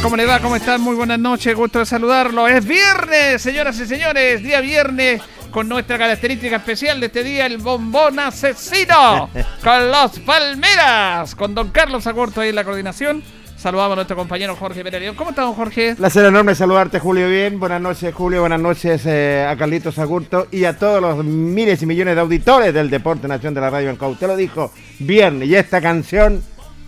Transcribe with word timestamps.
¿Cómo 0.00 0.16
le 0.16 0.26
va? 0.26 0.38
¿Cómo 0.38 0.54
están? 0.54 0.80
Muy 0.80 0.94
buenas 0.94 1.18
noches, 1.18 1.56
gusto 1.56 1.80
de 1.80 1.86
saludarlo. 1.86 2.46
Es 2.46 2.64
viernes, 2.64 3.42
señoras 3.42 3.80
y 3.80 3.86
señores, 3.86 4.40
día 4.40 4.60
viernes 4.60 5.20
con 5.50 5.68
nuestra 5.68 5.98
característica 5.98 6.56
especial 6.56 7.00
de 7.00 7.06
este 7.06 7.24
día, 7.24 7.46
el 7.46 7.58
bombón 7.58 8.20
asesino, 8.20 9.28
con 9.64 9.90
los 9.90 10.20
Palmeras, 10.20 11.34
con 11.34 11.52
don 11.56 11.70
Carlos 11.70 12.06
Agurto 12.06 12.40
ahí 12.40 12.50
en 12.50 12.54
la 12.54 12.62
coordinación. 12.62 13.24
Saludamos 13.56 13.92
a 13.92 13.96
nuestro 13.96 14.16
compañero 14.16 14.54
Jorge 14.54 14.84
Pérez 14.84 15.14
¿Cómo 15.16 15.30
estamos, 15.30 15.56
Jorge? 15.56 15.96
Placer 15.96 16.26
enorme 16.26 16.54
saludarte, 16.54 17.00
Julio. 17.00 17.28
Bien, 17.28 17.58
buenas 17.58 17.80
noches, 17.80 18.14
Julio. 18.14 18.40
Buenas 18.40 18.60
noches 18.60 19.02
eh, 19.06 19.44
a 19.48 19.56
Carlitos 19.56 19.98
Agurto 19.98 20.46
y 20.52 20.64
a 20.64 20.78
todos 20.78 21.00
los 21.00 21.24
miles 21.24 21.82
y 21.82 21.86
millones 21.86 22.14
de 22.14 22.20
auditores 22.20 22.72
del 22.72 22.88
Deporte 22.88 23.26
Nación 23.26 23.52
de 23.52 23.60
la 23.60 23.70
Radio 23.70 23.90
en 23.90 24.00
Usted 24.00 24.28
lo 24.28 24.36
dijo, 24.36 24.72
viernes. 25.00 25.48
Y 25.48 25.56
esta 25.56 25.80
canción 25.80 26.42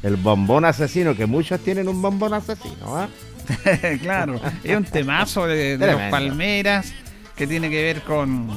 el 0.05 0.17
bombón 0.17 0.67
asesino, 0.67 1.17
que 1.17 1.27
muchos 1.27 1.61
tienen 1.61 1.89
un 1.89 2.01
bombón 2.01 2.35
asesino, 2.35 2.97
¿ah? 2.97 3.09
claro, 4.03 4.41
es 4.63 4.77
un 4.77 4.85
temazo 4.85 5.47
de, 5.47 5.79
los 5.79 6.01
Palmeras 6.11 6.93
que 7.35 7.47
tiene 7.47 7.71
que 7.71 7.83
ver 7.83 8.03
con, 8.03 8.49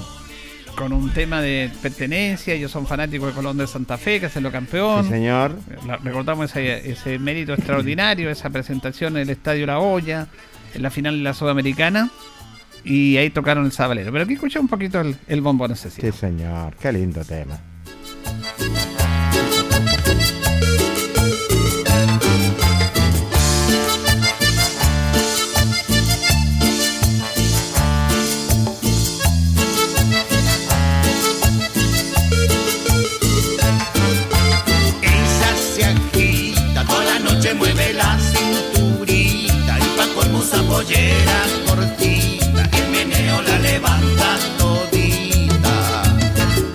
con 0.76 0.94
un 0.94 1.10
tema 1.12 1.42
de 1.42 1.72
pertenencia. 1.82 2.54
Ellos 2.54 2.72
son 2.72 2.86
fanáticos 2.86 3.30
de 3.30 3.34
Colón 3.34 3.58
de 3.58 3.68
Santa 3.68 3.98
Fe, 3.98 4.20
que 4.20 4.28
es 4.28 4.36
el 4.36 4.50
campeón. 4.52 5.06
Sí, 5.06 5.10
señor. 5.10 5.56
recordamos 6.04 6.52
ese, 6.52 6.90
ese 6.90 7.18
mérito 7.18 7.54
extraordinario, 7.54 8.30
esa 8.30 8.50
presentación 8.50 9.16
en 9.18 9.24
el 9.24 9.30
Estadio 9.30 9.66
La 9.66 9.80
Hoya, 9.80 10.28
en 10.74 10.82
la 10.82 10.90
final 10.90 11.18
de 11.18 11.24
la 11.24 11.34
Sudamericana. 11.34 12.10
Y 12.84 13.18
ahí 13.18 13.30
tocaron 13.30 13.66
el 13.66 13.72
sabalero. 13.72 14.12
Pero 14.12 14.24
aquí 14.24 14.34
escuché 14.34 14.60
un 14.60 14.68
poquito 14.68 15.02
el, 15.02 15.18
el 15.28 15.42
bombón 15.42 15.72
asesino. 15.72 16.12
Sí, 16.12 16.18
señor. 16.18 16.76
Qué 16.76 16.94
lindo 16.94 17.26
tema. 17.26 17.60
Cortita, 41.66 42.70
el 42.72 42.90
meneo 42.92 43.42
la 43.42 43.58
levanta 43.60 44.38
todita. 44.60 46.04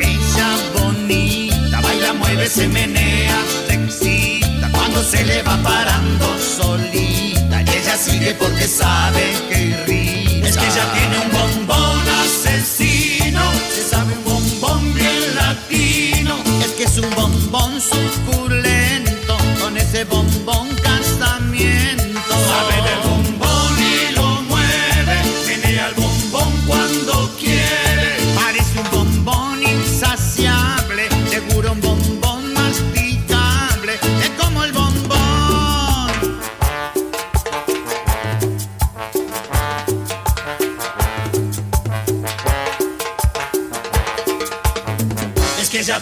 Ella 0.00 0.48
bonita, 0.74 1.80
baila, 1.80 2.12
mueve, 2.14 2.48
se 2.48 2.66
menea, 2.66 3.36
se 3.68 3.74
excita, 3.74 4.70
cuando 4.72 5.04
se 5.04 5.24
le 5.24 5.42
va 5.42 5.56
parando 5.62 6.36
solita. 6.38 7.62
Y 7.62 7.70
ella 7.78 7.96
sigue 7.96 8.34
porque 8.34 8.66
sabe 8.66 9.34
que 9.48 9.62
irrita. 9.66 10.48
Es 10.48 10.56
que 10.56 10.66
ella 10.66 10.92
tiene 10.94 11.18
un 11.24 11.30
bombón 11.30 12.02
asesino, 12.24 13.42
se 13.72 13.88
sabe 13.88 14.14
un 14.14 14.24
bombón 14.24 14.94
bien 14.94 15.34
latino. 15.36 16.36
Es 16.60 16.72
que 16.72 16.84
es 16.84 16.98
un 16.98 17.10
bombón 17.14 17.80
suculento, 17.80 19.36
con 19.60 19.76
ese 19.76 20.04
bombón 20.04 20.31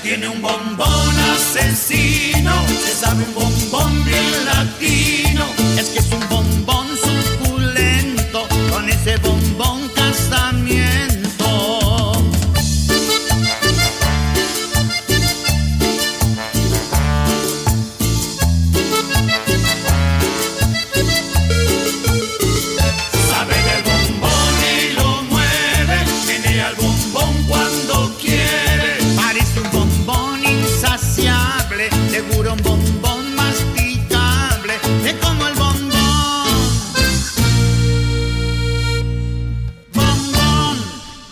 tiene 0.03 0.29
un 0.29 0.41
bombón 0.41 1.15
asesino, 1.35 2.53
se 2.69 2.95
sabe 2.95 3.25
un 3.25 3.35
bombón 3.35 4.05
bien 4.05 4.45
latino, 4.47 5.45
es 5.77 5.91
que 5.91 5.99
es 5.99 6.11
un 6.13 6.29
bombón 6.29 6.87
suculento, 6.97 8.47
con 8.71 8.89
ese 8.89 9.17
bombón 9.19 9.40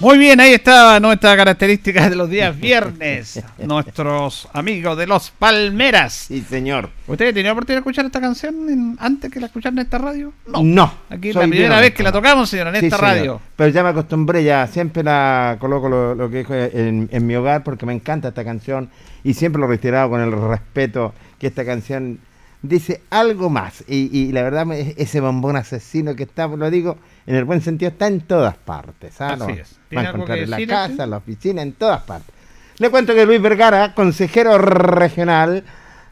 Muy 0.00 0.16
bien, 0.16 0.38
ahí 0.38 0.52
estaba 0.52 1.00
nuestra 1.00 1.36
característica 1.36 2.08
de 2.08 2.14
los 2.14 2.30
días 2.30 2.56
viernes. 2.56 3.42
Nuestros 3.58 4.48
amigos 4.52 4.96
de 4.96 5.08
los 5.08 5.32
Palmeras. 5.32 6.12
Sí, 6.28 6.40
señor. 6.48 6.90
¿Ustedes 7.08 7.34
tenían 7.34 7.52
oportunidad 7.54 7.78
de 7.78 7.80
escuchar 7.80 8.06
esta 8.06 8.20
canción 8.20 8.68
en- 8.68 8.96
antes 9.00 9.28
que 9.28 9.40
la 9.40 9.46
escucharan 9.46 9.76
en 9.76 9.84
esta 9.84 9.98
radio? 9.98 10.32
No. 10.46 10.94
Aquí 11.10 11.30
es 11.30 11.34
la 11.34 11.48
primera 11.48 11.80
vez 11.80 11.94
que 11.94 12.04
la 12.04 12.12
tocamos, 12.12 12.48
señora, 12.48 12.70
en 12.70 12.76
Sí, 12.78 12.86
esta 12.86 12.96
señor. 12.98 13.12
radio. 13.16 13.40
Pero 13.56 13.70
ya 13.70 13.82
me 13.82 13.88
acostumbré, 13.88 14.44
ya 14.44 14.68
siempre 14.68 15.02
la 15.02 15.56
coloco 15.58 15.88
lo, 15.88 16.14
lo 16.14 16.30
que 16.30 16.38
dijo 16.38 16.54
en, 16.54 17.08
en 17.10 17.26
mi 17.26 17.34
hogar 17.34 17.64
porque 17.64 17.84
me 17.84 17.92
encanta 17.92 18.28
esta 18.28 18.44
canción 18.44 18.90
y 19.24 19.34
siempre 19.34 19.58
lo 19.58 19.66
he 19.66 19.70
reiterado 19.70 20.10
con 20.10 20.20
el 20.20 20.30
respeto 20.30 21.12
que 21.40 21.48
esta 21.48 21.64
canción 21.64 22.20
dice 22.62 23.02
algo 23.10 23.50
más. 23.50 23.84
Y, 23.86 24.16
y 24.16 24.32
la 24.32 24.42
verdad, 24.42 24.66
me- 24.66 24.94
ese 24.96 25.20
bombón 25.20 25.56
asesino 25.56 26.14
que 26.16 26.24
está, 26.24 26.46
lo 26.46 26.70
digo 26.70 26.96
en 27.26 27.34
el 27.36 27.44
buen 27.44 27.60
sentido, 27.60 27.90
está 27.90 28.06
en 28.06 28.20
todas 28.20 28.56
partes. 28.56 29.20
¿ah? 29.20 29.30
Así 29.34 29.38
Lo 29.38 29.48
es. 29.48 29.72
Va 29.72 29.88
¿Tiene 29.90 30.06
a 30.06 30.10
encontrar 30.10 30.38
en 30.38 30.50
la 30.50 30.66
casa, 30.66 31.04
en 31.04 31.10
la 31.10 31.16
oficina, 31.18 31.62
en 31.62 31.72
todas 31.72 32.02
partes. 32.02 32.34
Le 32.78 32.90
cuento 32.90 33.14
que 33.14 33.26
Luis 33.26 33.40
Vergara, 33.42 33.94
consejero 33.94 34.56
regional 34.58 35.64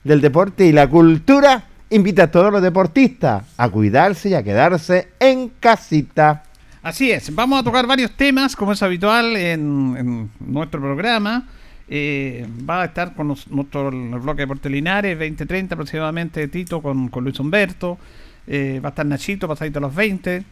del 0.05 0.21
deporte 0.21 0.67
y 0.67 0.73
la 0.73 0.89
cultura, 0.89 1.65
invita 1.91 2.25
a 2.25 2.31
todos 2.31 2.51
los 2.53 2.63
deportistas 2.63 3.45
a 3.57 3.69
cuidarse 3.69 4.31
y 4.31 4.35
a 4.35 4.43
quedarse 4.43 5.09
en 5.21 5.51
casita. 5.61 6.43
Así 6.83 7.11
es, 7.11 7.35
vamos 7.35 7.61
a 7.61 7.65
tocar 7.65 7.87
varios 7.87 8.13
temas, 8.13 8.55
como 8.57 8.73
es 8.73 8.83
habitual 8.83 9.37
en, 9.37 9.97
en 9.99 10.31
nuestro 10.41 10.81
programa. 10.81 11.49
Eh, 11.89 12.47
va 12.69 12.83
a 12.83 12.87
estar 12.87 13.15
con 13.15 13.29
nos- 13.29 13.49
nuestro 13.49 13.89
el 13.91 14.19
bloque 14.21 14.39
de 14.39 14.43
Deportes 14.47 14.73
Linares, 14.73 15.17
20-30 15.19 15.73
aproximadamente, 15.75 16.49
Tito 16.49 16.83
con, 16.83 17.09
con 17.09 17.25
Luis 17.25 17.39
Humberto. 17.39 17.99
Eh, 18.47 18.81
va 18.85 18.89
a 18.89 18.91
estar 18.91 19.07
Nachito, 19.07 19.47
pasadito 19.49 19.79
a 19.79 19.83
los 19.83 19.95
20. 19.95 20.43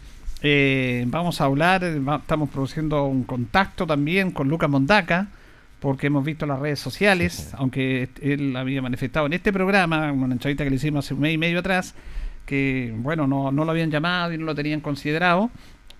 Eh, 0.42 1.04
vamos 1.08 1.40
a 1.40 1.44
hablar, 1.44 1.82
va- 2.06 2.16
estamos 2.16 2.50
produciendo 2.50 3.04
un 3.04 3.24
contacto 3.24 3.86
también 3.86 4.30
con 4.30 4.48
Lucas 4.48 4.68
Mondaca, 4.70 5.28
porque 5.80 6.06
hemos 6.08 6.24
visto 6.24 6.46
las 6.46 6.58
redes 6.60 6.78
sociales, 6.80 7.50
aunque 7.58 8.08
él 8.22 8.56
había 8.56 8.80
manifestado 8.82 9.26
en 9.26 9.32
este 9.34 9.52
programa, 9.52 10.12
una 10.12 10.32
entrevista 10.34 10.64
que 10.64 10.70
le 10.70 10.76
hicimos 10.76 11.04
hace 11.04 11.14
un 11.14 11.20
mes 11.20 11.34
y 11.34 11.38
medio 11.38 11.58
atrás, 11.60 11.94
que 12.46 12.92
bueno, 12.96 13.26
no, 13.26 13.50
no 13.52 13.64
lo 13.64 13.70
habían 13.70 13.90
llamado 13.90 14.32
y 14.32 14.38
no 14.38 14.44
lo 14.44 14.54
tenían 14.54 14.80
considerado 14.80 15.50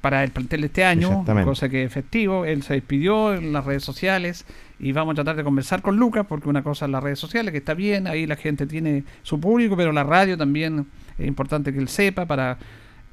para 0.01 0.23
el 0.25 0.31
plantel 0.31 0.61
de 0.63 0.67
este 0.67 0.85
año, 0.85 1.25
cosa 1.45 1.69
que 1.71 1.83
es 1.83 1.87
efectivo. 1.87 2.45
Él 2.45 2.63
se 2.63 2.75
despidió 2.75 3.35
en 3.35 3.53
las 3.53 3.65
redes 3.65 3.83
sociales 3.85 4.45
y 4.79 4.93
vamos 4.93 5.12
a 5.12 5.15
tratar 5.17 5.37
de 5.37 5.44
conversar 5.44 5.82
con 5.82 5.97
Lucas, 5.97 6.26
porque 6.29 6.49
una 6.49 6.62
cosa 6.62 6.85
es 6.87 6.91
las 6.91 7.03
redes 7.03 7.19
sociales, 7.19 7.53
que 7.53 7.59
está 7.59 7.75
bien, 7.75 8.06
ahí 8.06 8.26
la 8.26 8.37
gente 8.37 8.67
tiene 8.67 9.05
su 9.23 9.41
público, 9.41 9.76
pero 9.76 9.93
la 9.93 10.05
radio 10.05 10.37
también 10.37 10.87
es 11.19 11.26
importante 11.26 11.73
que 11.73 11.79
él 11.79 11.88
sepa 11.88 12.26
para 12.26 12.59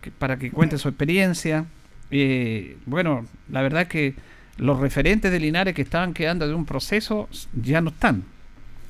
que, 0.02 0.12
para 0.12 0.38
que 0.38 0.50
cuente 0.52 0.78
su 0.78 0.88
experiencia. 0.90 1.66
Eh, 2.10 2.78
bueno, 2.86 3.26
la 3.50 3.62
verdad 3.62 3.88
que 3.88 4.16
los 4.58 4.80
referentes 4.80 5.32
de 5.32 5.40
Linares 5.40 5.74
que 5.74 5.82
estaban 5.82 6.14
quedando 6.14 6.48
de 6.48 6.54
un 6.54 6.66
proceso 6.66 7.30
ya 7.54 7.80
no 7.82 7.90
están, 7.92 8.24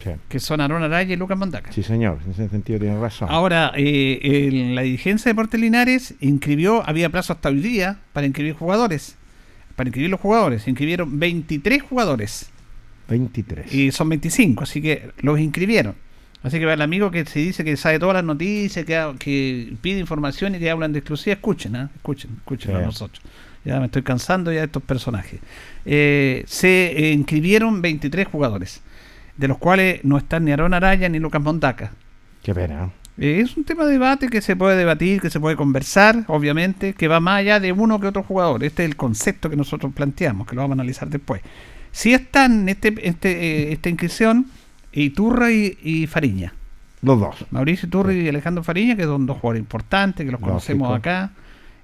Sí, 0.04 0.10
que 0.30 0.40
son 0.40 0.60
Aaron 0.62 0.82
Araya 0.82 1.14
y 1.14 1.16
Lucas 1.18 1.38
Mandaca. 1.38 1.72
sí, 1.72 1.84
señor, 1.84 2.18
en 2.26 2.32
ese 2.32 2.50
sentido 2.50 2.80
tiene 2.80 3.00
razón. 3.00 3.28
Ahora, 3.30 3.72
eh, 3.76 4.20
el- 4.24 4.74
la 4.74 4.82
dirigencia 4.82 5.26
de 5.30 5.34
Deportes 5.34 5.60
Linares 5.62 6.16
inscribió, 6.22 6.82
había 6.90 7.10
plazo 7.10 7.34
hasta 7.34 7.50
hoy 7.50 7.60
día 7.60 8.00
para 8.12 8.26
inscribir 8.26 8.54
jugadores. 8.56 9.16
Para 9.76 9.90
inscribir 9.90 10.10
los 10.10 10.20
jugadores. 10.20 10.64
Se 10.64 10.72
inscribieron 10.72 11.20
23 11.20 11.84
jugadores 11.84 12.50
23. 13.12 13.74
y 13.74 13.92
son 13.92 14.10
25, 14.10 14.64
así 14.64 14.82
que 14.82 15.12
los 15.22 15.40
inscribieron. 15.40 15.96
Así 16.44 16.58
que 16.58 16.66
para 16.66 16.74
el 16.74 16.82
amigo 16.82 17.12
que 17.12 17.24
se 17.26 17.40
dice 17.40 17.64
que 17.64 17.78
sabe 17.78 18.00
todas 18.00 18.16
las 18.16 18.24
noticias, 18.24 18.86
que, 18.86 19.74
pide 19.82 20.00
información 20.00 20.56
y 20.56 20.60
que 20.60 20.72
hablan 20.72 20.92
de 20.92 21.00
exclusiva, 21.00 21.34
escuchen, 21.34 21.76
¿ah? 21.76 21.90
escuchen, 21.96 22.32
escuchen 22.38 22.76
a 22.76 22.82
nosotros. 22.82 23.22
Ya 23.64 23.80
me 23.80 23.86
estoy 23.86 24.02
cansando 24.02 24.52
ya 24.52 24.60
de 24.60 24.66
estos 24.66 24.82
personajes. 24.82 25.40
Eh, 25.86 26.44
se 26.48 26.94
eh, 26.98 27.12
inscribieron 27.12 27.82
23 27.82 28.28
jugadores, 28.28 28.82
de 29.38 29.48
los 29.48 29.60
cuales 29.60 30.04
no 30.04 30.18
están 30.18 30.46
ni 30.46 30.52
Aaron 30.52 30.74
Araya 30.74 31.08
ni 31.10 31.20
Lucas 31.20 31.44
Montaca. 31.44 31.92
Qué 32.42 32.56
pena. 32.56 32.90
Eh, 33.20 33.42
Es 33.42 33.56
un 33.56 33.64
tema 33.64 33.86
de 33.86 33.92
debate 33.92 34.28
que 34.28 34.42
se 34.42 34.56
puede 34.56 34.76
debatir, 34.76 35.22
que 35.22 35.30
se 35.30 35.40
puede 35.40 35.56
conversar, 35.56 36.24
obviamente, 36.28 36.94
que 36.94 37.08
va 37.08 37.20
más 37.20 37.40
allá 37.40 37.60
de 37.60 37.72
uno 37.72 38.00
que 38.00 38.08
otro 38.08 38.24
jugador. 38.24 38.64
Este 38.64 38.84
es 38.84 38.90
el 38.90 38.96
concepto 38.96 39.48
que 39.48 39.56
nosotros 39.56 39.94
planteamos, 39.94 40.48
que 40.48 40.56
lo 40.56 40.62
vamos 40.64 40.78
a 40.78 40.82
analizar 40.82 41.08
después. 41.08 41.42
Si 41.92 42.14
están 42.14 42.70
este, 42.70 42.94
este, 43.04 43.32
eh, 43.32 43.74
esta 43.74 43.90
inscripción 43.90 44.48
Iturra 44.94 45.52
y, 45.52 45.78
y 45.84 46.08
Fariña. 46.08 46.54
Los 47.02 47.20
dos. 47.20 47.36
Mauricio 47.52 47.88
Iturra 47.88 48.14
y 48.14 48.28
Alejandro 48.28 48.64
Fariña, 48.64 48.96
que 48.96 49.04
son 49.04 49.26
dos 49.26 49.38
jugadores 49.40 49.62
importantes, 49.62 50.26
que 50.26 50.32
los 50.32 50.40
conocemos 50.42 50.96
acá, 50.96 51.32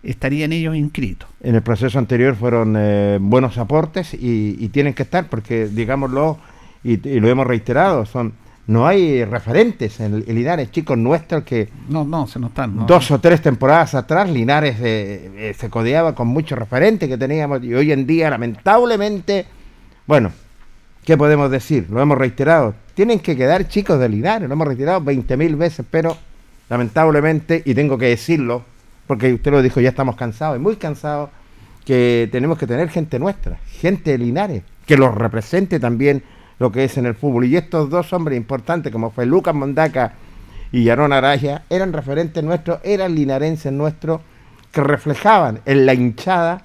estarían 0.03 0.51
ellos 0.53 0.75
inscritos. 0.75 1.27
En 1.41 1.55
el 1.55 1.61
proceso 1.61 1.97
anterior 1.97 2.35
fueron 2.35 2.75
eh, 2.77 3.17
buenos 3.19 3.57
aportes 3.57 4.13
y, 4.13 4.55
y 4.59 4.69
tienen 4.69 4.93
que 4.93 5.03
estar 5.03 5.27
porque, 5.27 5.67
digámoslo, 5.67 6.37
y, 6.83 7.05
y 7.07 7.19
lo 7.19 7.27
hemos 7.29 7.47
reiterado, 7.47 8.05
son 8.05 8.33
no 8.67 8.85
hay 8.85 9.23
referentes 9.23 9.99
en, 10.01 10.15
en 10.27 10.35
Linares, 10.35 10.69
chicos 10.71 10.97
nuestros 10.97 11.43
que 11.43 11.69
No, 11.87 12.03
no, 12.03 12.27
se 12.27 12.37
nos 12.37 12.49
están. 12.49 12.75
no. 12.75 12.85
dos 12.85 13.09
o 13.11 13.19
tres 13.19 13.41
temporadas 13.41 13.95
atrás 13.95 14.29
Linares 14.29 14.75
eh, 14.81 15.31
eh, 15.35 15.55
se 15.57 15.69
codeaba 15.69 16.13
con 16.13 16.27
muchos 16.27 16.59
referentes 16.59 17.07
que 17.07 17.17
teníamos 17.17 17.63
y 17.63 17.73
hoy 17.73 17.91
en 17.93 18.05
día 18.05 18.29
lamentablemente, 18.29 19.45
bueno, 20.07 20.31
¿qué 21.05 21.17
podemos 21.17 21.51
decir? 21.51 21.87
Lo 21.89 22.01
hemos 22.01 22.17
reiterado, 22.17 22.73
tienen 22.95 23.19
que 23.19 23.35
quedar 23.35 23.67
chicos 23.67 23.99
de 23.99 24.09
Linares, 24.09 24.47
lo 24.47 24.53
hemos 24.53 24.67
reiterado 24.67 25.01
20.000 25.01 25.57
veces, 25.57 25.85
pero 25.91 26.17
lamentablemente, 26.69 27.61
y 27.65 27.75
tengo 27.75 27.97
que 27.97 28.07
decirlo, 28.07 28.63
porque 29.05 29.33
usted 29.33 29.51
lo 29.51 29.61
dijo, 29.61 29.79
ya 29.79 29.89
estamos 29.89 30.15
cansados, 30.15 30.57
y 30.57 30.59
muy 30.59 30.77
cansados, 30.77 31.29
que 31.85 32.27
tenemos 32.31 32.57
que 32.57 32.67
tener 32.67 32.89
gente 32.89 33.19
nuestra, 33.19 33.59
gente 33.79 34.11
de 34.11 34.17
Linares, 34.17 34.63
que 34.85 34.97
los 34.97 35.13
represente 35.13 35.79
también 35.79 36.23
lo 36.59 36.71
que 36.71 36.83
es 36.83 36.97
en 36.97 37.05
el 37.05 37.15
fútbol. 37.15 37.45
Y 37.45 37.55
estos 37.55 37.89
dos 37.89 38.11
hombres 38.13 38.37
importantes, 38.37 38.91
como 38.91 39.11
fue 39.11 39.25
Lucas 39.25 39.53
Mondaca 39.53 40.13
y 40.71 40.89
Aaron 40.89 41.13
Araya, 41.13 41.63
eran 41.69 41.93
referentes 41.93 42.43
nuestros, 42.43 42.79
eran 42.83 43.15
linarenses 43.15 43.71
nuestros, 43.71 44.21
que 44.71 44.81
reflejaban 44.81 45.61
en 45.65 45.85
la 45.85 45.93
hinchada, 45.93 46.61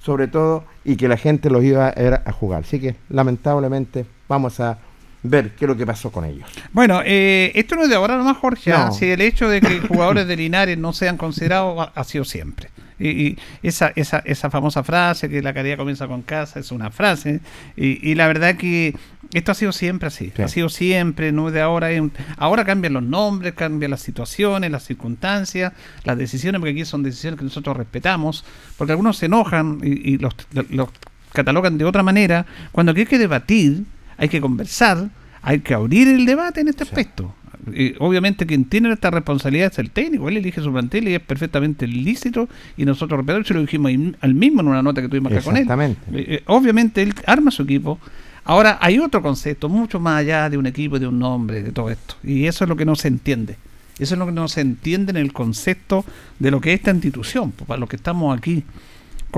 sobre 0.00 0.28
todo, 0.28 0.64
y 0.88 0.96
que 0.96 1.06
la 1.06 1.18
gente 1.18 1.50
los 1.50 1.62
iba 1.62 1.88
a, 1.88 2.22
a 2.24 2.32
jugar. 2.32 2.62
Así 2.62 2.80
que, 2.80 2.96
lamentablemente, 3.10 4.06
vamos 4.26 4.58
a 4.58 4.78
ver 5.22 5.50
qué 5.56 5.64
es 5.64 5.68
lo 5.68 5.76
que 5.76 5.86
pasó 5.86 6.10
con 6.12 6.24
ellos. 6.24 6.48
Bueno, 6.72 7.00
eh, 7.04 7.52
esto 7.54 7.74
no 7.76 7.82
es 7.82 7.88
de 7.88 7.94
ahora 7.96 8.16
nomás, 8.16 8.36
Jorge. 8.36 8.72
¿ah? 8.72 8.86
No. 8.86 8.92
Si 8.92 9.10
el 9.10 9.20
hecho 9.20 9.48
de 9.48 9.60
que 9.60 9.80
jugadores 9.88 10.26
de 10.26 10.36
Linares 10.36 10.78
no 10.78 10.92
sean 10.92 11.16
considerados 11.16 11.88
ha, 11.94 12.04
sido 12.04 12.24
siempre. 12.24 12.70
Y, 13.00 13.08
y 13.08 13.38
esa, 13.62 13.92
esa, 13.94 14.18
esa 14.24 14.50
famosa 14.50 14.82
frase 14.82 15.28
que 15.28 15.40
la 15.42 15.54
caridad 15.54 15.76
comienza 15.76 16.06
con 16.08 16.22
casa 16.22 16.58
es 16.60 16.72
una 16.72 16.90
frase. 16.90 17.40
Y, 17.76 18.10
y 18.10 18.14
la 18.14 18.26
verdad 18.26 18.56
que 18.56 18.94
esto 19.34 19.52
ha 19.52 19.54
sido 19.54 19.72
siempre 19.72 20.08
así. 20.08 20.32
Sí. 20.34 20.42
Ha 20.42 20.48
sido 20.48 20.68
siempre, 20.68 21.30
no 21.32 21.48
es 21.48 21.54
de 21.54 21.60
ahora. 21.60 21.88
un- 22.00 22.12
ahora 22.36 22.64
cambian 22.64 22.94
los 22.94 23.02
nombres, 23.02 23.54
cambian 23.54 23.90
las 23.90 24.00
situaciones, 24.02 24.70
las 24.70 24.84
circunstancias, 24.84 25.72
las 26.04 26.16
decisiones, 26.18 26.60
porque 26.60 26.72
aquí 26.72 26.84
son 26.84 27.02
decisiones 27.02 27.38
que 27.38 27.44
nosotros 27.44 27.76
respetamos. 27.76 28.44
Porque 28.76 28.92
algunos 28.92 29.16
se 29.16 29.26
enojan 29.26 29.80
y, 29.82 30.14
y 30.14 30.18
los, 30.18 30.34
los 30.70 30.88
catalogan 31.32 31.76
de 31.78 31.84
otra 31.84 32.02
manera. 32.02 32.46
Cuando 32.72 32.92
aquí 32.92 33.02
hay 33.02 33.06
que 33.06 33.18
debatir, 33.18 33.84
hay 34.18 34.28
que 34.28 34.40
conversar, 34.40 35.08
hay 35.40 35.60
que 35.60 35.72
abrir 35.72 36.08
el 36.08 36.26
debate 36.26 36.60
en 36.60 36.68
este 36.68 36.82
aspecto. 36.82 37.34
Eh, 37.72 37.96
obviamente 37.98 38.46
quien 38.46 38.64
tiene 38.64 38.92
esta 38.92 39.10
responsabilidad 39.10 39.70
es 39.72 39.78
el 39.78 39.90
técnico, 39.90 40.28
él 40.28 40.38
elige 40.38 40.60
su 40.60 40.72
plantel 40.72 41.08
y 41.08 41.14
es 41.14 41.20
perfectamente 41.20 41.86
lícito 41.86 42.48
y 42.76 42.84
nosotros 42.84 43.18
respetamos, 43.18 43.46
se 43.46 43.54
lo 43.54 43.60
dijimos 43.60 43.92
al 44.20 44.34
mismo 44.34 44.60
en 44.60 44.68
una 44.68 44.82
nota 44.82 45.02
que 45.02 45.08
tuvimos 45.08 45.32
acá 45.32 45.42
con 45.42 45.56
él. 45.56 45.62
Exactamente. 45.62 46.00
Eh, 46.12 46.36
eh, 46.36 46.42
obviamente 46.46 47.02
él 47.02 47.14
arma 47.26 47.50
su 47.50 47.62
equipo. 47.62 47.98
Ahora 48.44 48.78
hay 48.80 48.98
otro 48.98 49.20
concepto, 49.20 49.68
mucho 49.68 50.00
más 50.00 50.20
allá 50.20 50.48
de 50.48 50.56
un 50.56 50.66
equipo, 50.66 50.98
de 50.98 51.06
un 51.06 51.18
nombre, 51.18 51.62
de 51.62 51.70
todo 51.70 51.90
esto. 51.90 52.16
Y 52.24 52.46
eso 52.46 52.64
es 52.64 52.68
lo 52.68 52.76
que 52.76 52.86
no 52.86 52.96
se 52.96 53.08
entiende. 53.08 53.56
Eso 53.98 54.14
es 54.14 54.18
lo 54.18 54.26
que 54.26 54.32
no 54.32 54.48
se 54.48 54.62
entiende 54.62 55.10
en 55.10 55.18
el 55.18 55.32
concepto 55.32 56.04
de 56.38 56.50
lo 56.50 56.60
que 56.60 56.72
es 56.72 56.78
esta 56.78 56.92
institución, 56.92 57.52
para 57.52 57.78
lo 57.78 57.88
que 57.88 57.96
estamos 57.96 58.36
aquí 58.36 58.64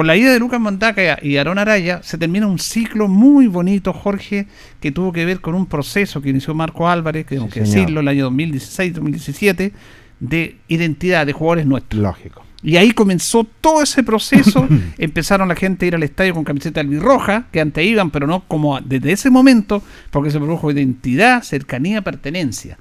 con 0.01 0.07
la 0.07 0.17
ida 0.17 0.33
de 0.33 0.39
Lucas 0.39 0.59
Montaca 0.59 1.19
y 1.21 1.37
Aaron 1.37 1.59
Araya 1.59 2.03
se 2.03 2.17
termina 2.17 2.47
un 2.47 2.59
ciclo 2.59 3.07
muy 3.07 3.49
bonito, 3.49 3.93
Jorge, 3.93 4.47
que 4.81 4.93
tuvo 4.93 5.13
que 5.13 5.27
ver 5.27 5.43
con 5.43 5.55
un 5.55 5.67
proceso 5.67 6.23
que 6.23 6.31
inició 6.31 6.55
Marco 6.55 6.89
Álvarez, 6.89 7.27
que 7.27 7.35
tengo 7.35 7.51
que 7.51 7.67
señor. 7.67 7.81
decirlo, 7.81 8.01
el 8.01 8.09
año 8.09 8.31
2016-2017, 8.31 9.73
de 10.21 10.57
identidad 10.69 11.27
de 11.27 11.35
jugadores 11.35 11.67
nuestros. 11.67 12.01
Lógico. 12.01 12.47
Y 12.63 12.79
ahí 12.79 12.93
comenzó 12.93 13.45
todo 13.61 13.83
ese 13.83 14.03
proceso. 14.03 14.67
Empezaron 14.97 15.49
la 15.49 15.55
gente 15.55 15.85
a 15.85 15.89
ir 15.89 15.95
al 15.95 16.03
estadio 16.03 16.33
con 16.33 16.45
camiseta 16.45 16.81
albirroja, 16.81 17.49
que 17.53 17.61
antes 17.61 17.85
iban, 17.85 18.11
pero 18.11 18.27
no 18.27 18.45
como 18.49 18.81
desde 18.81 19.13
ese 19.13 19.29
momento, 19.29 19.83
porque 20.11 20.31
se 20.31 20.39
produjo 20.39 20.71
identidad, 20.71 21.43
cercanía, 21.43 22.01
pertenencia. 22.01 22.79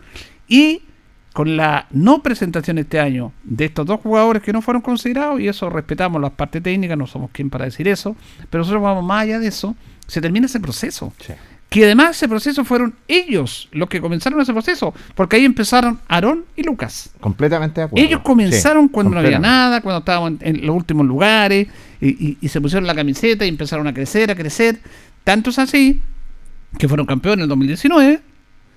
Y 0.48 0.84
con 1.34 1.56
la 1.58 1.88
no 1.92 2.22
presentación 2.24 2.78
este 2.80 3.00
año 3.00 3.32
de 3.44 3.66
estos 3.66 3.86
dos 3.86 4.00
jugadores 4.02 4.42
que 4.42 4.52
no 4.54 4.62
fueron 4.62 4.82
considerados, 4.82 5.40
y 5.40 5.48
eso 5.48 5.70
respetamos 5.70 6.22
las 6.22 6.32
partes 6.32 6.62
técnicas, 6.64 6.98
no 6.98 7.08
somos 7.08 7.30
quien 7.32 7.50
para 7.50 7.66
decir 7.66 7.88
eso, 7.88 8.16
pero 8.50 8.62
nosotros 8.62 8.82
vamos 8.82 9.04
más 9.04 9.24
allá 9.24 9.40
de 9.40 9.48
eso, 9.48 9.76
se 10.08 10.22
termina 10.22 10.48
ese 10.48 10.60
proceso. 10.60 11.14
Sí. 11.26 11.34
Que 11.70 11.84
además 11.86 12.18
ese 12.18 12.28
proceso 12.28 12.66
fueron 12.66 12.96
ellos 13.08 13.70
los 13.72 13.88
que 13.90 14.02
comenzaron 14.02 14.42
ese 14.42 14.54
proceso, 14.54 14.92
porque 15.14 15.36
ahí 15.36 15.46
empezaron 15.46 16.00
Aarón 16.08 16.46
y 16.56 16.64
Lucas. 16.64 17.12
Completamente 17.20 17.80
de 17.82 17.86
acuerdo. 17.86 18.04
Ellos 18.08 18.22
comenzaron 18.22 18.86
Sí, 18.88 18.90
cuando 18.92 19.12
no 19.14 19.20
había 19.20 19.38
nada, 19.38 19.82
cuando 19.82 20.00
estábamos 20.00 20.42
en, 20.42 20.62
en 20.62 20.66
los 20.66 20.76
últimos 20.76 21.06
lugares, 21.06 21.68
y, 22.02 22.08
y- 22.28 22.38
y 22.42 22.48
se 22.50 22.60
pusieron 22.60 22.88
la 22.88 22.96
camiseta 22.96 23.46
y 23.46 23.50
empezaron 23.50 23.86
a 23.86 23.94
crecer, 23.94 24.32
a 24.32 24.36
crecer. 24.36 24.80
Tanto 25.24 25.52
es 25.52 25.60
así 25.60 26.02
que 26.80 26.88
fueron 26.88 27.06
campeones 27.06 27.38
en 27.38 27.44
el 27.44 27.50
2019, 27.50 28.20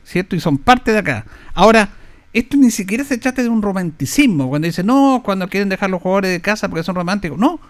¿cierto? 0.05 0.37
Y 0.37 0.41
son 0.41 0.59
parte 0.59 0.93
de 0.93 0.99
acá. 0.99 1.25
Ahora, 1.55 1.89
esto 2.33 2.57
ni 2.57 2.71
siquiera 2.71 3.05
se 3.05 3.19
trata 3.19 3.43
de 3.43 3.49
un 3.49 3.63
romanticismo, 3.63 4.49
cuando 4.49 4.67
dicen, 4.67 4.87
no, 4.87 5.21
cuando 5.25 5.49
quieren 5.49 5.69
dejar 5.69 5.91
los 5.91 6.01
jugadores 6.03 6.31
de 6.31 6.41
casa 6.41 6.69
porque 6.69 6.83
son 6.83 6.95
románticos. 6.95 7.39
No, 7.39 7.61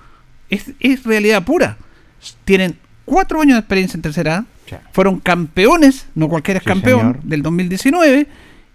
es, 0.49 0.73
es 0.81 1.05
realidad 1.05 1.45
pura. 1.45 1.77
Tienen 2.45 2.79
cuatro 3.05 3.41
años 3.41 3.55
de 3.57 3.61
experiencia 3.61 3.97
en 3.97 4.03
tercera 4.03 4.37
A, 4.39 4.45
Sí. 4.65 4.77
fueron 4.93 5.19
campeones, 5.19 6.07
no 6.15 6.29
cualquiera 6.29 6.59
es 6.59 6.65
Sí, 6.65 6.69
campeón, 6.69 7.01
señor. 7.01 7.23
del 7.25 7.43
2019, 7.43 8.27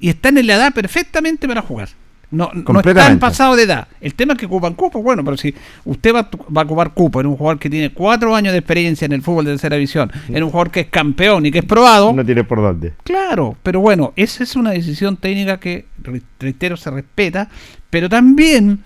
y 0.02 0.10
están 0.10 0.38
en 0.38 0.46
la 0.48 0.56
edad 0.56 0.74
perfectamente 0.74 1.48
para 1.48 1.62
jugar. 1.62 1.90
No, 2.30 2.52
no 2.54 2.80
están 2.82 3.20
pasados 3.20 3.56
de 3.56 3.64
edad. 3.64 3.88
El 4.02 4.14
tema 4.14 4.34
es 4.34 4.40
que 4.40 4.48
ocupan 4.48 4.74
cupo, 4.74 5.02
bueno, 5.02 5.24
pero 5.24 5.38
si 5.38 5.56
usted 5.86 6.14
va, 6.14 6.30
va 6.56 6.62
a 6.62 6.66
ocupar 6.66 6.94
cupo 6.94 7.22
en 7.22 7.28
un 7.28 7.38
jugador 7.38 7.58
que 7.58 7.70
tiene 7.70 7.92
cuatro 7.94 8.36
años 8.36 8.52
de 8.52 8.60
experiencia 8.60 9.06
en 9.06 9.14
el 9.14 9.22
fútbol 9.22 9.46
de 9.46 9.52
tercera 9.52 9.78
división, 9.78 10.12
en 10.28 10.44
un 10.44 10.50
jugador 10.50 10.70
que 10.70 10.82
es 10.82 10.88
campeón 10.88 11.46
y 11.46 11.52
que 11.52 11.60
es 11.60 11.66
probado, 11.66 12.12
No 12.12 12.26
tiene 12.26 12.44
por 12.44 12.62
dónde. 12.62 12.92
Claro, 13.04 13.56
pero 13.64 13.80
bueno, 13.80 14.12
esa 14.18 14.44
es 14.44 14.58
una 14.58 14.72
decisión 14.72 15.16
técnica 15.16 15.58
que, 15.58 15.86
re- 16.04 16.22
reitero, 16.38 16.76
se 16.76 16.92
respeta, 16.92 17.48
pero 17.90 18.10
también 18.10 18.80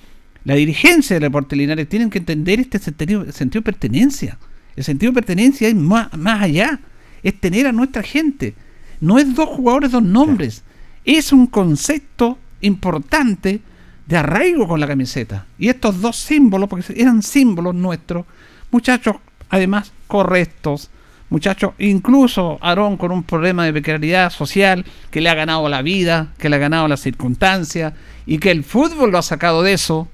la 0.43 0.53
dirigencia 0.53 1.15
del 1.15 1.23
Deporte 1.23 1.55
Linares 1.55 1.89
tienen 1.89 2.11
que 2.11 2.19
entender 2.19 2.59
este 2.59 2.77
sentido, 2.77 3.31
sentido 3.31 3.61
de 3.61 3.65
pertenencia. 3.65 4.37
El 4.75 4.83
sentido 4.83 5.11
de 5.11 5.15
pertenencia 5.15 5.67
es 5.67 5.73
más, 5.75 6.15
más 6.15 6.43
allá, 6.43 6.79
es 7.23 7.39
tener 7.39 7.65
a 7.65 7.71
nuestra 7.71 8.03
gente. 8.03 8.53
No 8.99 9.17
es 9.17 9.33
dos 9.33 9.49
jugadores, 9.49 9.91
dos 9.91 10.03
nombres. 10.03 10.63
Es 11.05 11.33
un 11.33 11.47
concepto 11.47 12.37
importante 12.61 13.61
de 14.07 14.17
arraigo 14.17 14.67
con 14.67 14.79
la 14.79 14.87
camiseta. 14.87 15.45
Y 15.57 15.69
estos 15.69 16.01
dos 16.01 16.17
símbolos, 16.17 16.69
porque 16.69 16.93
eran 16.95 17.21
símbolos 17.21 17.75
nuestros, 17.75 18.25
muchachos, 18.71 19.17
además, 19.49 19.91
correctos, 20.07 20.89
muchachos, 21.31 21.73
incluso 21.79 22.59
Aarón 22.61 22.97
con 22.97 23.11
un 23.11 23.23
problema 23.23 23.65
de 23.65 23.71
precariedad 23.71 24.29
social 24.29 24.85
que 25.09 25.21
le 25.21 25.29
ha 25.29 25.33
ganado 25.33 25.67
la 25.69 25.81
vida, 25.81 26.33
que 26.37 26.49
le 26.49 26.57
ha 26.57 26.59
ganado 26.59 26.87
las 26.87 26.99
circunstancias 26.99 27.93
y 28.25 28.37
que 28.37 28.51
el 28.51 28.63
fútbol 28.63 29.11
lo 29.11 29.17
ha 29.17 29.23
sacado 29.23 29.63
de 29.63 29.73
eso. 29.73 30.07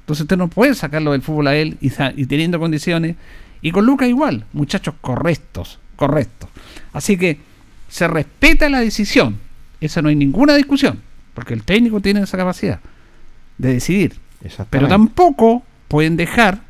Entonces 0.00 0.22
usted 0.22 0.36
no 0.36 0.48
puede 0.48 0.74
sacarlo 0.74 1.12
del 1.12 1.22
fútbol 1.22 1.48
a 1.48 1.56
él 1.56 1.76
y, 1.80 1.90
teniendo 2.26 2.60
condiciones. 2.60 3.16
Y 3.60 3.72
con 3.72 3.84
Lucas 3.84 4.08
igual, 4.08 4.44
muchachos 4.52 4.94
correctos, 5.00 5.80
correctos. 5.96 6.48
Así 6.92 7.16
que 7.16 7.40
se 7.88 8.06
respeta 8.06 8.68
la 8.68 8.80
decisión. 8.80 9.40
Esa 9.80 10.00
no 10.00 10.08
hay 10.08 10.16
ninguna 10.16 10.54
discusión, 10.54 11.02
porque 11.36 11.52
el 11.52 11.64
técnico 11.64 12.00
tiene 12.00 12.22
esa 12.22 12.38
capacidad 12.38 12.80
de 13.58 13.74
decidir. 13.74 14.16
Pero 14.70 14.88
tampoco 14.88 15.62
pueden 15.86 16.16
dejar 16.16 16.62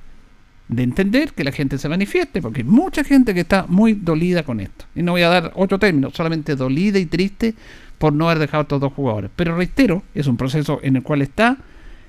de 0.67 0.83
entender 0.83 1.33
que 1.35 1.45
la 1.45 1.53
gente 1.53 1.79
se 1.79 1.89
manifieste, 1.89 2.43
porque 2.43 2.63
hay 2.63 2.67
mucha 2.67 3.05
gente 3.05 3.33
que 3.33 3.41
está 3.41 3.67
muy 3.69 3.93
dolida 3.93 4.43
con 4.43 4.59
esto. 4.59 4.87
Y 4.97 5.03
no 5.03 5.13
voy 5.13 5.23
a 5.23 5.29
dar 5.29 5.53
otro 5.55 5.79
término, 5.79 6.11
solamente 6.11 6.57
dolida 6.57 6.99
y 6.99 7.07
triste 7.07 7.55
por 7.99 8.13
no 8.13 8.27
haber 8.27 8.41
dejado 8.41 8.59
a 8.59 8.63
estos 8.63 8.81
dos 8.81 8.93
jugadores. 8.93 9.31
Pero 9.37 9.57
reitero, 9.57 10.03
es 10.17 10.27
un 10.27 10.37
proceso 10.37 10.81
en 10.83 10.97
el 10.97 11.05
cual 11.05 11.23
está, 11.23 11.59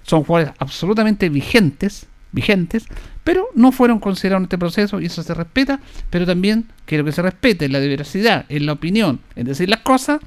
son 0.02 0.24
jugadores 0.24 0.56
absolutamente 0.58 1.30
vigentes, 1.30 2.08
vigentes, 2.32 2.88
pero 3.24 3.50
no 3.54 3.72
fueron 3.72 4.00
considerados 4.00 4.42
en 4.42 4.46
este 4.46 4.58
proceso 4.58 5.00
y 5.00 5.06
eso 5.06 5.22
se 5.22 5.36
respeta, 5.36 5.80
pero 6.10 6.26
también 6.26 6.66
quiero 6.86 7.06
que 7.06 7.12
se 7.12 7.22
respete 7.22 7.66
en 7.66 7.74
la 7.74 7.80
diversidad, 7.80 8.48
en 8.50 8.66
la 8.66 8.74
opinión, 8.74 9.20
en 9.36 9.46
decir 9.46 9.70
las 9.70 9.82
cosas, 9.82 10.20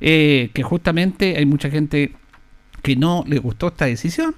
eh, 0.00 0.50
que 0.54 0.62
justamente 0.62 1.36
hay 1.36 1.46
mucha 1.46 1.70
gente 1.70 2.12
que 2.82 2.96
no 2.96 3.24
le 3.26 3.38
gustó 3.38 3.68
esta 3.68 3.86
decisión, 3.86 4.34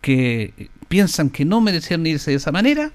que 0.00 0.68
piensan 0.88 1.30
que 1.30 1.44
no 1.44 1.60
merecían 1.60 2.06
irse 2.06 2.30
de 2.30 2.36
esa 2.38 2.52
manera, 2.52 2.90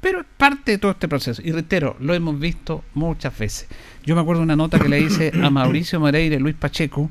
pero 0.00 0.20
es 0.20 0.26
parte 0.36 0.72
de 0.72 0.78
todo 0.78 0.92
este 0.92 1.08
proceso. 1.08 1.42
Y 1.44 1.52
reitero, 1.52 1.96
lo 2.00 2.14
hemos 2.14 2.38
visto 2.38 2.84
muchas 2.94 3.36
veces. 3.38 3.68
Yo 4.04 4.14
me 4.14 4.20
acuerdo 4.20 4.40
de 4.40 4.44
una 4.44 4.56
nota 4.56 4.78
que 4.78 4.88
le 4.88 5.00
hice 5.00 5.32
a 5.42 5.50
Mauricio 5.50 6.00
Moreira 6.00 6.36
y 6.36 6.38
Luis 6.38 6.56
Pacheco 6.56 7.10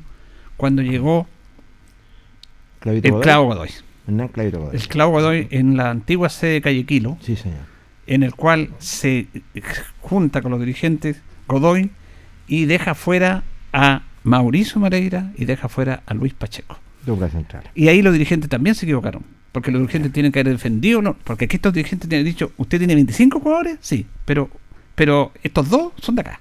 cuando 0.56 0.82
llegó 0.82 1.26
Clavito 2.80 3.06
el 3.06 3.12
Godoy. 3.12 3.24
Clavo 3.24 3.46
Godoy. 3.46 3.70
Hernán 4.08 4.28
Clavito 4.28 4.58
Godoy. 4.58 4.76
El 4.76 4.88
Clavo 4.88 5.12
Godoy 5.12 5.48
en 5.50 5.76
la 5.76 5.90
antigua 5.90 6.28
sede 6.28 6.52
de 6.54 6.60
Calle 6.62 6.84
Quilo, 6.84 7.16
Sí, 7.22 7.36
señor. 7.36 7.60
en 8.06 8.22
el 8.24 8.34
cual 8.34 8.70
se 8.78 9.26
junta 10.00 10.42
con 10.42 10.50
los 10.50 10.60
dirigentes 10.60 11.22
Godoy 11.46 11.90
y 12.48 12.64
deja 12.66 12.94
fuera 12.94 13.42
a 13.72 14.02
Mauricio 14.24 14.80
Moreira 14.80 15.32
y 15.36 15.44
deja 15.44 15.68
fuera 15.68 16.02
a 16.06 16.14
Luis 16.14 16.34
Pacheco. 16.34 16.78
Central. 17.30 17.64
Y 17.74 17.88
ahí 17.88 18.00
los 18.02 18.12
dirigentes 18.12 18.48
también 18.48 18.74
se 18.74 18.86
equivocaron. 18.86 19.22
Porque 19.50 19.70
los 19.70 19.80
dirigentes 19.80 20.12
tienen 20.12 20.32
que 20.32 20.40
haber 20.40 20.52
defendido, 20.54 21.02
¿no? 21.02 21.14
porque 21.24 21.44
aquí 21.44 21.56
estos 21.56 21.72
dirigentes 21.74 22.08
tienen 22.08 22.24
dicho, 22.24 22.52
¿usted 22.56 22.78
tiene 22.78 22.94
25 22.94 23.40
jugadores? 23.40 23.76
Sí, 23.80 24.06
pero, 24.24 24.48
pero 24.94 25.32
estos 25.42 25.68
dos 25.68 25.92
son 26.00 26.14
de 26.14 26.22
acá. 26.22 26.40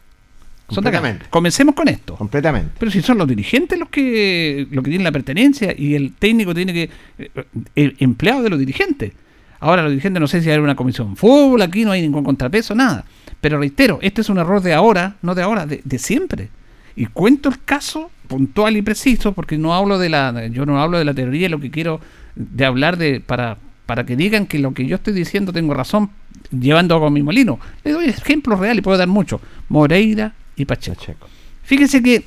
Son 0.70 0.84
de 0.84 0.90
acá. 0.90 1.18
Comencemos 1.30 1.76
con 1.76 1.90
esto. 1.90 2.16
Completamente. 2.16 2.72
Pero 2.80 2.90
si 2.90 3.02
son 3.02 3.18
los 3.18 3.28
dirigentes 3.28 3.78
los 3.78 3.90
que, 3.90 4.66
los 4.72 4.82
que 4.84 4.90
tienen 4.90 5.04
la 5.04 5.12
pertenencia 5.12 5.76
y 5.78 5.96
el 5.96 6.14
técnico 6.14 6.56
tiene 6.56 6.72
que... 6.72 6.90
eh, 7.18 7.30
El 7.76 7.96
empleado 8.00 8.42
de 8.44 8.50
los 8.50 8.60
dirigentes. 8.60 9.12
Ahora 9.60 9.82
los 9.84 9.92
dirigentes 9.92 10.22
no 10.22 10.28
sé 10.28 10.42
si 10.42 10.50
hay 10.50 10.60
una 10.60 10.76
comisión 10.76 11.18
fútbol, 11.18 11.62
aquí 11.62 11.84
no 11.84 11.92
hay 11.92 12.02
ningún 12.02 12.24
contrapeso, 12.24 12.74
nada. 12.74 13.04
Pero 13.42 13.60
reitero, 13.60 14.00
este 14.02 14.22
es 14.22 14.30
un 14.30 14.38
error 14.38 14.62
de 14.62 14.74
ahora, 14.74 15.18
no 15.22 15.36
de 15.36 15.42
ahora, 15.42 15.66
de, 15.66 15.82
de 15.84 16.00
siempre. 16.00 16.50
Y 16.96 17.06
cuento 17.08 17.50
el 17.50 17.64
caso 17.64 18.12
puntual 18.28 18.78
y 18.78 18.82
preciso, 18.82 19.34
porque 19.34 19.58
no 19.58 19.74
hablo 19.74 19.98
de 20.00 20.10
la, 20.10 20.48
yo 20.48 20.66
no 20.66 20.82
hablo 20.82 20.98
de 20.98 21.06
la 21.06 21.14
teoría, 21.14 21.50
lo 21.50 21.60
que 21.60 21.72
quiero 21.72 22.00
de 22.36 22.66
hablar 22.66 22.98
de 22.98 23.20
para, 23.20 23.58
para 23.86 24.06
que 24.06 24.16
digan 24.16 24.46
que 24.46 24.60
lo 24.60 24.74
que 24.74 24.86
yo 24.86 24.96
estoy 24.96 25.14
diciendo 25.14 25.52
tengo 25.54 25.74
razón, 25.74 26.10
llevando 26.52 26.96
agua 26.96 27.08
a 27.08 27.12
mi 27.12 27.24
molino. 27.24 27.60
Le 27.84 27.92
doy 27.92 28.06
ejemplos 28.06 28.60
reales 28.60 28.80
y 28.80 28.82
puedo 28.84 28.98
dar 28.98 29.08
mucho. 29.08 29.42
Moreira 29.70 30.34
y 30.56 30.66
Pacheco. 30.66 30.98
Pacheco. 31.00 31.28
Fíjese 31.64 32.02
que 32.02 32.24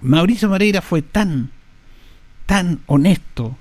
Mauricio 0.00 0.48
Moreira 0.48 0.80
fue 0.80 1.02
tan, 1.02 1.50
tan 2.46 2.80
honesto 2.86 3.56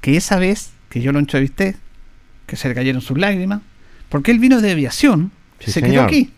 que 0.00 0.16
esa 0.16 0.38
vez 0.38 0.70
que 0.88 1.00
yo 1.00 1.12
lo 1.12 1.18
entrevisté, 1.18 1.76
que 2.46 2.56
se 2.56 2.68
le 2.68 2.74
cayeron 2.74 3.00
sus 3.02 3.18
lágrimas, 3.18 3.60
porque 4.08 4.30
él 4.30 4.38
vino 4.38 4.60
de 4.60 4.70
aviación, 4.72 5.32
Sí, 5.58 5.66
se 5.72 5.80
señor. 5.80 5.90
quedó 5.90 6.02
aquí, 6.04 6.30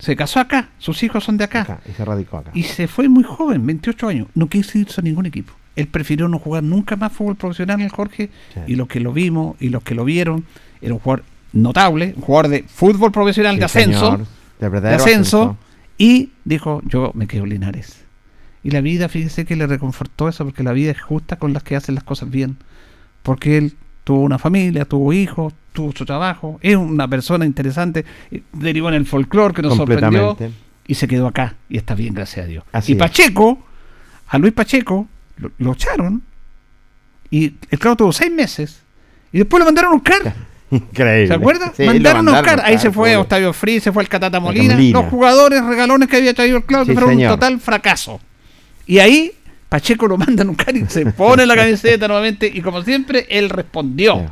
se 0.00 0.16
casó 0.16 0.40
acá, 0.40 0.70
sus 0.78 1.02
hijos 1.02 1.22
son 1.24 1.36
de 1.36 1.44
acá, 1.44 1.60
Acá, 1.62 1.80
y 1.88 1.92
se 1.92 2.04
radicó 2.04 2.38
acá. 2.38 2.50
y 2.54 2.64
se 2.64 2.88
fue 2.88 3.08
muy 3.08 3.22
joven, 3.22 3.64
28 3.66 4.08
años, 4.08 4.26
no 4.34 4.48
quiso 4.48 4.78
irse 4.78 5.00
a 5.00 5.04
ningún 5.04 5.26
equipo. 5.26 5.52
Él 5.76 5.86
prefirió 5.86 6.26
no 6.28 6.38
jugar 6.38 6.62
nunca 6.64 6.96
más 6.96 7.12
fútbol 7.12 7.36
profesional, 7.36 7.80
el 7.80 7.90
Jorge, 7.90 8.30
Sí. 8.54 8.60
y 8.66 8.74
los 8.74 8.88
que 8.88 8.98
lo 9.00 9.12
vimos 9.12 9.56
y 9.60 9.68
los 9.68 9.82
que 9.84 9.94
lo 9.94 10.04
vieron, 10.04 10.44
era 10.82 10.92
un 10.94 11.00
jugador 11.00 11.24
notable, 11.52 12.14
un 12.16 12.22
jugador 12.22 12.48
de 12.50 12.62
fútbol 12.64 13.12
profesional 13.12 13.54
Sí, 13.54 13.58
de 13.60 13.64
ascenso, 13.64 14.10
señor. 14.12 14.26
De 14.60 14.80
de 14.80 14.94
ascenso 14.94 15.56
y 15.96 16.30
dijo 16.44 16.80
yo 16.84 17.12
me 17.14 17.26
quedo 17.26 17.44
en 17.44 17.50
Linares 17.50 18.04
y 18.62 18.70
la 18.70 18.80
vida 18.82 19.08
fíjese 19.08 19.44
que 19.46 19.56
le 19.56 19.66
reconfortó 19.66 20.28
eso 20.28 20.44
porque 20.44 20.62
la 20.62 20.72
vida 20.72 20.90
es 20.90 21.00
justa 21.00 21.36
con 21.36 21.52
las 21.52 21.62
que 21.62 21.76
hacen 21.76 21.94
las 21.94 22.04
cosas 22.04 22.30
bien 22.30 22.56
porque 23.22 23.56
él 23.58 23.74
tuvo 24.04 24.20
una 24.20 24.38
familia 24.38 24.84
tuvo 24.84 25.12
hijos 25.12 25.52
tuvo 25.72 25.92
su 25.96 26.04
trabajo 26.04 26.58
es 26.62 26.76
una 26.76 27.06
persona 27.08 27.44
interesante 27.44 28.04
eh, 28.30 28.42
derivó 28.52 28.88
en 28.88 28.94
el 28.94 29.06
folclore 29.06 29.54
que 29.54 29.62
nos 29.62 29.76
sorprendió 29.76 30.36
y 30.86 30.94
se 30.94 31.06
quedó 31.06 31.26
acá 31.28 31.54
y 31.68 31.76
está 31.76 31.94
bien 31.94 32.14
gracias 32.14 32.44
a 32.46 32.48
Dios 32.48 32.64
Así 32.72 32.92
y 32.92 32.94
es. 32.96 32.98
Pacheco 32.98 33.58
a 34.28 34.38
Luis 34.38 34.52
Pacheco 34.52 35.06
lo, 35.36 35.50
lo 35.58 35.72
echaron 35.72 36.22
y 37.30 37.54
el 37.70 37.78
clavo 37.78 37.96
tuvo 37.96 38.12
seis 38.12 38.32
meses 38.32 38.82
y 39.32 39.38
después 39.38 39.60
lo 39.60 39.64
mandaron 39.66 39.92
a 39.92 39.94
buscar 39.94 40.34
Increíble. 40.72 41.26
¿Se 41.26 41.34
acuerda? 41.34 41.72
Sí, 41.76 41.82
mandaron 41.82 42.28
a 42.28 42.32
buscar. 42.32 42.60
Ahí 42.64 42.78
se 42.78 42.92
fue. 42.92 43.16
Octavio 43.16 43.52
Free, 43.52 43.80
se 43.80 43.90
fue 43.90 44.04
el 44.04 44.08
Catata 44.08 44.38
Molina. 44.38 44.74
Molina. 44.74 45.00
Los 45.00 45.10
jugadores 45.10 45.64
regalones 45.64 46.08
que 46.08 46.18
había 46.18 46.32
traído 46.32 46.58
el 46.58 46.64
Claudio, 46.64 46.92
Sí, 46.92 46.92
fueron 46.92 47.10
señor. 47.10 47.32
un 47.32 47.36
total 47.40 47.58
fracaso. 47.58 48.20
Y 48.86 49.00
ahí 49.00 49.32
Pacheco 49.70 50.06
lo 50.06 50.18
mandan 50.18 50.48
a 50.48 50.50
buscar 50.50 50.76
y 50.76 50.84
se 50.86 51.06
pone 51.06 51.46
la 51.46 51.56
camiseta 51.56 52.06
nuevamente. 52.08 52.50
Y 52.52 52.60
como 52.60 52.82
siempre, 52.82 53.26
él 53.30 53.48
respondió. 53.48 54.30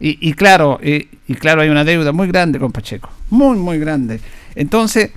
Y, 0.00 0.28
y 0.28 0.32
claro, 0.32 0.80
y, 0.82 1.08
y 1.28 1.34
claro, 1.34 1.62
hay 1.62 1.68
una 1.68 1.84
deuda 1.84 2.12
muy 2.12 2.28
grande 2.28 2.58
con 2.58 2.72
Pacheco. 2.72 3.10
Muy, 3.28 3.58
muy 3.58 3.78
grande. 3.78 4.20
Entonces, 4.54 5.10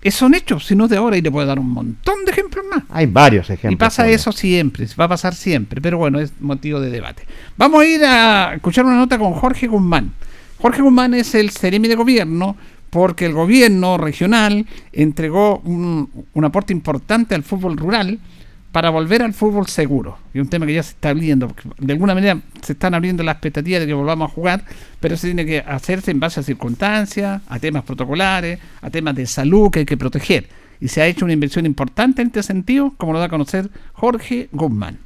eso 0.00 0.18
son 0.18 0.34
hechos, 0.34 0.64
si 0.64 0.74
no 0.74 0.84
es 0.84 0.90
de 0.90 0.96
ahora, 0.96 1.16
y 1.16 1.22
le 1.22 1.30
puedo 1.30 1.46
dar 1.46 1.58
un 1.58 1.70
montón 1.70 2.24
de 2.24 2.30
ejemplos 2.30 2.64
más. 2.70 2.84
Hay 2.90 3.06
varios 3.06 3.50
ejemplos. 3.50 3.72
Y 3.72 3.76
pasa 3.76 4.08
eso 4.08 4.32
siempre, 4.32 4.86
va 4.98 5.04
a 5.04 5.08
pasar 5.08 5.34
siempre, 5.34 5.80
pero 5.80 5.98
bueno, 5.98 6.20
es 6.20 6.32
motivo 6.40 6.80
de 6.80 6.88
debate. 6.88 7.24
Vamos 7.56 7.82
a 7.82 7.84
ir 7.84 8.04
a 8.04 8.54
escuchar 8.54 8.84
una 8.84 8.96
nota 8.96 9.18
con 9.18 9.32
Jorge 9.32 9.66
Guzmán. 9.66 10.12
Jorge 10.58 10.82
Guzmán 10.82 11.14
es 11.14 11.34
el 11.34 11.50
seremi 11.50 11.88
de 11.88 11.96
gobierno 11.96 12.56
porque 12.90 13.26
el 13.26 13.32
gobierno 13.32 13.98
regional 13.98 14.66
entregó 14.92 15.58
un, 15.58 16.08
un 16.32 16.44
aporte 16.44 16.72
importante 16.72 17.34
al 17.34 17.42
fútbol 17.42 17.76
rural 17.76 18.18
para 18.78 18.90
volver 18.90 19.22
al 19.22 19.34
fútbol 19.34 19.66
seguro. 19.66 20.18
Y 20.32 20.38
un 20.38 20.46
tema 20.46 20.64
que 20.64 20.74
ya 20.74 20.84
se 20.84 20.90
está 20.90 21.08
abriendo, 21.08 21.52
de 21.78 21.92
alguna 21.92 22.14
manera 22.14 22.40
se 22.62 22.74
están 22.74 22.94
abriendo 22.94 23.24
las 23.24 23.34
expectativas 23.34 23.80
de 23.80 23.88
que 23.88 23.92
volvamos 23.92 24.30
a 24.30 24.32
jugar, 24.32 24.62
pero 25.00 25.16
eso 25.16 25.26
tiene 25.26 25.44
que 25.44 25.58
hacerse 25.58 26.12
en 26.12 26.20
base 26.20 26.38
a 26.38 26.44
circunstancias, 26.44 27.42
a 27.48 27.58
temas 27.58 27.82
protocolares, 27.82 28.60
a 28.80 28.88
temas 28.88 29.16
de 29.16 29.26
salud 29.26 29.68
que 29.72 29.80
hay 29.80 29.84
que 29.84 29.96
proteger. 29.96 30.46
Y 30.80 30.86
se 30.86 31.02
ha 31.02 31.08
hecho 31.08 31.24
una 31.24 31.34
inversión 31.34 31.66
importante 31.66 32.22
en 32.22 32.28
este 32.28 32.44
sentido, 32.44 32.94
como 32.98 33.12
lo 33.12 33.18
da 33.18 33.24
a 33.24 33.28
conocer 33.28 33.68
Jorge 33.94 34.48
Guzmán. 34.52 34.98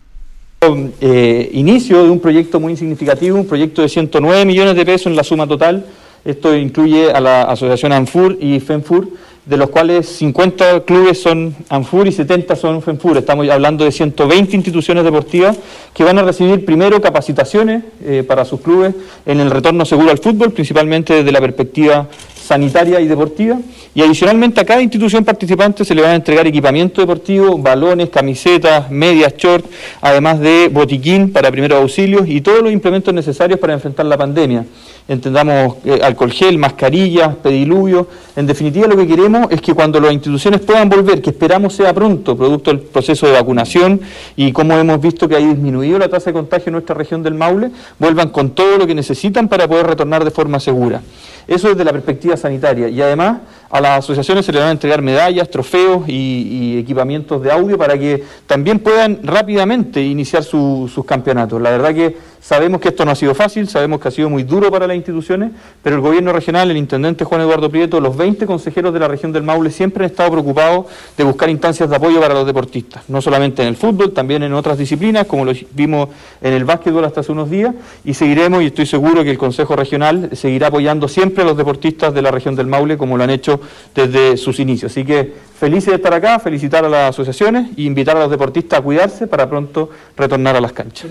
eh, 1.01 1.49
inicio 1.55 2.05
de 2.05 2.11
un 2.11 2.21
proyecto 2.21 2.61
muy 2.61 2.77
significativo, 2.77 3.39
un 3.39 3.47
proyecto 3.47 3.81
de 3.81 3.89
109 3.89 4.45
millones 4.45 4.77
de 4.77 4.85
pesos 4.85 5.07
en 5.07 5.17
la 5.17 5.25
suma 5.25 5.47
total. 5.47 5.87
Esto 6.27 6.55
incluye 6.55 7.11
a 7.11 7.21
la 7.23 7.45
asociación 7.45 7.93
ANFUR 7.93 8.37
y 8.39 8.61
FENFUR, 8.61 9.09
de 9.45 9.57
los 9.57 9.71
cuales 9.71 10.07
50 10.07 10.85
clubes 10.85 11.21
son 11.21 11.55
ANFUR 11.69 12.07
y 12.07 12.13
70 12.13 12.55
son 12.55 12.81
FENFUR. 12.81 13.19
Estamos 13.19 13.49
hablando 13.49 13.85
de 13.85 13.91
120 13.91 14.55
instituciones 14.55 15.03
deportivas 15.03 15.59
que 15.93 16.05
van 16.05 16.19
a 16.19 16.23
recibir 16.23 16.65
primero 16.65 17.01
capacitaciones 17.01 17.83
eh, 18.05 18.25
para 18.27 18.45
sus 18.45 18.61
clubes 18.61 18.95
en 19.27 19.41
el 19.41 19.51
retorno 19.51 19.85
seguro 19.85 20.11
al 20.11 20.19
fútbol, 20.19 20.53
principalmente 20.53 21.15
desde 21.15 21.33
la 21.33 21.41
perspectiva 21.41 22.09
sanitaria 22.43 23.01
y 23.01 23.09
deportiva. 23.09 23.59
Y 23.95 24.03
adicionalmente 24.03 24.61
a 24.61 24.65
cada 24.65 24.81
institución 24.81 25.25
participante 25.25 25.85
se 25.85 25.95
le 25.95 26.03
van 26.03 26.13
a 26.13 26.15
entregar 26.15 26.47
equipamiento 26.47 27.01
deportivo, 27.01 27.59
balones, 27.59 28.11
camisetas, 28.11 28.91
medias, 28.91 29.35
shorts, 29.37 29.69
además 30.01 30.39
de 30.39 30.69
botiquín 30.69 31.33
para 31.33 31.51
primeros 31.51 31.81
auxilios 31.81 32.29
y 32.29 32.41
todos 32.41 32.63
los 32.63 32.73
implementos 32.73 33.13
necesarios 33.13 33.59
para 33.59 33.75
enfrentar 33.75 34.07
la 34.07 34.17
pandemia. 34.17 34.65
Entendamos 35.09 35.79
eh, 35.85 36.01
alcohol 36.03 36.31
gel, 36.31 36.59
mascarillas, 36.59 37.35
pediluvio. 37.37 38.07
En 38.37 38.47
definitiva, 38.47 38.87
lo 38.87 38.97
que 38.97 39.07
queremos 39.07 39.49
es 39.51 39.61
que 39.61 39.75
cuando 39.75 40.01
las 40.01 40.13
instituciones 40.13 40.61
puedan 40.61 40.89
volver, 40.89 41.21
que 41.21 41.31
esperamos 41.31 41.75
sea 41.75 41.93
pronto, 41.93 42.37
producto 42.37 42.71
del 42.71 42.81
proceso 42.81 43.27
de 43.27 43.33
vacunación 43.33 44.01
y 44.37 44.53
como 44.53 44.75
hemos 44.75 45.01
visto 45.01 45.29
que 45.29 45.37
ha 45.37 45.39
disminuido 45.39 45.99
la 45.99 46.09
tasa 46.09 46.27
de 46.27 46.35
contagio 46.35 46.69
en 46.69 46.75
nuestra 46.75 46.95
región 46.95 47.23
del 47.23 47.35
Maule, 47.35 47.71
vuelvan 47.99 48.31
con 48.31 48.51
todo 48.51 48.79
lo 48.79 48.87
que 48.87 48.95
necesitan 48.95 49.49
para 49.49 49.67
poder 49.67 49.87
retornar 49.87 50.25
de 50.25 50.31
forma 50.31 50.61
segura. 50.61 51.03
Eso 51.49 51.69
desde 51.69 51.85
la 51.85 51.93
perspectiva 51.93 52.37
sanitaria. 52.37 52.89
Y 52.89 53.03
además 53.03 53.39
a 53.73 53.81
las 53.81 53.99
asociaciones 54.01 54.45
se 54.47 54.53
les 54.53 54.61
van 54.61 54.69
a 54.69 54.73
entregar 54.73 55.03
medallas, 55.03 55.51
trofeos 55.51 56.07
y, 56.07 56.79
equipamientos 56.79 57.43
de 57.43 57.51
audio 57.51 57.79
para 57.79 57.97
que 57.99 58.23
también 58.47 58.79
puedan 58.81 59.21
rápidamente 59.23 60.03
iniciar 60.03 60.43
su- 60.45 60.91
sus 60.93 61.05
campeonatos. 61.05 61.61
La 61.61 61.71
verdad 61.71 61.95
que 61.95 62.17
sabemos 62.41 62.81
que 62.81 62.89
esto 62.89 63.05
no 63.05 63.13
ha 63.13 63.15
sido 63.15 63.35
fácil, 63.35 63.69
sabemos 63.69 64.01
que 64.01 64.09
ha 64.09 64.11
sido 64.11 64.29
muy 64.29 64.43
duro 64.43 64.71
para 64.71 64.87
las 64.87 64.97
instituciones, 64.97 65.53
pero 65.83 65.97
el 65.97 66.03
gobierno 66.03 66.33
regional, 66.33 66.71
el 66.71 66.77
intendente 66.77 67.25
Juan 67.25 67.41
Eduardo 67.41 67.71
Prieto, 67.71 68.01
los 68.01 68.17
20 68.17 68.45
consejeros 68.47 68.93
de 68.93 68.99
la 69.01 69.09
región 69.09 69.33
del 69.33 69.43
Maule 69.45 69.71
siempre 69.71 70.05
han 70.05 70.11
estado 70.11 70.33
preocupados 70.33 70.87
de 71.17 71.25
buscar 71.25 71.49
instancias 71.49 71.89
de 71.89 71.97
apoyo 71.97 72.21
para 72.21 72.35
los 72.35 72.47
deportistas, 72.47 73.05
no 73.09 73.23
solamente 73.23 73.63
en 73.63 73.69
el 73.69 73.77
fútbol, 73.77 74.13
también 74.13 74.43
en 74.43 74.53
otras 74.55 74.77
disciplinas, 74.77 75.27
como 75.27 75.45
lo 75.45 75.53
vimos 75.73 76.09
en 76.43 76.53
el 76.53 76.65
básquetbol 76.65 77.05
hasta 77.05 77.21
hace 77.21 77.33
unos 77.33 77.49
días, 77.49 77.75
y 78.05 78.13
seguiremos, 78.15 78.63
y 78.63 78.67
estoy 78.67 78.87
seguro 78.87 79.23
que 79.25 79.31
el 79.31 79.39
Consejo 79.39 79.77
Regional 79.77 80.31
seguirá 80.33 80.67
apoyando 80.67 81.07
siempre 81.09 81.43
a 81.45 81.47
los 81.47 81.57
deportistas 81.57 82.13
de 82.13 82.23
la 82.23 82.31
región 82.33 82.57
del 82.57 82.67
Maule, 82.67 82.99
como 82.99 83.17
lo 83.17 83.23
han 83.25 83.31
hecho 83.31 83.61
desde 83.95 84.37
sus 84.37 84.59
inicios. 84.61 84.93
Así 84.93 85.05
que 85.05 85.33
felices 85.59 85.91
de 85.91 85.97
estar 85.97 86.13
acá, 86.15 86.39
felicitar 86.39 86.85
a 86.85 86.89
las 86.89 87.11
asociaciones 87.11 87.71
e 87.77 87.83
invitar 87.83 88.17
a 88.17 88.21
los 88.21 88.31
deportistas 88.31 88.81
a 88.81 88.83
cuidarse 88.83 89.27
para 89.27 89.49
pronto 89.49 89.91
retornar 90.17 90.57
a 90.57 90.61
las 90.61 90.73
canchas. 90.73 91.11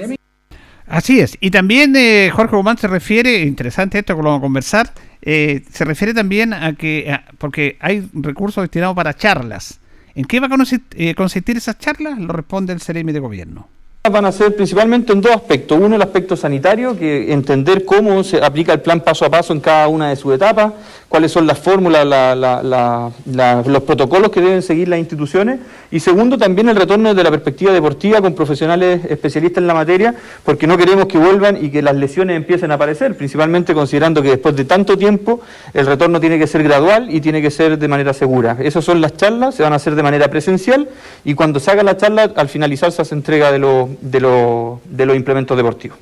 Así 0.87 1.19
es. 1.21 1.37
Y 1.39 1.51
también 1.51 1.95
eh, 1.95 2.29
Jorge 2.33 2.55
Guzmán 2.55 2.77
se 2.77 2.87
refiere, 2.87 3.41
interesante 3.43 3.99
esto 3.99 4.13
que 4.15 4.21
lo 4.21 4.29
vamos 4.29 4.39
a 4.39 4.41
conversar, 4.41 4.91
eh, 5.21 5.63
se 5.71 5.85
refiere 5.85 6.13
también 6.13 6.53
a 6.53 6.73
que, 6.73 7.17
porque 7.37 7.77
hay 7.79 8.09
recursos 8.13 8.61
destinados 8.63 8.95
para 8.95 9.13
charlas. 9.13 9.79
¿En 10.15 10.25
qué 10.25 10.41
va 10.41 10.47
a 10.47 10.49
consist- 10.49 10.93
eh, 10.97 11.15
consistir 11.15 11.55
esas 11.55 11.79
charlas? 11.79 12.19
Lo 12.19 12.33
responde 12.33 12.73
el 12.73 12.81
Ceremi 12.81 13.13
de 13.13 13.19
Gobierno. 13.19 13.69
Van 14.09 14.25
a 14.25 14.31
ser 14.31 14.55
principalmente 14.55 15.13
en 15.13 15.21
dos 15.21 15.31
aspectos. 15.31 15.77
Uno, 15.79 15.95
el 15.95 16.01
aspecto 16.01 16.35
sanitario, 16.35 16.97
que 16.97 17.31
entender 17.31 17.85
cómo 17.85 18.23
se 18.23 18.43
aplica 18.43 18.73
el 18.73 18.81
plan 18.81 18.99
paso 19.01 19.25
a 19.25 19.29
paso 19.29 19.53
en 19.53 19.59
cada 19.59 19.87
una 19.89 20.09
de 20.09 20.15
sus 20.15 20.33
etapas, 20.33 20.73
cuáles 21.07 21.31
son 21.31 21.45
las 21.45 21.59
fórmulas, 21.59 22.03
la- 22.07 22.33
la- 22.35 22.63
la- 22.63 23.11
la- 23.31 23.61
los 23.63 23.83
protocolos 23.83 24.31
que 24.31 24.41
deben 24.41 24.63
seguir 24.63 24.87
las 24.87 24.97
instituciones. 24.97 25.59
Y 25.91 25.99
segundo, 25.99 26.35
también 26.35 26.67
el 26.69 26.77
retorno 26.77 27.09
desde 27.09 27.21
la 27.23 27.29
perspectiva 27.29 27.73
deportiva 27.73 28.21
con 28.21 28.33
profesionales 28.33 29.01
especialistas 29.07 29.61
en 29.61 29.67
la 29.67 29.75
materia, 29.75 30.15
porque 30.43 30.65
no 30.65 30.77
queremos 30.77 31.05
que 31.05 31.19
vuelvan 31.19 31.63
y 31.63 31.69
que 31.69 31.83
las 31.83 31.95
lesiones 31.95 32.37
empiecen 32.37 32.71
a 32.71 32.75
aparecer, 32.75 33.15
principalmente 33.15 33.75
considerando 33.75 34.23
que 34.23 34.29
después 34.29 34.55
de 34.55 34.65
tanto 34.65 34.97
tiempo 34.97 35.41
el 35.75 35.85
retorno 35.85 36.19
tiene 36.19 36.39
que 36.39 36.47
ser 36.47 36.63
gradual 36.63 37.13
y 37.13 37.21
tiene 37.21 37.39
que 37.39 37.51
ser 37.51 37.77
de 37.77 37.87
manera 37.87 38.13
segura. 38.13 38.57
Esas 38.61 38.83
son 38.83 38.99
las 38.99 39.15
charlas, 39.15 39.53
se 39.53 39.61
van 39.61 39.73
a 39.73 39.75
hacer 39.75 39.93
de 39.93 40.01
manera 40.01 40.27
presencial 40.29 40.89
y 41.23 41.35
cuando 41.35 41.59
se 41.59 41.69
haga 41.69 41.83
la 41.83 41.97
charla, 41.97 42.31
al 42.35 42.49
finalizar 42.49 42.91
se 42.91 43.03
hace 43.03 43.13
entrega 43.13 43.51
de, 43.51 43.59
los 43.59 43.90
de, 44.01 44.19
los 44.19 44.79
de 44.85 45.05
los 45.05 45.15
implementos 45.15 45.57
deportivos. 45.57 45.97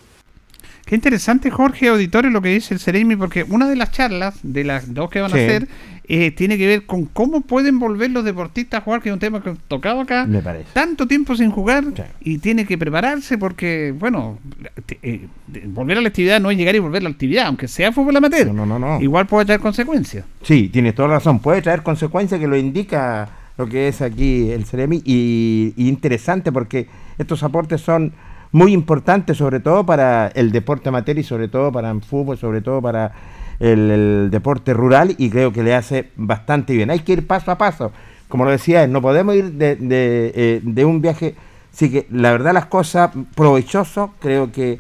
Qué 0.86 0.96
interesante, 0.96 1.52
Jorge 1.52 1.88
Auditorio, 1.90 2.32
lo 2.32 2.42
que 2.42 2.50
dice 2.50 2.74
el 2.74 2.80
Ceremi, 2.80 3.16
porque 3.16 3.44
una 3.44 3.70
de 3.70 3.76
las 3.76 3.92
charlas, 3.92 4.40
de 4.42 4.64
las 4.64 4.92
dos 4.94 5.10
que 5.12 5.22
van 5.22 5.30
Sí. 5.32 5.38
a 5.38 5.42
hacer, 5.46 5.68
eh, 6.12 6.32
tiene 6.32 6.58
que 6.58 6.66
ver 6.66 6.88
con 6.88 7.06
cómo 7.06 7.42
pueden 7.42 7.78
volver 7.78 8.10
los 8.10 8.26
deportistas 8.26 8.80
a 8.82 8.84
jugar, 8.84 9.00
que 9.00 9.10
es 9.10 9.14
un 9.14 9.20
tema 9.20 9.44
que 9.44 9.52
he 9.52 9.56
tocado 9.68 10.02
acá. 10.02 10.26
Me 10.26 10.42
parece. 10.42 10.66
Tanto 10.74 11.06
tiempo 11.08 11.36
sin 11.36 11.52
jugar 11.52 11.84
Sí. 11.96 12.02
y 12.22 12.38
tiene 12.40 12.66
que 12.66 12.76
prepararse 12.80 13.38
porque, 13.38 13.94
bueno, 13.96 14.40
te- 14.88 14.98
eh, 15.04 15.28
volver 15.68 16.00
a 16.00 16.02
la 16.02 16.08
actividad 16.08 16.42
no 16.42 16.50
es 16.50 16.58
llegar 16.58 16.76
y 16.76 16.80
volver 16.80 17.02
a 17.02 17.04
la 17.04 17.10
actividad, 17.12 17.46
aunque 17.46 17.68
sea 17.68 17.92
fútbol 17.92 18.16
amateur. 18.18 18.48
No, 18.48 18.66
no, 18.66 18.80
no, 18.80 18.80
no. 18.80 19.00
Igual 19.00 19.28
puede 19.28 19.46
traer 19.46 19.62
consecuencias. 19.62 20.26
Sí, 20.42 20.70
tienes 20.74 20.96
toda 20.96 21.10
la 21.10 21.14
razón. 21.16 21.38
Puede 21.40 21.62
traer 21.62 21.84
consecuencias 21.84 22.40
que 22.42 22.48
lo 22.48 22.58
indica 22.58 23.30
lo 23.60 23.68
que 23.68 23.90
es 23.90 24.02
aquí 24.02 24.50
el 24.52 24.66
Ceremi 24.66 25.02
y, 25.04 25.74
interesante 25.76 26.50
porque 26.50 26.88
estos 27.18 27.44
aportes 27.44 27.82
son 27.82 28.14
muy 28.54 28.72
importantes 28.72 29.36
sobre 29.36 29.60
todo 29.60 29.86
para 29.86 30.30
el 30.30 30.54
deporte 30.54 30.88
amateur 30.88 31.20
y 31.20 31.24
sobre 31.24 31.50
todo 31.50 31.70
para 31.70 31.92
el 31.92 32.02
fútbol, 32.02 32.38
sobre 32.38 32.62
todo 32.62 32.82
para 32.82 33.12
el, 33.60 34.30
deporte 34.32 34.74
rural 34.74 35.14
y 35.18 35.30
creo 35.30 35.52
que 35.52 35.62
le 35.62 35.76
hace 35.76 36.10
bastante 36.16 36.74
bien. 36.74 36.90
Hay 36.90 37.00
que 37.00 37.12
ir 37.12 37.28
paso 37.28 37.52
a 37.52 37.58
paso. 37.58 37.92
Como 38.30 38.46
lo 38.46 38.52
decía, 38.52 38.88
no 38.88 39.02
podemos 39.02 39.36
ir 39.36 39.54
eh, 39.60 40.62
de 40.64 40.86
un 40.86 41.02
viaje. 41.02 41.36
Así 41.74 41.92
que 41.92 42.08
la 42.12 42.32
verdad 42.32 42.54
las 42.54 42.68
cosas 42.68 43.12
provechoso, 43.36 44.14
creo 44.22 44.54
que 44.54 44.80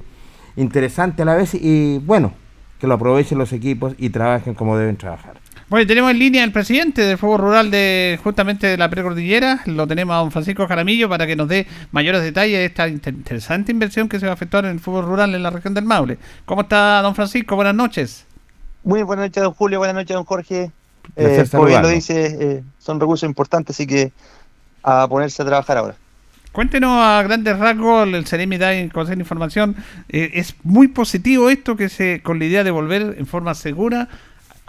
interesante 0.55 1.23
a 1.23 1.25
la 1.25 1.35
vez 1.35 1.53
y 1.53 1.97
bueno, 1.99 2.31
que 2.79 2.87
lo 2.87 2.93
aprovechen 2.93 3.37
los 3.37 3.51
equipos 3.51 3.93
y 3.97 4.09
trabajen 4.09 4.53
como 4.53 4.77
deben 4.77 4.95
trabajar. 4.95 5.48
Bueno, 5.69 5.85
tenemos 5.85 6.09
en 6.09 6.17
línea 6.17 6.43
al 6.43 6.51
presidente 6.51 7.03
del 7.03 7.19
fútbol 7.19 7.41
rural 7.41 7.69
de 7.69 8.19
justamente 8.23 8.65
de 8.65 8.75
la 8.75 8.89
precordillera, 8.89 9.61
lo 9.67 9.85
tenemos 9.85 10.15
a 10.15 10.17
don 10.17 10.31
Francisco 10.31 10.67
Jaramillo 10.67 11.07
para 11.07 11.27
que 11.27 11.35
nos 11.35 11.47
dé 11.47 11.67
mayores 11.91 12.23
detalles 12.23 12.57
de 12.57 12.65
esta 12.65 12.87
inter- 12.87 13.13
interesante 13.13 13.71
inversión 13.71 14.09
que 14.09 14.19
se 14.19 14.25
va 14.25 14.31
a 14.31 14.35
efectuar 14.35 14.65
en 14.65 14.71
el 14.71 14.79
fútbol 14.79 15.05
rural 15.05 15.35
en 15.35 15.43
la 15.43 15.51
región 15.51 15.75
del 15.75 15.85
Maule. 15.85 16.17
¿Cómo 16.45 16.61
está 16.63 17.03
don 17.03 17.13
Francisco? 17.13 17.55
Buenas 17.55 17.75
noches. 17.75 18.25
Muy 18.83 19.03
buenas 19.03 19.25
noches, 19.27 19.43
don 19.43 19.53
Julio. 19.53 19.77
Buenas 19.77 19.93
noches, 19.95 20.15
don 20.15 20.25
Jorge. 20.25 20.71
Eh, 21.15 21.45
como 21.51 21.65
bien 21.65 21.83
lo 21.83 21.87
dice, 21.87 22.37
eh, 22.39 22.63
son 22.79 22.99
recursos 22.99 23.27
importantes, 23.27 23.75
así 23.75 23.85
que 23.85 24.11
a 24.81 25.07
ponerse 25.07 25.43
a 25.43 25.45
trabajar 25.45 25.77
ahora. 25.77 25.95
Cuéntenos 26.51 26.91
a 26.99 27.21
grandes 27.21 27.59
rasgos, 27.59 28.07
el 28.07 28.25
Ceremi 28.25 28.57
da 28.57 28.73
en 28.73 28.89
conocer 28.89 29.19
información. 29.19 29.75
eh, 30.09 30.31
es 30.33 30.55
muy 30.63 30.87
positivo 30.87 31.51
esto 31.51 31.75
que 31.75 31.89
se 31.89 32.21
con 32.23 32.39
la 32.39 32.45
idea 32.45 32.63
de 32.63 32.71
volver 32.71 33.15
en 33.19 33.27
forma 33.27 33.53
segura 33.53 34.07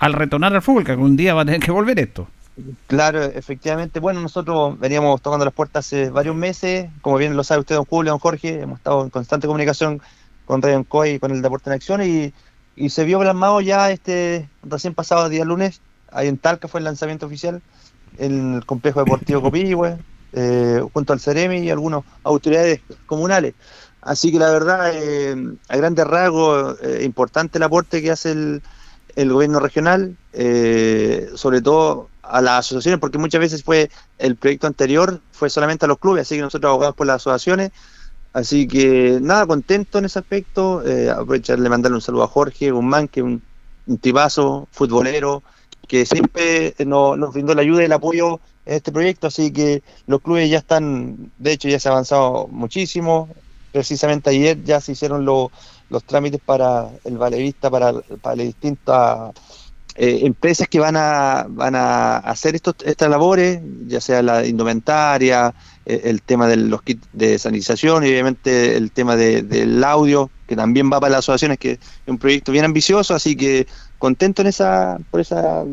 al 0.00 0.14
retornar 0.14 0.54
al 0.54 0.62
fútbol, 0.62 0.84
que 0.84 0.92
algún 0.92 1.16
día 1.16 1.34
va 1.34 1.42
a 1.42 1.44
tener 1.44 1.60
que 1.60 1.70
volver 1.70 2.00
esto. 2.00 2.26
Claro, 2.86 3.22
efectivamente. 3.22 4.00
Bueno, 4.00 4.20
nosotros 4.20 4.78
veníamos 4.78 5.20
tocando 5.22 5.44
las 5.44 5.54
puertas 5.54 5.86
hace 5.86 6.10
varios 6.10 6.34
meses. 6.34 6.90
Como 7.02 7.18
bien 7.18 7.36
lo 7.36 7.44
sabe 7.44 7.60
usted, 7.60 7.76
don 7.76 7.84
Julio, 7.84 8.12
don 8.12 8.18
Jorge, 8.18 8.62
hemos 8.62 8.78
estado 8.78 9.04
en 9.04 9.10
constante 9.10 9.46
comunicación 9.46 10.00
con 10.46 10.62
Radio 10.62 10.78
Encoy 10.78 11.10
y 11.10 11.18
con 11.18 11.30
el 11.30 11.42
Deporte 11.42 11.70
en 11.70 11.74
Acción 11.74 12.02
y, 12.02 12.32
y 12.76 12.90
se 12.90 13.04
vio 13.04 13.20
plasmado 13.20 13.60
ya 13.60 13.90
este 13.90 14.48
recién 14.62 14.94
pasado 14.94 15.28
día 15.28 15.44
lunes. 15.44 15.82
Ahí 16.10 16.28
en 16.28 16.38
Talca 16.38 16.66
fue 16.66 16.80
el 16.80 16.84
lanzamiento 16.84 17.26
oficial 17.26 17.62
en 18.18 18.54
el 18.56 18.66
complejo 18.66 19.00
deportivo 19.00 19.42
Copihue, 19.42 19.98
eh, 20.32 20.82
junto 20.94 21.12
al 21.12 21.20
Ceremi 21.20 21.58
y 21.58 21.70
algunas 21.70 22.04
autoridades 22.24 22.80
comunales. 23.06 23.54
Así 24.00 24.32
que 24.32 24.38
la 24.38 24.50
verdad, 24.50 24.90
eh, 24.94 25.36
a 25.68 25.76
grandes 25.76 26.06
rasgos, 26.06 26.78
eh, 26.82 27.02
importante 27.04 27.58
el 27.58 27.64
aporte 27.64 28.00
que 28.00 28.10
hace 28.10 28.32
el, 28.32 28.62
el 29.16 29.32
gobierno 29.32 29.60
regional, 29.60 30.18
eh, 30.32 31.28
sobre 31.34 31.62
todo 31.62 32.12
a 32.22 32.40
las 32.42 32.60
asociaciones, 32.60 33.00
porque 33.00 33.18
muchas 33.18 33.40
veces 33.40 33.62
fue 33.64 33.90
el 34.18 34.36
proyecto 34.36 34.66
anterior 34.66 35.22
fue 35.32 35.50
solamente 35.50 35.84
a 35.86 35.88
los 35.88 35.98
clubes, 35.98 36.22
así 36.22 36.36
que 36.36 36.42
nosotros 36.42 36.70
abogamos 36.70 36.96
por 36.96 37.06
las 37.06 37.16
asociaciones, 37.16 37.70
Así 38.32 38.68
que 38.68 39.18
nada, 39.20 39.46
contento 39.46 39.98
en 39.98 40.04
ese 40.04 40.18
aspecto. 40.20 40.86
Eh, 40.86 41.10
aprovecharle 41.10 41.68
mandarle 41.68 41.96
un 41.96 42.02
saludo 42.02 42.22
a 42.24 42.28
Jorge 42.28 42.70
Guzmán, 42.70 43.08
que 43.08 43.20
es 43.20 43.24
un, 43.26 43.44
un 43.86 43.98
tipazo, 43.98 44.68
futbolero, 44.72 45.42
que 45.88 46.06
siempre 46.06 46.74
nos, 46.86 47.18
nos 47.18 47.32
brindó 47.32 47.54
la 47.54 47.62
ayuda 47.62 47.82
y 47.82 47.86
el 47.86 47.92
apoyo 47.92 48.40
en 48.64 48.74
este 48.76 48.92
proyecto. 48.92 49.26
Así 49.26 49.52
que 49.52 49.82
los 50.06 50.20
clubes 50.22 50.48
ya 50.50 50.58
están, 50.58 51.32
de 51.36 51.52
hecho, 51.52 51.68
ya 51.68 51.80
se 51.80 51.88
ha 51.88 51.92
avanzado 51.92 52.46
muchísimo. 52.48 53.34
Precisamente 53.72 54.30
ayer 54.30 54.62
ya 54.62 54.80
se 54.80 54.92
hicieron 54.92 55.24
lo- 55.24 55.50
los 55.90 56.04
trámites 56.04 56.40
para 56.44 56.88
el 57.04 57.18
Valevista, 57.18 57.68
para, 57.70 57.92
para 58.22 58.36
las 58.36 58.46
distintas 58.46 59.32
eh, 59.96 60.20
empresas 60.22 60.68
que 60.68 60.78
van 60.78 60.96
a, 60.96 61.46
van 61.48 61.74
a 61.74 62.18
hacer 62.18 62.54
estos, 62.54 62.76
estas 62.84 63.10
labores, 63.10 63.60
ya 63.86 64.00
sea 64.00 64.22
la 64.22 64.46
indumentaria, 64.46 65.52
eh, 65.84 66.02
el 66.04 66.22
tema 66.22 66.46
de 66.46 66.56
los 66.56 66.82
kits 66.82 67.06
de 67.12 67.38
sanitización 67.38 68.04
y 68.04 68.08
obviamente 68.08 68.76
el 68.76 68.92
tema 68.92 69.16
de- 69.16 69.42
del 69.42 69.82
audio, 69.84 70.30
que 70.46 70.56
también 70.56 70.90
va 70.92 71.00
para 71.00 71.10
las 71.10 71.18
asociaciones, 71.20 71.58
que 71.58 71.72
es 71.72 71.78
un 72.06 72.18
proyecto 72.18 72.52
bien 72.52 72.64
ambicioso, 72.64 73.14
así 73.14 73.36
que 73.36 73.66
contento 73.98 74.42
en 74.42 74.48
esa, 74.48 74.98
por 75.10 75.20
esa, 75.20 75.64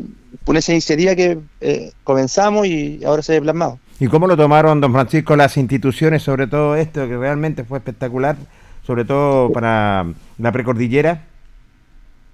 por 0.44 0.56
esa 0.56 0.72
iniciativa 0.72 1.14
que 1.14 1.38
eh, 1.60 1.92
comenzamos 2.04 2.66
y 2.66 3.02
ahora 3.04 3.22
se 3.22 3.32
ve 3.34 3.42
plasmado. 3.42 3.78
¿Y 4.00 4.06
cómo 4.06 4.26
lo 4.28 4.36
tomaron, 4.36 4.80
don 4.80 4.92
Francisco, 4.92 5.34
las 5.36 5.56
instituciones, 5.56 6.22
sobre 6.22 6.46
todo 6.46 6.76
esto, 6.76 7.08
que 7.08 7.16
realmente 7.16 7.64
fue 7.64 7.78
espectacular, 7.78 8.36
sobre 8.88 9.04
todo 9.04 9.52
para 9.52 10.06
la 10.38 10.50
precordillera? 10.50 11.26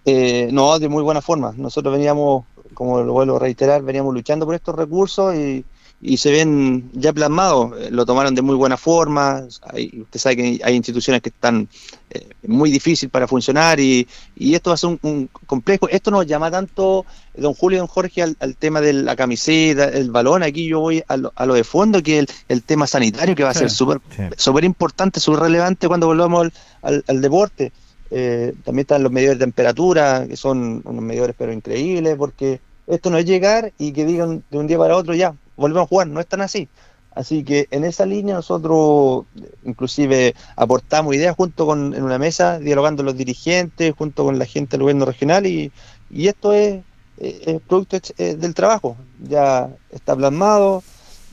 Eh, 0.05 0.51
no, 0.53 0.79
de 0.79 0.89
muy 0.89 1.03
buena 1.03 1.21
forma. 1.21 1.53
Nosotros 1.57 1.93
veníamos, 1.93 2.45
como 2.75 3.03
lo 3.03 3.13
vuelvo 3.13 3.35
a 3.35 3.41
reiterar, 3.41 3.83
veníamos 3.83 4.15
luchando 4.15 4.47
por 4.47 4.55
estos 4.55 4.77
recursos 4.77 5.35
y, 5.35 5.65
y 6.07 6.19
se 6.19 6.31
ven 6.31 6.91
ya 6.93 7.15
plasmados. 7.15 7.73
Eh, 7.81 7.89
Lo 7.91 8.05
tomaron 8.05 8.35
de 8.35 8.43
muy 8.43 8.55
buena 8.57 8.77
forma. 8.77 9.43
Hay- 9.73 10.01
usted 10.03 10.21
sabe 10.21 10.37
que 10.37 10.61
hay 10.63 10.75
instituciones 10.77 11.23
que 11.23 11.31
están 11.31 11.67
eh, 12.11 12.29
muy 12.47 12.71
difícil 12.71 13.09
para 13.09 13.27
funcionar 13.27 13.81
y, 13.81 14.07
y 14.37 14.55
esto 14.55 14.69
va 14.69 14.75
a 14.75 14.77
ser 14.77 14.91
un, 14.91 14.99
un 15.03 15.31
complejo. 15.47 15.89
Esto 15.89 16.11
nos 16.11 16.27
llama 16.27 16.51
tanto, 16.51 17.07
don 17.35 17.55
Julio 17.55 17.77
y 17.77 17.79
don 17.79 17.87
Jorge, 17.87 18.21
al, 18.23 18.37
al 18.39 18.55
tema 18.55 18.83
de 18.83 18.93
la 18.93 19.17
camiseta, 19.17 19.89
el 19.89 20.11
balón. 20.11 20.43
Aquí 20.43 20.67
yo 20.69 20.81
voy 20.81 21.03
a 21.09 21.17
lo, 21.17 21.33
a 21.35 21.47
lo 21.47 21.55
de 21.55 21.65
fondo, 21.65 22.03
que 22.03 22.19
es 22.19 22.21
el, 22.21 22.29
el 22.49 22.63
tema 22.63 22.87
sanitario, 22.87 23.35
que 23.35 23.43
va 23.45 23.51
a 23.51 23.55
Sí. 23.55 23.61
ser 23.61 23.71
súper 23.71 23.99
Sí. 24.15 24.67
importante, 24.67 25.21
súper 25.21 25.41
relevante 25.41 25.89
cuando 25.89 26.07
volvamos 26.07 26.43
al, 26.43 26.53
al- 26.83 27.05
al 27.09 27.21
deporte. 27.23 27.73
Eh, 28.11 28.53
también 28.63 28.83
están 28.83 29.03
los 29.03 29.11
medidores 29.11 29.39
de 29.39 29.45
temperatura, 29.47 30.27
que 30.29 30.37
son 30.37 30.83
unos 30.85 31.03
medidores 31.03 31.35
pero 31.39 31.51
increíbles, 31.51 32.15
porque 32.17 32.61
esto 32.87 33.09
no 33.09 33.17
es 33.17 33.25
llegar 33.25 33.73
y 33.79 33.93
que 33.93 34.05
digan 34.05 34.45
de 34.51 34.59
un 34.59 34.67
día 34.67 34.77
para 34.77 34.97
otro 34.99 35.15
ya, 35.15 35.35
volvemos 35.57 35.85
a 35.85 35.89
jugar, 35.89 36.07
no 36.09 36.21
es 36.21 36.27
tan 36.27 36.41
así. 36.41 36.69
Así 37.15 37.45
que 37.45 37.69
en 37.71 37.85
esa 37.85 38.07
línea 38.07 38.35
nosotros 38.35 39.27
inclusive 39.63 40.35
aportamos 40.57 41.15
ideas 41.15 41.37
junto 41.37 41.65
con 41.65 41.95
en 41.95 42.03
una 42.03 42.19
mesa, 42.19 42.59
dialogando 42.59 43.03
los 43.05 43.17
dirigentes, 43.17 43.95
junto 43.97 44.25
con 44.25 44.39
la 44.39 44.47
gente 44.47 44.73
del 44.73 44.83
gobierno 44.83 45.05
regional 45.05 45.47
y, 45.47 45.71
y 46.11 46.27
esto 46.27 46.53
es, 46.53 46.83
es 47.19 47.61
producto 47.63 47.99
del 48.19 48.55
trabajo, 48.55 48.97
ya 49.23 49.71
está 49.91 50.17
plasmado 50.17 50.83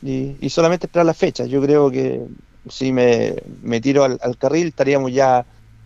y, 0.04 0.36
y 0.40 0.50
solamente 0.50 0.86
esperar 0.86 1.06
la 1.08 1.16
fecha. 1.16 1.46
Yo 1.46 1.62
creo 1.62 1.90
que 1.90 2.28
si 2.70 2.92
me, 2.92 3.36
me 3.64 3.82
tiro 3.82 4.04
al, 4.04 4.20
al 4.22 4.38
carril 4.38 4.68
estaríamos 4.68 5.12
ya 5.12 5.46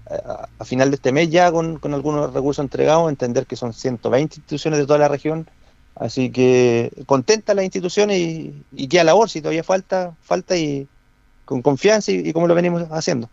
a, 0.09 0.49
a 0.59 0.65
final 0.65 0.91
de 0.91 0.95
este 0.95 1.11
mes 1.13 1.29
ya 1.29 1.51
con, 1.51 1.79
con 1.79 1.93
algunos 1.93 2.33
recursos 2.33 2.63
entregados, 2.63 3.09
entender 3.09 3.45
que 3.45 3.55
son 3.55 3.73
120 3.73 4.35
instituciones 4.35 4.79
de 4.79 4.85
toda 4.85 4.99
la 4.99 5.07
región, 5.07 5.47
así 5.95 6.29
que 6.29 6.91
contenta 7.05 7.53
las 7.53 7.63
instituciones 7.65 8.17
y, 8.19 8.63
y 8.75 8.87
queda 8.87 9.03
labor, 9.03 9.29
si 9.29 9.41
todavía 9.41 9.63
falta, 9.63 10.13
falta 10.21 10.57
y 10.57 10.87
con 11.45 11.61
confianza 11.61 12.11
y, 12.11 12.27
y 12.27 12.33
como 12.33 12.47
lo 12.47 12.55
venimos 12.55 12.83
haciendo. 12.91 13.29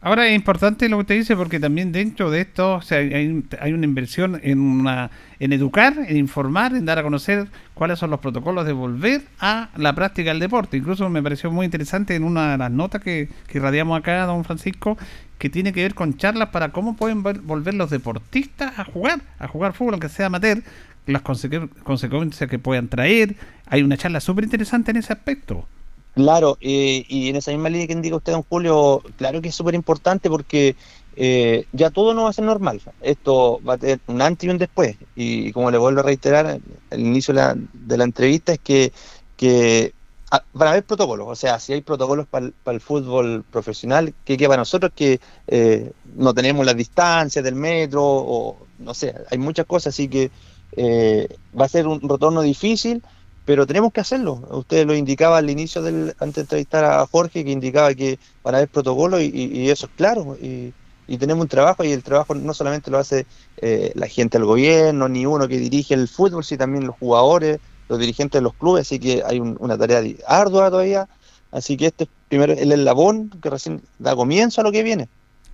Ahora 0.00 0.28
es 0.28 0.36
importante 0.36 0.86
lo 0.90 0.98
que 0.98 1.00
usted 1.00 1.14
dice 1.14 1.34
porque 1.34 1.58
también 1.58 1.90
dentro 1.90 2.30
de 2.30 2.42
esto 2.42 2.74
o 2.74 2.82
sea, 2.82 2.98
hay, 2.98 3.42
hay 3.58 3.72
una 3.72 3.86
inversión 3.86 4.38
en 4.42 4.60
una 4.60 5.10
en 5.40 5.54
educar, 5.54 5.94
en 6.06 6.18
informar, 6.18 6.74
en 6.76 6.84
dar 6.84 6.98
a 6.98 7.02
conocer 7.02 7.48
cuáles 7.72 7.98
son 7.98 8.10
los 8.10 8.20
protocolos 8.20 8.66
de 8.66 8.74
volver 8.74 9.22
a 9.40 9.70
la 9.76 9.94
práctica 9.94 10.28
del 10.28 10.40
deporte. 10.40 10.76
Incluso 10.76 11.08
me 11.08 11.22
pareció 11.22 11.50
muy 11.50 11.64
interesante 11.64 12.14
en 12.16 12.24
una 12.24 12.52
de 12.52 12.58
las 12.58 12.70
notas 12.70 13.00
que, 13.02 13.30
que 13.46 13.56
irradiamos 13.56 13.98
acá, 13.98 14.26
don 14.26 14.44
Francisco, 14.44 14.98
que 15.38 15.48
tiene 15.48 15.72
que 15.72 15.82
ver 15.82 15.94
con 15.94 16.18
charlas 16.18 16.50
para 16.50 16.68
cómo 16.68 16.96
pueden 16.96 17.24
vol- 17.24 17.40
volver 17.42 17.72
los 17.72 17.88
deportistas 17.88 18.78
a 18.78 18.84
jugar, 18.84 19.20
a 19.38 19.48
jugar 19.48 19.72
fútbol, 19.72 19.94
aunque 19.94 20.10
sea 20.10 20.26
amateur, 20.26 20.62
las 21.06 21.22
consecu- 21.22 21.70
consecuencias 21.82 22.48
que 22.48 22.58
puedan 22.58 22.88
traer. 22.88 23.36
Hay 23.66 23.82
una 23.82 23.96
charla 23.96 24.20
súper 24.20 24.44
interesante 24.44 24.90
en 24.90 24.98
ese 24.98 25.12
aspecto. 25.12 25.66
Claro, 26.14 26.58
eh, 26.60 27.04
y 27.08 27.28
en 27.28 27.36
esa 27.36 27.50
misma 27.50 27.68
línea 27.68 27.88
que 27.88 27.92
indica 27.92 28.16
usted, 28.16 28.32
don 28.32 28.44
Julio, 28.44 29.02
claro 29.16 29.42
que 29.42 29.48
es 29.48 29.54
súper 29.54 29.74
importante 29.74 30.30
porque 30.30 30.76
eh, 31.16 31.66
ya 31.72 31.90
todo 31.90 32.14
no 32.14 32.24
va 32.24 32.30
a 32.30 32.32
ser 32.32 32.44
normal. 32.44 32.80
Esto 33.02 33.60
va 33.68 33.74
a 33.74 33.78
tener 33.78 34.00
un 34.06 34.22
antes 34.22 34.46
y 34.46 34.50
un 34.50 34.58
después. 34.58 34.96
Y 35.16 35.50
como 35.52 35.72
le 35.72 35.78
vuelvo 35.78 36.00
a 36.00 36.04
reiterar 36.04 36.60
al 36.90 37.00
inicio 37.00 37.34
de 37.34 37.40
la, 37.40 37.56
de 37.72 37.96
la 37.96 38.04
entrevista, 38.04 38.52
es 38.52 38.60
que, 38.60 38.92
que 39.36 39.92
ah, 40.30 40.44
van 40.52 40.68
a 40.68 40.70
haber 40.72 40.84
protocolos. 40.84 41.26
O 41.28 41.34
sea, 41.34 41.58
si 41.58 41.72
hay 41.72 41.80
protocolos 41.80 42.28
para 42.28 42.52
el 42.66 42.80
fútbol 42.80 43.44
profesional, 43.50 44.14
que 44.24 44.36
queda 44.36 44.50
para 44.50 44.60
nosotros 44.62 44.92
que 44.94 45.20
eh, 45.48 45.90
no 46.14 46.32
tenemos 46.32 46.64
las 46.64 46.76
distancias 46.76 47.44
del 47.44 47.56
metro, 47.56 48.02
o 48.04 48.66
no 48.78 48.94
sé, 48.94 49.14
hay 49.32 49.38
muchas 49.38 49.66
cosas, 49.66 49.94
así 49.94 50.06
que 50.06 50.30
eh, 50.76 51.28
va 51.58 51.66
a 51.66 51.68
ser 51.68 51.86
un 51.86 52.00
retorno 52.08 52.42
difícil 52.42 53.02
pero 53.44 53.66
tenemos 53.66 53.92
que 53.92 54.00
hacerlo. 54.00 54.36
Usted 54.52 54.86
lo 54.86 54.94
indicaba 54.94 55.36
al 55.38 55.50
inicio 55.50 55.82
del, 55.82 56.14
antes 56.18 56.34
de 56.36 56.40
entrevistar 56.42 56.84
a 56.84 57.06
Jorge, 57.06 57.44
que 57.44 57.50
indicaba 57.50 57.94
que 57.94 58.18
van 58.42 58.54
a 58.54 58.58
haber 58.58 58.70
protocolos 58.70 59.20
y, 59.20 59.68
eso 59.70 59.86
es 59.86 59.92
claro. 59.94 60.34
Y, 60.40 60.74
y 61.06 61.18
tenemos 61.18 61.42
un 61.42 61.48
trabajo 61.48 61.84
y 61.84 61.92
el 61.92 62.02
trabajo 62.02 62.34
no 62.34 62.54
solamente 62.54 62.90
lo 62.90 62.96
hace 62.98 63.26
eh, 63.56 63.92
la 63.96 64.08
gente 64.08 64.38
del 64.38 64.46
gobierno, 64.46 65.08
ni 65.10 65.26
uno 65.26 65.46
que 65.48 65.58
dirige 65.58 65.92
el 65.94 66.08
fútbol, 66.08 66.42
sino 66.44 66.58
también 66.60 66.86
los 66.86 66.96
jugadores, 66.96 67.58
los 67.88 67.98
dirigentes 67.98 68.38
de 68.40 68.42
los 68.42 68.54
clubes, 68.54 68.82
así 68.82 68.98
que 68.98 69.22
hay 69.24 69.40
un- 69.40 69.56
una 69.60 69.76
tarea 69.76 70.02
ardua 70.26 70.70
todavía. 70.70 71.06
Así 71.50 71.76
que 71.76 71.86
este 71.86 72.04
es 72.04 72.10
primero 72.28 72.52
el 72.54 72.72
eslabón 72.72 73.28
que 73.30 73.50
recién 73.50 73.82
da 73.98 74.16
comienzo 74.16 74.60
a 74.60 74.64
lo 74.64 74.72
que 74.72 74.82
viene. 74.82 75.10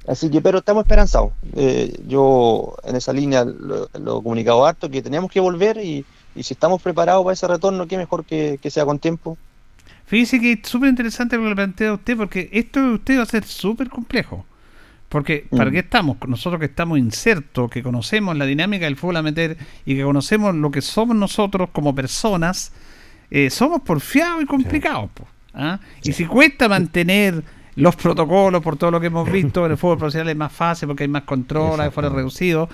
Así 0.07 0.31
que, 0.31 0.41
pero 0.41 0.59
estamos 0.59 0.83
esperanzados. 0.85 1.33
Eh, 1.55 1.95
yo 2.07 2.75
en 2.85 2.97
esa 2.97 3.13
línea 3.13 3.45
lo, 3.45 3.89
lo 3.99 4.19
he 4.19 4.23
comunicado 4.23 4.65
harto, 4.67 4.91
que 4.91 5.03
tenemos 5.03 5.31
que 5.31 5.41
volver 5.41 5.77
y, 5.79 6.05
y 6.35 6.43
si 6.43 6.55
estamos 6.55 6.81
preparados 6.83 7.23
para 7.23 7.35
ese 7.35 7.47
retorno, 7.47 7.87
qué 7.87 7.97
mejor 7.97 8.25
que, 8.25 8.59
que 8.63 8.71
sea 8.71 8.85
con 8.85 8.99
tiempo. 8.99 9.37
Fíjese 10.07 10.41
que 10.41 10.53
es 10.53 10.61
súper 10.65 10.89
interesante 10.89 11.37
lo 11.37 11.49
que 11.49 11.55
plantea 11.55 11.93
usted, 11.93 12.17
porque 12.17 12.49
esto 12.53 12.81
de 12.83 12.95
usted 12.95 13.19
va 13.19 13.23
a 13.23 13.27
ser 13.27 13.45
súper 13.45 13.89
complejo. 13.89 14.45
Porque, 15.09 15.47
¿para 15.51 15.71
Mm. 15.71 15.73
qué 15.73 15.79
estamos? 15.81 16.17
Nosotros 16.27 16.59
que 16.61 16.67
estamos 16.67 16.99
insertos, 16.99 17.71
que 17.71 17.83
conocemos 17.83 18.37
la 18.37 18.47
dinámica 18.47 18.85
del 18.87 18.97
fútbol 18.97 19.17
amateur 19.19 19.57
y 19.85 19.97
que 19.97 20.03
conocemos 20.03 20.55
lo 20.55 20.71
que 20.71 20.81
somos 20.81 21.17
nosotros 21.17 21.69
como 21.73 21.95
personas, 21.95 22.73
eh, 23.31 23.51
somos 23.51 23.83
porfiados 23.83 24.43
y 24.43 24.47
complicados. 24.47 25.11
po, 25.13 25.27
¿ah? 25.55 25.79
Y 26.03 26.13
si 26.13 26.27
cuesta 26.27 26.69
mantener 26.69 27.43
los 27.81 27.97
protocolos 27.97 28.63
por 28.63 28.77
todo 28.77 28.91
lo 28.91 29.01
que 29.01 29.07
hemos 29.07 29.31
visto, 29.33 29.65
en 29.67 29.73
el 29.73 29.79
fútbol 29.79 29.99
profesional 29.99 30.29
es 30.29 30.37
más 30.37 30.53
fácil 30.53 30.89
porque 30.89 31.05
hay 31.05 31.09
más 31.09 31.23
control, 31.23 31.81
hay 31.81 31.91
fuera 31.91 32.09
reducido, 32.09 32.69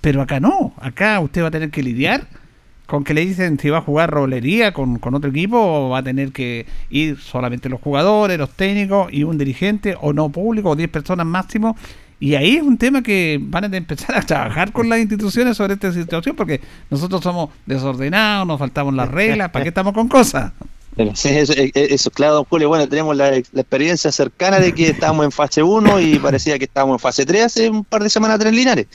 pero 0.00 0.22
acá 0.22 0.40
no, 0.40 0.72
acá 0.80 1.20
usted 1.20 1.42
va 1.42 1.48
a 1.48 1.50
tener 1.50 1.70
que 1.70 1.82
lidiar 1.82 2.26
con 2.86 3.04
que 3.04 3.14
le 3.14 3.24
dicen 3.24 3.58
si 3.58 3.70
va 3.70 3.78
a 3.78 3.82
jugar 3.82 4.10
rolería 4.10 4.72
con, 4.72 4.98
con 4.98 5.14
otro 5.14 5.30
equipo 5.30 5.58
o 5.58 5.88
va 5.90 5.98
a 5.98 6.02
tener 6.02 6.32
que 6.32 6.66
ir 6.90 7.18
solamente 7.18 7.68
los 7.68 7.80
jugadores, 7.80 8.38
los 8.38 8.50
técnicos 8.50 9.12
y 9.12 9.24
un 9.24 9.38
dirigente 9.38 9.96
o 10.00 10.12
no 10.12 10.28
público 10.28 10.70
o 10.70 10.76
10 10.76 10.90
personas 10.90 11.24
máximo. 11.24 11.76
Y 12.20 12.34
ahí 12.34 12.56
es 12.56 12.62
un 12.62 12.78
tema 12.78 13.02
que 13.02 13.38
van 13.40 13.64
a 13.64 13.76
empezar 13.76 14.16
a 14.16 14.22
trabajar 14.22 14.72
con 14.72 14.88
las 14.88 15.00
instituciones 15.00 15.56
sobre 15.56 15.74
esta 15.74 15.92
situación 15.92 16.36
porque 16.36 16.60
nosotros 16.90 17.22
somos 17.22 17.50
desordenados, 17.66 18.46
nos 18.46 18.58
faltamos 18.58 18.94
las 18.94 19.10
reglas, 19.10 19.50
¿para 19.50 19.62
qué 19.62 19.70
estamos 19.70 19.94
con 19.94 20.08
cosas? 20.08 20.52
Sí, 21.14 21.28
eso, 21.30 21.52
eh, 21.54 21.70
eso, 21.74 22.10
claro, 22.10 22.34
don 22.34 22.44
Julio. 22.44 22.68
Bueno, 22.68 22.86
tenemos 22.88 23.16
la, 23.16 23.30
la 23.30 23.60
experiencia 23.60 24.12
cercana 24.12 24.60
de 24.60 24.72
que 24.74 24.88
estábamos 24.90 25.24
en 25.24 25.32
fase 25.32 25.62
1 25.62 26.00
y 26.00 26.18
parecía 26.18 26.58
que 26.58 26.64
estábamos 26.66 26.96
en 26.96 26.98
fase 26.98 27.24
3 27.24 27.44
hace 27.44 27.70
un 27.70 27.84
par 27.84 28.02
de 28.02 28.10
semanas 28.10 28.36
atrás 28.36 28.52
Linares. 28.52 28.86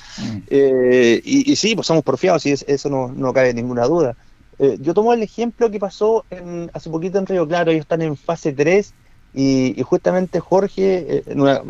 Eh, 0.47 1.21
y, 1.23 1.51
y 1.51 1.55
sí, 1.55 1.75
pues 1.75 1.87
somos 1.87 2.03
porfiados 2.03 2.45
y 2.45 2.51
es- 2.51 2.65
eso 2.67 2.89
no, 2.89 3.07
no 3.09 3.33
cabe 3.33 3.53
ninguna 3.53 3.85
duda. 3.85 4.15
Eh, 4.59 4.77
yo 4.79 4.93
tomo 4.93 5.13
el 5.13 5.23
ejemplo 5.23 5.69
que 5.71 5.79
pasó 5.79 6.25
en, 6.29 6.69
hace 6.73 6.89
poquito 6.89 7.17
en 7.19 7.25
Río 7.25 7.47
Claro, 7.47 7.71
ellos 7.71 7.81
están 7.81 8.01
en 8.01 8.15
fase 8.15 8.53
3 8.53 8.93
y, 9.33 9.79
y 9.79 9.83
justamente 9.83 10.39
Jorge, 10.39 11.05
eh, 11.17 11.23
en 11.27 11.41
una- 11.41 11.61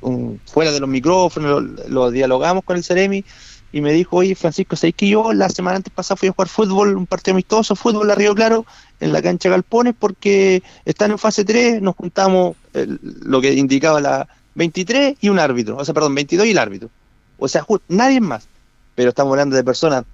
un- 0.00 0.40
fuera 0.46 0.70
de 0.70 0.78
los 0.80 0.88
micrófonos, 0.88 1.62
lo, 1.62 1.88
lo 1.88 2.10
dialogamos 2.12 2.62
con 2.64 2.76
el 2.76 2.84
Ceremi 2.84 3.24
y 3.72 3.80
me 3.80 3.92
dijo, 3.92 4.16
oye 4.16 4.34
Francisco, 4.34 4.76
¿sabes 4.76 4.94
que 4.94 5.08
yo 5.08 5.32
la 5.32 5.48
semana 5.48 5.76
antes 5.76 5.92
pasada 5.92 6.16
fui 6.16 6.28
a 6.28 6.32
jugar 6.32 6.48
fútbol, 6.48 6.96
un 6.96 7.06
partido 7.06 7.34
amistoso, 7.34 7.76
fútbol 7.76 8.10
a 8.10 8.14
Río 8.14 8.34
Claro, 8.34 8.64
en 9.00 9.12
la 9.12 9.20
cancha 9.20 9.50
Galpones, 9.50 9.94
porque 9.98 10.62
están 10.84 11.10
en 11.10 11.18
fase 11.18 11.44
3, 11.44 11.82
nos 11.82 11.94
juntamos 11.96 12.56
lo 12.72 13.40
que 13.40 13.52
indicaba 13.54 14.00
la 14.00 14.28
23 14.54 15.18
y 15.20 15.28
un 15.28 15.38
árbitro, 15.38 15.76
o 15.76 15.84
sea, 15.84 15.94
perdón, 15.94 16.14
22 16.14 16.46
y 16.46 16.50
el 16.50 16.58
árbitro. 16.58 16.90
O 17.38 17.46
sea, 17.46 17.64
nadie 17.88 18.20
más. 18.20 18.48
Pero 18.94 19.10
estamos 19.10 19.30
hablando 19.30 19.54
de 19.54 19.62
personas 19.62 20.04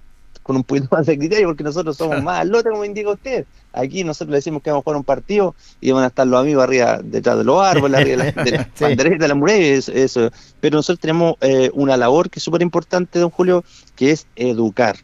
con 0.45 0.55
un 0.55 0.63
poquito 0.63 0.87
más 0.91 1.07
de 1.07 1.17
criterio, 1.17 1.47
porque 1.47 1.63
nosotros 1.63 1.97
somos 1.97 2.21
más 2.23 2.41
al 2.41 2.49
lote, 2.49 2.69
como 2.69 2.85
indica 2.85 3.09
usted. 3.09 3.45
Aquí 3.73 4.03
nosotros 4.03 4.29
le 4.29 4.35
decimos 4.37 4.61
que 4.61 4.69
vamos 4.69 4.83
a 4.83 4.85
jugar 4.85 4.97
un 4.97 5.03
partido 5.03 5.55
y 5.81 5.89
van 5.91 6.03
a 6.03 6.07
estar 6.07 6.27
los 6.27 6.39
amigos 6.39 6.63
arriba, 6.63 6.99
detrás 7.03 7.37
de 7.39 7.43
los 7.43 7.59
árboles, 7.59 7.99
arriba 7.99 8.23
de 8.25 8.31
la, 8.35 8.43
de 8.43 8.51
la 8.51 8.69
Sí. 8.75 8.95
de 9.17 9.27
la 9.27 9.33
muralla, 9.35 9.65
eso, 9.65 9.91
eso. 9.91 10.29
Pero 10.61 10.77
nosotros 10.77 10.99
tenemos 10.99 11.33
eh, 11.41 11.71
una 11.73 11.97
labor 11.97 12.29
que 12.29 12.37
es 12.39 12.43
súper 12.43 12.61
importante, 12.61 13.17
don 13.17 13.31
Julio, 13.31 13.63
que 13.95 14.11
es 14.11 14.27
educar. 14.35 14.97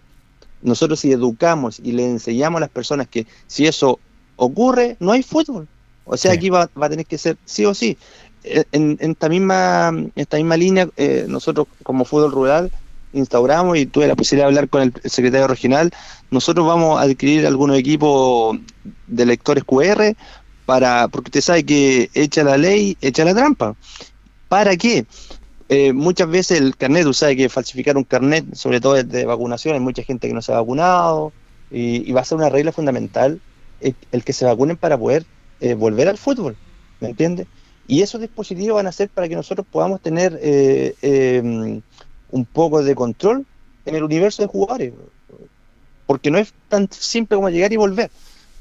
Nosotros 0.62 1.00
si 1.00 1.12
educamos 1.12 1.80
y 1.84 1.92
le 1.94 2.06
enseñamos 2.06 2.58
a 2.58 2.62
las 2.62 2.70
personas 2.70 3.08
que 3.08 3.26
si 3.48 3.66
eso 3.66 4.00
ocurre, 4.36 4.96
no 5.00 5.12
hay 5.12 5.24
fútbol. 5.24 5.68
O 6.06 6.16
sea, 6.18 6.32
Sí. 6.32 6.38
aquí 6.38 6.50
va, 6.52 6.70
va 6.80 6.86
a 6.86 6.90
tener 6.90 7.06
que 7.08 7.18
ser 7.18 7.38
sí 7.46 7.66
o 7.66 7.74
sí. 7.74 7.98
Eh, 8.44 8.64
En, 8.72 8.98
en 9.02 9.12
esta 9.12 9.28
misma 9.28 9.90
en 9.90 10.12
esta 10.16 10.38
misma 10.38 10.56
línea, 10.58 10.88
eh, 10.98 11.26
nosotros 11.28 11.68
como 11.84 12.06
fútbol 12.06 12.32
rural 12.32 12.72
instauramos 13.14 13.78
y 13.78 13.86
tuve 13.86 14.08
la 14.08 14.16
posibilidad 14.16 14.46
de 14.46 14.56
hablar 14.56 14.70
con 14.70 14.82
el 14.82 14.94
secretario 15.10 15.48
regional, 15.48 15.92
nosotros 16.30 16.66
vamos 16.66 17.00
a 17.00 17.04
adquirir 17.04 17.46
algunos 17.46 17.78
equipos 17.78 18.58
de 19.08 19.26
lectores 19.26 19.64
QR 19.64 20.16
para, 20.66 21.08
porque 21.08 21.30
usted 21.30 21.42
sabe 21.42 21.66
que 21.66 22.10
echa 22.14 22.44
la 22.44 22.58
ley, 22.58 22.98
echa 23.02 23.26
la 23.26 23.34
trampa. 23.34 23.76
¿Para 24.48 24.76
qué? 24.78 25.06
Eh, 25.70 25.94
muchas 25.94 26.30
veces 26.30 26.60
el 26.60 26.76
carnet, 26.76 27.06
usted 27.06 27.28
sabe 27.28 27.38
que 27.38 27.50
falsificar 27.50 27.98
un 27.98 28.04
carnet, 28.04 28.56
sobre 28.56 28.82
todo 28.82 29.02
de, 29.02 29.26
vacunación, 29.26 29.76
hay 29.76 29.80
mucha 29.80 30.04
gente 30.04 30.28
que 30.28 30.34
no 30.34 30.42
se 30.42 30.52
ha 30.52 30.60
vacunado 30.60 31.32
y, 31.70 32.12
va 32.12 32.22
a 32.22 32.26
ser 32.26 32.38
una 32.38 32.50
regla 32.50 32.72
fundamental 32.72 33.40
el, 33.80 33.96
el 34.12 34.24
que 34.24 34.34
se 34.34 34.46
vacunen 34.46 34.76
para 34.76 34.98
poder 34.98 35.26
eh, 35.62 35.76
volver 35.76 36.08
al 36.08 36.18
fútbol, 36.18 36.58
¿me 37.00 37.10
entiende? 37.10 37.48
Y 37.88 38.02
esos 38.02 38.20
dispositivos 38.20 38.76
van 38.76 38.88
a 38.88 38.92
ser 38.92 39.10
para 39.10 39.28
que 39.28 39.36
nosotros 39.36 39.68
podamos 39.70 40.02
tener 40.02 40.40
eh, 40.42 40.96
eh, 41.02 41.82
un 42.32 42.46
poco 42.46 42.84
de 42.84 42.96
control 42.96 43.46
en 43.86 43.96
el 43.96 44.04
universo 44.04 44.42
de 44.42 44.48
jugadores, 44.48 44.94
porque 46.06 46.32
no 46.32 46.38
es 46.38 46.54
tan 46.68 46.88
simple 46.92 47.36
como 47.36 47.50
llegar 47.50 47.72
y 47.72 47.78
volver. 47.78 48.10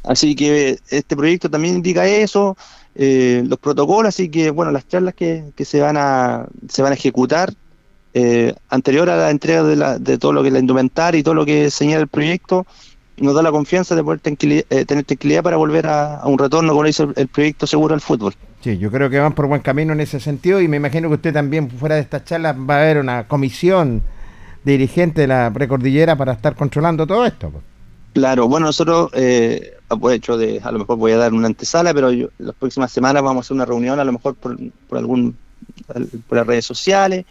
Así 0.05 0.35
que 0.35 0.79
este 0.89 1.15
proyecto 1.15 1.51
también 1.51 1.75
indica 1.75 2.07
eso, 2.07 2.57
eh, 2.95 3.43
los 3.47 3.59
protocolos, 3.59 4.09
así 4.09 4.31
que 4.31 4.51
bueno, 4.51 4.73
las 4.73 4.89
charlas 4.89 5.15
que, 5.15 5.45
que 5.55 5.65
se 5.65 5.81
van 5.81 5.97
a 5.99 6.47
se 6.69 6.83
van 6.83 6.93
a 6.93 6.95
ejecutar 6.95 7.53
eh, 8.15 8.55
anterior 8.71 9.11
a 9.11 9.17
la 9.17 9.31
entrega 9.31 9.63
de, 9.63 9.77
la, 9.77 9.99
de 9.99 10.17
todo 10.17 10.33
lo 10.33 10.43
que 10.43 10.49
es 10.49 10.55
la 10.55 10.61
indumentaria 10.61 11.19
y 11.19 11.23
todo 11.23 11.35
lo 11.35 11.45
que 11.45 11.71
señala 11.71 12.03
el 12.03 12.09
proyecto, 12.09 12.67
nos 13.19 13.35
da 13.35 13.43
la 13.43 13.53
confianza 13.53 13.95
de 13.95 14.03
poder 14.03 14.21
tranquili- 14.23 14.65
eh, 14.71 14.87
tener 14.87 15.05
tranquilidad 15.05 15.43
para 15.43 15.59
volver 15.59 15.87
a, 15.87 16.17
a 16.17 16.27
un 16.27 16.39
retorno, 16.39 16.73
como 16.73 16.85
dice 16.85 17.03
el, 17.03 17.13
el 17.17 17.29
proyecto 17.29 17.67
seguro 17.67 17.95
al 17.95 18.01
fútbol. 18.01 18.33
Sí, 18.63 18.77
yo 18.79 18.91
creo 18.91 19.09
que 19.09 19.19
van 19.19 19.35
por 19.35 19.47
buen 19.47 19.63
camino 19.63 19.93
en 19.95 20.01
ese 20.01 20.21
sentido 20.21 20.61
y 20.61 20.69
me 20.69 20.77
imagino 20.77 21.09
que 21.09 21.15
usted 21.15 21.33
también 21.33 21.71
fuera 21.71 21.95
de 21.95 22.03
estas 22.03 22.25
charlas 22.25 22.57
va 22.57 22.77
a 22.77 22.83
haber 22.83 22.99
una 22.99 23.27
comisión 23.27 24.03
dirigente 24.65 25.23
de 25.23 25.27
la 25.29 25.51
precordillera 25.53 26.17
para 26.17 26.33
estar 26.33 26.55
controlando 26.57 27.07
todo 27.07 27.25
esto. 27.25 27.51
pues. 27.51 27.65
Claro, 28.13 28.49
bueno, 28.49 28.67
nosotros, 28.67 29.11
eh, 29.15 29.75
aprovecho 29.89 30.37
de, 30.37 30.61
a 30.63 30.73
lo 30.73 30.81
mejor 30.81 30.99
voy 30.99 31.13
a 31.13 31.17
dar 31.17 31.33
una 31.33 31.47
antesala, 31.47 31.95
pero 31.95 32.11
yo- 32.13 32.29
las 32.39 32.55
próximas 32.57 32.91
semanas 32.93 33.23
vamos 33.23 33.39
a 33.39 33.47
hacer 33.47 33.55
una 33.55 33.65
reunión, 33.65 33.99
a 34.01 34.05
lo 34.05 34.13
mejor 34.13 34.35
por, 34.35 34.57
por 34.89 34.99
algún, 34.99 35.37
por 36.29 36.37
las 36.39 36.47
redes 36.47 36.65
sociales, 36.67 37.25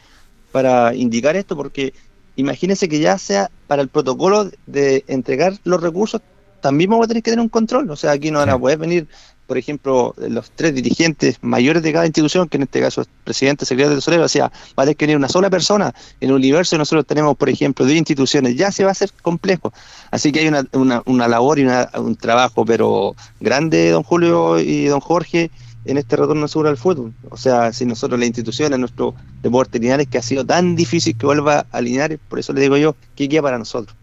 para 0.52 0.96
indicar 0.96 1.36
esto, 1.36 1.56
porque 1.56 1.94
imagínense 2.36 2.90
que 2.90 3.00
ya 3.00 3.18
sea 3.18 3.52
para 3.68 3.82
el 3.82 3.90
protocolo 3.90 4.50
de 4.66 5.04
entregar 5.08 5.54
los 5.64 5.82
recursos, 5.82 6.22
también 6.62 6.90
vamos 6.90 7.06
a 7.06 7.08
tener 7.10 7.24
que 7.24 7.32
tener 7.32 7.44
un 7.44 7.50
control, 7.50 7.90
o 7.92 7.96
sea, 7.96 8.12
aquí 8.12 8.32
no 8.32 8.40
van 8.40 8.50
a 8.50 8.60
poder 8.60 8.78
venir, 8.78 9.08
por 9.50 9.58
ejemplo, 9.58 10.14
los 10.18 10.52
tres 10.52 10.76
dirigentes 10.76 11.40
mayores 11.42 11.82
de 11.82 11.92
cada 11.92 12.06
institución, 12.06 12.48
que 12.48 12.58
en 12.58 12.64
este 12.64 12.80
caso 12.80 13.02
es 13.02 13.10
presidente, 13.24 13.66
secretario, 13.66 13.98
tesorero, 13.98 14.24
o 14.26 14.30
sea, 14.30 14.46
va 14.78 14.84
a 14.84 14.84
tener 14.84 14.96
que 14.96 15.06
venir 15.08 15.18
una 15.18 15.28
sola 15.28 15.50
persona. 15.50 15.92
En 16.22 16.30
el 16.30 16.36
universo 16.36 16.78
nosotros 16.78 17.06
tenemos, 17.08 17.36
por 17.36 17.50
ejemplo, 17.50 17.84
10 17.86 17.98
instituciones, 17.98 18.56
ya 18.56 18.72
se 18.72 18.84
va 18.84 18.90
a 18.90 18.92
hacer 18.92 19.10
complejo. 19.24 19.74
Así 20.12 20.32
que 20.32 20.42
hay 20.42 20.48
una, 20.50 20.64
una, 20.74 21.02
una 21.08 21.28
labor 21.28 21.58
y 21.60 21.64
una- 21.64 21.90
un 21.96 22.16
trabajo, 22.16 22.64
pero 22.64 23.16
grande, 23.40 23.90
don 23.90 24.04
Julio 24.04 24.60
y 24.60 24.86
don 24.86 25.00
Jorge, 25.00 25.50
en 25.86 25.98
este 25.98 26.16
retorno 26.16 26.48
seguro 26.48 26.70
al 26.70 26.78
fútbol. 26.78 27.14
O 27.32 27.38
sea, 27.38 27.74
si 27.74 27.86
nosotros 27.86 28.20
las 28.20 28.28
instituciones, 28.28 28.78
nuestro 28.80 29.16
deporte 29.42 29.80
lineal, 29.80 30.08
que 30.08 30.20
ha 30.20 30.22
sido 30.22 30.46
tan 30.46 30.76
difícil 30.76 31.18
que 31.18 31.26
vuelva 31.26 31.66
a 31.72 31.78
alinear, 31.80 32.20
por 32.30 32.38
eso 32.40 32.54
le 32.54 32.62
digo 32.62 32.78
yo, 32.78 32.96
¿qué 33.16 33.28
queda 33.28 33.42
para 33.42 33.58
nosotros? 33.58 33.99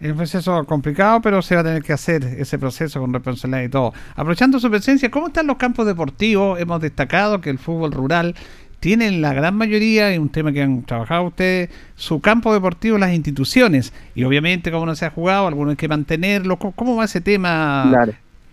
Es 0.00 0.12
un 0.12 0.16
proceso 0.16 0.64
complicado, 0.64 1.20
pero 1.20 1.42
se 1.42 1.56
va 1.56 1.62
a 1.62 1.64
tener 1.64 1.82
que 1.82 1.92
hacer 1.92 2.22
ese 2.24 2.56
proceso 2.56 3.00
con 3.00 3.12
responsabilidad 3.12 3.64
y 3.64 3.68
todo. 3.68 3.92
Aprovechando 4.14 4.60
su 4.60 4.70
presencia, 4.70 5.10
¿cómo 5.10 5.26
están 5.26 5.48
los 5.48 5.56
campos 5.56 5.86
deportivos? 5.86 6.60
Hemos 6.60 6.80
destacado 6.80 7.40
que 7.40 7.50
el 7.50 7.58
fútbol 7.58 7.90
rural 7.90 8.36
tiene 8.78 9.08
en 9.08 9.20
la 9.20 9.34
gran 9.34 9.56
mayoría, 9.56 10.14
y 10.14 10.18
un 10.18 10.28
tema 10.28 10.52
que 10.52 10.62
han 10.62 10.84
trabajado 10.84 11.24
ustedes, 11.24 11.70
su 11.96 12.20
campo 12.20 12.54
deportivo 12.54 12.96
las 12.96 13.12
instituciones. 13.12 13.92
Y 14.14 14.22
obviamente, 14.22 14.70
como 14.70 14.86
no 14.86 14.94
se 14.94 15.04
ha 15.04 15.10
jugado, 15.10 15.48
algunos 15.48 15.72
hay 15.72 15.76
que 15.76 15.88
mantenerlo. 15.88 16.58
¿Cómo, 16.58 16.94
va 16.94 17.04
ese 17.04 17.20
tema? 17.20 17.90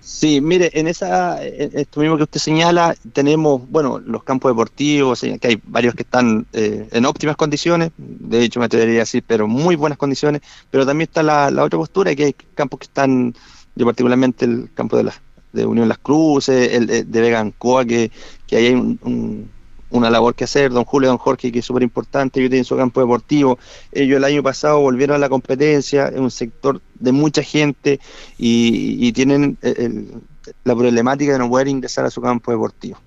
Sí, 0.08 0.40
mire, 0.40 0.70
en 0.80 0.88
esa, 0.88 1.44
esto 1.44 2.00
mismo 2.00 2.16
que 2.16 2.24
usted 2.24 2.40
señala, 2.40 2.96
tenemos, 3.12 3.68
bueno, 3.68 3.98
los 4.00 4.24
campos 4.24 4.52
deportivos, 4.52 5.24
eh, 5.24 5.40
que 5.40 5.48
hay 5.48 5.60
varios 5.64 5.96
que 5.96 6.04
están 6.04 6.48
eh, 6.54 6.88
en 6.92 7.06
óptimas 7.08 7.36
condiciones, 7.36 7.90
de 7.98 8.44
hecho 8.44 8.60
me 8.60 8.68
atrevería 8.68 8.98
a 8.98 9.00
decir, 9.00 9.24
pero 9.26 9.48
muy 9.48 9.76
buenas 9.76 9.98
condiciones, 9.98 10.42
pero 10.70 10.86
también 10.86 11.08
está 11.08 11.24
la, 11.24 11.50
la 11.50 11.64
otra 11.64 11.80
postura, 11.80 12.14
que 12.16 12.26
hay 12.26 12.34
campos 12.54 12.80
que 12.82 12.86
están, 12.86 13.34
yo 13.74 13.86
particularmente 13.86 14.46
el 14.46 14.72
campo 14.76 14.96
de, 14.96 15.06
la, 15.06 15.24
de 15.52 15.66
Unión 15.66 15.88
Las 15.90 15.98
Cruces, 15.98 16.72
el 16.74 16.86
de, 16.86 17.04
de 17.04 17.22
Vega 17.22 17.40
Ancoa, 17.40 17.84
que, 17.84 18.12
que 18.46 18.58
ahí 18.58 18.68
hay 18.68 18.74
un- 18.76 19.00
un- 19.02 19.55
una 19.98 20.10
labor 20.10 20.36
que 20.36 20.44
hacer, 20.44 20.72
don 20.72 20.84
Julio 20.86 21.10
don 21.10 21.18
Jorge, 21.18 21.52
que 21.52 21.60
es 21.60 21.66
súper 21.66 21.84
importante, 21.84 22.40
ellos 22.40 22.50
tienen 22.50 22.66
su 22.66 22.76
campo 22.78 23.00
deportivo, 23.02 23.58
ellos 23.92 24.18
el 24.18 24.24
año 24.24 24.44
pasado 24.44 24.80
volvieron 24.80 25.16
a 25.16 25.20
la 25.20 25.30
competencia, 25.30 26.08
es 26.08 26.20
un 26.20 26.32
sector 26.32 26.82
de 27.00 27.12
mucha 27.12 27.42
gente 27.44 28.00
y, 28.38 29.12
tienen 29.14 29.58
el- 29.62 30.22
la 30.64 30.76
problemática 30.76 31.34
de 31.34 31.40
no 31.40 31.50
poder 31.50 31.68
ingresar 31.68 32.06
a 32.06 32.12
su 32.12 32.22
campo 32.22 32.52
deportivo. 32.52 32.98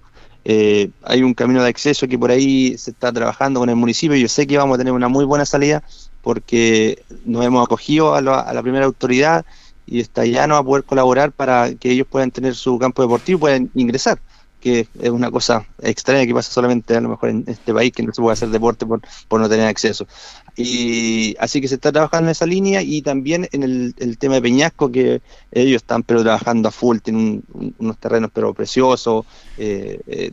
Eh, 0.44 0.90
hay 1.02 1.22
un 1.22 1.34
camino 1.34 1.62
de 1.62 1.68
acceso 1.68 2.08
que 2.08 2.18
por 2.18 2.30
ahí 2.30 2.76
se 2.78 2.92
está 2.92 3.12
trabajando 3.12 3.60
con 3.60 3.68
el 3.68 3.76
municipio. 3.76 4.16
Yo 4.16 4.28
sé 4.28 4.46
que 4.46 4.56
vamos 4.56 4.76
a 4.76 4.78
tener 4.78 4.92
una 4.92 5.08
muy 5.08 5.24
buena 5.24 5.44
salida 5.44 5.82
porque 6.22 7.04
nos 7.24 7.44
hemos 7.44 7.64
acogido 7.64 8.14
a 8.14 8.22
la, 8.22 8.40
a 8.40 8.52
la 8.54 8.62
primera 8.62 8.86
autoridad 8.86 9.44
y 9.86 10.00
está 10.00 10.24
ya 10.26 10.46
no 10.46 10.56
a 10.56 10.64
poder 10.64 10.84
colaborar 10.84 11.32
para 11.32 11.74
que 11.74 11.90
ellos 11.90 12.06
puedan 12.10 12.30
tener 12.30 12.54
su 12.54 12.78
campo 12.78 13.02
deportivo 13.02 13.38
y 13.38 13.40
puedan 13.40 13.70
ingresar 13.74 14.20
que 14.60 14.88
es 14.98 15.10
una 15.10 15.30
cosa 15.30 15.66
extraña 15.78 16.26
que 16.26 16.34
pasa 16.34 16.50
solamente 16.52 16.96
a 16.96 17.00
lo 17.00 17.10
mejor 17.10 17.30
en 17.30 17.44
este 17.46 17.72
país 17.74 17.92
que 17.92 18.02
no 18.02 18.12
se 18.12 18.20
puede 18.22 18.32
hacer 18.34 18.48
deporte 18.50 18.86
por, 18.86 19.00
por 19.28 19.40
no 19.40 19.48
tener 19.48 19.66
acceso. 19.66 20.06
Y 20.56 21.36
así 21.38 21.60
que 21.60 21.68
se 21.68 21.76
está 21.76 21.92
trabajando 21.92 22.26
en 22.28 22.32
esa 22.32 22.46
línea 22.46 22.82
y 22.82 23.02
también 23.02 23.48
en 23.52 23.62
el, 23.62 23.94
el 23.98 24.18
tema 24.18 24.34
de 24.36 24.42
Peñasco 24.42 24.90
que 24.90 25.22
ellos 25.50 25.76
están 25.82 26.02
pero 26.02 26.22
trabajando 26.22 26.68
a 26.68 26.72
full, 26.72 26.98
tienen 26.98 27.44
un- 27.52 27.74
unos 27.78 27.98
terrenos 27.98 28.30
pero 28.32 28.54
preciosos, 28.54 29.26
eh, 29.56 30.00
eh, 30.06 30.32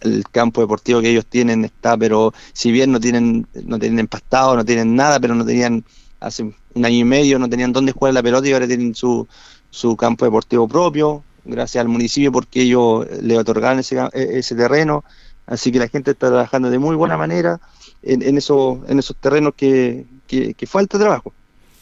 el 0.00 0.24
campo 0.30 0.60
deportivo 0.60 1.00
que 1.00 1.10
ellos 1.10 1.26
tienen 1.26 1.64
está, 1.64 1.96
pero 1.96 2.32
si 2.52 2.70
bien 2.72 2.92
no 2.92 3.00
tienen, 3.00 3.48
no 3.64 3.78
tienen 3.78 4.00
empastado, 4.00 4.54
no 4.56 4.64
tienen 4.64 4.94
nada, 4.94 5.18
pero 5.20 5.34
no 5.34 5.44
tenían 5.46 5.84
hace 6.20 6.42
un 6.42 6.84
año 6.84 6.96
y 6.96 7.04
medio, 7.04 7.38
no 7.38 7.48
tenían 7.48 7.72
dónde 7.72 7.92
jugar 7.92 8.14
la 8.14 8.22
pelota 8.22 8.48
y 8.48 8.52
ahora 8.52 8.66
tienen 8.66 8.94
su, 8.94 9.26
su 9.70 9.96
campo 9.96 10.24
deportivo 10.24 10.68
propio, 10.68 11.26
gracias 11.44 11.82
al 11.82 11.88
municipio 11.88 12.32
porque 12.32 12.62
ellos 12.62 13.06
le 13.20 13.38
otorgaron 13.38 13.78
ese, 13.80 13.96
ca- 13.96 14.10
e- 14.12 14.38
ese 14.38 14.54
terreno, 14.54 15.04
así 15.46 15.72
que 15.72 15.78
la 15.78 15.88
gente 15.88 16.10
está 16.12 16.28
trabajando 16.28 16.70
de 16.70 16.78
muy 16.78 16.96
buena 16.96 17.16
manera 17.16 17.60
en, 18.02 18.22
en, 18.22 18.38
esos, 18.38 18.78
en 18.88 18.98
esos 18.98 19.16
terrenos 19.16 19.54
que, 19.56 20.06
que 20.26 20.66
falta 20.66 20.98
trabajo. 20.98 21.32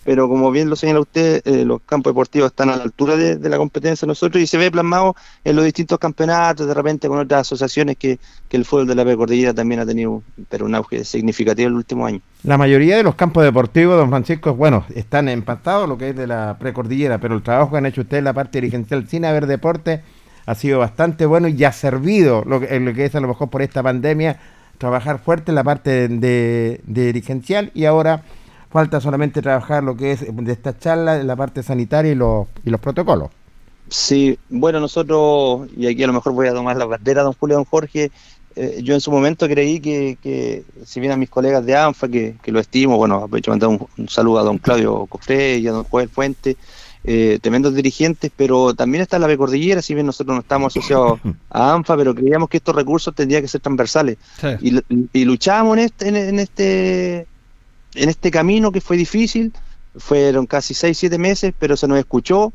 Pero 0.05 0.29
como 0.29 0.51
bien 0.51 0.71
lo 0.71 0.77
señala 0.77 1.01
usted, 1.01 1.43
eh, 1.45 1.65
los 1.65 1.83
campos 1.83 2.13
deportivos 2.13 2.51
están 2.51 2.71
a 2.71 2.77
la 2.77 2.85
altura 2.85 3.17
de, 3.17 3.49
la 3.49 3.59
competencia 3.59 4.07
nosotros 4.07 4.43
y 4.43 4.47
se 4.47 4.57
ve 4.57 4.71
plasmado 4.71 5.15
en 5.45 5.57
los 5.57 5.65
distintos 5.65 5.99
campeonatos, 5.99 6.67
de 6.67 6.73
repente 6.73 7.09
con 7.09 7.19
otras 7.19 7.43
asociaciones 7.43 7.97
que, 7.97 8.19
que 8.49 8.57
el 8.57 8.65
fútbol 8.65 8.87
de 8.87 8.95
la 8.95 9.05
precordillera 9.05 9.53
también 9.53 9.81
ha 9.81 9.87
tenido 9.87 10.23
pero 10.49 10.65
un 10.65 10.75
auge 10.75 11.05
significativo 11.05 11.67
en 11.67 11.73
el 11.75 11.77
último 11.77 12.07
año. 12.07 12.21
La 12.45 12.57
mayoría 12.57 12.97
de 12.97 13.03
los 13.03 13.15
campos 13.15 13.45
deportivos, 13.45 13.97
don 13.97 14.09
Francisco, 14.09 14.55
bueno, 14.55 14.87
están 14.95 15.29
empastados 15.29 15.89
lo 15.89 15.99
que 15.99 16.11
es 16.11 16.17
de 16.17 16.27
la 16.27 16.57
precordillera, 16.59 17.19
pero 17.19 17.35
el 17.35 17.43
trabajo 17.43 17.73
que 17.73 17.77
han 17.77 17.87
hecho 17.87 18.01
ustedes 18.01 18.21
en 18.21 18.25
la 18.25 18.33
parte 18.33 18.61
dirigencial 18.61 19.07
sin 19.07 19.27
haber 19.27 19.47
deporte 19.47 20.03
ha 20.47 20.55
sido 20.55 20.79
bastante 20.79 21.27
bueno 21.27 21.49
y 21.49 21.63
ha 21.65 21.73
servido 21.73 22.43
lo 22.47 22.61
que, 22.61 22.81
lo 22.81 22.95
que 22.95 23.05
es 23.05 23.15
a 23.15 23.21
lo 23.21 23.29
mejor 23.29 23.51
por 23.51 23.61
esta 23.61 23.83
pandemia 23.83 24.39
trabajar 24.79 25.19
fuerte 25.19 25.51
en 25.51 25.57
la 25.57 25.65
parte 25.65 26.09
de 26.09 26.81
dirigencial 26.87 27.71
y 27.75 27.85
ahora 27.85 28.23
falta 28.71 29.01
solamente 29.01 29.43
trabajar 29.43 29.83
lo 29.83 29.97
que 29.97 30.13
es 30.13 30.25
de 30.29 30.53
esta 30.53 30.79
charla 30.79 31.23
la 31.23 31.37
parte 31.37 31.63
sanitaria 31.63 32.13
y 32.13 32.15
los, 32.15 32.47
y 32.65 32.71
los 32.71 32.81
protocolos. 32.81 33.31
Sí, 33.89 34.39
bueno, 34.49 34.79
nosotros, 34.79 35.69
y 35.77 35.89
aquí 35.89 36.05
a 36.05 36.07
lo 36.07 36.13
mejor 36.13 36.33
voy 36.33 36.47
a 36.47 36.55
tomar 36.55 36.77
la 36.77 36.85
bandera, 36.85 37.23
don 37.23 37.33
Julio, 37.33 37.57
don 37.57 37.65
Jorge, 37.65 38.13
eh, 38.55 38.81
yo 38.83 38.95
en 38.95 39.01
su 39.01 39.11
momento 39.11 39.49
creí 39.49 39.81
que, 39.81 40.17
que, 40.23 40.65
si 40.85 41.01
bien 41.01 41.13
a 41.13 41.17
mis 41.17 41.29
colegas 41.29 41.67
de 41.67 41.77
ANFA, 41.77 42.09
que, 42.09 42.37
que 42.41 42.53
lo 42.53 42.61
estimo, 42.61 42.97
bueno, 42.97 43.17
aprovecho 43.17 43.51
para 43.51 43.67
mandar 43.67 43.87
un, 43.97 44.03
un 44.05 44.09
saludo 44.09 44.39
a 44.39 44.45
don 44.45 44.59
Claudio 44.59 45.07
Cofré 45.07 45.59
y 45.59 45.67
a 45.67 45.73
don 45.73 45.85
Joel 45.85 46.09
Fuente, 46.09 46.57
eh, 47.03 47.39
tremendos 47.43 47.75
dirigentes, 47.75 48.31
pero 48.37 48.75
también 48.75 49.03
está 49.03 49.19
la 49.19 49.27
Becordillera, 49.27 49.83
si 49.83 49.95
bien 49.95 50.07
nosotros 50.07 50.35
no 50.37 50.41
estamos 50.43 50.77
asociados 50.77 51.19
a 51.51 51.75
ANFA, 51.75 51.97
pero 51.97 52.15
creíamos 52.15 52.49
que 52.49 52.59
estos 52.59 52.77
recursos 52.77 53.13
tendrían 53.13 53.43
que 53.43 53.49
ser 53.49 53.61
transversales. 53.61 54.19
Sí. 54.41 54.83
Y, 54.89 55.21
y 55.21 55.25
luchábamos 55.25 55.79
en 55.79 55.85
este, 55.85 56.09
en, 56.09 56.17
en 56.17 56.39
este 56.39 57.27
en 57.95 58.09
este 58.09 58.31
camino 58.31 58.73
que 58.73 58.81
fue 58.81 58.97
difícil, 58.97 59.53
fueron 59.97 60.47
casi 60.47 60.75
6, 60.75 60.97
7 60.97 61.19
meses, 61.19 61.53
pero 61.59 61.77
se 61.77 61.89
nos 61.89 61.99
escuchó 61.99 62.53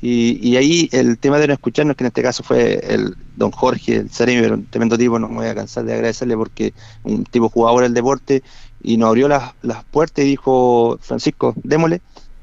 y, 0.00 0.38
y, 0.46 0.56
ahí 0.56 0.88
el 0.92 1.16
tema 1.18 1.38
de 1.38 1.46
no 1.46 1.54
escucharnos, 1.54 1.96
que 1.96 2.04
en 2.04 2.08
este 2.08 2.22
caso 2.22 2.42
fue 2.42 2.84
el 2.86 3.16
don 3.34 3.50
Jorge, 3.50 3.96
el 3.96 4.10
Ceremi, 4.10 4.46
un 4.46 4.66
tremendo 4.66 4.98
tipo, 4.98 5.18
no 5.18 5.28
me 5.28 5.36
voy 5.36 5.46
a 5.46 5.54
cansar 5.54 5.84
de 5.84 5.94
agradecerle 5.94 6.36
porque 6.36 6.74
un 7.02 7.24
tipo 7.24 7.48
jugador 7.48 7.82
del 7.82 7.94
deporte 7.94 8.42
y 8.82 8.98
nos 8.98 9.08
abrió 9.08 9.26
las, 9.26 9.54
las 9.62 9.84
puertas 9.84 10.24
y 10.24 10.28
dijo, 10.28 10.98
Francisco, 11.00 11.54
démosle. 11.56 12.02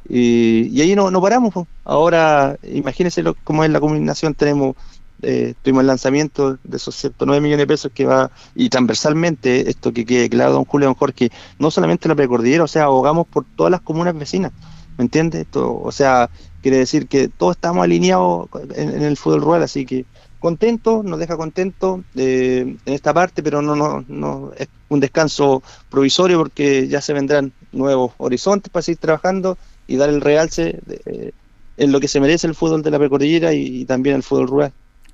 Y, 0.09 0.67
y 0.71 0.81
ahí 0.81 0.95
no, 0.95 1.11
no 1.11 1.21
paramos. 1.21 1.53
Ahora, 1.85 2.57
imagínense 2.63 3.21
lo, 3.21 3.35
cómo 3.43 3.63
es 3.63 3.69
la 3.69 3.79
combinación, 3.79 4.33
tenemos 4.33 4.75
eh, 5.23 5.53
tuvimos 5.61 5.81
el 5.81 5.87
lanzamiento 5.87 6.57
de 6.63 6.77
esos 6.77 6.95
109 6.95 7.41
millones 7.41 7.63
de 7.63 7.67
pesos 7.67 7.91
que 7.93 8.05
va, 8.05 8.31
y 8.55 8.69
transversalmente, 8.69 9.69
esto 9.69 9.93
que 9.93 10.05
quede 10.05 10.29
claro, 10.29 10.53
don 10.53 10.65
Julio, 10.65 10.87
don 10.87 10.95
Jorge, 10.95 11.31
no 11.59 11.71
solamente 11.71 12.07
la 12.07 12.15
precordillera, 12.15 12.63
o 12.63 12.67
sea, 12.67 12.83
abogamos 12.83 13.27
por 13.27 13.45
todas 13.55 13.71
las 13.71 13.81
comunas 13.81 14.17
vecinas, 14.17 14.51
¿me 14.97 15.05
entiendes? 15.05 15.47
o 15.53 15.91
sea, 15.91 16.29
quiere 16.61 16.77
decir 16.77 17.07
que 17.07 17.27
todos 17.27 17.55
estamos 17.55 17.83
alineados 17.83 18.49
en, 18.75 19.03
el 19.03 19.17
fútbol 19.17 19.41
rural, 19.41 19.63
así 19.63 19.85
que 19.85 20.05
contento, 20.39 21.03
nos 21.03 21.19
deja 21.19 21.37
contento 21.37 22.03
eh, 22.15 22.75
en 22.85 22.93
esta 22.93 23.13
parte, 23.13 23.41
pero 23.41 23.61
no, 23.61 23.75
no, 23.75 24.03
no 24.07 24.51
es 24.57 24.67
un 24.89 24.99
descanso 24.99 25.63
provisorio 25.89 26.37
porque 26.37 26.87
ya 26.87 27.01
se 27.01 27.13
vendrán 27.13 27.53
nuevos 27.71 28.11
horizontes 28.17 28.71
para 28.71 28.83
seguir 28.83 28.99
trabajando 28.99 29.57
y 29.87 29.95
dar 29.95 30.09
el 30.09 30.21
realce 30.21 30.79
eh, 31.05 31.31
en 31.77 31.91
lo 31.91 31.99
que 31.99 32.07
se 32.07 32.19
merece 32.19 32.47
el 32.47 32.55
fútbol 32.55 32.83
de 32.83 32.91
la 32.91 32.99
precordillera 32.99 33.53
y 33.53 33.85
también 33.85 34.17
el 34.17 34.23
fútbol 34.23 34.47
rural. 34.47 34.73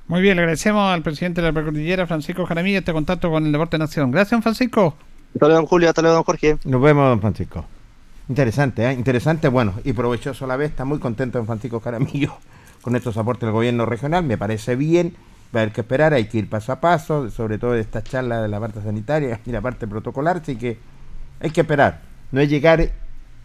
Muy 0.09 0.21
bien, 0.21 0.37
le 0.37 0.41
agradecemos 0.41 0.91
al 0.91 1.03
presidente 1.03 1.39
de 1.39 1.47
la 1.49 1.53
Precordillera, 1.53 2.07
Francisco 2.07 2.43
Jaramillo, 2.43 2.79
este 2.79 2.91
contacto 2.91 3.29
con 3.29 3.45
el 3.45 3.51
Deporte 3.51 3.77
Nación. 3.77 4.09
Gracias, 4.09 4.41
Francisco. 4.41 4.95
Hasta 5.35 5.45
luego, 5.45 5.61
don 5.61 5.65
Julio, 5.67 5.89
hasta 5.89 6.01
luego, 6.01 6.15
don 6.15 6.23
Jorge. 6.23 6.57
Nos 6.65 6.81
vemos, 6.81 7.09
don 7.09 7.21
Francisco. 7.21 7.63
Interesante, 8.27 8.89
¿eh? 8.89 8.93
interesante, 8.93 9.49
bueno, 9.49 9.75
y 9.83 9.93
provechoso 9.93 10.45
a 10.45 10.47
la 10.47 10.55
vez. 10.55 10.71
Está 10.71 10.83
muy 10.83 10.97
contento 10.97 11.37
don 11.37 11.45
Francisco 11.45 11.79
Jaramillo 11.79 12.35
con 12.81 12.95
estos 12.95 13.17
aportes 13.17 13.41
del 13.41 13.51
gobierno 13.51 13.85
regional. 13.85 14.23
Me 14.23 14.35
parece 14.35 14.75
bien, 14.75 15.13
va 15.55 15.59
a 15.59 15.61
haber 15.61 15.73
que 15.73 15.81
esperar, 15.81 16.15
hay 16.15 16.25
que 16.25 16.39
ir 16.39 16.49
paso 16.49 16.71
a 16.71 16.81
paso, 16.81 17.29
sobre 17.29 17.59
todo 17.59 17.73
de 17.73 17.81
esta 17.81 18.01
charla 18.01 18.41
de 18.41 18.47
la 18.47 18.59
parte 18.59 18.81
sanitaria 18.81 19.39
y 19.45 19.51
la 19.51 19.61
parte 19.61 19.85
protocolar, 19.85 20.37
así 20.37 20.55
que 20.55 20.79
hay 21.39 21.51
que 21.51 21.61
esperar. 21.61 22.01
No 22.31 22.41
es 22.41 22.49
llegar 22.49 22.81
e 22.81 22.91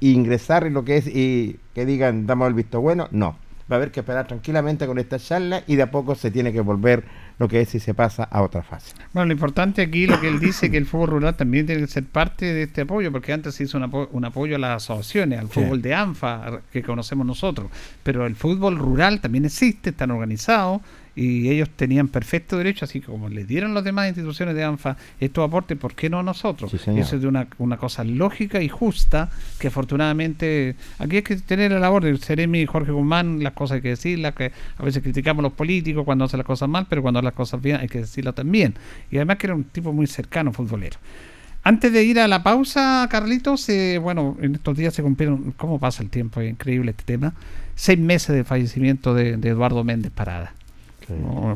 ingresar 0.01 0.67
en 0.67 0.73
lo 0.73 0.83
que 0.83 0.97
es 0.97 1.09
y 1.09 1.61
que 1.75 1.85
digan, 1.85 2.27
damos 2.27 2.49
el 2.49 2.55
visto 2.55 2.81
bueno, 2.81 3.07
no 3.11 3.44
va 3.71 3.77
a 3.77 3.79
haber 3.79 3.91
que 3.91 4.01
esperar 4.01 4.27
tranquilamente 4.27 4.87
con 4.87 4.99
esta 4.99 5.19
charla 5.19 5.63
y 5.67 5.77
de 5.77 5.83
a 5.83 5.91
poco 5.91 6.15
se 6.15 6.31
tiene 6.31 6.53
que 6.53 6.61
volver 6.61 7.05
lo 7.39 7.49
que 7.49 7.61
es 7.61 7.69
si 7.69 7.81
se 7.81 7.95
pasa 7.95 8.25
a 8.25 8.43
otra 8.43 8.63
fase. 8.63 8.95
Bueno, 9.13 9.27
lo 9.27 9.33
importante 9.33 9.83
aquí, 9.83 10.07
lo 10.07 10.21
que 10.21 10.29
él 10.29 10.39
dice, 10.39 10.71
que 10.71 10.77
el 10.77 10.87
fútbol 10.87 11.11
rural 11.11 11.37
también 11.37 11.67
tiene 11.67 11.81
que 11.81 11.89
ser 11.89 12.05
parte 12.05 12.53
de 12.53 12.65
este 12.65 12.83
apoyo, 12.83 13.11
porque 13.11 13.33
antes 13.33 13.55
se 13.55 13.65
hizo 13.65 13.79
un, 13.79 13.85
apo 13.85 14.09
un 14.13 14.25
apoyo 14.25 14.57
a 14.57 14.59
las 14.59 14.85
asociaciones, 14.85 15.41
al 15.41 15.49
fútbol 15.49 15.79
sí. 15.79 15.83
de 15.83 15.95
ANFA, 15.95 16.61
que 16.73 16.83
conocemos 16.83 17.27
nosotros, 17.27 17.71
pero 18.03 18.27
el 18.27 18.37
fútbol 18.37 18.79
rural 18.79 19.21
también 19.21 19.45
existe, 19.45 19.91
están 19.91 20.11
organizados 20.11 20.83
y 21.17 21.49
ellos 21.49 21.71
tenían 21.71 22.09
perfecto 22.09 22.59
derecho, 22.59 22.85
así 22.85 23.01
como 23.01 23.29
le 23.29 23.45
dieron 23.45 23.75
las 23.75 23.85
demás 23.85 24.09
instituciones 24.09 24.55
de 24.55 24.65
ANFA 24.65 24.97
estos 25.21 25.47
aportes, 25.47 25.79
¿por 25.79 25.95
qué 25.95 26.11
no 26.11 26.23
nosotros? 26.23 26.71
Sí, 26.71 26.91
Eso 26.97 27.17
es 27.17 27.23
de 27.23 27.29
una, 27.29 27.47
una 27.59 27.77
cosa 27.77 28.05
lógica 28.05 28.61
y 28.61 28.69
justa 28.69 29.31
que 29.59 29.69
afortunadamente 29.69 30.77
aquí 30.99 31.17
hay 31.17 31.23
que 31.23 31.37
tener 31.37 31.73
la 31.73 31.79
labor 31.79 32.05
del 32.05 32.19
Ceremi 32.19 32.61
y 32.61 32.67
Jorge 32.67 32.93
Guzmán, 32.93 33.43
las 33.43 33.53
cosas 33.53 33.77
hay 33.77 33.83
que 33.83 33.91
decirlas, 33.91 34.35
que 34.35 34.53
a 34.77 34.83
veces 34.83 35.03
criticamos 35.03 35.41
a 35.41 35.45
los 35.45 35.53
políticos 35.53 36.05
cuando 36.05 36.25
hacen 36.25 36.39
las 36.39 36.47
cosas 36.47 36.69
mal, 36.69 36.87
pero 36.89 37.03
cuando 37.03 37.19
hacen 37.19 37.27
las 37.27 37.35
cosas 37.35 37.63
bien 37.63 37.77
hay 37.77 37.89
que 37.89 38.01
decirlas 38.01 38.35
también. 38.35 38.75
Y 39.11 39.17
además 39.17 39.37
que 39.39 39.47
era 39.47 39.55
un 39.55 39.65
tipo 39.65 39.93
muy 39.93 40.07
cercano, 40.07 40.53
futbolero. 40.53 40.99
Antes 41.63 41.93
de 41.93 42.05
ir 42.05 42.21
a 42.21 42.29
la 42.29 42.43
pausa, 42.43 43.09
Carlitos, 43.11 43.67
eh, 43.71 43.99
bueno, 43.99 44.37
en 44.43 44.57
estos 44.57 44.77
días 44.77 44.93
se 44.93 45.03
cumplieron, 45.03 45.55
¿cómo 45.57 45.79
pasa 45.79 46.03
el 46.03 46.11
tiempo? 46.11 46.43
Es 46.43 46.51
increíble 46.51 46.91
este 46.91 47.05
tema. 47.05 47.33
Seis 47.75 47.99
meses 47.99 48.37
de 48.37 48.45
fallecimiento 48.45 49.15
de, 49.15 49.39
de 49.39 49.49
Eduardo 49.49 49.83
Méndez 49.83 50.13
Parada. 50.13 50.53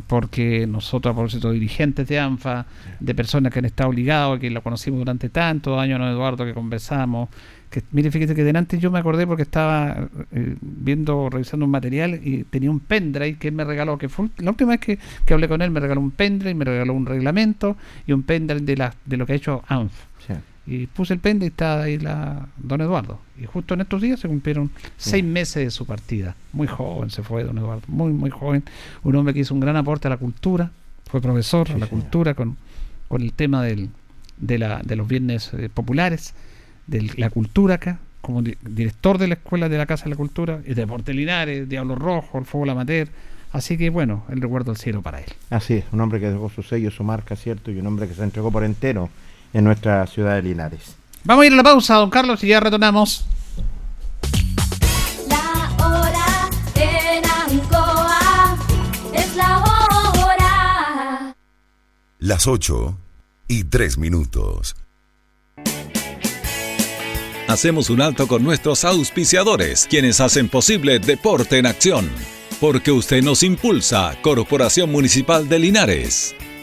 Porque 0.06 0.66
nosotros, 0.66 1.12
a 1.12 1.14
propósito, 1.14 1.50
dirigentes 1.50 2.06
de 2.08 2.18
ANFA, 2.18 2.66
de 3.00 3.14
personas 3.14 3.52
que 3.52 3.58
han 3.58 3.64
estado 3.64 3.92
ligados, 3.92 4.38
que 4.38 4.50
lo 4.50 4.62
conocimos 4.62 4.98
durante 5.00 5.28
tantos 5.28 5.78
años, 5.78 5.98
¿no, 5.98 6.10
Eduardo, 6.10 6.44
que 6.44 6.54
conversamos, 6.54 7.28
que 7.70 7.82
mire, 7.92 8.10
fíjate 8.10 8.34
que 8.34 8.44
delante 8.44 8.78
yo 8.78 8.90
me 8.90 8.98
acordé 8.98 9.26
porque 9.26 9.42
estaba 9.42 10.08
eh, 10.32 10.56
viendo, 10.60 11.28
revisando 11.28 11.66
un 11.66 11.70
material 11.70 12.20
y 12.22 12.44
tenía 12.44 12.70
un 12.70 12.80
pendrive 12.80 13.38
que 13.38 13.48
él 13.48 13.54
me 13.54 13.64
regaló, 13.64 13.98
que 13.98 14.08
fue 14.08 14.28
la 14.38 14.50
última 14.50 14.70
vez 14.70 14.80
que, 14.80 14.98
que 15.26 15.34
hablé 15.34 15.48
con 15.48 15.60
él, 15.60 15.70
me 15.70 15.80
regaló 15.80 16.00
un 16.00 16.10
pendrive, 16.10 16.54
me 16.54 16.64
regaló 16.64 16.94
un 16.94 17.06
reglamento 17.06 17.76
y 18.06 18.12
un 18.12 18.22
pendrive 18.22 18.62
de, 18.62 18.76
la, 18.76 18.94
de 19.04 19.16
lo 19.16 19.26
que 19.26 19.34
ha 19.34 19.36
hecho 19.36 19.62
ANFA. 19.68 20.07
Y 20.70 20.86
puse 20.86 21.14
el 21.14 21.20
pendrive 21.20 21.46
y 21.46 21.48
está 21.48 21.82
ahí 21.82 21.98
la 21.98 22.46
don 22.58 22.82
Eduardo. 22.82 23.18
Y 23.40 23.46
justo 23.46 23.72
en 23.72 23.80
estos 23.80 24.02
días 24.02 24.20
se 24.20 24.28
cumplieron 24.28 24.70
seis 24.98 25.24
meses 25.24 25.64
de 25.64 25.70
su 25.70 25.86
partida. 25.86 26.36
Muy 26.52 26.66
joven 26.66 27.08
se 27.08 27.22
fue 27.22 27.42
don 27.42 27.56
Eduardo, 27.56 27.82
muy, 27.88 28.12
muy 28.12 28.28
joven. 28.28 28.62
Un 29.02 29.16
hombre 29.16 29.32
que 29.32 29.40
hizo 29.40 29.54
un 29.54 29.60
gran 29.60 29.76
aporte 29.76 30.08
a 30.08 30.10
la 30.10 30.18
cultura, 30.18 30.70
fue 31.06 31.22
profesor 31.22 31.66
sí, 31.66 31.72
a 31.72 31.78
la 31.78 31.86
señor. 31.86 32.02
cultura 32.02 32.34
con, 32.34 32.58
con 33.08 33.22
el 33.22 33.32
tema 33.32 33.62
del, 33.62 33.88
de, 34.36 34.58
la, 34.58 34.82
de 34.84 34.94
los 34.96 35.08
bienes 35.08 35.54
eh, 35.54 35.70
populares, 35.72 36.34
de 36.86 37.10
la 37.16 37.30
cultura 37.30 37.76
acá, 37.76 37.98
como 38.20 38.42
di 38.42 38.56
director 38.60 39.16
de 39.16 39.28
la 39.28 39.34
Escuela 39.34 39.70
de 39.70 39.78
la 39.78 39.86
Casa 39.86 40.04
de 40.04 40.10
la 40.10 40.16
Cultura, 40.16 40.60
y 40.64 40.68
de 40.68 40.74
Deporte 40.74 41.14
Linares, 41.14 41.66
Diablo 41.66 41.94
Rojo, 41.94 42.38
el 42.38 42.44
Fútbol 42.44 42.70
Amateur. 42.70 43.08
Así 43.52 43.78
que 43.78 43.88
bueno, 43.88 44.24
el 44.28 44.42
recuerdo 44.42 44.72
del 44.72 44.78
cielo 44.78 45.00
para 45.00 45.20
él. 45.20 45.32
Así 45.48 45.74
es, 45.74 45.84
un 45.92 46.00
hombre 46.02 46.20
que 46.20 46.28
dejó 46.28 46.50
su 46.50 46.62
sello, 46.62 46.90
su 46.90 47.04
marca, 47.04 47.36
¿cierto? 47.36 47.70
Y 47.70 47.78
un 47.78 47.86
hombre 47.86 48.06
que 48.06 48.12
se 48.12 48.22
entregó 48.22 48.52
por 48.52 48.64
entero 48.64 49.08
en 49.52 49.64
nuestra 49.64 50.06
ciudad 50.06 50.36
de 50.36 50.42
Linares. 50.42 50.96
Vamos 51.24 51.42
a 51.42 51.46
ir 51.46 51.52
a 51.52 51.56
la 51.56 51.62
pausa, 51.62 51.94
don 51.96 52.10
Carlos, 52.10 52.42
y 52.44 52.48
ya 52.48 52.60
retornamos. 52.60 53.24
La 55.28 55.76
hora 55.84 56.50
en 56.74 57.24
Ancoa 57.24 58.56
es 59.12 59.36
la 59.36 59.58
hora. 59.58 61.34
Las 62.18 62.46
8 62.46 62.98
y 63.48 63.64
3 63.64 63.98
minutos. 63.98 64.76
Hacemos 67.48 67.88
un 67.88 68.02
alto 68.02 68.28
con 68.28 68.44
nuestros 68.44 68.84
auspiciadores, 68.84 69.86
quienes 69.88 70.20
hacen 70.20 70.48
posible 70.50 70.98
Deporte 70.98 71.56
en 71.56 71.64
Acción. 71.64 72.10
Porque 72.60 72.90
usted 72.90 73.22
nos 73.22 73.42
impulsa, 73.42 74.16
Corporación 74.20 74.92
Municipal 74.92 75.48
de 75.48 75.58
Linares. 75.58 76.34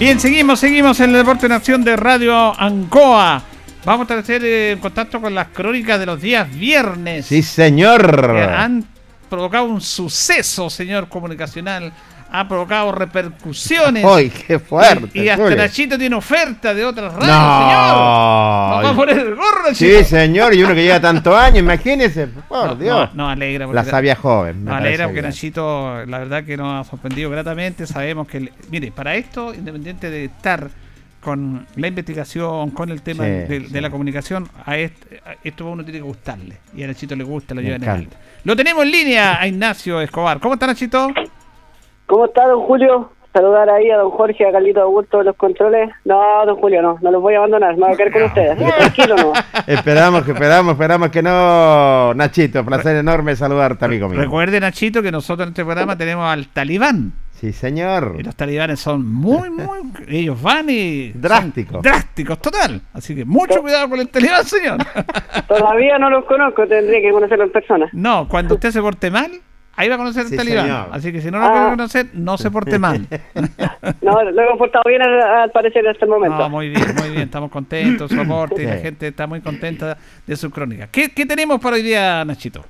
Bien, 0.00 0.18
seguimos, 0.18 0.58
seguimos 0.58 0.98
en 1.00 1.10
el 1.10 1.16
Deporte 1.16 1.44
en 1.44 1.52
Acción 1.52 1.84
de 1.84 1.94
Radio 1.94 2.58
Ancoa. 2.58 3.42
Vamos 3.84 4.10
a 4.10 4.18
estar 4.18 4.42
en 4.42 4.78
contacto 4.78 5.20
con 5.20 5.34
las 5.34 5.48
crónicas 5.48 6.00
de 6.00 6.06
los 6.06 6.18
días 6.18 6.50
viernes. 6.50 7.26
Sí, 7.26 7.42
señor. 7.42 8.32
que 8.32 8.40
han 8.40 8.82
provocado 9.28 9.66
un 9.66 9.82
suceso, 9.82 10.70
señor 10.70 11.10
comunicacional. 11.10 11.92
Ha 12.32 12.46
provocado 12.46 12.92
repercusiones. 12.92 14.04
¡Ay, 14.04 14.30
qué 14.30 14.58
fuerte! 14.60 15.10
Y, 15.18 15.22
y 15.22 15.28
hasta. 15.28 15.54
Nachito 15.56 15.98
tiene 15.98 16.14
oferta 16.14 16.72
de 16.72 16.84
otras 16.84 17.12
radios, 17.12 17.26
No. 17.28 17.58
señor. 17.58 18.84
Vamos 18.84 18.90
a 18.92 18.94
poner 18.96 19.18
el 19.18 19.34
gorro, 19.34 19.74
Sí, 19.74 19.86
Nachito. 19.88 20.08
señor, 20.08 20.54
y 20.54 20.62
uno 20.62 20.74
que 20.74 20.82
lleva 20.84 21.00
tantos 21.00 21.34
años, 21.34 21.58
imagínese, 21.58 22.28
por 22.28 22.66
No, 22.68 22.74
Dios. 22.76 23.10
no, 23.14 23.24
no, 23.24 23.28
alegra. 23.30 23.66
porque 23.66 23.74
La 23.76 23.84
sabia 23.84 24.14
joven. 24.16 24.64
Nos 24.64 24.74
alegra 24.76 25.06
porque 25.06 25.20
bien. 25.22 25.30
Nachito, 25.30 26.06
la 26.06 26.18
verdad 26.20 26.44
que 26.44 26.56
nos 26.56 26.86
ha 26.86 26.90
sorprendido 26.90 27.30
gratamente. 27.30 27.86
Sabemos 27.86 28.28
que, 28.28 28.52
mire, 28.70 28.92
para 28.92 29.16
esto, 29.16 29.52
independiente 29.52 30.08
de 30.08 30.26
estar 30.26 30.70
con 31.20 31.66
la 31.76 31.86
investigación, 31.88 32.70
con 32.70 32.90
el 32.90 33.02
tema 33.02 33.24
Sí, 33.24 33.30
de, 33.30 33.46
de 33.60 33.68
sí. 33.68 33.80
la 33.80 33.90
comunicación, 33.90 34.48
a, 34.64 34.76
este, 34.78 35.20
a 35.26 35.34
esto 35.44 35.66
uno 35.66 35.82
tiene 35.84 35.98
que 35.98 36.04
gustarle. 36.04 36.58
Y 36.76 36.82
a 36.82 36.86
Nachito 36.86 37.14
le 37.16 37.24
gusta, 37.24 37.54
lo 37.54 37.60
Me 37.60 37.66
lleva 37.68 37.76
en 37.94 38.00
el 38.02 38.08
Lo 38.44 38.54
tenemos 38.56 38.84
en 38.84 38.90
línea 38.92 39.38
a 39.40 39.46
Ignacio 39.46 40.00
Escobar. 40.00 40.38
¿Cómo 40.40 40.54
está 40.54 40.66
Nachito? 40.68 41.12
¿Cómo 42.10 42.24
está, 42.24 42.44
don 42.48 42.62
Julio? 42.62 43.12
Saludar 43.32 43.70
ahí 43.70 43.88
a 43.88 43.98
don 43.98 44.10
Jorge, 44.10 44.44
a 44.44 44.50
Carlito 44.50 44.82
Augusto 44.82 45.18
de 45.18 45.24
los 45.26 45.36
controles. 45.36 45.90
No, 46.04 46.44
don 46.44 46.56
Julio, 46.56 46.82
no, 46.82 46.98
no 47.00 47.12
los 47.12 47.22
voy 47.22 47.34
a 47.34 47.38
abandonar, 47.38 47.76
me 47.76 47.82
voy 47.84 47.92
a 47.92 47.96
quedar 47.96 48.12
con 48.12 48.22
ustedes. 48.24 48.58
Tranquilo, 48.58 49.14
no. 49.14 49.32
Esperamos 49.68 50.24
que 50.24 50.32
esperamos, 50.32 50.72
esperamos 50.72 51.10
que 51.10 51.22
no. 51.22 52.12
Nachito, 52.14 52.64
placer 52.64 52.96
enorme 52.96 53.36
saludarte, 53.36 53.84
amigo 53.84 54.08
mío. 54.08 54.18
Recuerde, 54.18 54.58
Nachito, 54.58 55.04
que 55.04 55.12
nosotros 55.12 55.46
en 55.46 55.50
este 55.50 55.64
programa 55.64 55.96
tenemos 55.96 56.28
al 56.28 56.48
talibán. 56.48 57.12
Sí, 57.30 57.52
señor. 57.52 58.16
Y 58.18 58.24
los 58.24 58.34
talibanes 58.34 58.80
son 58.80 59.06
muy, 59.06 59.48
muy. 59.48 59.78
ellos 60.08 60.42
van 60.42 60.66
y. 60.68 61.12
Drásticos. 61.12 61.80
Drásticos, 61.80 62.40
total. 62.40 62.80
Así 62.92 63.14
que 63.14 63.24
mucho 63.24 63.62
cuidado 63.62 63.88
con 63.88 64.00
el 64.00 64.08
talibán, 64.08 64.44
señor. 64.44 64.78
Todavía 65.46 65.96
no 65.96 66.10
los 66.10 66.24
conozco, 66.24 66.66
tendría 66.66 67.00
que 67.00 67.12
conocerlo 67.12 67.44
en 67.44 67.52
persona. 67.52 67.88
No, 67.92 68.26
cuando 68.26 68.54
usted 68.56 68.72
se 68.72 68.82
porte 68.82 69.12
mal, 69.12 69.30
ahí 69.80 69.88
va 69.88 69.94
a 69.94 69.98
conocer 69.98 70.24
Sí, 70.24 70.34
el 70.34 70.38
talibán. 70.38 70.64
señor. 70.66 70.86
Así 70.92 71.12
que 71.12 71.20
si 71.20 71.30
no 71.30 71.38
lo 71.38 71.44
Ah. 71.46 71.52
quiere 71.52 71.70
conocer, 71.70 72.06
no 72.14 72.36
se 72.38 72.50
porte 72.50 72.78
mal. 72.78 73.06
No, 74.02 74.22
lo 74.22 74.42
he 74.42 74.46
comportado 74.48 74.84
bien 74.86 75.02
al, 75.02 75.20
al 75.20 75.50
parecer 75.50 75.86
hasta 75.88 76.04
el 76.04 76.10
momento. 76.10 76.36
No, 76.38 76.48
muy 76.50 76.68
bien, 76.68 76.82
muy 76.98 77.10
bien. 77.10 77.22
Estamos 77.22 77.50
contentos, 77.50 78.10
su 78.10 78.20
aporte, 78.20 78.62
y 78.62 78.66
la 78.66 78.76
Sí. 78.76 78.82
gente 78.82 79.08
está 79.08 79.26
muy 79.26 79.40
contenta 79.40 79.96
de 80.26 80.36
su 80.36 80.50
crónica. 80.50 80.88
¿Qué, 80.90 81.10
qué 81.14 81.26
tenemos 81.26 81.60
para 81.60 81.76
hoy 81.76 81.82
día, 81.82 82.24
Nachito? 82.24 82.64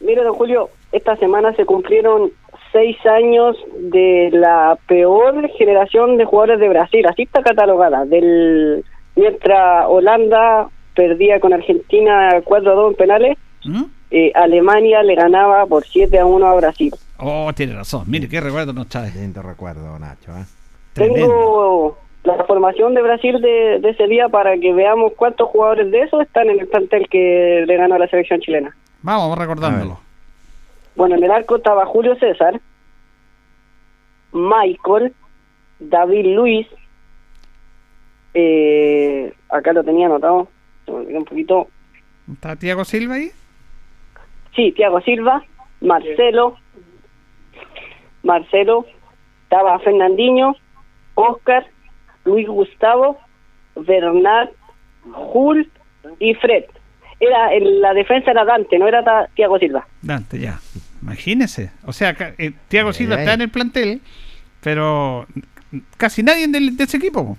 Mire, 0.00 0.22
don 0.22 0.34
Julio, 0.34 0.70
esta 0.92 1.16
semana 1.16 1.54
se 1.54 1.64
cumplieron 1.64 2.30
seis 2.72 2.96
años 3.06 3.56
de 3.78 4.30
la 4.32 4.76
peor 4.86 5.48
generación 5.56 6.16
de 6.18 6.24
jugadores 6.24 6.60
de 6.60 6.68
Brasil, 6.68 7.06
así 7.06 7.22
está 7.22 7.42
catalogada, 7.42 8.04
del 8.04 8.84
mientras 9.16 9.86
Holanda 9.88 10.68
perdía 10.94 11.38
con 11.40 11.52
Argentina 11.52 12.40
4 12.44 12.70
a 12.70 12.74
2 12.74 12.90
en 12.90 12.96
penales, 12.96 13.38
¿Mm? 13.64 13.84
Eh, 14.16 14.30
Alemania 14.36 15.02
le 15.02 15.16
ganaba 15.16 15.66
por 15.66 15.84
7 15.84 16.16
a 16.20 16.24
1 16.24 16.46
a 16.46 16.54
Brasil. 16.54 16.94
Oh, 17.18 17.52
tiene 17.52 17.74
razón. 17.74 18.04
Mire, 18.06 18.28
qué 18.28 18.40
recuerdo 18.40 18.72
nos 18.72 18.88
trae. 18.88 19.10
Lindo 19.10 19.42
recuerdo, 19.42 19.98
Nacho. 19.98 20.30
¿eh? 20.38 20.44
Tengo 20.92 21.98
la 22.22 22.44
formación 22.44 22.94
de 22.94 23.02
Brasil 23.02 23.40
de, 23.40 23.80
de 23.80 23.90
ese 23.90 24.06
día 24.06 24.28
para 24.28 24.56
que 24.56 24.72
veamos 24.72 25.14
cuántos 25.16 25.48
jugadores 25.48 25.90
de 25.90 26.02
esos 26.02 26.22
están 26.22 26.48
en 26.48 26.60
el 26.60 26.68
plantel 26.68 27.08
que 27.08 27.64
le 27.66 27.76
ganó 27.76 27.96
a 27.96 27.98
la 27.98 28.06
selección 28.06 28.38
chilena. 28.38 28.76
Vamos, 29.02 29.24
vamos 29.24 29.38
recordándolo. 29.38 29.98
Bueno, 30.94 31.16
en 31.16 31.24
el 31.24 31.32
arco 31.32 31.56
estaba 31.56 31.84
Julio 31.84 32.14
César, 32.14 32.60
Michael, 34.32 35.12
David 35.80 36.36
Luis, 36.36 36.68
eh, 38.32 39.34
acá 39.48 39.72
lo 39.72 39.82
tenía 39.82 40.06
anotado, 40.06 40.46
se 40.84 40.92
me 40.92 40.98
olvidó 40.98 41.18
un 41.18 41.24
poquito, 41.24 41.68
¿Está 42.32 42.54
Tiago 42.54 42.84
Silva 42.84 43.16
ahí? 43.16 43.32
Sí, 44.54 44.72
Thiago 44.72 45.00
Silva, 45.02 45.42
Marcelo, 45.80 46.56
Marcelo, 48.22 48.86
estaba 49.44 49.78
Fernandinho, 49.80 50.56
Oscar, 51.14 51.64
Luis 52.24 52.46
Gustavo, 52.48 53.18
Bernard, 53.76 54.48
Jul 55.12 55.70
y 56.18 56.34
Fred. 56.34 56.64
era 57.20 57.52
en 57.54 57.80
la 57.80 57.92
defensa 57.94 58.30
era 58.30 58.44
Dante, 58.44 58.78
no 58.78 58.88
era 58.88 59.28
Thiago 59.34 59.58
Silva. 59.58 59.86
Dante, 60.02 60.38
ya. 60.38 60.58
Imagínese. 61.02 61.70
O 61.84 61.92
sea, 61.92 62.14
eh, 62.38 62.52
Thiago 62.68 62.92
Silva 62.92 63.16
Ay, 63.16 63.20
está 63.20 63.30
ay. 63.32 63.34
en 63.36 63.40
el 63.42 63.50
plantel, 63.50 64.00
pero 64.62 65.26
casi 65.98 66.22
nadie 66.22 66.46
de 66.48 66.82
ese 66.82 66.96
equipo. 66.96 67.36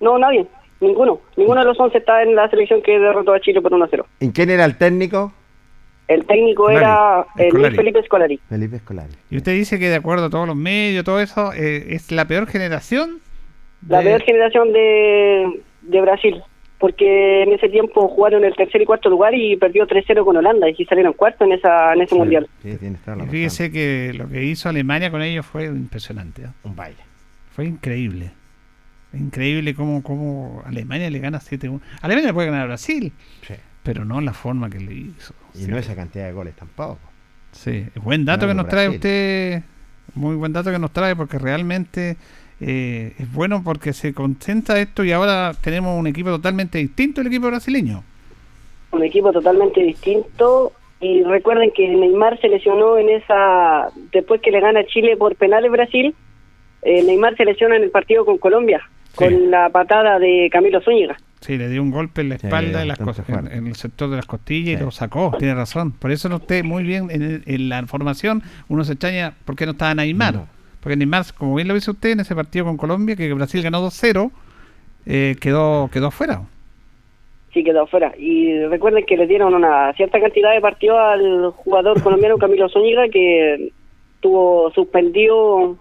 No, 0.00 0.18
nadie, 0.18 0.46
ninguno. 0.80 1.20
Ninguno 1.36 1.60
de 1.60 1.66
los 1.66 1.80
11 1.80 1.98
está 1.98 2.22
en 2.22 2.36
la 2.36 2.48
selección 2.48 2.82
que 2.82 2.98
derrotó 2.98 3.32
a 3.32 3.40
Chile 3.40 3.60
por 3.60 3.72
1-0. 3.72 4.04
¿Y 4.20 4.30
quién 4.30 4.50
era 4.50 4.64
el 4.64 4.76
técnico? 4.76 5.32
El 6.08 6.24
técnico 6.26 6.68
era 6.70 7.24
eh, 7.38 7.48
Luis 7.50 7.52
Scolari. 7.52 7.76
Felipe 7.76 8.02
Scolari. 8.04 8.40
Felipe 8.48 8.76
Escolari. 8.76 9.12
Y 9.30 9.36
usted 9.38 9.52
dice 9.54 9.78
que 9.78 9.88
de 9.88 9.96
acuerdo 9.96 10.26
a 10.26 10.30
todos 10.30 10.46
los 10.46 10.56
medios, 10.56 11.04
todo 11.04 11.20
eso, 11.20 11.52
eh, 11.54 11.94
es 11.94 12.10
la 12.12 12.26
peor 12.26 12.46
generación. 12.46 13.20
La 13.88 14.00
peor 14.02 14.22
generación 14.22 14.72
de, 14.72 15.60
de 15.82 16.00
Brasil. 16.00 16.42
Porque 16.78 17.42
en 17.44 17.52
ese 17.52 17.68
tiempo 17.70 18.08
jugaron 18.08 18.44
el 18.44 18.54
tercer 18.54 18.82
y 18.82 18.84
cuarto 18.84 19.08
lugar 19.08 19.34
y 19.34 19.56
perdió 19.56 19.86
3-0 19.86 20.24
con 20.24 20.36
Holanda 20.36 20.68
y 20.68 20.84
salieron 20.84 21.14
cuarto 21.14 21.44
en 21.44 21.52
esa 21.52 21.94
en 21.94 22.02
ese 22.02 22.14
mundial. 22.14 22.46
Sí, 22.62 22.76
Y 22.78 23.26
fíjese 23.28 23.70
que 23.70 24.12
lo 24.14 24.28
que 24.28 24.44
hizo 24.44 24.68
Alemania 24.68 25.10
con 25.10 25.22
ellos 25.22 25.46
fue 25.46 25.64
impresionante. 25.66 26.42
¿eh? 26.42 26.48
Un 26.64 26.76
baile. 26.76 26.98
Fue 27.52 27.64
increíble. 27.64 28.32
Increíble 29.14 29.74
cómo, 29.74 30.02
cómo 30.02 30.62
Alemania 30.66 31.08
le 31.08 31.20
gana 31.20 31.38
7-1. 31.38 31.80
Alemania 32.02 32.28
le 32.30 32.34
puede 32.34 32.48
ganar 32.48 32.62
a 32.62 32.66
Brasil, 32.66 33.12
Sí. 33.42 33.54
pero 33.82 34.04
no 34.04 34.20
la 34.20 34.32
forma 34.34 34.68
que 34.68 34.80
le 34.80 34.92
hizo. 34.92 35.32
Y 35.54 35.66
no 35.66 35.78
esa 35.78 35.94
cantidad 35.94 36.26
de 36.26 36.32
goles 36.32 36.54
tampoco. 36.54 36.98
Sí, 37.52 37.86
buen 38.02 38.24
dato 38.24 38.46
No, 38.46 38.52
que 38.52 38.54
no, 38.54 38.62
nos 38.62 38.70
trae 38.70 38.88
usted, 38.88 39.62
muy 40.14 40.34
buen 40.34 40.52
dato 40.52 40.70
que 40.70 40.78
nos 40.78 40.92
trae 40.92 41.14
porque 41.14 41.38
realmente 41.38 42.16
eh, 42.60 43.12
es 43.18 43.32
bueno 43.32 43.62
porque 43.64 43.92
se 43.92 44.14
concentra 44.14 44.80
esto 44.80 45.04
y 45.04 45.12
ahora 45.12 45.52
tenemos 45.60 45.98
un 45.98 46.06
equipo 46.06 46.30
totalmente 46.30 46.78
distinto 46.78 47.20
el 47.20 47.28
equipo 47.28 47.46
brasileño. 47.46 48.02
Un 48.90 49.02
equipo 49.02 49.32
totalmente 49.32 49.82
distinto. 49.82 50.72
Y 51.00 51.22
recuerden 51.22 51.70
que 51.72 51.86
Neymar 51.86 52.40
se 52.40 52.48
lesionó 52.48 52.96
en 52.96 53.10
esa. 53.10 53.90
Después 54.12 54.40
que 54.40 54.50
le 54.50 54.60
gana 54.60 54.86
Chile 54.86 55.16
por 55.16 55.36
penales 55.36 55.70
Brasil, 55.70 56.14
eh, 56.82 57.02
Neymar 57.02 57.36
se 57.36 57.44
lesiona 57.44 57.76
en 57.76 57.82
el 57.82 57.90
partido 57.90 58.24
con 58.24 58.38
Colombia, 58.38 58.80
con 59.14 59.50
la 59.50 59.68
patada 59.68 60.18
de 60.18 60.48
Camilo 60.50 60.80
Zúñiga. 60.80 61.16
Sí, 61.44 61.58
le 61.58 61.68
dio 61.68 61.82
un 61.82 61.90
golpe 61.90 62.22
en 62.22 62.30
la 62.30 62.38
Sí, 62.38 62.46
espalda, 62.46 62.80
en, 62.80 62.88
las 62.88 62.98
en, 63.28 63.52
en 63.52 63.66
el 63.66 63.76
sector 63.76 64.08
de 64.08 64.16
las 64.16 64.24
costillas 64.24 64.78
Sí. 64.78 64.82
y 64.82 64.84
lo 64.86 64.90
sacó, 64.90 65.34
tiene 65.38 65.54
razón. 65.54 65.92
Por 65.92 66.10
eso 66.10 66.30
no 66.30 66.36
usted 66.36 66.64
muy 66.64 66.82
bien 66.84 67.08
en, 67.10 67.42
en 67.44 67.68
la 67.68 67.86
formación, 67.86 68.42
uno 68.68 68.82
se 68.82 68.92
extraña 68.92 69.34
por 69.44 69.54
qué 69.54 69.66
no 69.66 69.72
estaba 69.72 69.94
Neymar. 69.94 70.34
No. 70.34 70.46
Porque 70.80 70.96
Neymar, 70.96 71.24
como 71.36 71.54
bien 71.54 71.68
lo 71.68 71.74
dice 71.74 71.90
usted 71.90 72.10
en 72.12 72.20
ese 72.20 72.34
partido 72.34 72.64
con 72.64 72.78
Colombia, 72.78 73.14
que 73.14 73.30
Brasil 73.34 73.60
ganó 73.62 73.86
2-0, 73.86 74.30
eh, 75.04 75.36
quedó, 75.38 75.90
quedó 75.92 76.06
afuera. 76.06 76.40
Sí, 77.52 77.62
quedó 77.62 77.82
afuera. 77.82 78.14
Y 78.18 78.64
recuerden 78.64 79.04
que 79.06 79.16
le 79.18 79.26
dieron 79.26 79.54
una 79.54 79.92
cierta 79.92 80.18
cantidad 80.20 80.52
de 80.54 80.60
partidos 80.62 80.98
al 80.98 81.50
jugador 81.50 82.02
colombiano 82.02 82.38
Camilo 82.38 82.68
Zúñiga, 82.70 83.08
que 83.10 83.70
tuvo 84.20 84.70
suspendido 84.72 85.76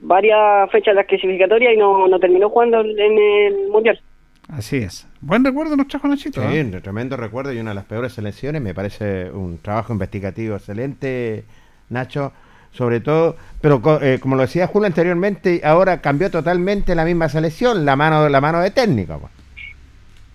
varias 0.00 0.70
fechas 0.70 0.92
de 0.92 0.96
las 1.00 1.06
clasificatorias 1.06 1.74
y 1.74 1.76
no, 1.76 2.08
no 2.08 2.18
terminó 2.18 2.50
jugando 2.50 2.80
en 2.80 3.18
el 3.18 3.68
Mundial. 3.70 4.00
Así 4.48 4.76
es. 4.78 5.06
Buen 5.20 5.44
recuerdo 5.44 5.76
nos 5.76 5.88
trajo 5.88 6.08
Nachito. 6.08 6.40
Sí, 6.40 6.56
¿eh? 6.56 6.62
un 6.62 6.80
tremendo 6.82 7.16
recuerdo 7.16 7.52
y 7.52 7.58
una 7.58 7.70
de 7.70 7.74
las 7.74 7.84
peores 7.84 8.12
selecciones. 8.14 8.62
Me 8.62 8.74
parece 8.74 9.30
un 9.30 9.58
trabajo 9.58 9.92
investigativo 9.92 10.56
excelente, 10.56 11.44
Nacho. 11.90 12.32
Sobre 12.70 13.00
todo, 13.00 13.34
pero 13.62 13.80
eh, 14.02 14.18
como 14.20 14.36
lo 14.36 14.42
decía 14.42 14.66
Julio 14.66 14.86
anteriormente, 14.86 15.62
ahora 15.64 16.00
cambió 16.02 16.30
totalmente 16.30 16.94
la 16.94 17.04
misma 17.04 17.28
selección, 17.28 17.84
la 17.86 17.96
mano, 17.96 18.28
la 18.28 18.40
mano 18.42 18.60
de 18.60 18.70
técnico. 18.70 19.18
pues. 19.18 19.32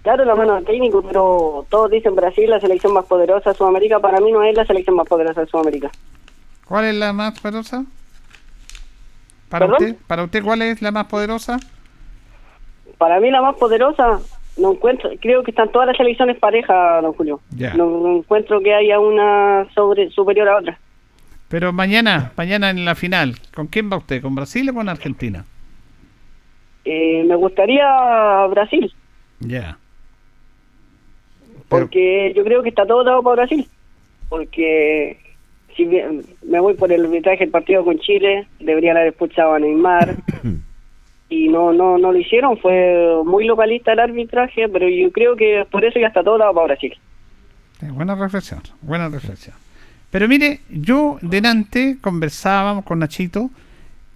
Claro, 0.02 0.26
la 0.26 0.36
mano 0.36 0.56
del 0.56 0.66
técnico, 0.66 1.02
pero 1.04 1.66
todos 1.70 1.92
dicen 1.92 2.16
Brasil, 2.16 2.50
la 2.50 2.60
selección 2.60 2.92
más 2.94 3.06
poderosa 3.06 3.52
de 3.52 3.56
Sudamérica. 3.56 4.00
Para 4.00 4.20
mí 4.20 4.32
no 4.32 4.44
es 4.44 4.56
la 4.58 4.66
selección 4.66 4.96
más 4.96 5.08
poderosa 5.08 5.42
de 5.42 5.48
Sudamérica. 5.48 5.92
¿Cuál 6.66 6.86
es 6.86 6.96
la 6.96 7.14
más 7.14 7.40
poderosa? 7.40 7.86
Para 9.48 9.68
¿Perdón? 9.68 9.84
usted, 9.90 10.06
para 10.08 10.24
usted, 10.24 10.44
¿cuál 10.44 10.62
es 10.64 10.82
la 10.82 10.92
más 10.92 11.06
poderosa? 11.06 11.60
Para 13.04 13.20
mí 13.20 13.30
la 13.30 13.42
más 13.42 13.56
poderosa, 13.58 14.22
no 14.58 14.72
encuentro, 14.72 15.10
creo 15.20 15.44
que 15.44 15.52
están 15.52 15.70
todas 15.74 15.88
las 15.90 15.98
selecciones 15.98 16.38
parejas, 16.40 17.02
don 17.02 17.12
Julio. 17.12 17.42
No, 17.76 17.86
no 17.86 18.18
encuentro 18.20 18.62
que 18.62 18.74
haya 18.74 18.98
una 18.98 19.68
sobre 19.76 20.10
superior 20.12 20.48
a 20.48 20.56
otra. 20.60 20.80
Pero 21.50 21.74
mañana, 21.74 22.32
mañana 22.38 22.70
en 22.70 22.86
la 22.86 22.96
final, 22.96 23.36
¿con 23.54 23.68
quién 23.68 23.92
va 23.92 23.98
usted? 23.98 24.22
¿Con 24.22 24.36
Brasil 24.36 24.70
o 24.70 24.74
con 24.74 24.88
Argentina? 24.88 25.44
Eh, 26.86 27.26
me 27.28 27.36
gustaría 27.36 27.86
Brasil, 28.50 28.90
Ya. 29.42 29.78
porque 31.68 32.32
yo 32.34 32.46
creo 32.46 32.64
que 32.64 32.70
está 32.70 32.86
todo 32.86 33.04
dado 33.04 33.22
para 33.22 33.36
Brasil. 33.42 33.68
Porque 34.30 35.18
si 35.76 35.84
bien 35.84 36.22
me 36.48 36.62
voy 36.62 36.74
por 36.76 36.90
el 36.90 37.04
arbitraje 37.04 37.40
del 37.40 37.52
partido 37.52 37.84
con 37.84 38.00
Chile, 38.00 38.48
deberían 38.62 38.96
haber 38.96 39.10
expulsado 39.10 39.56
a 39.56 39.60
Neymar. 39.60 40.16
y 41.34 41.48
no 41.50 41.74
no 41.74 41.98
no 41.98 42.12
lo 42.12 42.18
hicieron, 42.18 42.58
fue 42.58 43.22
muy 43.26 43.46
localista 43.46 43.94
el 43.94 44.00
arbitraje, 44.00 44.70
pero 44.70 44.88
yo 44.88 45.12
creo 45.12 45.36
que 45.36 45.66
por 45.72 45.84
eso 45.84 46.00
ya 46.00 46.08
está 46.08 46.24
todo 46.24 46.38
dado 46.38 46.54
para 46.54 46.68
Brasil. 46.68 46.94
Eh, 47.82 47.90
Buena 47.92 48.16
reflexión, 48.16 48.62
buena 48.82 49.10
reflexión. 49.10 49.56
Pero 50.12 50.28
mire, 50.28 50.60
yo 50.70 51.18
delante 51.22 51.98
conversábamos 52.00 52.86
con 52.86 53.00
Nachito 53.00 53.50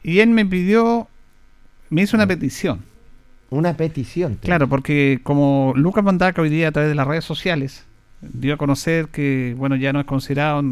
y 0.04 0.20
él 0.20 0.30
me 0.30 0.46
pidió, 0.46 1.08
me 1.90 2.04
hizo 2.04 2.16
una 2.16 2.28
petición. 2.28 2.84
Una 3.50 3.74
petición. 3.74 4.38
Claro, 4.42 4.68
porque 4.68 5.20
como 5.24 5.74
Lucas 5.76 6.04
Mandaca 6.04 6.42
hoy 6.42 6.50
día 6.50 6.68
a 6.68 6.72
través 6.72 6.90
de 6.90 6.96
las 6.96 7.08
redes 7.08 7.26
sociales 7.26 7.87
dio 8.22 8.56
a 8.56 8.58
conocer 8.58 9.08
que, 9.10 9.54
bueno, 9.58 9.76
ya 9.76 9.94
no 9.94 10.00
es 10.00 10.06
considerado, 10.06 10.64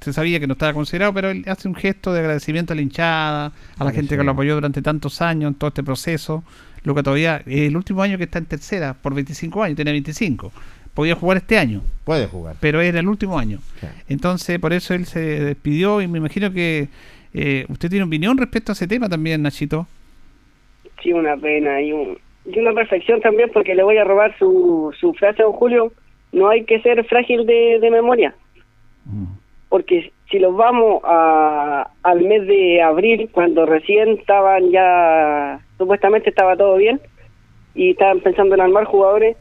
se 0.00 0.12
sabía 0.12 0.38
que 0.40 0.46
no 0.46 0.52
estaba 0.52 0.72
considerado, 0.74 1.14
pero 1.14 1.30
él 1.30 1.44
hace 1.46 1.66
un 1.68 1.74
gesto 1.74 2.12
de 2.12 2.20
agradecimiento 2.20 2.72
a 2.72 2.76
la 2.76 2.82
hinchada, 2.82 3.52
a 3.78 3.84
la 3.84 3.90
Sí, 3.90 3.96
gente 3.96 4.14
sí. 4.14 4.18
que 4.18 4.24
lo 4.24 4.32
apoyó 4.32 4.54
durante 4.54 4.82
tantos 4.82 5.22
años 5.22 5.48
en 5.52 5.54
todo 5.54 5.68
este 5.68 5.82
proceso. 5.82 6.44
Lucas 6.84 7.02
todavía, 7.04 7.38
es 7.46 7.68
el 7.68 7.76
último 7.76 8.02
año 8.02 8.18
que 8.18 8.24
está 8.24 8.38
en 8.38 8.44
tercera, 8.46 8.94
por 8.94 9.14
25 9.14 9.62
años, 9.62 9.76
tiene 9.76 9.92
25. 9.92 10.52
Podía 10.92 11.14
jugar 11.16 11.38
este 11.38 11.58
año, 11.58 11.80
Puede 12.04 12.26
jugar. 12.26 12.56
pero 12.60 12.80
era 12.80 13.00
el 13.00 13.08
último 13.08 13.38
año. 13.38 13.58
Sí. 13.80 13.86
Entonces, 14.08 14.58
por 14.58 14.72
eso 14.72 14.94
él 14.94 15.06
se 15.06 15.20
despidió 15.20 16.00
y 16.02 16.06
me 16.06 16.18
imagino 16.18 16.52
que 16.52 16.88
eh, 17.32 17.64
usted 17.68 17.88
tiene 17.90 18.04
opinión 18.04 18.36
respecto 18.38 18.70
a 18.72 18.74
ese 18.74 18.86
tema 18.86 19.08
también, 19.08 19.42
Nachito. 19.42 19.88
Sí, 21.02 21.12
una 21.12 21.36
pena 21.36 21.80
y, 21.82 21.92
un- 21.92 22.18
y 22.44 22.58
una 22.58 22.70
reflexión 22.72 23.20
también, 23.20 23.50
porque 23.52 23.74
le 23.74 23.82
voy 23.82 23.96
a 23.96 24.04
robar 24.04 24.36
su, 24.38 24.94
su 25.00 25.12
frase 25.14 25.42
a 25.42 25.46
don 25.46 25.54
Julio. 25.54 25.92
No 26.34 26.48
hay 26.48 26.64
que 26.64 26.80
ser 26.80 27.04
frágil 27.04 27.46
de, 27.46 27.78
de 27.80 27.90
memoria, 27.90 28.34
porque 29.68 30.12
si 30.30 30.38
los 30.40 30.56
vamos 30.56 31.00
a, 31.04 31.90
al 32.02 32.20
mes 32.22 32.46
de 32.46 32.82
abril, 32.82 33.30
cuando 33.32 33.66
recién 33.66 34.10
estaban 34.18 34.70
ya, 34.70 35.60
supuestamente 35.78 36.30
estaba 36.30 36.56
todo 36.56 36.76
bien, 36.76 37.00
y 37.74 37.90
estaban 37.90 38.20
pensando 38.20 38.54
en 38.54 38.62
armar 38.62 38.84
jugadores, 38.84 39.36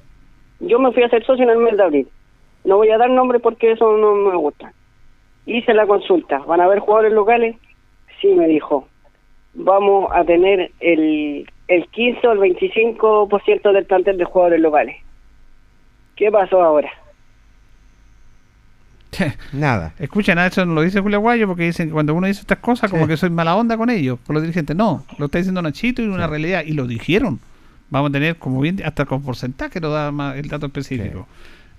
yo 0.60 0.80
me 0.80 0.92
fui 0.92 1.04
a 1.04 1.08
hacer 1.08 1.26
socio 1.26 1.44
en 1.44 1.50
el 1.50 1.58
mes 1.58 1.78
de 1.78 1.84
abril. 1.84 2.08
No 2.64 2.78
voy 2.78 2.90
a 2.90 2.98
dar 2.98 3.10
nombre 3.10 3.40
porque 3.40 3.72
eso 3.72 3.98
no 3.98 4.14
me 4.14 4.36
gusta. 4.36 4.72
Hice 5.46 5.74
la 5.74 5.88
consulta, 5.88 6.40
¿van 6.40 6.62
a 6.62 6.66
haber 6.66 6.80
jugadores 6.80 7.12
locales? 7.12 7.56
Sí, 8.22 8.28
me 8.28 8.48
dijo, 8.48 8.88
vamos 9.54 10.10
a 10.14 10.24
tener 10.24 10.72
el, 10.80 11.50
el 11.68 11.88
15 11.88 12.28
o 12.28 12.32
el 12.34 12.40
25% 12.40 13.72
del 13.72 13.86
plantel 13.86 14.18
de 14.18 14.26
jugadores 14.26 14.62
locales. 14.62 14.96
¿Qué 16.16 16.32
pasó 16.32 16.62
ahora? 16.62 16.92
Nada. 19.52 19.94
Escuchen, 20.00 20.40
a 20.40 20.48
eso 20.48 20.66
no 20.66 20.74
lo 20.74 20.82
dice 20.82 21.00
Julio 21.00 21.18
Aguayo 21.20 21.48
porque 21.48 21.66
dicen 21.66 21.88
que 21.88 21.94
cuando 21.94 22.16
uno 22.16 22.26
dice 22.26 22.42
estas 22.42 22.58
cosas, 22.58 22.90
como 22.90 23.08
que 23.08 23.16
soy 23.16 23.30
mala 23.30 23.56
onda 23.56 23.78
con 23.78 23.90
ellos, 23.92 24.18
con 24.26 24.34
los 24.34 24.42
dirigentes. 24.42 24.76
No, 24.76 25.06
lo 25.20 25.26
está 25.26 25.38
diciendo 25.38 25.62
Nachito 25.62 26.02
y 26.02 26.08
una 26.08 26.26
realidad. 26.28 26.64
Y 26.66 26.74
lo 26.74 26.88
dijeron. 26.88 27.40
Vamos 27.92 28.10
a 28.10 28.14
tener, 28.14 28.38
como 28.38 28.60
bien, 28.60 28.82
hasta 28.84 29.06
con 29.06 29.22
porcentaje 29.22 29.80
lo 29.80 29.92
da 29.92 30.12
más 30.12 30.36
el 30.38 30.48
dato 30.48 30.66
específico. 30.66 31.28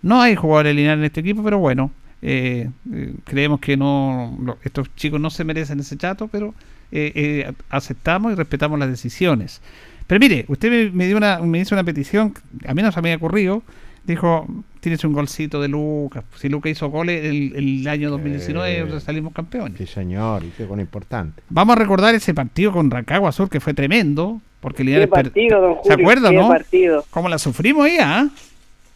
No 0.02 0.20
hay 0.22 0.36
jugadores 0.36 0.76
lineales 0.76 1.00
en 1.00 1.04
este 1.06 1.20
equipo, 1.20 1.42
pero 1.42 1.58
bueno, 1.58 1.90
eh, 2.22 2.70
eh, 2.92 3.14
creemos 3.24 3.58
que 3.58 3.76
no 3.76 4.36
lo- 4.40 4.58
estos 4.62 4.94
chicos 4.94 5.20
no 5.20 5.28
se 5.30 5.42
merecen 5.42 5.80
ese 5.80 5.96
chato, 5.96 6.28
pero 6.28 6.54
eh, 6.92 7.10
eh, 7.16 7.52
aceptamos 7.68 8.32
y 8.32 8.36
respetamos 8.36 8.78
las 8.78 8.88
decisiones. 8.90 9.60
Pero 10.06 10.20
mire, 10.20 10.44
usted 10.46 10.70
me, 10.70 10.90
me 10.92 11.06
dio 11.08 11.16
una, 11.16 11.40
me 11.40 11.58
hizo 11.58 11.74
una 11.74 11.82
petición, 11.82 12.32
a 12.64 12.74
mí 12.74 12.82
no 12.82 12.92
se 12.92 13.02
me 13.02 13.08
había 13.10 13.16
ocurrido, 13.16 13.64
dijo, 14.04 14.46
tienes 14.80 15.02
un 15.04 15.12
golcito 15.12 15.60
de 15.60 15.68
Lucas, 15.68 16.24
si 16.36 16.48
Lucas 16.48 16.72
hizo 16.72 16.88
goles 16.90 17.24
el, 17.24 17.52
el 17.56 17.88
año 17.88 18.10
2019 18.10 18.90
Sí. 18.92 19.00
salimos 19.00 19.32
campeones. 19.32 19.78
Sí, 19.78 19.86
señor, 19.86 20.44
y 20.44 20.48
qué 20.50 20.66
con 20.66 20.80
importante. 20.80 21.42
Vamos 21.48 21.76
a 21.76 21.78
recordar 21.78 22.14
ese 22.14 22.34
partido 22.34 22.72
con 22.72 22.90
Rancagua 22.90 23.32
Sur 23.32 23.48
que 23.48 23.60
fue 23.60 23.72
tremendo, 23.74 24.40
porque 24.60 24.78
¿Qué 24.78 24.84
Linares 24.84 25.08
per- 25.08 25.24
partido, 25.24 25.60
don 25.60 25.76
¿Se 25.84 25.92
acuerda, 25.92 26.30
¿Qué 26.30 26.36
no? 26.36 26.48
partido? 26.48 27.04
¿Cómo 27.10 27.28
la 27.28 27.38
sufrimos 27.38 27.86
ahí, 27.86 27.96
ah? 28.00 28.28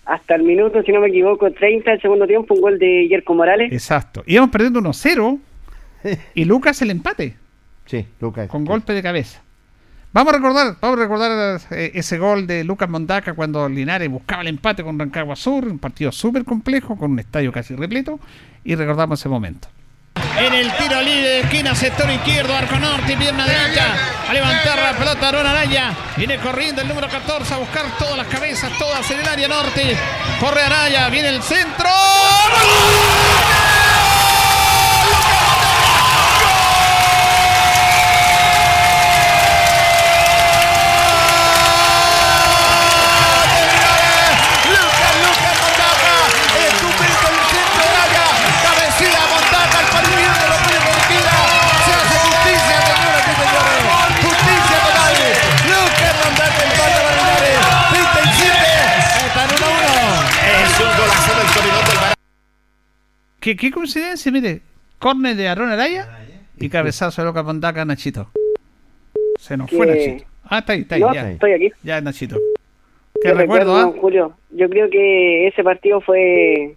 Hasta 0.04 0.36
el 0.36 0.42
minuto, 0.42 0.82
si 0.82 0.92
no 0.92 1.00
me 1.00 1.08
equivoco, 1.08 1.50
30 1.50 1.90
del 1.90 2.00
segundo 2.00 2.26
tiempo, 2.26 2.54
un 2.54 2.60
gol 2.62 2.78
de 2.78 3.06
Yerko 3.08 3.34
Morales. 3.34 3.70
Exacto. 3.72 4.22
Íbamos 4.26 4.50
perdiendo 4.50 4.80
1-0 4.80 5.38
y 6.34 6.44
Lucas 6.44 6.80
el 6.82 6.90
empate 6.90 7.36
Sí, 7.84 8.06
Lucas. 8.20 8.48
con 8.48 8.64
golpe 8.64 8.92
de 8.94 9.02
cabeza. 9.02 9.42
Vamos 10.10 10.32
a 10.32 10.36
recordar, 10.38 10.76
vamos 10.80 10.98
a 10.98 11.02
recordar 11.02 11.60
eh, 11.70 11.92
ese 11.94 12.16
gol 12.16 12.46
de 12.46 12.64
Lucas 12.64 12.88
Mondaca 12.88 13.34
cuando 13.34 13.68
Linares 13.68 14.08
buscaba 14.08 14.40
el 14.40 14.48
empate 14.48 14.82
con 14.82 14.98
Rancagua 14.98 15.36
Sur, 15.36 15.66
un 15.66 15.78
partido 15.78 16.10
súper 16.12 16.44
complejo, 16.44 16.96
con 16.96 17.12
un 17.12 17.18
estadio 17.18 17.52
casi 17.52 17.74
repleto, 17.74 18.18
y 18.64 18.74
recordamos 18.74 19.20
ese 19.20 19.28
momento. 19.28 19.68
En 20.38 20.54
el 20.54 20.72
tiro 20.76 21.00
libre 21.02 21.28
de 21.28 21.40
esquina, 21.40 21.74
sector 21.74 22.10
izquierdo, 22.10 22.54
arco 22.54 22.78
norte 22.78 23.16
pierna 23.16 23.46
derecha. 23.46 23.94
A 24.28 24.32
levantar 24.32 24.78
la 24.78 24.96
pelota 24.96 25.28
Aaron 25.28 25.46
Araya. 25.46 25.92
Viene 26.16 26.38
corriendo 26.38 26.80
el 26.80 26.88
número 26.88 27.08
14 27.08 27.54
a 27.54 27.56
buscar 27.58 27.84
todas 27.98 28.16
las 28.16 28.26
cabezas, 28.28 28.70
todas 28.78 29.10
en 29.10 29.20
el 29.20 29.28
área 29.28 29.48
norte. 29.48 29.96
Corre 30.40 30.62
Araya, 30.62 31.08
viene 31.10 31.28
el 31.28 31.42
centro. 31.42 31.88
Lucas, 31.88 33.27
¿Qué, 63.48 63.56
qué 63.56 63.70
coincidencia, 63.70 64.30
mire. 64.30 64.60
Córner 64.98 65.34
de 65.34 65.48
Aaron 65.48 65.70
Araya 65.70 66.06
y 66.58 66.68
cabezazo 66.68 67.22
de 67.22 67.28
Lucas 67.28 67.46
Mondaca 67.46 67.80
a 67.80 67.84
Nachito. 67.86 68.28
Se 69.38 69.56
nos 69.56 69.70
fue 69.70 69.86
Nachito. 69.86 70.24
Ah, 70.44 70.58
está 70.58 70.74
ahí, 70.74 70.80
está 70.82 70.96
ahí. 70.96 71.00
No, 71.00 71.14
ya. 71.14 71.30
estoy 71.30 71.52
aquí. 71.52 71.70
Ya, 71.82 71.98
Nachito. 72.02 72.36
Qué 73.14 73.20
Qué 73.22 73.32
recuerdo, 73.32 73.74
¿ah? 73.74 73.90
Julio. 73.98 74.34
Yo 74.50 74.68
creo 74.68 74.90
que 74.90 75.46
ese 75.48 75.64
partido 75.64 76.02
fue 76.02 76.76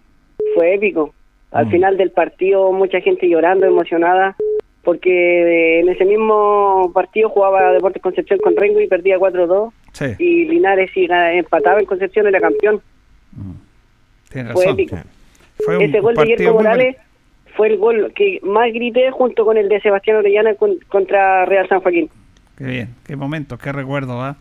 fue 0.54 0.74
épico. 0.74 1.14
Al 1.50 1.66
Mm. 1.66 1.70
final 1.72 1.96
del 1.98 2.10
partido 2.10 2.72
mucha 2.72 3.02
gente 3.02 3.28
llorando, 3.28 3.66
emocionada, 3.66 4.34
porque 4.82 5.80
en 5.80 5.90
ese 5.90 6.06
mismo 6.06 6.90
partido 6.94 7.28
jugaba 7.28 7.70
Deportes 7.72 8.00
Concepción 8.00 8.38
con 8.38 8.56
Rengo 8.56 8.80
y 8.80 8.86
perdía 8.88 9.18
4-2 9.18 9.74
Sí, 9.92 10.06
y 10.18 10.44
Linares 10.46 10.90
si 10.94 11.04
empataba 11.10 11.80
en 11.80 11.84
Concepción 11.86 12.26
era 12.28 12.40
campeón. 12.40 12.80
tiene 14.30 14.52
Fue 14.54 14.64
razón. 14.64 14.80
épico. 14.80 14.96
Fue 15.58 15.84
Ese 15.84 16.00
gol 16.00 16.14
de 16.14 16.22
Guillermo 16.24 16.54
muy 16.54 16.62
Morales 16.64 16.96
fue 17.56 17.68
el 17.68 17.76
gol 17.78 18.12
que 18.16 18.40
más 18.42 18.72
grité 18.72 19.10
junto 19.10 19.44
con 19.44 19.56
el 19.58 19.68
de 19.68 19.80
Sebastián 19.80 20.16
Orellana 20.16 20.54
con- 20.54 20.78
contra 20.88 21.44
Real 21.44 21.68
San 21.68 21.80
Joaquín. 21.80 22.08
Qué 22.56 22.64
bien, 22.64 22.94
qué 23.04 23.16
momento, 23.16 23.58
qué 23.58 23.72
recuerdo, 23.72 24.22
¿ah? 24.22 24.36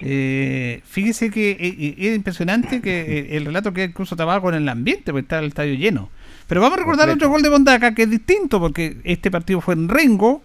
Eh, 0.00 0.80
fíjese 0.84 1.30
que 1.30 1.52
eh, 1.52 1.56
eh, 1.78 1.94
es 1.98 2.16
impresionante 2.16 2.80
que 2.82 3.00
eh, 3.00 3.36
el 3.36 3.44
relato 3.46 3.72
que 3.72 3.84
incluso 3.84 4.14
estaba 4.14 4.40
con 4.40 4.54
el 4.54 4.68
ambiente, 4.68 5.12
porque 5.12 5.22
estaba 5.22 5.40
el 5.42 5.48
estadio 5.48 5.74
lleno. 5.74 6.10
Pero 6.48 6.60
vamos 6.60 6.76
a 6.76 6.80
recordar 6.80 7.06
Completo. 7.08 7.26
otro 7.26 7.32
gol 7.32 7.42
de 7.42 7.48
Bondaca 7.48 7.94
que 7.94 8.02
es 8.02 8.10
distinto, 8.10 8.60
porque 8.60 8.96
este 9.04 9.30
partido 9.30 9.60
fue 9.60 9.74
en 9.74 9.88
Rengo, 9.88 10.42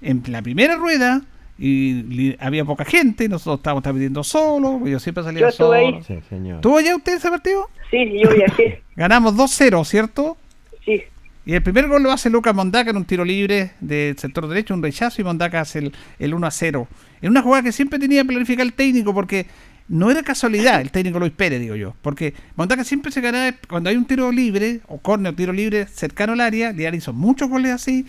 en 0.00 0.22
la 0.28 0.40
primera 0.40 0.76
rueda, 0.76 1.20
y 1.64 2.02
li- 2.02 2.36
había 2.40 2.64
poca 2.64 2.84
gente, 2.84 3.28
nosotros 3.28 3.60
estábamos 3.60 3.84
transmitiendo 3.84 4.24
solo, 4.24 4.84
yo 4.84 4.98
siempre 4.98 5.22
salía 5.22 5.42
Yo 5.42 5.48
estuve 5.48 5.66
solo. 5.84 5.96
ahí. 5.98 6.02
Sí, 6.04 6.18
señor. 6.28 6.60
¿Tuvo 6.60 6.80
ya 6.80 6.96
usted 6.96 7.14
ese 7.14 7.30
partido? 7.30 7.68
Sí, 7.90 7.98
yo 8.20 8.30
viajé. 8.34 8.82
Ganamos 8.96 9.36
2-0, 9.36 9.84
¿cierto? 9.84 10.36
Sí. 10.84 11.02
Y 11.46 11.54
el 11.54 11.62
primer 11.62 11.86
gol 11.86 12.02
lo 12.02 12.10
hace 12.10 12.30
Lucas 12.30 12.52
Mondaca 12.54 12.90
en 12.90 12.96
un 12.96 13.04
tiro 13.04 13.24
libre 13.24 13.72
del 13.80 14.18
sector 14.18 14.48
derecho, 14.48 14.74
un 14.74 14.82
rechazo, 14.82 15.20
y 15.20 15.24
Mondaca 15.24 15.60
hace 15.60 15.78
el, 15.78 15.92
el 16.18 16.34
1 16.34 16.46
a 16.46 16.50
0. 16.50 16.88
En 17.20 17.30
una 17.30 17.42
jugada 17.42 17.62
que 17.62 17.72
siempre 17.72 17.98
tenía 18.00 18.22
que 18.22 18.28
planificar 18.28 18.66
el 18.66 18.72
técnico, 18.72 19.14
porque 19.14 19.46
no 19.88 20.10
era 20.10 20.22
casualidad 20.22 20.80
el 20.80 20.90
técnico 20.90 21.18
Luis 21.20 21.32
Pérez, 21.32 21.60
digo 21.60 21.76
yo. 21.76 21.94
Porque 22.02 22.34
Mondaca 22.56 22.82
siempre 22.82 23.12
se 23.12 23.20
gana 23.20 23.54
cuando 23.68 23.88
hay 23.90 23.96
un 23.96 24.04
tiro 24.04 24.32
libre, 24.32 24.80
o 24.88 24.98
córner 24.98 25.32
o 25.32 25.36
tiro 25.36 25.52
libre 25.52 25.86
cercano 25.86 26.32
al 26.32 26.40
área, 26.40 26.72
Liar 26.72 26.94
hizo 26.94 27.12
muchos 27.12 27.48
goles 27.48 27.70
así. 27.72 28.04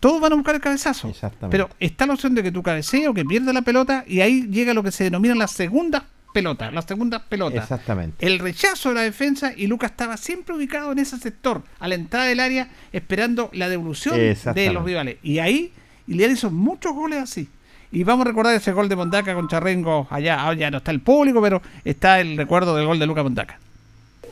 Todos 0.00 0.20
van 0.20 0.32
a 0.32 0.36
buscar 0.36 0.54
el 0.54 0.60
cabezazo. 0.60 1.08
Exactamente. 1.08 1.56
Pero 1.56 1.70
está 1.80 2.06
la 2.06 2.14
opción 2.14 2.34
de 2.34 2.42
que 2.42 2.52
tú 2.52 2.62
cabecees 2.62 3.08
o 3.08 3.14
que 3.14 3.24
pierdas 3.24 3.54
la 3.54 3.62
pelota, 3.62 4.04
y 4.06 4.20
ahí 4.20 4.46
llega 4.48 4.74
lo 4.74 4.82
que 4.82 4.92
se 4.92 5.04
denomina 5.04 5.34
la 5.34 5.48
segunda 5.48 6.06
pelota. 6.32 6.70
La 6.70 6.82
segunda 6.82 7.24
pelota 7.24 7.58
Exactamente. 7.58 8.24
el 8.24 8.38
rechazo 8.38 8.90
de 8.90 8.94
la 8.96 9.00
defensa 9.02 9.52
y 9.56 9.66
Lucas 9.66 9.90
estaba 9.90 10.16
siempre 10.16 10.54
ubicado 10.54 10.92
en 10.92 10.98
ese 10.98 11.16
sector, 11.18 11.62
a 11.80 11.88
la 11.88 11.94
entrada 11.94 12.26
del 12.26 12.40
área, 12.40 12.68
esperando 12.92 13.50
la 13.52 13.68
devolución 13.68 14.16
de 14.16 14.70
los 14.72 14.84
rivales. 14.84 15.16
Y 15.22 15.38
ahí 15.38 15.72
Iliar 16.06 16.30
hizo 16.30 16.50
muchos 16.50 16.94
goles 16.94 17.22
así. 17.22 17.48
Y 17.90 18.04
vamos 18.04 18.26
a 18.26 18.28
recordar 18.28 18.54
ese 18.54 18.72
gol 18.72 18.88
de 18.88 18.96
Mondaca 18.96 19.34
con 19.34 19.48
Charrengo 19.48 20.06
allá. 20.10 20.40
Ahora 20.40 20.58
ya 20.58 20.70
no 20.70 20.78
está 20.78 20.90
el 20.90 21.00
público, 21.00 21.40
pero 21.40 21.62
está 21.84 22.20
el 22.20 22.36
recuerdo 22.36 22.76
del 22.76 22.86
gol 22.86 22.98
de 22.98 23.06
Lucas 23.06 23.24
Mondaca. 23.24 23.58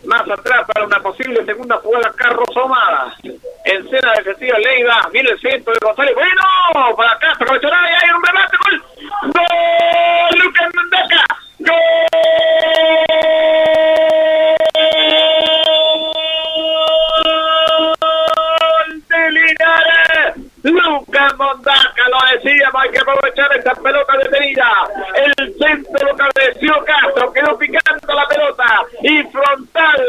Más 0.06 0.22
atrás 0.30 0.64
para 0.72 0.86
una 0.86 1.00
posible 1.00 1.44
segunda 1.44 1.76
jugada, 1.78 2.12
Carlos 2.16 2.48
Omada. 2.56 3.14
En 3.64 3.90
cena 3.90 4.12
defensiva, 4.12 4.58
Leiva. 4.58 5.08
Viene 5.12 5.30
el 5.30 5.40
centro 5.40 5.72
de 5.72 5.78
González. 5.82 6.14
Bueno, 6.14 6.96
para 6.96 7.12
acá, 7.12 7.34
para 7.38 7.46
Cabezonada. 7.46 7.90
Y 7.90 7.94
hay 7.94 8.10
un 8.10 8.24
remate. 8.24 8.56
Gol. 8.64 8.84
Gol. 9.34 10.38
Lucas 10.38 10.70
Mendaca. 10.74 11.26
Gol 11.58 11.76
Lucas 20.66 21.36
Mondaca, 21.38 22.08
lo 22.10 22.18
decíamos, 22.34 22.82
hay 22.82 22.90
que 22.90 22.98
aprovechar 22.98 23.56
esta 23.56 23.72
pelota 23.74 24.16
detenida. 24.18 24.68
El 25.14 25.54
centro 25.54 26.06
lo 26.08 26.16
cabeció 26.16 26.84
Castro, 26.84 27.32
quedó 27.32 27.56
picando 27.56 28.14
la 28.14 28.26
pelota 28.26 28.82
y 29.00 29.22
frontal 29.24 30.02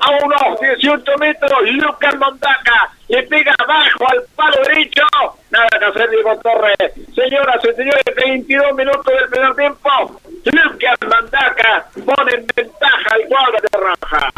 a 0.00 0.10
unos 0.24 0.60
18 0.60 1.18
metros. 1.18 1.52
Lucas 1.64 2.14
Mondaca 2.16 2.92
le 3.08 3.24
pega 3.24 3.54
abajo 3.58 4.06
al 4.08 4.22
palo 4.36 4.56
derecho. 4.68 5.02
Nada 5.50 5.66
que 5.78 5.84
hacer, 5.84 6.10
Diego 6.10 6.38
Torres. 6.38 6.76
Señoras 7.12 7.64
y 7.64 7.74
señores, 7.74 8.04
22 8.16 8.74
minutos 8.74 9.06
del 9.06 9.28
primer 9.30 9.54
tiempo. 9.56 10.20
Lucas 10.44 10.98
Mondaca 11.02 11.86
pone 11.92 12.34
en 12.34 12.46
ventaja 12.54 13.14
al 13.14 13.26
cuadro 13.26 13.58
de 13.60 13.78
Raja. 13.78 14.30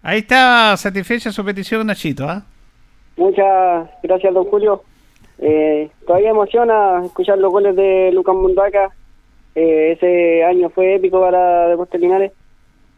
Ahí 0.00 0.18
está 0.18 0.76
satisfecha 0.76 1.32
su 1.32 1.44
petición, 1.44 1.84
Nachito. 1.88 2.28
¿ah? 2.28 2.44
Muchas 3.16 3.88
gracias, 4.02 4.34
don 4.34 4.44
Julio. 4.44 4.82
Eh, 5.38 5.90
todavía 6.06 6.30
emociona 6.30 7.02
escuchar 7.04 7.38
los 7.38 7.50
goles 7.50 7.76
de 7.76 8.10
Lucas 8.12 8.34
Mundaca. 8.34 8.90
Eh, 9.54 9.92
ese 9.92 10.44
año 10.44 10.70
fue 10.70 10.96
épico 10.96 11.20
para 11.20 11.68
Deportes 11.68 12.00
Linares. 12.00 12.32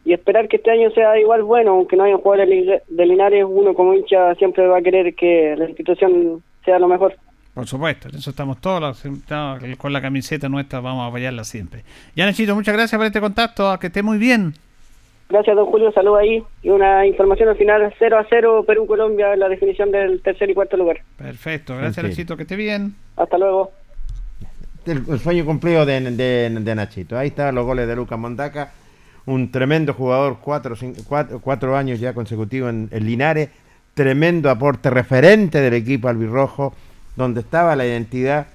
Y 0.05 0.13
esperar 0.13 0.49
que 0.49 0.57
este 0.57 0.71
año 0.71 0.91
sea 0.91 1.19
igual 1.19 1.43
bueno, 1.43 1.73
aunque 1.73 1.97
no 1.97 2.05
haya 2.05 2.17
jugadores 2.17 2.83
de 2.89 3.07
Linares, 3.07 3.45
uno 3.47 3.75
como 3.75 3.95
hincha 3.95 4.35
siempre 4.37 4.67
va 4.67 4.79
a 4.79 4.83
querer 4.83 5.15
que 5.15 5.55
la 5.57 5.69
institución 5.69 6.43
sea 6.65 6.79
lo 6.79 6.89
mejor. 6.89 7.15
Por 7.53 7.67
supuesto, 7.67 8.09
en 8.09 8.15
eso 8.15 8.31
estamos 8.31 8.61
todos, 8.61 9.03
con 9.79 9.93
la 9.93 10.01
camiseta 10.01 10.49
nuestra, 10.49 10.81
vamos 10.81 11.03
a 11.03 11.09
apoyarla 11.09 11.45
siempre. 11.45 11.83
Ya, 12.15 12.25
Nachito, 12.25 12.55
muchas 12.55 12.73
gracias 12.73 12.97
por 12.97 13.07
este 13.07 13.21
contacto, 13.21 13.77
que 13.81 13.89
esté 13.89 14.03
muy 14.03 14.17
bien. 14.17 14.55
Gracias, 15.29 15.55
don 15.57 15.67
Julio. 15.67 15.93
Salud 15.93 16.17
ahí. 16.17 16.43
Y 16.63 16.71
una 16.71 17.07
información 17.07 17.51
al 17.51 17.57
final: 17.57 17.95
0 17.99 18.19
a 18.19 18.27
0 18.31 18.65
Perú-Colombia 18.67 19.35
en 19.35 19.41
la 19.41 19.49
definición 19.49 19.91
del 19.91 20.23
tercer 20.23 20.49
y 20.51 20.55
cuarto 20.55 20.77
lugar. 20.77 21.01
Perfecto, 21.17 21.77
gracias. 21.77 22.05
Nachito, 22.07 22.37
que 22.37 22.43
esté 22.45 22.57
bien. 22.57 22.95
Hasta 23.17 23.37
luego. 23.37 23.71
El, 24.87 25.03
el 25.09 25.19
sueño 25.19 25.45
cumplido 25.45 25.85
de, 25.85 26.01
de- 26.13 26.51
de 26.51 26.75
Nachito. 26.75 27.19
Ahí 27.19 27.29
están 27.29 27.55
los 27.55 27.67
goles 27.67 27.87
de 27.87 27.95
Lucas 27.97 28.19
Mondaca. 28.19 28.73
Un 29.27 29.51
tremendo 29.51 29.93
jugador, 29.93 30.39
cuatro, 30.43 30.75
cinco- 30.77 31.03
cuatro, 31.07 31.41
cuatro 31.41 31.77
años 31.77 32.01
ya 32.01 32.15
consecutivos 32.15 32.71
en, 32.71 32.89
en 32.91 33.05
Linares. 33.07 33.51
Tremendo 33.93 34.49
aporte 34.49 34.89
referente 34.89 35.61
del 35.61 35.75
equipo 35.75 36.09
albirrojo, 36.09 36.73
donde 37.17 37.41
estaba 37.41 37.77
la 37.77 37.85
identidad. 37.85 38.47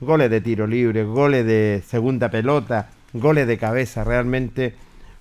Goles 0.00 0.28
de 0.30 0.40
tiro 0.40 0.66
libre, 0.66 1.04
goles 1.04 1.46
de 1.46 1.82
segunda 1.86 2.30
pelota, 2.30 2.88
goles 3.12 3.46
de 3.46 3.56
cabeza. 3.58 4.02
Realmente 4.02 4.74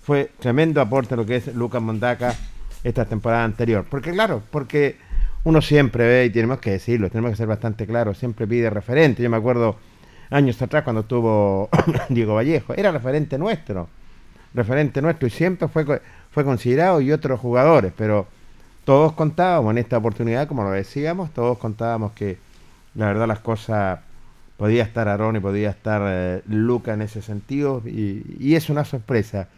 fue 0.05 0.29
tremendo 0.39 0.81
aporte 0.81 1.15
lo 1.15 1.25
que 1.25 1.37
es 1.37 1.55
Lucas 1.55 1.81
Mondaca 1.81 2.35
esta 2.83 3.05
temporada 3.05 3.43
anterior. 3.43 3.85
Porque 3.89 4.11
claro, 4.11 4.43
porque 4.51 4.97
uno 5.43 5.61
siempre 5.61 6.07
ve, 6.07 6.25
y 6.25 6.29
tenemos 6.29 6.59
que 6.59 6.71
decirlo, 6.71 7.09
tenemos 7.09 7.31
que 7.31 7.37
ser 7.37 7.47
bastante 7.47 7.87
claros, 7.87 8.19
siempre 8.19 8.45
pide 8.45 8.69
referente. 8.69 9.23
Yo 9.23 9.31
me 9.31 9.37
acuerdo 9.37 9.77
años 10.29 10.61
atrás 10.61 10.83
cuando 10.83 11.01
estuvo 11.01 11.69
Diego 12.09 12.35
Vallejo, 12.35 12.75
era 12.75 12.91
referente 12.91 13.39
nuestro, 13.39 13.89
referente 14.53 15.01
nuestro 15.01 15.27
y 15.27 15.31
siempre 15.31 15.67
fue, 15.67 16.01
fue 16.29 16.43
considerado 16.43 17.01
y 17.01 17.11
otros 17.11 17.39
jugadores, 17.39 17.91
pero 17.97 18.27
todos 18.83 19.13
contábamos 19.13 19.71
en 19.71 19.79
esta 19.79 19.97
oportunidad, 19.97 20.47
como 20.47 20.63
lo 20.63 20.69
decíamos, 20.69 21.31
todos 21.33 21.57
contábamos 21.57 22.11
que 22.11 22.37
la 22.93 23.07
verdad 23.07 23.27
las 23.27 23.39
cosas 23.39 24.01
podía 24.55 24.83
estar 24.83 25.07
Aarón 25.07 25.35
y 25.35 25.39
podía 25.39 25.71
estar 25.71 26.03
eh, 26.05 26.41
Luca 26.47 26.93
en 26.93 27.01
ese 27.01 27.23
sentido 27.23 27.81
y 27.85 28.53
es 28.53 28.69
una 28.69 28.85
sorpresa 28.85 29.49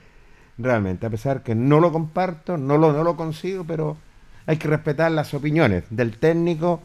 realmente, 0.58 1.06
a 1.06 1.10
pesar 1.10 1.44
que 1.44 1.56
no 1.56 1.80
lo 1.80 1.92
comparto, 1.92 2.58
no 2.58 2.78
lo, 2.78 2.94
no 2.94 3.04
lo 3.04 3.16
consigo, 3.16 3.64
pero 3.66 3.98
hay 4.46 4.58
que 4.58 4.68
respetar 4.68 5.12
las 5.12 5.34
opiniones 5.34 5.84
del 5.90 6.18
técnico, 6.18 6.82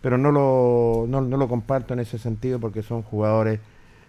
pero 0.00 0.18
no 0.18 0.30
lo, 0.30 1.06
no, 1.08 1.20
no 1.20 1.36
lo 1.36 1.48
comparto 1.48 1.94
en 1.94 2.00
ese 2.00 2.18
sentido 2.18 2.60
porque 2.60 2.82
son 2.82 3.02
jugadores 3.02 3.60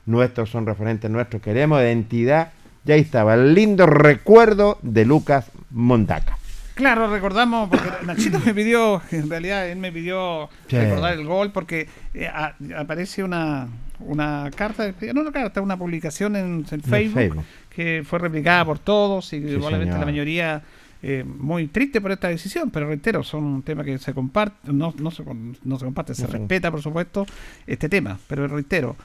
nuestros 0.05 0.49
son 0.49 0.65
referentes 0.65 1.09
nuestros, 1.11 1.41
queremos 1.41 1.81
identidad. 1.81 2.51
Y 2.85 2.91
ahí 2.93 3.01
estaba 3.01 3.33
el 3.33 3.53
lindo 3.53 3.85
recuerdo 3.85 4.77
de 4.81 5.03
Lucas 5.03 5.51
Mondaca. 5.71 6.37
Claro, 6.75 7.09
recordamos, 7.09 7.69
porque 7.69 7.89
Nachito 8.05 8.39
me 8.45 8.53
pidió, 8.53 9.01
en 9.11 9.29
realidad 9.29 9.67
él 9.67 9.79
me 9.79 9.91
pidió 9.91 10.47
Sí. 10.67 10.77
recordar 10.77 11.13
el 11.13 11.25
gol, 11.25 11.51
porque 11.51 11.89
eh, 12.13 12.27
a- 12.27 12.55
aparece 12.77 13.23
una, 13.23 13.67
una 13.99 14.49
carta, 14.55 14.93
no 15.13 15.21
una 15.21 15.31
carta, 15.31 15.59
una 15.61 15.75
publicación 15.75 16.35
en, 16.35 16.65
en 16.69 16.81
Facebook, 16.81 17.13
Facebook. 17.15 17.43
Que 17.77 18.01
fue 18.03 18.17
replicada 18.17 18.65
por 18.65 18.79
todos 18.79 19.31
y 19.33 19.39
probablemente 19.39 19.91
señor. 19.93 19.99
la 19.99 20.05
mayoría 20.07 20.61
eh, 21.03 21.23
muy 21.23 21.67
triste 21.67 22.01
por 22.01 22.11
esta 22.11 22.27
decisión, 22.27 22.71
pero 22.71 22.87
reitero, 22.87 23.21
son 23.23 23.43
un 23.43 23.61
tema 23.61 23.83
que 23.83 23.99
se 23.99 24.15
comparte, 24.15 24.73
no, 24.73 24.95
no, 24.97 25.11
se, 25.11 25.23
no 25.63 25.77
se 25.77 25.85
comparte, 25.85 26.15
se 26.15 26.25
respeta 26.25 26.71
por 26.71 26.81
supuesto 26.81 27.27
este 27.67 27.87
tema, 27.87 28.17
pero 28.27 28.47
reitero, 28.47 28.95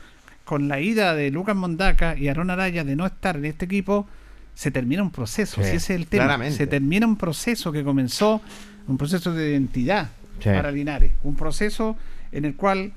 con 0.45 0.69
la 0.69 0.81
ida 0.81 1.15
de 1.15 1.31
Lucas 1.31 1.55
Mondaca 1.55 2.17
y 2.17 2.29
Aaron 2.29 2.49
Araya 2.49 2.83
de 2.83 2.97
no 2.97 3.05
estar 3.05 3.37
en 3.37 3.45
este 3.45 3.67
equipo, 3.67 4.09
se 4.55 4.71
termina 4.71 5.03
un 5.03 5.11
proceso, 5.11 5.57
Sí, 5.63 5.69
si 5.69 5.77
ese 5.77 5.93
es 5.95 6.01
el 6.01 6.07
tema, 6.07 6.25
claramente. 6.25 6.57
se 6.57 6.67
termina 6.67 7.07
un 7.07 7.17
proceso 7.17 7.73
que 7.73 7.85
comenzó, 7.85 8.41
un 8.87 8.97
proceso 8.97 9.35
de 9.35 9.51
identidad 9.51 10.09
Sí. 10.39 10.49
para 10.49 10.73
Linares, 10.73 11.13
un 11.23 11.37
proceso 11.37 11.95
en 12.33 12.47
el 12.47 12.57
cual 12.57 12.93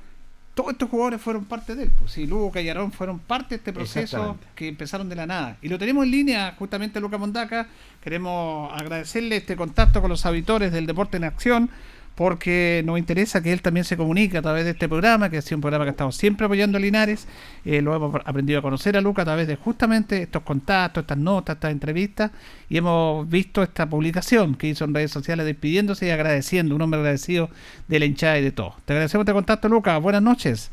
todos 0.56 0.72
estos 0.72 0.90
jugadores 0.90 1.22
fueron 1.22 1.46
parte 1.46 1.76
de 1.76 1.84
él. 1.84 1.92
Pues 2.00 2.12
sí, 2.12 2.26
Lugo 2.26 2.52
y 2.60 2.70
Aarón 2.70 2.92
fueron 2.94 3.20
parte 3.20 3.50
de 3.50 3.56
este 3.58 3.74
proceso 3.74 4.38
que 4.56 4.70
empezaron 4.70 5.10
de 5.10 5.16
la 5.16 5.28
nada. 5.28 5.58
Y 5.62 5.68
lo 5.68 5.78
tenemos 5.78 6.06
en 6.06 6.12
línea 6.12 6.56
justamente 6.58 7.00
Luca 7.02 7.18
Mondaca. 7.18 7.68
Queremos 8.02 8.72
agradecerle 8.74 9.36
este 9.36 9.58
contacto 9.58 10.02
con 10.02 10.10
los 10.10 10.26
auditores 10.26 10.72
del 10.72 10.86
Deporte 10.86 11.18
en 11.18 11.26
Acción 11.26 11.70
porque 12.16 12.82
nos 12.86 12.98
interesa 12.98 13.44
que 13.44 13.52
él 13.52 13.62
también 13.62 13.84
se 13.84 13.98
comunique 13.98 14.38
a 14.38 14.42
través 14.42 14.64
de 14.64 14.72
este 14.72 14.88
programa, 14.88 15.30
que 15.30 15.38
ha 15.38 15.42
sido 15.42 15.58
un 15.58 15.62
programa 15.62 15.84
que 15.84 15.92
estamos 15.92 16.16
siempre 16.16 16.46
apoyando 16.46 16.78
a 16.78 16.82
Linares. 16.82 17.28
Eh, 17.66 17.82
lo 17.82 17.94
hemos 17.94 18.16
aprendido 18.26 18.60
a 18.60 18.62
conocer 18.62 18.96
a 18.96 19.02
Luca 19.02 19.24
a 19.24 19.26
través 19.26 19.48
de 19.48 19.58
justamente 19.58 20.24
estos 20.24 20.42
contactos, 20.44 21.02
estas 21.02 21.18
notas, 21.18 21.56
estas 21.58 21.72
entrevistas, 21.72 22.32
y 22.70 22.78
hemos 22.78 23.30
visto 23.30 23.62
esta 23.62 23.86
publicación 23.86 24.56
que 24.56 24.68
hizo 24.68 24.86
en 24.86 24.94
redes 24.94 25.12
sociales 25.12 25.46
despidiéndose 25.46 26.08
y 26.08 26.12
agradeciendo, 26.12 26.74
un 26.74 26.82
hombre 26.82 27.00
agradecido 27.02 27.50
de 27.88 28.00
la 28.00 28.06
hinchada 28.06 28.40
y 28.40 28.44
de 28.44 28.52
todo. 28.52 28.76
Te 28.86 28.94
agradecemos 28.94 29.24
este 29.24 29.34
contacto, 29.34 29.68
Luca. 29.68 29.98
Buenas 29.98 30.22
noches. 30.22 30.72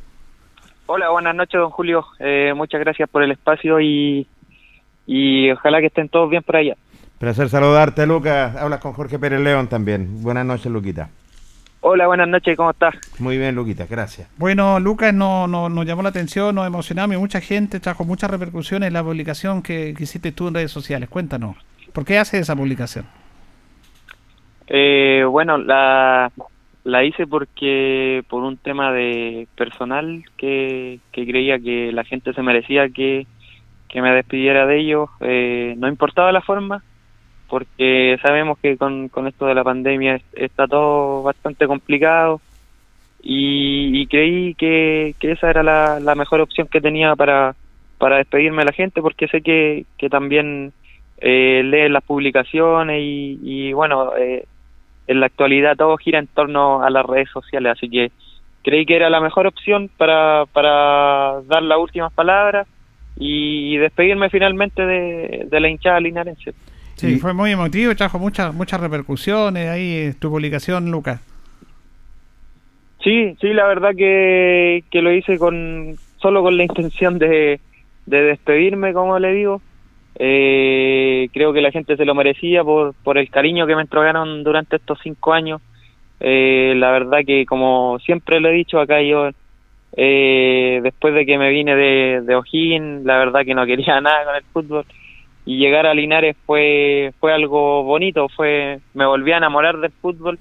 Hola, 0.86 1.10
buenas 1.10 1.34
noches, 1.34 1.60
don 1.60 1.70
Julio. 1.70 2.04
Eh, 2.20 2.52
muchas 2.54 2.80
gracias 2.80 3.08
por 3.08 3.22
el 3.22 3.32
espacio 3.32 3.80
y, 3.80 4.28
y 5.06 5.50
ojalá 5.50 5.80
que 5.80 5.86
estén 5.86 6.08
todos 6.08 6.30
bien 6.30 6.42
por 6.42 6.56
allá. 6.56 6.76
Placer 7.18 7.48
saludarte, 7.48 8.06
Lucas. 8.06 8.54
Hablas 8.56 8.80
con 8.80 8.92
Jorge 8.92 9.18
Pérez 9.18 9.40
León 9.40 9.68
también. 9.68 10.22
Buenas 10.22 10.44
noches, 10.44 10.70
Luquita. 10.70 11.08
Hola, 11.84 12.06
buenas 12.06 12.28
noches, 12.28 12.56
¿cómo 12.56 12.70
estás? 12.70 12.94
Muy 13.18 13.38
bien, 13.38 13.54
Luquita, 13.56 13.86
gracias. 13.86 14.30
Bueno, 14.38 14.78
Lucas 14.78 15.12
no, 15.12 15.48
no- 15.48 15.68
nos 15.68 15.84
llamó 15.84 16.02
la 16.02 16.10
atención, 16.10 16.54
nos 16.54 16.66
emocionamos 16.66 17.16
y 17.16 17.18
mucha 17.18 17.40
gente 17.40 17.80
trajo 17.80 18.04
muchas 18.04 18.30
repercusiones 18.30 18.86
en 18.86 18.92
la 18.94 19.02
publicación 19.02 19.62
que, 19.62 19.92
que 19.96 20.04
hiciste 20.04 20.30
tú 20.32 20.48
en 20.48 20.54
redes 20.54 20.70
sociales. 20.70 21.08
Cuéntanos, 21.08 21.56
¿por 21.92 22.04
qué 22.04 22.18
haces 22.18 22.40
esa 22.42 22.54
publicación? 22.56 23.06
Eh, 24.68 25.24
bueno, 25.28 25.58
la, 25.58 26.30
la 26.84 27.04
hice 27.04 27.26
porque 27.26 28.22
por 28.28 28.42
un 28.44 28.58
tema 28.58 28.92
de 28.92 29.48
personal 29.56 30.22
que, 30.38 31.00
que 31.12 31.26
creía 31.26 31.58
que 31.58 31.90
la 31.92 32.04
gente 32.04 32.32
se 32.32 32.42
merecía 32.42 32.88
que, 32.90 33.26
que 33.88 34.02
me 34.02 34.10
despidiera 34.12 34.66
de 34.66 34.80
ellos, 34.80 35.10
eh, 35.20 35.74
no 35.78 35.88
importaba 35.88 36.32
la 36.32 36.42
forma, 36.42 36.84
porque 37.52 38.16
sabemos 38.22 38.58
que 38.62 38.78
con, 38.78 39.10
con 39.10 39.28
esto 39.28 39.46
de 39.46 39.54
la 39.54 39.62
pandemia 39.64 40.16
es- 40.16 40.24
está 40.32 40.66
todo 40.68 41.22
bastante 41.22 41.66
complicado 41.66 42.42
y, 43.20 44.02
y 44.02 44.06
creí 44.08 44.54
que, 44.56 45.14
que 45.20 45.32
esa 45.32 45.50
era 45.50 45.62
la, 45.62 46.00
la 46.00 46.14
mejor 46.16 46.40
opción 46.40 46.68
que 46.70 46.80
tenía 46.80 47.16
para, 47.16 47.56
para 47.98 48.18
despedirme 48.18 48.60
de 48.62 48.66
la 48.66 48.72
gente, 48.72 49.02
porque 49.02 49.28
sé 49.28 49.42
que, 49.42 49.86
que 49.98 50.08
también 50.10 50.74
eh, 51.18 51.62
leen 51.64 51.92
las 51.94 52.04
publicaciones 52.04 53.00
y, 53.02 53.38
y 53.42 53.72
bueno, 53.74 54.16
eh, 54.16 54.46
en 55.06 55.20
la 55.20 55.26
actualidad 55.26 55.76
todo 55.76 55.96
gira 55.98 56.18
en 56.20 56.28
torno 56.28 56.82
a 56.82 56.90
las 56.90 57.06
redes 57.06 57.30
sociales, 57.32 57.72
así 57.74 57.90
que 57.90 58.12
creí 58.62 58.86
que 58.86 58.96
era 58.96 59.10
la 59.10 59.20
mejor 59.20 59.46
opción 59.48 59.90
para, 59.98 60.46
para 60.52 61.42
dar 61.44 61.62
las 61.64 61.78
últimas 61.78 62.12
palabras 62.14 62.68
y 63.16 63.76
despedirme 63.78 64.30
finalmente 64.30 64.86
de, 64.86 65.44
de 65.50 65.60
la 65.60 65.68
hinchada 65.70 66.00
linarense. 66.00 66.52
Sí, 67.08 67.18
fue 67.18 67.32
muy 67.32 67.50
emotivo 67.50 67.92
y 67.92 67.94
trajo 67.94 68.18
muchas 68.18 68.54
muchas 68.54 68.80
repercusiones 68.80 69.68
ahí 69.68 69.96
eh, 69.96 70.14
tu 70.18 70.30
publicación, 70.30 70.90
Lucas. 70.90 71.20
Sí, 73.02 73.36
sí, 73.40 73.52
la 73.52 73.66
verdad 73.66 73.90
que, 73.96 74.84
que 74.90 75.02
lo 75.02 75.12
hice 75.12 75.38
con 75.38 75.96
solo 76.18 76.42
con 76.42 76.56
la 76.56 76.62
intención 76.62 77.18
de, 77.18 77.58
de 78.06 78.22
despedirme, 78.22 78.92
como 78.92 79.18
le 79.18 79.32
digo. 79.32 79.60
Eh, 80.18 81.28
creo 81.32 81.52
que 81.52 81.62
la 81.62 81.72
gente 81.72 81.96
se 81.96 82.04
lo 82.04 82.14
merecía 82.14 82.62
por, 82.62 82.94
por 83.02 83.18
el 83.18 83.28
cariño 83.30 83.66
que 83.66 83.74
me 83.74 83.82
entregaron 83.82 84.44
durante 84.44 84.76
estos 84.76 85.00
cinco 85.02 85.32
años. 85.32 85.60
Eh, 86.20 86.74
la 86.76 86.92
verdad 86.92 87.20
que, 87.26 87.44
como 87.46 87.98
siempre 87.98 88.38
lo 88.38 88.48
he 88.48 88.52
dicho 88.52 88.78
acá, 88.78 89.02
yo 89.02 89.30
eh, 89.96 90.80
después 90.82 91.14
de 91.14 91.26
que 91.26 91.38
me 91.38 91.50
vine 91.50 91.74
de, 91.74 92.20
de 92.22 92.36
O'Higgins, 92.36 93.04
la 93.04 93.18
verdad 93.18 93.44
que 93.44 93.54
no 93.54 93.66
quería 93.66 94.00
nada 94.00 94.24
con 94.24 94.36
el 94.36 94.44
fútbol 94.52 94.84
y 95.44 95.58
llegar 95.58 95.86
a 95.86 95.94
Linares 95.94 96.36
fue 96.46 97.12
fue 97.20 97.32
algo 97.32 97.82
bonito, 97.84 98.28
fue 98.28 98.80
me 98.94 99.06
volví 99.06 99.32
a 99.32 99.38
enamorar 99.38 99.78
del 99.78 99.90
fútbol 99.92 100.38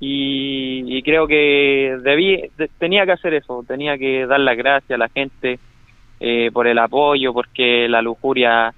y, 0.00 0.84
y 0.98 1.02
creo 1.02 1.26
que 1.26 1.96
debí 2.02 2.42
de- 2.58 2.68
tenía 2.78 3.06
que 3.06 3.12
hacer 3.12 3.34
eso, 3.34 3.64
tenía 3.66 3.96
que 3.96 4.26
dar 4.26 4.40
las 4.40 4.56
gracias 4.56 4.90
a 4.96 4.98
la 4.98 5.08
gente 5.08 5.58
eh, 6.20 6.50
por 6.52 6.66
el 6.66 6.78
apoyo, 6.78 7.32
porque 7.32 7.88
la 7.88 8.02
lujuria 8.02 8.74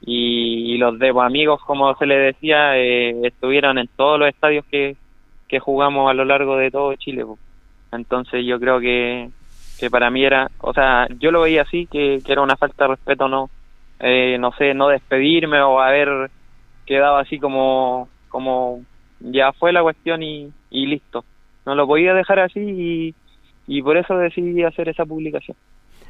y, 0.00 0.74
y 0.74 0.78
los 0.78 0.98
debo 0.98 1.22
amigos, 1.22 1.60
como 1.66 1.94
se 1.96 2.06
le 2.06 2.16
decía, 2.18 2.76
eh, 2.78 3.16
estuvieron 3.24 3.78
en 3.78 3.88
todos 3.96 4.18
los 4.18 4.28
estadios 4.28 4.64
que, 4.70 4.96
que 5.48 5.58
jugamos 5.58 6.10
a 6.10 6.14
lo 6.14 6.24
largo 6.24 6.56
de 6.56 6.70
todo 6.70 6.94
Chile. 6.96 7.24
Entonces 7.92 8.44
yo 8.44 8.60
creo 8.60 8.80
que, 8.80 9.28
que 9.80 9.90
para 9.90 10.10
mí 10.10 10.24
era, 10.24 10.50
o 10.60 10.72
sea, 10.72 11.06
yo 11.18 11.30
lo 11.30 11.42
veía 11.42 11.62
así, 11.62 11.86
que, 11.86 12.20
que 12.24 12.32
era 12.32 12.42
una 12.42 12.56
falta 12.56 12.84
de 12.84 12.90
respeto, 12.90 13.28
no, 13.28 13.48
eh, 14.00 14.36
no 14.38 14.52
sé, 14.52 14.74
no 14.74 14.88
despedirme 14.88 15.60
o 15.60 15.80
haber 15.80 16.30
quedado 16.86 17.16
así 17.16 17.38
como, 17.38 18.08
como 18.28 18.80
ya 19.20 19.52
fue 19.52 19.72
la 19.72 19.82
cuestión 19.82 20.22
y, 20.22 20.52
y 20.70 20.86
listo. 20.86 21.24
No 21.66 21.74
lo 21.74 21.86
podía 21.86 22.14
dejar 22.14 22.40
así 22.40 22.60
y, 22.60 23.14
y 23.66 23.82
por 23.82 23.96
eso 23.96 24.16
decidí 24.16 24.62
hacer 24.64 24.88
esa 24.88 25.04
publicación. 25.04 25.56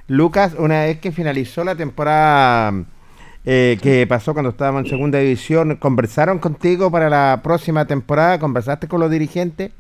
Lucas, 0.07 0.57
una 0.59 0.85
vez 0.85 1.01
que 1.01 1.13
finalizó 1.13 1.65
la 1.65 1.77
temporada 1.77 2.73
eh, 3.45 3.79
que 3.83 4.07
pasó 4.07 4.33
cuando 4.33 4.51
estábamos 4.51 4.85
en 4.85 4.91
segunda 4.91 5.19
división, 5.19 5.77
¿conversaron 5.77 6.39
contigo 6.39 6.91
para 6.91 7.11
la 7.11 7.41
próxima 7.43 7.87
temporada? 7.87 8.39
¿Conversaste 8.39 8.89
con 8.89 9.01
los 9.01 9.11
dirigentes? 9.11 9.73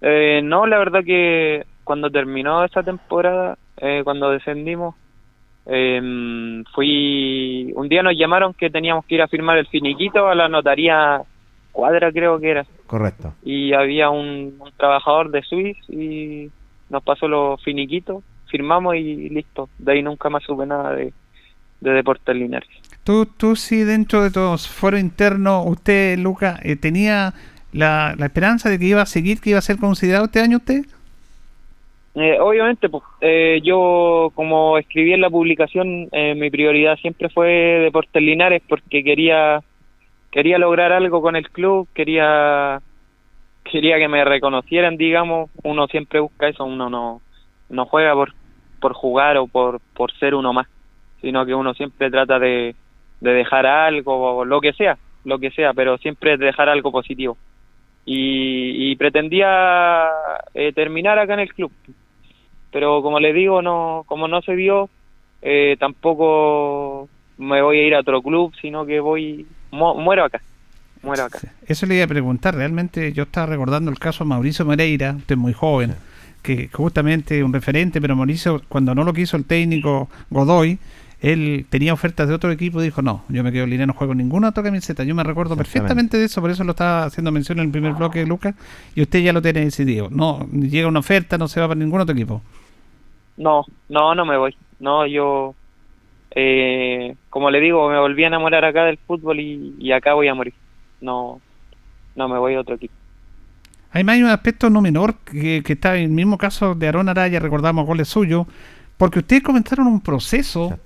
Eh, 0.00 0.40
no, 0.44 0.66
la 0.66 0.78
verdad 0.78 1.04
que 1.04 1.64
cuando 1.84 2.10
terminó 2.10 2.64
esa 2.64 2.82
temporada, 2.82 3.56
eh, 3.78 4.02
cuando 4.04 4.30
descendimos, 4.30 4.94
eh, 5.66 6.62
fui 6.74 7.72
un 7.74 7.88
día 7.88 8.02
nos 8.02 8.16
llamaron 8.16 8.54
que 8.54 8.70
teníamos 8.70 9.04
que 9.04 9.16
ir 9.16 9.22
a 9.22 9.28
firmar 9.28 9.58
el 9.58 9.66
finiquito 9.66 10.26
a 10.28 10.34
la 10.34 10.48
notaría 10.48 11.22
cuadra 11.72 12.10
creo 12.12 12.38
que 12.40 12.50
era 12.50 12.66
Correcto. 12.86 13.34
y 13.44 13.72
había 13.72 14.10
un, 14.10 14.54
un 14.58 14.70
trabajador 14.76 15.30
de 15.30 15.42
Swiss 15.42 15.76
y 15.88 16.50
nos 16.88 17.02
pasó 17.02 17.28
los 17.28 17.62
finiquitos 17.62 18.22
firmamos 18.48 18.94
y 18.96 19.28
listo 19.28 19.68
de 19.78 19.92
ahí 19.92 20.02
nunca 20.02 20.30
más 20.30 20.42
supe 20.44 20.66
nada 20.66 20.92
de, 20.94 21.12
de 21.80 21.90
Deportes 21.90 22.34
Linares 22.36 22.68
Tú, 23.04 23.24
tú 23.24 23.54
sí, 23.54 23.84
dentro 23.84 24.24
de 24.24 24.32
tu 24.32 24.40
foro 24.58 24.98
interno, 24.98 25.62
usted, 25.62 26.18
Lucas, 26.18 26.58
eh, 26.64 26.74
tenía 26.74 27.34
la, 27.72 28.16
la 28.18 28.26
esperanza 28.26 28.68
de 28.68 28.80
que 28.80 28.86
iba 28.86 29.00
a 29.00 29.06
seguir, 29.06 29.40
que 29.40 29.50
iba 29.50 29.60
a 29.60 29.62
ser 29.62 29.76
considerado 29.78 30.24
este 30.24 30.40
año 30.40 30.56
usted. 30.56 30.84
Eh, 32.18 32.38
obviamente, 32.40 32.88
pues, 32.88 33.04
eh, 33.20 33.60
yo 33.62 34.32
como 34.34 34.78
escribí 34.78 35.12
en 35.12 35.20
la 35.20 35.28
publicación, 35.28 36.08
eh, 36.12 36.34
mi 36.34 36.50
prioridad 36.50 36.96
siempre 36.96 37.28
fue 37.28 37.48
Deportes 37.82 38.22
Linares 38.22 38.62
porque 38.66 39.04
quería 39.04 39.60
quería 40.32 40.56
lograr 40.56 40.92
algo 40.92 41.20
con 41.20 41.36
el 41.36 41.50
club, 41.50 41.86
quería 41.92 42.80
quería 43.70 43.98
que 43.98 44.08
me 44.08 44.24
reconocieran, 44.24 44.96
digamos, 44.96 45.50
uno 45.62 45.86
siempre 45.88 46.20
busca 46.20 46.48
eso, 46.48 46.64
uno 46.64 46.88
no 46.88 47.20
no 47.68 47.84
juega 47.84 48.14
por 48.14 48.32
por 48.80 48.94
jugar 48.94 49.36
o 49.36 49.46
por 49.46 49.80
por 49.94 50.10
ser 50.12 50.34
uno 50.34 50.54
más, 50.54 50.68
sino 51.20 51.44
que 51.44 51.54
uno 51.54 51.74
siempre 51.74 52.10
trata 52.10 52.38
de 52.38 52.74
de 53.20 53.30
dejar 53.34 53.66
algo 53.66 54.38
o 54.38 54.44
lo 54.46 54.62
que 54.62 54.72
sea, 54.72 54.96
lo 55.24 55.38
que 55.38 55.50
sea, 55.50 55.74
pero 55.74 55.98
siempre 55.98 56.38
dejar 56.38 56.70
algo 56.70 56.90
positivo. 56.92 57.36
Y, 58.06 58.92
y 58.92 58.96
pretendía 58.96 60.08
eh, 60.54 60.72
terminar 60.72 61.18
acá 61.18 61.34
en 61.34 61.40
el 61.40 61.52
club 61.52 61.72
pero 62.72 63.02
como 63.02 63.20
les 63.20 63.34
digo 63.34 63.62
no 63.62 64.04
como 64.06 64.28
no 64.28 64.42
se 64.42 64.54
dio 64.56 64.88
eh, 65.42 65.76
tampoco 65.78 67.08
me 67.38 67.62
voy 67.62 67.78
a 67.78 67.86
ir 67.86 67.94
a 67.94 68.00
otro 68.00 68.22
club 68.22 68.52
sino 68.60 68.86
que 68.86 69.00
voy 69.00 69.46
mu- 69.70 69.94
muero 69.94 70.24
acá 70.24 70.40
muero 71.02 71.24
acá 71.24 71.38
Eso 71.66 71.86
le 71.86 71.96
iba 71.96 72.04
a 72.04 72.08
preguntar. 72.08 72.54
Realmente 72.54 73.12
yo 73.12 73.24
estaba 73.24 73.46
recordando 73.46 73.90
el 73.90 73.98
caso 73.98 74.24
de 74.24 74.28
Mauricio 74.30 74.64
Moreira, 74.64 75.14
usted 75.16 75.34
es 75.34 75.38
muy 75.38 75.52
joven, 75.52 75.94
que 76.42 76.68
justamente 76.72 77.42
un 77.44 77.52
referente, 77.52 78.00
pero 78.00 78.16
Mauricio, 78.16 78.62
cuando 78.68 78.94
no 78.94 79.04
lo 79.04 79.12
quiso 79.12 79.36
el 79.36 79.44
técnico 79.44 80.08
Godoy, 80.30 80.78
él 81.20 81.66
tenía 81.70 81.92
ofertas 81.92 82.28
de 82.28 82.34
otro 82.34 82.50
equipo 82.50 82.80
y 82.80 82.84
dijo, 82.84 83.02
no, 83.02 83.24
yo 83.28 83.42
me 83.42 83.50
quedo 83.50 83.64
en 83.64 83.70
línea, 83.70 83.86
no 83.86 83.94
juego 83.94 84.14
ninguna 84.14 84.50
otra 84.50 84.62
camiseta. 84.62 85.02
Yo 85.04 85.14
me 85.14 85.24
recuerdo 85.24 85.56
perfectamente 85.56 86.18
de 86.18 86.26
eso, 86.26 86.40
por 86.40 86.50
eso 86.50 86.62
lo 86.64 86.72
estaba 86.72 87.04
haciendo 87.04 87.32
mención 87.32 87.58
en 87.58 87.66
el 87.66 87.70
primer 87.70 87.94
bloque, 87.94 88.26
Lucas, 88.26 88.54
y 88.94 89.02
usted 89.02 89.20
ya 89.20 89.32
lo 89.32 89.40
tiene 89.40 89.60
decidido. 89.60 90.08
No, 90.10 90.46
llega 90.50 90.88
una 90.88 91.00
oferta, 91.00 91.38
no 91.38 91.48
se 91.48 91.60
va 91.60 91.68
para 91.68 91.78
ningún 91.78 92.00
otro 92.00 92.14
equipo. 92.14 92.42
No, 93.36 93.64
no, 93.88 94.14
no 94.14 94.24
me 94.24 94.36
voy. 94.36 94.56
No, 94.78 95.06
yo, 95.06 95.54
eh, 96.32 97.14
como 97.30 97.50
le 97.50 97.60
digo, 97.60 97.88
me 97.88 97.98
volví 97.98 98.24
a 98.24 98.28
enamorar 98.28 98.64
acá 98.64 98.84
del 98.84 98.98
fútbol 98.98 99.40
y, 99.40 99.74
y 99.78 99.92
acá 99.92 100.14
voy 100.14 100.28
a 100.28 100.34
morir. 100.34 100.54
No, 101.00 101.40
no 102.14 102.28
me 102.28 102.38
voy 102.38 102.54
a 102.54 102.60
otro 102.60 102.74
equipo. 102.74 102.94
Además 103.92 104.16
hay 104.16 104.22
un 104.22 104.28
aspecto 104.28 104.68
no 104.68 104.82
menor 104.82 105.14
que, 105.24 105.62
que 105.64 105.72
está 105.72 105.96
en 105.96 106.02
el 106.04 106.10
mismo 106.10 106.36
caso 106.36 106.74
de 106.74 106.88
Aaron 106.88 107.08
Araya, 107.08 107.40
recordamos 107.40 107.86
goles 107.86 108.08
suyos, 108.08 108.46
porque 108.96 109.18
ustedes 109.18 109.42
comenzaron 109.42 109.86
un 109.86 110.00
proceso 110.00 110.78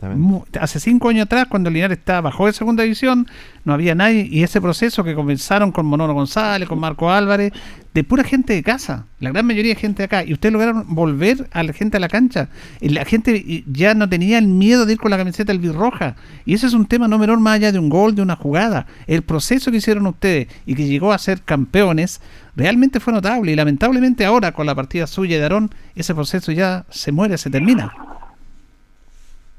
hace 0.61 0.80
cinco 0.80 1.08
años 1.08 1.26
atrás, 1.26 1.46
cuando 1.48 1.70
Linares 1.70 1.98
estaba 1.98 2.22
bajo 2.22 2.46
de 2.46 2.52
segunda 2.52 2.82
división, 2.82 3.28
no 3.64 3.72
había 3.72 3.94
nadie, 3.94 4.26
y 4.28 4.42
ese 4.42 4.61
proceso 4.61 5.04
que 5.04 5.14
comenzaron 5.14 5.70
con 5.70 5.86
Monono 5.86 6.12
González, 6.12 6.68
con 6.68 6.80
Marco 6.80 7.11
Álvarez, 7.11 7.52
de 7.93 8.05
pura 8.05 8.22
gente 8.22 8.53
de 8.53 8.62
casa, 8.62 9.07
la 9.18 9.30
gran 9.30 9.47
mayoría 9.47 9.74
de 9.74 9.80
gente 9.80 9.99
de 9.99 10.05
acá, 10.05 10.24
y 10.24 10.32
ustedes 10.32 10.53
lograron 10.53 10.84
volver 10.95 11.49
a 11.51 11.62
la 11.62 11.72
gente 11.72 11.97
a 11.97 12.01
la 12.01 12.09
cancha, 12.09 12.49
y 12.80 12.91
la 12.91 13.05
gente 13.05 13.64
ya 13.66 13.95
no 13.95 14.09
tenía 14.09 14.38
el 14.38 14.47
miedo 14.47 14.86
de 14.86 14.93
ir 14.93 14.99
con 14.99 15.11
la 15.11 15.16
camiseta 15.16 15.51
albirroja, 15.51 16.14
y 16.47 16.55
ese 16.55 16.68
es 16.68 16.74
un 16.74 16.86
tema 16.86 17.09
no 17.09 17.18
menor 17.18 17.41
más 17.41 17.57
allá 17.57 17.72
de 17.72 17.78
un 17.78 17.88
gol, 17.88 18.14
de 18.14 18.22
una 18.22 18.36
jugada, 18.36 18.86
el 19.07 19.22
proceso 19.22 19.70
que 19.70 19.78
hicieron 19.78 20.07
ustedes 20.07 20.47
y 20.66 20.76
que 20.76 20.86
llegó 20.86 21.12
a 21.12 21.18
ser 21.18 21.43
campeones, 21.43 22.20
realmente 22.55 23.01
fue 23.01 23.12
notable, 23.12 23.53
y 23.53 23.57
lamentablemente 23.57 24.24
ahora 24.24 24.53
con 24.53 24.66
la 24.66 24.74
partida 24.74 25.07
suya 25.09 25.38
de 25.38 25.43
Aarón, 25.43 25.70
ese 25.97 26.14
proceso 26.14 26.53
ya 26.53 26.84
se 26.91 27.11
muere, 27.11 27.38
se 27.38 27.51
termina. 27.51 27.93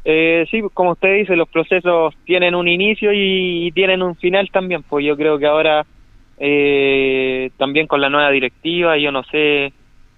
Eh, 0.04 0.48
sí, 0.50 0.62
como 0.74 0.94
usted 0.94 1.18
dice, 1.18 1.36
los 1.36 1.48
procesos 1.48 2.16
tienen 2.26 2.56
un 2.56 2.68
inicio 2.68 3.12
y 3.14 3.72
tienen 3.74 4.02
un 4.02 4.16
final 4.16 4.50
también. 4.52 4.84
Pues 4.84 5.06
yo 5.06 5.16
creo 5.16 5.38
que 5.38 5.46
ahora 5.46 5.86
eh, 6.42 7.52
también 7.58 7.88
con 7.88 8.02
la 8.02 8.10
nueva 8.10 8.32
directiva, 8.32 8.98
yo 8.98 9.12
no 9.14 9.24
sé 9.26 9.76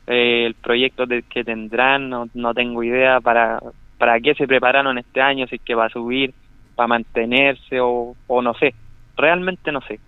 eh, 0.07 0.45
el 0.47 0.55
proyecto 0.55 1.05
de- 1.05 1.23
que 1.29 1.43
tendrán, 1.45 2.09
no, 2.09 2.27
no 2.33 2.53
tengo 2.55 2.83
idea 2.83 3.21
para 3.21 3.59
para 3.97 4.19
qué 4.21 4.35
se 4.35 4.47
prepararon 4.47 4.97
este 4.97 5.21
año, 5.21 5.47
si 5.47 5.55
es 5.57 5.61
que 5.63 5.75
va 5.75 5.85
a 5.87 5.89
subir, 5.89 6.35
para 6.75 6.87
mantenerse 6.87 7.79
o, 7.81 8.17
o 8.27 8.41
no 8.41 8.53
sé. 8.55 8.75
Realmente 9.17 9.71
no 9.71 9.81
sé. 9.81 10.01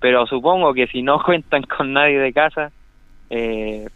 Pero 0.00 0.26
supongo 0.26 0.74
que 0.74 0.86
si 0.88 1.02
no 1.02 1.22
cuentan 1.24 1.62
con 1.64 1.92
nadie 1.92 2.18
de 2.20 2.32
casa, 2.32 2.72
eh, 3.30 3.86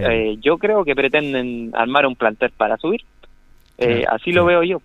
eh, 0.00 0.36
yo 0.40 0.58
creo 0.58 0.84
que 0.84 0.94
pretenden 0.96 1.72
armar 1.74 2.06
un 2.06 2.16
plantel 2.16 2.52
para 2.56 2.78
subir. 2.78 3.02
Eh, 3.78 4.04
así 4.08 4.32
lo 4.32 4.44
veo 4.44 4.62
yo. 4.62 4.82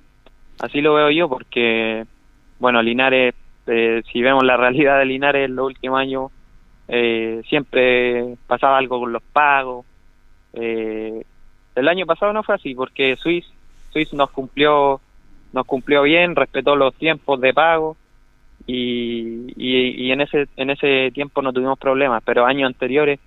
Así 0.59 0.81
lo 0.81 0.93
veo 0.95 1.09
yo 1.11 1.29
porque, 1.29 2.05
bueno, 2.59 2.81
Linares, 2.83 3.35
eh, 3.67 4.01
si 4.11 4.21
vemos 4.21 4.43
la 4.43 4.57
realidad 4.57 4.99
de 4.99 5.05
Linares 5.05 5.45
en 5.45 5.55
los 5.55 5.67
últimos 5.67 5.99
años, 5.99 6.31
eh, 6.87 7.41
siempre 7.47 8.35
pasaba 8.47 8.77
algo 8.77 8.99
con 8.99 9.13
los 9.13 9.23
pagos. 9.23 9.85
Eh, 10.53 11.23
el 11.75 11.87
año 11.87 12.05
pasado 12.05 12.33
no 12.33 12.43
fue 12.43 12.55
así 12.55 12.75
porque 12.75 13.15
Swiss, 13.15 13.45
Swiss 13.91 14.13
nos 14.13 14.29
cumplió 14.31 14.99
nos 15.53 15.65
cumplió 15.65 16.03
bien, 16.03 16.35
respetó 16.35 16.75
los 16.75 16.93
tiempos 16.95 17.39
de 17.41 17.53
pago 17.53 17.97
y, 18.67 19.53
y, 19.57 20.11
en 20.11 20.21
ese 20.21 20.47
en 20.55 20.69
ese 20.69 21.11
tiempo 21.13 21.41
no 21.41 21.51
tuvimos 21.51 21.77
problemas, 21.77 22.23
pero 22.25 22.45
años 22.45 22.67
anteriores 22.67 23.19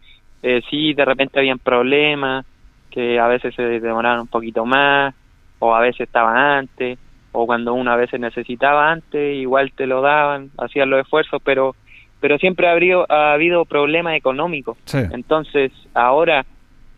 eh, 0.43 0.63
sí 0.71 0.95
de 0.95 1.05
repente 1.05 1.39
habían 1.39 1.59
problemas 1.59 2.47
que 2.91 3.19
a 3.19 3.27
veces 3.27 3.55
se 3.55 3.63
demoraron 3.63 4.21
un 4.21 4.27
poquito 4.27 4.65
más 4.65 5.15
o 5.59 5.75
a 5.75 5.81
veces 5.81 6.03
estaba 6.03 6.57
antes 6.59 6.99
o 7.35 7.47
cuando 7.47 7.75
uno 7.75 7.91
a 7.91 7.97
veces 7.97 8.21
necesitaba 8.21 8.93
antes 8.93 9.37
igual 9.37 9.73
te 9.73 9.87
lo 9.87 10.01
daban, 10.01 10.51
hacían 10.57 10.89
los 10.89 11.01
esfuerzos, 11.01 11.43
pero 11.45 11.75
pero 12.21 12.39
siempre 12.39 12.69
ha 12.69 12.73
habido, 12.73 13.05
ha 13.11 13.35
habido 13.35 13.67
problemas 13.67 14.17
económicos. 14.17 14.79
Sí. 14.87 14.97
Entonces, 15.13 15.73
ahora 15.93 16.47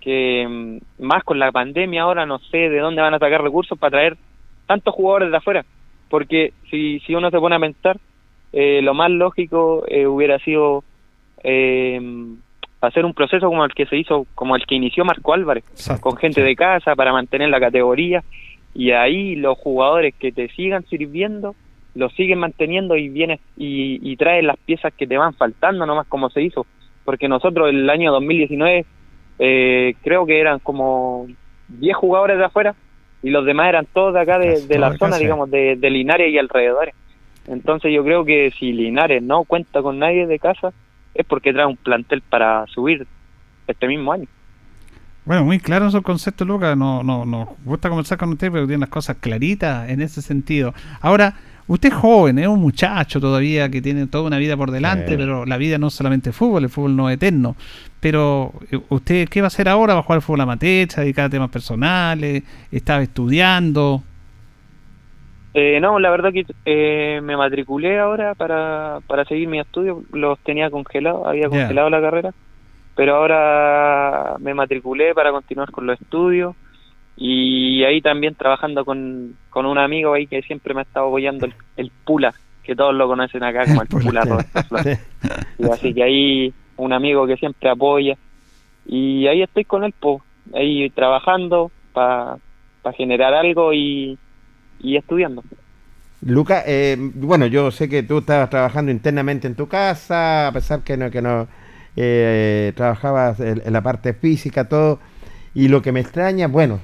que 0.00 0.46
mm, 0.48 1.02
más 1.04 1.24
con 1.24 1.40
la 1.40 1.50
pandemia, 1.50 2.02
ahora 2.02 2.26
no 2.26 2.38
sé 2.38 2.68
de 2.68 2.78
dónde 2.78 3.02
van 3.02 3.14
a 3.14 3.18
sacar 3.18 3.42
recursos 3.42 3.76
para 3.76 3.90
traer 3.90 4.16
tantos 4.66 4.94
jugadores 4.94 5.32
de 5.32 5.36
afuera. 5.36 5.64
Porque 6.08 6.52
si, 6.70 7.00
si 7.00 7.16
uno 7.16 7.30
se 7.30 7.40
pone 7.40 7.56
a 7.56 7.58
pensar, 7.58 7.96
eh, 8.52 8.80
lo 8.82 8.94
más 8.94 9.10
lógico 9.10 9.84
eh, 9.88 10.06
hubiera 10.06 10.38
sido 10.38 10.84
eh, 11.42 12.00
hacer 12.80 13.04
un 13.04 13.12
proceso 13.12 13.48
como 13.48 13.64
el 13.64 13.74
que 13.74 13.86
se 13.86 13.96
hizo, 13.96 14.28
como 14.36 14.54
el 14.54 14.64
que 14.64 14.76
inició 14.76 15.04
Marco 15.04 15.34
Álvarez, 15.34 15.64
con 16.00 16.16
gente 16.16 16.40
de 16.40 16.54
casa 16.54 16.94
para 16.94 17.12
mantener 17.12 17.48
la 17.48 17.58
categoría. 17.58 18.22
Y 18.76 18.90
ahí 18.90 19.36
los 19.36 19.56
jugadores 19.56 20.14
que 20.14 20.32
te 20.32 20.48
sigan 20.50 20.84
sirviendo 20.84 21.54
los 21.94 22.12
siguen 22.12 22.40
manteniendo 22.40 22.94
y 22.94 23.08
vienes 23.08 23.40
y, 23.56 23.98
y 24.02 24.16
traen 24.16 24.46
las 24.46 24.58
piezas 24.58 24.92
que 24.92 25.06
te 25.06 25.16
van 25.16 25.32
faltando 25.32 25.86
nomás 25.86 26.06
como 26.08 26.28
se 26.28 26.42
hizo. 26.42 26.66
Porque 27.06 27.26
nosotros 27.26 27.70
el 27.70 27.88
año 27.88 28.12
2019 28.12 28.84
eh, 29.38 29.94
creo 30.02 30.26
que 30.26 30.38
eran 30.38 30.58
como 30.58 31.26
10 31.68 31.96
jugadores 31.96 32.36
de 32.36 32.44
afuera 32.44 32.74
y 33.22 33.30
los 33.30 33.46
demás 33.46 33.70
eran 33.70 33.86
todos 33.86 34.12
de 34.12 34.20
acá 34.20 34.38
de, 34.38 34.66
de 34.66 34.78
la 34.78 34.94
zona 34.98 35.16
digamos 35.16 35.50
de, 35.50 35.76
de 35.76 35.90
Linares 35.90 36.30
y 36.30 36.36
alrededores. 36.36 36.94
Entonces 37.46 37.90
yo 37.94 38.04
creo 38.04 38.26
que 38.26 38.52
si 38.58 38.74
Linares 38.74 39.22
no 39.22 39.44
cuenta 39.44 39.80
con 39.80 39.98
nadie 39.98 40.26
de 40.26 40.38
casa 40.38 40.74
es 41.14 41.24
porque 41.24 41.54
trae 41.54 41.64
un 41.64 41.78
plantel 41.78 42.20
para 42.20 42.66
subir 42.66 43.06
este 43.66 43.88
mismo 43.88 44.12
año 44.12 44.26
Bueno, 45.26 45.44
muy 45.44 45.58
claro 45.58 45.88
esos 45.88 46.02
conceptos, 46.02 46.46
Lucas. 46.46 46.76
No, 46.76 47.02
no, 47.02 47.24
nos 47.26 47.48
gusta 47.64 47.88
conversar 47.88 48.16
con 48.16 48.30
usted, 48.30 48.50
pero 48.50 48.66
tiene 48.66 48.80
las 48.80 48.88
cosas 48.88 49.16
claritas 49.20 49.88
en 49.90 50.00
ese 50.00 50.22
sentido. 50.22 50.72
Ahora, 51.00 51.34
usted 51.66 51.88
es 51.88 51.94
joven, 51.96 52.38
es 52.38 52.46
un 52.46 52.60
muchacho 52.60 53.20
todavía 53.20 53.68
que 53.68 53.82
tiene 53.82 54.06
toda 54.06 54.24
una 54.28 54.38
vida 54.38 54.56
por 54.56 54.70
delante, 54.70 55.10
Sí. 55.10 55.16
pero 55.16 55.44
la 55.44 55.56
vida 55.56 55.78
no 55.78 55.88
es 55.88 55.94
solamente 55.94 56.30
fútbol, 56.30 56.62
el 56.62 56.70
fútbol 56.70 56.94
no 56.94 57.10
es 57.10 57.16
eterno. 57.16 57.56
Pero, 57.98 58.52
eh, 58.70 58.78
¿usted 58.88 59.28
qué 59.28 59.40
va 59.40 59.46
a 59.46 59.48
hacer 59.48 59.68
ahora? 59.68 59.94
¿Va 59.94 60.00
a 60.00 60.02
jugar 60.04 60.20
fútbol 60.22 60.42
amateur? 60.42 60.88
¿Se 60.90 61.12
va 61.12 61.24
a 61.24 61.28
temas 61.28 61.50
personales? 61.50 62.44
¿Estaba 62.70 63.02
estudiando? 63.02 64.04
Eh, 65.54 65.80
no, 65.80 65.98
la 65.98 66.10
verdad 66.10 66.32
que 66.32 66.44
eh, 66.66 67.20
me 67.22 67.36
matriculé 67.36 67.98
ahora 67.98 68.34
para, 68.34 68.98
para 69.08 69.24
seguir 69.24 69.48
mis 69.48 69.62
estudios, 69.62 69.98
los 70.12 70.38
tenía 70.40 70.70
congelados, 70.70 71.26
había 71.26 71.48
congelado 71.48 71.88
la 71.90 72.00
carrera, 72.00 72.34
pero 72.96 73.16
ahora 73.16 74.36
me 74.40 74.54
matriculé 74.54 75.14
para 75.14 75.30
continuar 75.30 75.70
con 75.70 75.86
los 75.86 76.00
estudios 76.00 76.56
y 77.14 77.84
ahí 77.84 78.00
también 78.00 78.34
trabajando 78.34 78.84
con, 78.84 79.36
con 79.50 79.66
un 79.66 79.78
amigo 79.78 80.14
ahí 80.14 80.26
que 80.26 80.42
siempre 80.42 80.72
me 80.72 80.80
ha 80.80 80.84
estado 80.84 81.06
apoyando, 81.06 81.44
el, 81.44 81.54
el 81.76 81.92
Pula, 82.04 82.34
que 82.64 82.74
todos 82.74 82.94
lo 82.94 83.06
conocen 83.06 83.44
acá 83.44 83.66
como 83.66 83.82
el 83.82 83.88
Pula 83.88 84.24
Roberto 84.24 84.62
Flores. 84.64 85.06
Y 85.58 85.70
así 85.70 85.92
que 85.92 86.02
ahí 86.02 86.54
un 86.78 86.94
amigo 86.94 87.26
que 87.26 87.36
siempre 87.36 87.68
apoya 87.68 88.16
y 88.86 89.26
ahí 89.26 89.42
estoy 89.42 89.64
con 89.64 89.84
él, 89.84 89.94
pues, 90.00 90.22
ahí 90.54 90.88
trabajando 90.90 91.70
para 91.92 92.38
generar 92.96 93.34
algo 93.34 93.74
y, 93.74 94.18
y 94.80 94.96
estudiando. 94.96 95.42
Luca, 96.22 96.62
eh, 96.66 96.96
bueno, 96.98 97.46
yo 97.46 97.70
sé 97.70 97.90
que 97.90 98.02
tú 98.02 98.18
estabas 98.18 98.48
trabajando 98.48 98.90
internamente 98.90 99.46
en 99.46 99.54
tu 99.54 99.68
casa, 99.68 100.48
a 100.48 100.52
pesar 100.52 100.82
que 100.82 100.96
no, 100.96 101.10
que 101.10 101.20
no 101.20 101.46
eh, 101.96 102.72
trabajabas 102.76 103.40
en, 103.40 103.62
la 103.72 103.80
parte 103.80 104.12
física, 104.12 104.68
todo. 104.68 105.00
Y 105.54 105.68
lo 105.68 105.80
que 105.80 105.92
me 105.92 106.00
extraña, 106.00 106.46
bueno, 106.48 106.80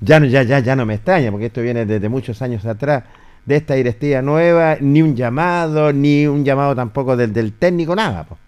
ya 0.00 0.20
no, 0.20 0.26
ya, 0.26 0.42
ya, 0.42 0.60
ya 0.60 0.76
no 0.76 0.84
me 0.84 0.94
extraña, 0.94 1.30
porque 1.30 1.46
esto 1.46 1.62
viene 1.62 1.86
desde 1.86 2.08
muchos 2.08 2.42
años 2.42 2.66
atrás, 2.66 3.04
de 3.46 3.56
esta 3.56 3.74
directiva 3.74 4.20
nueva, 4.20 4.76
ni 4.80 5.00
un 5.00 5.16
llamado, 5.16 5.92
ni 5.92 6.26
un 6.26 6.44
llamado 6.44 6.74
tampoco 6.76 7.16
del, 7.16 7.52
técnico, 7.54 7.96
nada. 7.96 8.24
po. 8.24 8.38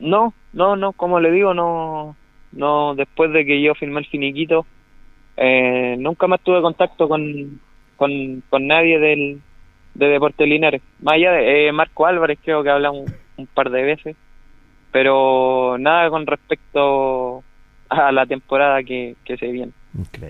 No, 0.00 0.34
no, 0.52 0.76
no, 0.76 0.92
como 0.92 1.20
le 1.20 1.30
digo, 1.30 1.54
no, 1.54 2.16
no, 2.52 2.94
después 2.96 3.32
de 3.32 3.46
que 3.46 3.62
yo 3.62 3.74
firmé 3.74 4.00
el 4.00 4.06
finiquito, 4.06 4.66
eh, 5.36 5.96
nunca 5.98 6.26
más 6.26 6.40
tuve 6.40 6.60
contacto 6.60 7.08
con, 7.08 7.60
con, 7.96 8.66
nadie 8.66 8.98
del, 8.98 9.40
de 9.94 10.06
Deportes 10.08 10.48
Linares. 10.48 10.82
Más 11.00 11.14
allá 11.14 11.32
de 11.32 11.68
eh, 11.68 11.72
Marco 11.72 12.06
Álvarez, 12.06 12.38
creo 12.44 12.62
que 12.64 12.70
hablamos 12.70 13.06
un, 13.06 13.14
un 13.36 13.46
par 13.46 13.70
de 13.70 13.82
veces, 13.82 14.16
pero 14.96 15.76
nada 15.78 16.08
con 16.08 16.26
respecto 16.26 17.44
a 17.90 18.10
la 18.12 18.24
temporada 18.24 18.82
que, 18.82 19.14
que 19.26 19.36
se 19.36 19.48
viene, 19.48 19.72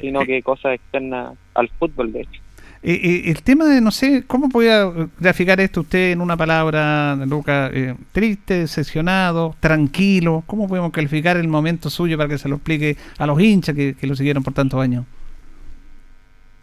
sino 0.01 0.25
que 0.25 0.43
cosas 0.43 0.75
externas 0.75 1.39
al 1.55 1.69
fútbol, 1.69 2.13
de 2.13 2.23
hecho. 2.23 2.41
Eh, 2.83 3.01
eh, 3.01 3.23
el 3.27 3.45
tema 3.45 3.67
de, 3.67 3.81
no 3.81 3.93
sé, 3.93 4.25
¿cómo 4.27 4.49
podía 4.49 4.91
graficar 5.21 5.61
esto 5.61 5.83
usted 5.83 6.11
en 6.11 6.21
una 6.21 6.37
palabra, 6.37 7.15
Lucas? 7.15 7.71
Eh, 7.75 7.95
triste, 8.11 8.59
decepcionado, 8.59 9.55
tranquilo. 9.61 10.43
¿Cómo 10.49 10.67
podemos 10.67 10.91
calificar 10.91 11.37
el 11.37 11.47
momento 11.47 11.89
suyo 11.89 12.17
para 12.17 12.29
que 12.29 12.39
se 12.39 12.49
lo 12.49 12.57
explique 12.57 12.97
a 13.19 13.27
los 13.29 13.41
hinchas 13.41 13.73
que, 13.73 13.95
que 13.95 14.07
lo 14.09 14.17
siguieron 14.17 14.43
por 14.43 14.53
tantos 14.53 14.81
años? 14.81 15.05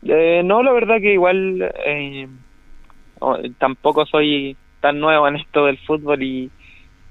Eh, 0.04 0.42
no, 0.44 0.62
la 0.62 0.74
verdad 0.74 1.00
que 1.00 1.14
igual 1.14 1.72
eh, 1.86 2.28
oh, 3.20 3.38
tampoco 3.60 4.06
soy 4.06 4.58
tan 4.82 5.00
nuevo 5.00 5.26
en 5.26 5.38
esto 5.38 5.68
del 5.68 5.78
fútbol 5.78 6.22
y, 6.22 6.52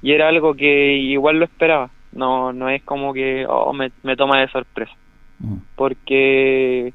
y 0.02 0.12
era 0.12 0.28
algo 0.28 0.54
que 0.54 0.94
igual 0.96 1.38
lo 1.38 1.44
esperaba. 1.44 1.90
No, 2.12 2.52
no 2.52 2.68
es 2.68 2.82
como 2.82 3.14
que 3.14 3.46
oh, 3.48 3.72
me, 3.72 3.90
me 4.02 4.16
toma 4.16 4.40
de 4.40 4.48
sorpresa. 4.48 4.92
Mm. 5.38 5.56
Porque 5.76 6.92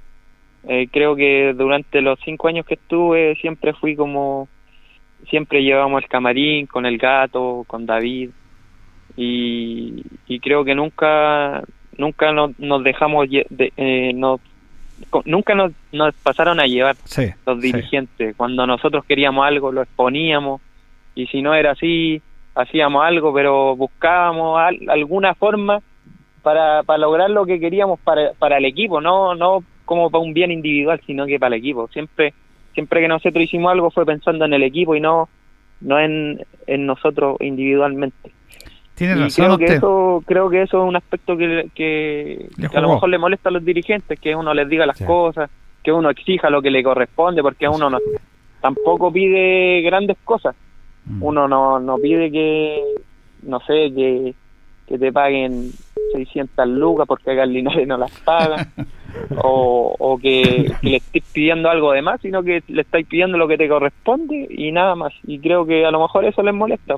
eh, 0.68 0.88
creo 0.92 1.16
que 1.16 1.54
durante 1.56 2.02
los 2.02 2.20
cinco 2.24 2.48
años 2.50 2.66
que 2.66 2.76
estuve 2.76 3.36
siempre 3.42 3.74
fui 3.74 3.96
como, 3.96 4.48
siempre 5.30 5.64
llevamos 5.64 6.04
el 6.04 6.10
camarín 6.10 6.68
con 6.68 6.86
el 6.86 6.98
gato, 6.98 7.64
con 7.68 7.86
David. 7.86 8.30
Y, 9.16 10.04
y 10.28 10.40
creo 10.40 10.64
que 10.64 10.76
nunca, 10.76 11.64
nunca 11.98 12.32
nos, 12.32 12.58
nos 12.60 12.84
dejamos, 12.84 13.28
de, 13.30 13.74
eh, 13.78 14.12
nos- 14.14 14.42
nunca 15.26 15.56
nos, 15.56 15.72
nos 15.92 16.14
pasaron 16.16 16.60
a 16.60 16.66
llevar 16.68 16.96
Sí, 17.06 17.26
los 17.46 17.60
dirigentes. 17.62 18.36
Cuando 18.36 18.68
nosotros 18.68 19.04
queríamos 19.06 19.46
algo, 19.46 19.72
lo 19.72 19.82
exponíamos, 19.82 20.62
y 21.16 21.26
si 21.28 21.42
no 21.42 21.56
era 21.56 21.72
así, 21.72 22.22
hacíamos 22.58 23.04
algo, 23.06 23.34
pero 23.34 23.76
buscábamos 23.76 24.60
al- 24.60 24.90
alguna 24.90 25.34
forma 25.36 25.80
para, 26.42 26.84
para 26.84 27.00
lograr 27.00 27.30
lo 27.30 27.46
que 27.46 27.60
queríamos 27.60 28.00
para, 28.00 28.34
para 28.34 28.58
el 28.58 28.66
equipo, 28.66 29.00
no, 29.02 29.36
no 29.36 29.64
como 29.86 30.10
para 30.10 30.24
un 30.24 30.34
bien 30.34 30.52
individual, 30.52 31.00
sino 31.06 31.26
que 31.26 31.40
para 31.40 31.56
el 31.56 31.62
equipo. 31.62 31.88
Siempre, 31.90 32.34
siempre 32.74 33.02
que 33.02 33.08
nosotros 33.08 33.44
hicimos 33.44 33.72
algo 33.72 33.92
fue 33.92 34.06
pensando 34.06 34.46
en 34.46 34.54
el 34.54 34.64
equipo 34.64 34.96
y 34.96 35.00
no, 35.02 35.30
no 35.82 36.00
en, 36.00 36.40
en 36.66 36.86
nosotros 36.86 37.38
individualmente. 37.40 38.32
Tiene 38.96 39.16
Y 39.16 39.20
razón 39.24 39.46
creo 39.46 39.58
que 39.58 39.64
usted. 39.66 39.78
eso 39.78 40.24
creo 40.26 40.50
que 40.50 40.62
eso 40.64 40.82
es 40.84 40.90
un 40.90 40.96
aspecto 40.96 41.38
que, 41.38 41.70
que, 41.76 42.48
que 42.58 42.78
a 42.78 42.82
lo 42.82 42.90
mejor 42.96 43.10
le 43.10 43.18
molesta 43.20 43.50
a 43.50 43.52
los 43.52 43.64
dirigentes 43.64 44.20
que 44.20 44.36
uno 44.36 44.54
les 44.56 44.68
diga 44.68 44.86
las 44.88 44.98
cosas 45.06 45.50
que 45.84 45.92
uno 45.92 46.10
exija 46.10 46.50
lo 46.50 46.62
que 46.62 46.72
le 46.72 46.84
corresponde 46.84 47.42
porque 47.44 47.68
uno 47.70 47.90
no 47.90 48.00
tampoco 48.60 49.12
pide 49.14 49.82
grandes 49.82 50.18
cosas. 50.24 50.56
Uno 51.22 51.48
no 51.48 51.80
no 51.80 51.98
pide 51.98 52.32
que 52.32 52.84
no 53.44 53.60
sé 53.62 53.92
que, 53.96 54.34
que 54.88 54.98
te 54.98 55.12
paguen 55.12 55.72
600 56.14 56.68
lucas 56.68 57.06
porque 57.08 57.32
acá 57.32 57.44
en 57.44 57.54
Linares 57.54 57.88
no 57.88 57.98
las 57.98 58.12
pagan 58.22 58.72
o, 59.44 59.96
o 59.98 60.18
que, 60.18 60.72
que 60.82 60.90
le 60.90 60.98
estés 60.98 61.24
pidiendo 61.34 61.70
algo 61.70 61.92
de 61.92 62.02
más 62.02 62.20
sino 62.22 62.44
que 62.44 62.62
le 62.68 62.82
estáis 62.82 63.08
pidiendo 63.08 63.38
lo 63.38 63.48
que 63.48 63.58
te 63.58 63.68
corresponde 63.68 64.48
y 64.50 64.72
nada 64.72 64.96
más 64.96 65.14
y 65.24 65.40
creo 65.40 65.66
que 65.66 65.86
a 65.86 65.92
lo 65.92 66.02
mejor 66.02 66.26
eso 66.26 66.42
les 66.44 66.54
molesta 66.54 66.96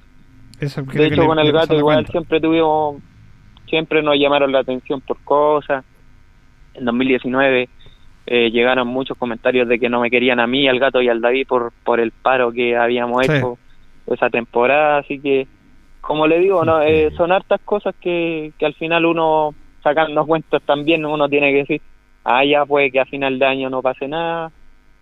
Eso 0.60 0.82
de 0.84 1.08
hecho, 1.08 1.26
con 1.26 1.40
el 1.40 1.52
gato 1.52 1.76
igual 1.78 1.96
cuenta. 1.98 2.12
siempre 2.12 2.42
tuvimos, 2.42 3.02
siempre 3.68 4.02
nos 4.02 4.16
llamaron 4.18 4.52
la 4.52 4.60
atención 4.60 5.02
por 5.02 5.18
cosas. 5.24 5.86
En 6.74 6.86
2019 6.86 7.70
eh, 8.28 8.52
llegaron 8.52 8.88
muchos 8.88 9.18
comentarios 9.18 9.68
de 9.68 9.80
que 9.80 9.90
no 9.90 10.02
me 10.02 10.10
querían 10.10 10.40
a 10.40 10.48
mí, 10.48 10.68
al 10.68 10.80
gato 10.80 11.02
y 11.02 11.10
al 11.10 11.22
David 11.22 11.48
por, 11.48 11.72
por 11.84 12.00
el 12.00 12.12
paro 12.12 12.52
que 12.52 12.76
habíamos 12.76 13.26
Sí. 13.26 13.32
hecho 13.34 13.58
esa 14.14 14.30
temporada. 14.30 15.00
Así 15.00 15.20
que, 15.20 15.48
como 16.02 16.28
le 16.28 16.40
digo, 16.40 16.64
no 16.66 16.82
Eh, 16.82 17.12
son 17.18 17.32
hartas 17.32 17.62
cosas 17.66 17.96
que, 18.02 18.52
que 18.58 18.66
al 18.66 18.74
final 18.76 19.06
uno, 19.06 19.54
sacando 19.84 20.26
cuentas 20.26 20.62
también, 20.64 21.06
uno 21.06 21.28
tiene 21.30 21.52
que 21.52 21.58
decir, 21.60 21.82
ah, 22.24 22.44
ya 22.44 22.66
puede 22.66 22.92
que 22.92 23.00
a 23.00 23.06
final 23.06 23.40
de 23.40 23.46
año 23.46 23.70
no 23.70 23.82
pase 23.82 24.08
nada, 24.08 24.52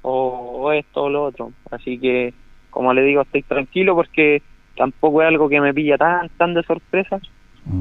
o, 0.02 0.62
o 0.62 0.72
esto 0.72 1.04
o 1.04 1.10
lo 1.10 1.24
otro. 1.26 1.52
Así 1.72 2.00
que, 2.00 2.34
como 2.70 2.94
le 2.94 3.02
digo, 3.04 3.22
estoy 3.22 3.44
tranquilo 3.44 3.96
porque 3.96 4.42
tampoco 4.76 5.22
es 5.22 5.28
algo 5.28 5.50
que 5.50 5.60
me 5.60 5.74
pilla 5.74 5.98
tan, 5.98 6.30
tan 6.38 6.54
de 6.54 6.64
sorpresa, 6.64 7.20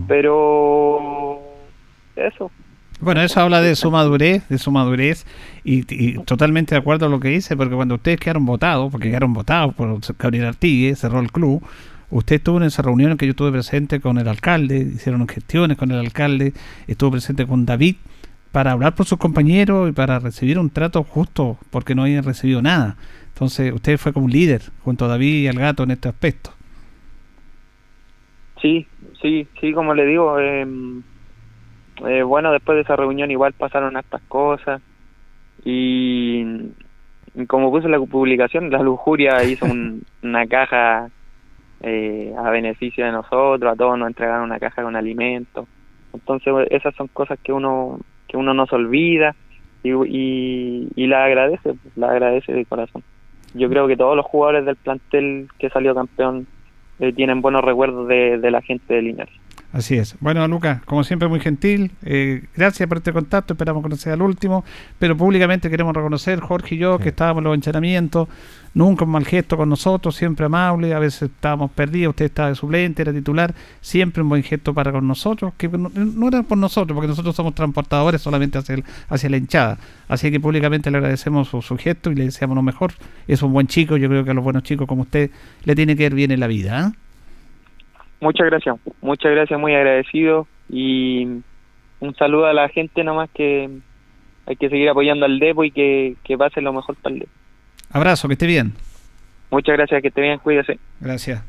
pero 0.09 1.41
eso. 2.17 2.51
Bueno, 2.99 3.21
eso 3.21 3.41
habla 3.41 3.61
de 3.61 3.77
su 3.77 3.91
madurez, 3.91 4.49
de 4.49 4.57
su 4.57 4.71
madurez, 4.71 5.27
y, 5.65 6.15
totalmente 6.25 6.75
de 6.75 6.81
acuerdo 6.81 7.07
a 7.07 7.09
lo 7.11 7.21
que 7.21 7.29
dice, 7.29 7.55
porque 7.57 7.75
cuando 7.75 7.97
ustedes 7.97 8.19
quedaron 8.19 8.47
votados, 8.47 8.91
porque 8.91 9.09
quedaron 9.09 9.35
votados 9.35 9.75
por 9.75 10.01
Gabriel 10.19 10.47
Artigue, 10.47 10.97
cerró 10.97 11.21
el 11.21 11.31
club, 11.31 11.63
usted 12.11 12.37
estuvo 12.37 12.57
en 12.57 12.63
esa 12.63 12.81
reunión 12.81 13.13
en 13.13 13.19
que 13.19 13.27
yo 13.27 13.31
estuve 13.31 13.53
presente 13.53 14.01
con 14.01 14.17
el 14.17 14.29
alcalde, 14.29 14.79
hicieron 14.79 15.29
gestiones 15.29 15.77
con 15.77 15.91
el 15.91 15.99
alcalde, 15.99 16.55
estuvo 16.87 17.11
presente 17.11 17.47
con 17.47 17.67
David, 17.67 17.97
para 18.51 18.73
hablar 18.73 18.95
por 18.95 19.05
sus 19.05 19.19
compañeros 19.19 19.91
y 19.91 19.93
para 19.93 20.19
recibir 20.19 20.59
un 20.59 20.71
trato 20.71 21.05
justo, 21.05 21.59
porque 21.71 21.95
no 21.95 22.05
habían 22.05 22.25
recibido 22.25 22.63
nada. 22.63 22.97
Entonces, 23.35 23.75
usted 23.75 23.99
fue 23.99 24.15
como 24.15 24.25
un 24.25 24.33
líder, 24.33 24.63
junto 24.83 25.05
a 25.05 25.09
David 25.09 25.43
y 25.43 25.49
al 25.49 25.59
gato 25.59 25.83
en 25.83 25.91
este 25.91 26.09
aspecto. 26.09 26.51
Sí, 28.63 28.87
sí, 29.21 29.47
sí, 29.61 29.75
como 29.75 29.93
le 29.93 30.07
digo, 30.07 30.41
eh, 30.41 30.67
eh, 32.07 32.23
bueno, 32.23 32.53
después 32.53 32.77
de 32.77 32.83
esa 32.83 32.97
reunión 32.97 33.31
igual 33.31 33.53
pasaron 33.55 33.97
estas 33.97 34.23
cosas 34.23 34.83
y, 35.65 36.45
y 37.35 37.47
como 37.47 37.71
puse 37.71 37.87
en 37.87 37.93
la 37.93 37.99
publicación, 38.01 38.71
la 38.71 38.83
lujuria 38.83 39.43
hizo 39.45 39.67
un- 39.67 40.03
una 40.23 40.47
caja 40.47 41.09
eh, 41.81 42.35
a 42.39 42.51
beneficio 42.51 43.05
de 43.05 43.13
nosotros, 43.13 43.73
a 43.73 43.77
todos 43.77 43.99
nos 43.99 44.09
entregaron 44.09 44.45
una 44.45 44.59
caja 44.59 44.83
con 44.83 44.97
alimentos, 44.97 45.67
entonces 46.13 46.53
esas 46.71 46.95
son 46.95 47.09
cosas 47.09 47.39
que 47.43 47.53
uno 47.53 47.99
que 48.29 48.37
uno 48.37 48.55
no 48.55 48.67
se 48.67 48.75
olvida 48.75 49.37
y, 49.85 49.91
y, 49.93 50.89
y 50.97 51.07
la 51.07 51.25
agradece, 51.25 51.75
la 51.95 52.11
agradece 52.11 52.53
de 52.53 52.65
corazón. 52.65 53.05
Yo 53.55 53.69
creo 53.69 53.87
que 53.87 53.97
todos 53.97 54.17
los 54.17 54.27
jugadores 54.27 54.65
del 54.67 54.75
plantel 54.77 55.47
que 55.61 55.71
salió 55.71 55.95
campeón 55.95 56.47
eh, 56.99 57.13
tienen 57.13 57.41
buenos 57.41 57.63
recuerdos 57.63 58.09
de, 58.09 58.39
de 58.39 58.51
la 58.51 58.63
gente 58.63 58.95
de 58.95 59.03
Linares. 59.03 59.35
Así 59.77 59.95
es. 59.99 60.17
Bueno, 60.21 60.49
Lucas, 60.49 60.81
como 60.87 61.05
siempre, 61.05 61.29
muy 61.29 61.39
gentil. 61.39 61.91
Eh, 62.03 62.45
gracias 62.57 62.89
por 62.89 62.97
este 62.97 63.13
contacto. 63.13 63.53
Esperamos 63.53 63.83
que 63.83 63.91
no 63.91 63.97
sea 63.97 64.15
el 64.15 64.23
último. 64.23 64.65
Pero 64.99 65.19
públicamente 65.19 65.69
queremos 65.69 65.95
reconocer, 65.95 66.41
Jorge 66.41 66.77
y 66.77 66.79
yo, 66.79 66.99
que 66.99 67.11
estábamos 67.11 67.41
en 67.41 67.45
los 67.45 67.55
entrenamientos. 67.57 68.27
Nunca 68.73 69.05
un 69.05 69.11
mal 69.11 69.27
gesto 69.27 69.59
con 69.59 69.69
nosotros, 69.69 70.17
siempre 70.17 70.47
amable. 70.47 70.95
A 70.95 70.99
veces 70.99 71.25
estábamos 71.31 71.71
perdidos. 71.73 72.13
Usted 72.13 72.25
estaba 72.25 72.49
de 72.49 72.55
suplente, 72.55 73.03
era 73.03 73.13
titular. 73.13 73.55
Siempre 73.83 74.23
un 74.23 74.31
buen 74.31 74.43
gesto 74.43 74.73
para 74.73 74.93
con 74.93 75.07
nosotros. 75.07 75.53
Que 75.59 75.69
no, 75.69 75.91
no 75.95 76.29
era 76.29 76.43
por 76.43 76.57
nosotros, 76.57 76.95
porque 76.95 77.09
nosotros 77.09 77.37
somos 77.37 77.55
transportadores 77.55 78.23
solamente 78.23 78.57
hacia, 78.57 78.77
el- 78.77 78.85
hacia 79.11 79.29
la 79.29 79.37
hinchada. 79.37 79.79
Así 80.09 80.31
que 80.31 80.41
públicamente 80.41 80.91
le 80.91 80.97
agradecemos 80.97 81.49
su, 81.49 81.61
su 81.61 81.77
gesto 81.77 82.11
y 82.11 82.15
le 82.15 82.25
deseamos 82.25 82.55
lo 82.55 82.63
mejor. 82.63 82.95
Es 83.29 83.43
un 83.43 83.53
buen 83.53 83.67
chico. 83.67 83.99
Yo 83.99 84.09
creo 84.09 84.25
que 84.25 84.31
a 84.31 84.35
los 84.35 84.43
buenos 84.45 84.63
chicos 84.63 84.87
como 84.87 85.03
usted 85.03 85.31
le 85.65 85.75
tiene 85.75 85.97
que 85.97 86.05
ir 86.05 86.15
bien 86.15 86.31
en 86.31 86.41
la 86.41 86.47
vida. 86.47 86.79
¿ah? 86.87 86.93
Muchas 88.21 88.47
gracias, 88.47 88.77
muchas 89.03 89.31
gracias, 89.33 89.59
muy 89.61 89.75
agradecido 89.75 90.47
y 90.71 91.25
un 92.01 92.15
saludo 92.19 92.47
a 92.47 92.53
la 92.53 92.69
gente 92.69 93.05
nomás 93.05 93.29
que 93.35 93.69
hay 94.47 94.57
que 94.57 94.69
seguir 94.71 94.89
apoyando 94.89 95.27
al 95.27 95.39
Depo 95.39 95.65
y 95.65 95.71
que, 95.71 96.17
que 96.25 96.39
pase 96.39 96.61
lo 96.61 96.73
mejor 96.73 96.97
para 96.97 97.15
el 97.15 97.21
Depo. 97.21 97.33
Abrazo, 97.91 98.29
que 98.29 98.35
esté 98.35 98.47
bien. 98.47 98.73
Muchas 99.51 99.77
gracias, 99.77 100.03
que 100.03 100.09
esté 100.09 100.21
bien, 100.23 100.39
cuídese. 100.39 100.79
Gracias. 101.01 101.43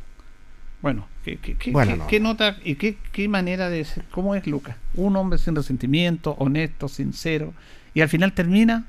Bueno, 0.81 1.07
¿qué, 1.23 1.37
qué, 1.37 1.55
qué- 1.55 1.71
Bueno, 1.71 1.93
qué- 1.93 1.97
no. 1.97 2.07
qué 2.07 2.19
nota 2.19 2.57
y 2.63 2.75
qué, 2.75 2.97
qué 3.11 3.27
manera 3.27 3.69
de 3.69 3.83
ser? 3.85 4.03
¿Cómo 4.11 4.35
es 4.35 4.45
Lucas? 4.45 4.75
Un 4.95 5.15
hombre 5.15 5.39
sin 5.39 5.55
resentimiento, 5.55 6.35
honesto, 6.37 6.87
sincero, 6.87 7.53
y 7.93 8.01
al 8.01 8.09
final 8.09 8.33
termina 8.33 8.85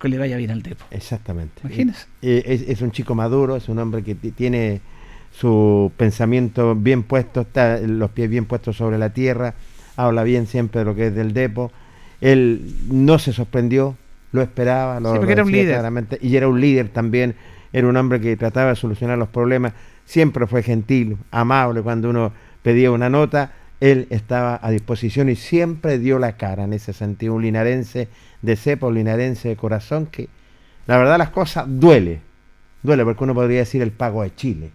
que 0.00 0.08
le 0.08 0.18
vaya 0.18 0.36
bien 0.36 0.50
al 0.50 0.62
Depo. 0.62 0.84
Exactamente. 0.90 1.60
Imagínese. 1.62 2.06
Eh, 2.22 2.42
Es, 2.46 2.62
es 2.62 2.80
un 2.82 2.90
chico 2.90 3.14
maduro, 3.14 3.54
es 3.54 3.68
un 3.68 3.78
hombre 3.78 4.02
que 4.02 4.14
ti- 4.16 4.32
tiene 4.32 4.80
su 5.32 5.90
pensamiento 5.96 6.74
bien 6.74 7.02
puesto, 7.02 7.42
está 7.42 7.78
los 7.78 8.10
pies 8.10 8.28
bien 8.28 8.44
puestos 8.44 8.76
sobre 8.76 8.98
la 8.98 9.10
tierra, 9.10 9.54
habla 9.96 10.22
bien 10.22 10.46
siempre 10.46 10.80
de 10.80 10.84
lo 10.84 10.94
que 10.94 11.08
es 11.08 11.14
del 11.14 11.32
depo. 11.32 11.72
Él 12.20 12.74
no 12.88 13.18
se 13.18 13.32
sorprendió, 13.32 13.96
lo 14.30 14.42
esperaba, 14.42 15.00
lo, 15.00 15.12
Sí, 15.12 15.18
porque 15.18 15.32
era 15.32 15.42
un 15.42 15.52
líder. 15.52 15.74
claramente, 15.74 16.18
y 16.20 16.36
era 16.36 16.48
un 16.48 16.60
líder 16.60 16.88
también, 16.88 17.34
era 17.72 17.88
un 17.88 17.96
hombre 17.96 18.20
que 18.20 18.36
trataba 18.36 18.70
de 18.70 18.76
solucionar 18.76 19.18
los 19.18 19.28
problemas, 19.28 19.72
siempre 20.04 20.46
fue 20.46 20.62
gentil, 20.62 21.16
amable 21.30 21.82
cuando 21.82 22.10
uno 22.10 22.32
pedía 22.62 22.90
una 22.90 23.08
nota, 23.08 23.52
él 23.80 24.06
estaba 24.10 24.60
a 24.62 24.70
disposición 24.70 25.28
y 25.28 25.34
siempre 25.34 25.98
dio 25.98 26.20
la 26.20 26.36
cara 26.36 26.64
en 26.64 26.72
ese 26.72 26.92
sentido, 26.92 27.34
un 27.34 27.42
linarense 27.42 28.08
de 28.40 28.56
cepa, 28.56 28.86
un 28.86 28.94
linarense 28.94 29.48
de 29.48 29.56
corazón 29.56 30.06
que 30.06 30.28
la 30.86 30.98
verdad 30.98 31.18
las 31.18 31.30
cosas 31.30 31.64
duele, 31.66 32.20
duele 32.82 33.04
porque 33.04 33.24
uno 33.24 33.34
podría 33.34 33.58
decir 33.58 33.82
el 33.82 33.90
pago 33.90 34.22
de 34.22 34.34
Chile, 34.34 34.70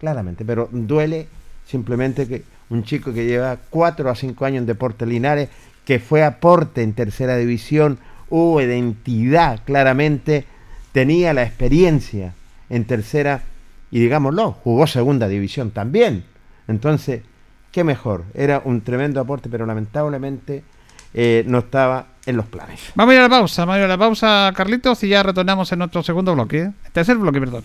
claramente, 0.00 0.44
pero 0.44 0.68
duele 0.72 1.28
simplemente 1.66 2.26
que 2.26 2.42
un 2.70 2.82
chico 2.84 3.12
que 3.12 3.26
lleva 3.26 3.58
cuatro 3.68 4.10
a 4.10 4.14
cinco 4.14 4.44
años 4.44 4.60
en 4.60 4.66
Deportes 4.66 5.06
Linares, 5.06 5.48
que 5.84 5.98
fue 5.98 6.24
aporte 6.24 6.82
en 6.82 6.94
tercera 6.94 7.36
división, 7.36 7.98
hubo 8.30 8.60
identidad 8.60 9.60
claramente, 9.64 10.46
tenía 10.92 11.34
la 11.34 11.42
experiencia 11.42 12.34
en 12.68 12.84
tercera 12.84 13.42
y 13.90 14.00
digámoslo, 14.00 14.52
jugó 14.52 14.86
segunda 14.86 15.28
división 15.28 15.72
también. 15.72 16.24
Entonces, 16.68 17.22
qué 17.72 17.84
mejor, 17.84 18.24
era 18.34 18.62
un 18.64 18.80
tremendo 18.82 19.20
aporte, 19.20 19.48
pero 19.48 19.66
lamentablemente 19.66 20.62
eh, 21.12 21.44
no 21.46 21.58
estaba 21.58 22.06
en 22.26 22.36
los 22.36 22.46
planes. 22.46 22.92
Vamos 22.94 23.12
a 23.12 23.14
ir 23.16 23.20
a 23.20 23.24
la 23.24 23.28
pausa, 23.28 23.62
vamos 23.62 23.74
a 23.74 23.78
ir 23.78 23.84
a 23.84 23.88
la 23.88 23.98
pausa, 23.98 24.52
Carlitos, 24.56 25.02
y 25.02 25.08
ya 25.08 25.22
retornamos 25.22 25.70
en 25.72 25.80
nuestro 25.80 26.02
segundo 26.02 26.34
bloque. 26.34 26.62
¿eh? 26.62 26.72
Tercer 26.92 27.16
bloque, 27.16 27.40
perdón. 27.40 27.64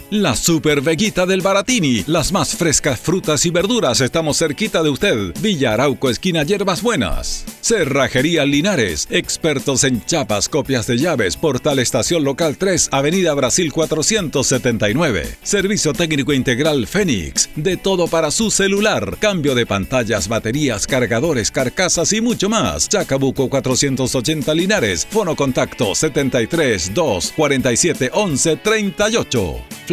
La 0.11 0.35
Super 0.35 0.81
Veguita 0.81 1.25
del 1.25 1.39
Baratini, 1.39 2.03
las 2.05 2.33
más 2.33 2.53
frescas 2.53 2.99
frutas 2.99 3.45
y 3.45 3.49
verduras, 3.49 4.01
estamos 4.01 4.37
cerquita 4.39 4.83
de 4.83 4.89
usted. 4.89 5.33
Villa 5.39 5.71
Arauco, 5.71 6.09
esquina 6.09 6.43
Hierbas 6.43 6.81
Buenas. 6.81 7.45
Cerrajería 7.61 8.43
Linares, 8.43 9.07
expertos 9.09 9.85
en 9.85 10.03
chapas, 10.05 10.49
copias 10.49 10.85
de 10.85 10.97
llaves, 10.97 11.37
Portal 11.37 11.79
Estación 11.79 12.25
Local 12.25 12.57
3, 12.57 12.89
Avenida 12.91 13.33
Brasil 13.35 13.71
479. 13.71 15.37
Servicio 15.43 15.93
técnico 15.93 16.33
integral 16.33 16.87
Fénix, 16.87 17.49
de 17.55 17.77
todo 17.77 18.07
para 18.07 18.31
su 18.31 18.51
celular, 18.51 19.15
cambio 19.17 19.55
de 19.55 19.65
pantallas, 19.65 20.27
baterías, 20.27 20.87
cargadores, 20.87 21.51
carcasas 21.51 22.11
y 22.11 22.19
mucho 22.19 22.49
más. 22.49 22.89
Chacabuco 22.89 23.49
480 23.49 24.53
Linares, 24.55 25.07
fono 25.09 25.37
contacto 25.37 25.95
73 25.95 26.93
2 26.93 27.33
47 27.33 28.11
11 28.13 28.57
38. 28.57 29.61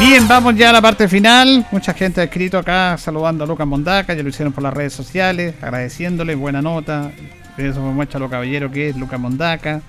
Bien, 0.00 0.26
vamos 0.26 0.56
ya 0.56 0.70
a 0.70 0.72
la 0.72 0.80
parte 0.80 1.06
final. 1.08 1.66
Mucha 1.70 1.92
gente 1.92 2.22
ha 2.22 2.24
escrito 2.24 2.56
acá 2.56 2.96
saludando 2.96 3.44
a 3.44 3.46
Lucas 3.46 3.66
Mondaca, 3.66 4.14
ya 4.14 4.22
lo 4.22 4.30
hicieron 4.30 4.50
por 4.50 4.62
las 4.62 4.72
redes 4.72 4.94
sociales, 4.94 5.54
agradeciéndole, 5.60 6.34
buena 6.34 6.62
nota. 6.62 7.12
Eso 7.58 7.80
muestra 7.82 8.18
lo 8.18 8.30
caballero 8.30 8.70
que 8.70 8.88
es 8.88 8.96
Lucas 8.96 9.20
Mondaca, 9.20 9.82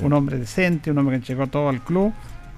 un 0.00 0.14
hombre 0.14 0.38
decente, 0.38 0.90
un 0.90 0.96
hombre 0.96 1.20
que 1.20 1.26
llegó 1.26 1.48
todo 1.48 1.68
al 1.68 1.82
club 1.82 2.14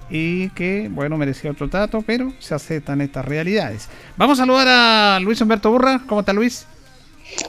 y 0.09 0.49
que, 0.51 0.89
bueno, 0.89 1.17
merecía 1.17 1.51
otro 1.51 1.69
trato, 1.69 2.01
pero 2.01 2.31
se 2.39 2.55
aceptan 2.55 3.01
estas 3.01 3.25
realidades. 3.25 3.89
Vamos 4.15 4.39
a 4.39 4.43
saludar 4.43 4.67
a 4.69 5.19
Luis 5.19 5.41
Humberto 5.41 5.69
Burra. 5.69 6.01
¿Cómo 6.07 6.21
está 6.21 6.31
Luis? 6.31 6.65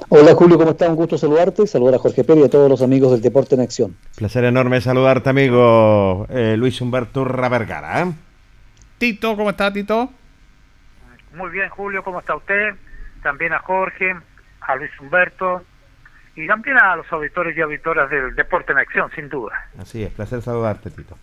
Hola 0.08 0.34
Julio, 0.34 0.58
¿cómo 0.58 0.72
estás? 0.72 0.88
Un 0.88 0.96
gusto 0.96 1.16
saludarte, 1.16 1.68
saludar 1.68 1.94
a 1.94 1.98
Jorge 1.98 2.24
Pérez 2.24 2.42
y 2.42 2.46
a 2.46 2.50
todos 2.50 2.68
los 2.68 2.82
amigos 2.82 3.12
del 3.12 3.22
Deporte 3.22 3.54
en 3.54 3.60
Acción. 3.60 3.96
Placer 4.16 4.44
enorme 4.44 4.80
saludarte, 4.80 5.30
amigo 5.30 6.26
eh, 6.30 6.56
Luis 6.58 6.80
Humberto 6.80 7.22
Urra 7.22 7.48
Vergara. 7.48 8.02
¿eh? 8.02 8.12
Tito, 9.02 9.36
¿cómo 9.36 9.50
está 9.50 9.72
Tito? 9.72 10.12
Muy 11.34 11.50
bien, 11.50 11.68
Julio, 11.70 12.04
¿cómo 12.04 12.20
está 12.20 12.36
usted? 12.36 12.76
También 13.20 13.52
a 13.52 13.58
Jorge, 13.58 14.14
a 14.60 14.76
Luis 14.76 14.92
Humberto 15.00 15.64
y 16.36 16.46
también 16.46 16.76
a 16.76 16.94
los 16.94 17.12
auditores 17.12 17.58
y 17.58 17.60
auditoras 17.62 18.08
del 18.08 18.36
Deporte 18.36 18.70
en 18.70 18.78
Acción, 18.78 19.10
sin 19.12 19.28
duda. 19.28 19.54
Así 19.76 20.04
es, 20.04 20.12
placer 20.12 20.40
saludarte, 20.40 20.88
Tito. 20.92 21.18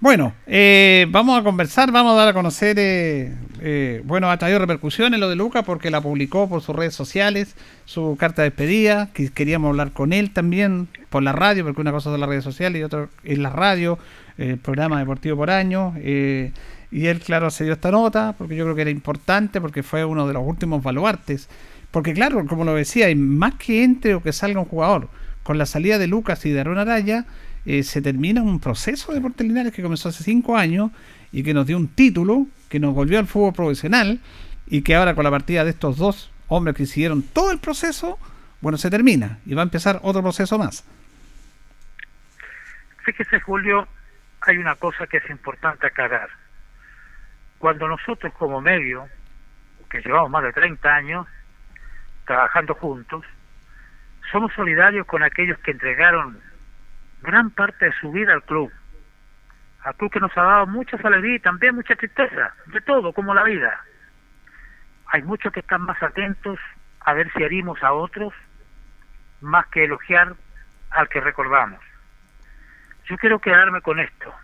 Bueno, 0.00 0.34
eh, 0.48 1.06
vamos 1.10 1.40
a 1.40 1.44
conversar, 1.44 1.92
vamos 1.92 2.14
a 2.14 2.16
dar 2.16 2.28
a 2.30 2.32
conocer, 2.32 2.76
eh, 2.80 3.32
eh, 3.60 4.02
bueno, 4.04 4.28
ha 4.28 4.36
traído 4.36 4.58
repercusiones 4.58 5.20
lo 5.20 5.28
de 5.28 5.36
Lucas 5.36 5.62
porque 5.64 5.92
la 5.92 6.00
publicó 6.00 6.48
por 6.48 6.60
sus 6.60 6.74
redes 6.74 6.96
sociales, 6.96 7.54
su 7.84 8.16
carta 8.18 8.42
de 8.42 8.50
despedida, 8.50 9.10
que 9.14 9.30
queríamos 9.30 9.68
hablar 9.68 9.92
con 9.92 10.12
él 10.12 10.32
también 10.32 10.88
por 11.08 11.22
la 11.22 11.30
radio, 11.30 11.62
porque 11.62 11.82
una 11.82 11.92
cosa 11.92 12.10
son 12.10 12.18
las 12.18 12.28
redes 12.28 12.42
sociales 12.42 12.80
y 12.80 12.82
otra 12.82 13.06
es 13.22 13.38
la 13.38 13.50
radio, 13.50 13.96
el 14.38 14.58
programa 14.58 14.98
deportivo 14.98 15.36
por 15.36 15.50
año, 15.50 15.94
eh, 15.98 16.50
y 16.92 17.06
él, 17.06 17.20
claro, 17.20 17.50
se 17.50 17.64
dio 17.64 17.72
esta 17.72 17.90
nota, 17.90 18.34
porque 18.36 18.54
yo 18.54 18.64
creo 18.64 18.76
que 18.76 18.82
era 18.82 18.90
importante, 18.90 19.62
porque 19.62 19.82
fue 19.82 20.04
uno 20.04 20.26
de 20.28 20.34
los 20.34 20.46
últimos 20.46 20.82
baluartes, 20.82 21.48
porque 21.90 22.12
claro, 22.12 22.44
como 22.46 22.64
lo 22.64 22.74
decía, 22.74 23.06
más 23.16 23.54
que 23.54 23.82
entre 23.82 24.14
o 24.14 24.22
que 24.22 24.32
salga 24.32 24.60
un 24.60 24.66
jugador, 24.66 25.08
con 25.42 25.56
la 25.56 25.64
salida 25.64 25.96
de 25.96 26.06
Lucas 26.06 26.44
y 26.44 26.50
de 26.50 26.60
Aaron 26.60 26.78
Araya, 26.78 27.24
eh, 27.64 27.82
se 27.82 28.02
termina 28.02 28.42
un 28.42 28.60
proceso 28.60 29.10
de 29.10 29.18
Deportes 29.18 29.46
Linares 29.46 29.72
que 29.72 29.82
comenzó 29.82 30.10
hace 30.10 30.22
cinco 30.22 30.56
años 30.56 30.90
y 31.32 31.42
que 31.42 31.54
nos 31.54 31.66
dio 31.66 31.78
un 31.78 31.88
título, 31.88 32.46
que 32.68 32.78
nos 32.78 32.94
volvió 32.94 33.18
al 33.18 33.26
fútbol 33.26 33.54
profesional 33.54 34.20
y 34.66 34.82
que 34.82 34.94
ahora 34.94 35.14
con 35.14 35.24
la 35.24 35.30
partida 35.30 35.64
de 35.64 35.70
estos 35.70 35.96
dos 35.96 36.30
hombres 36.48 36.76
que 36.76 36.84
siguieron 36.84 37.22
todo 37.22 37.52
el 37.52 37.58
proceso, 37.58 38.18
bueno, 38.60 38.76
se 38.76 38.90
termina 38.90 39.38
y 39.46 39.54
va 39.54 39.62
a 39.62 39.64
empezar 39.64 39.98
otro 40.02 40.20
proceso 40.20 40.58
más. 40.58 40.84
Fíjese, 43.04 43.40
Julio, 43.40 43.88
hay 44.42 44.58
una 44.58 44.74
cosa 44.74 45.06
que 45.06 45.16
es 45.16 45.30
importante 45.30 45.86
aclarar. 45.86 46.28
Cuando 47.62 47.86
nosotros 47.86 48.32
como 48.34 48.60
medio, 48.60 49.08
que 49.88 50.00
llevamos 50.00 50.32
más 50.32 50.42
de 50.42 50.52
30 50.52 50.94
años 50.96 51.28
trabajando 52.26 52.74
juntos, 52.74 53.24
somos 54.32 54.52
solidarios 54.54 55.06
con 55.06 55.22
aquellos 55.22 55.56
que 55.60 55.70
entregaron 55.70 56.40
gran 57.20 57.50
parte 57.50 57.84
de 57.84 57.92
su 58.00 58.10
vida 58.10 58.32
al 58.32 58.42
club. 58.42 58.72
Al 59.84 59.94
club 59.94 60.10
que 60.10 60.18
nos 60.18 60.36
ha 60.36 60.42
dado 60.42 60.66
mucha 60.66 60.96
alegría 61.04 61.36
y 61.36 61.38
también 61.38 61.76
mucha 61.76 61.94
tristeza, 61.94 62.52
de 62.66 62.80
todo, 62.80 63.12
como 63.12 63.32
la 63.32 63.44
vida. 63.44 63.80
Hay 65.12 65.22
muchos 65.22 65.52
que 65.52 65.60
están 65.60 65.82
más 65.82 66.02
atentos 66.02 66.58
a 66.98 67.12
ver 67.12 67.32
si 67.32 67.44
herimos 67.44 67.80
a 67.84 67.92
otros, 67.92 68.34
más 69.40 69.68
que 69.68 69.84
elogiar 69.84 70.34
al 70.90 71.08
que 71.08 71.20
recordamos. 71.20 71.78
Yo 73.04 73.16
quiero 73.18 73.38
quedarme 73.38 73.82
con 73.82 74.00
esto. 74.00 74.34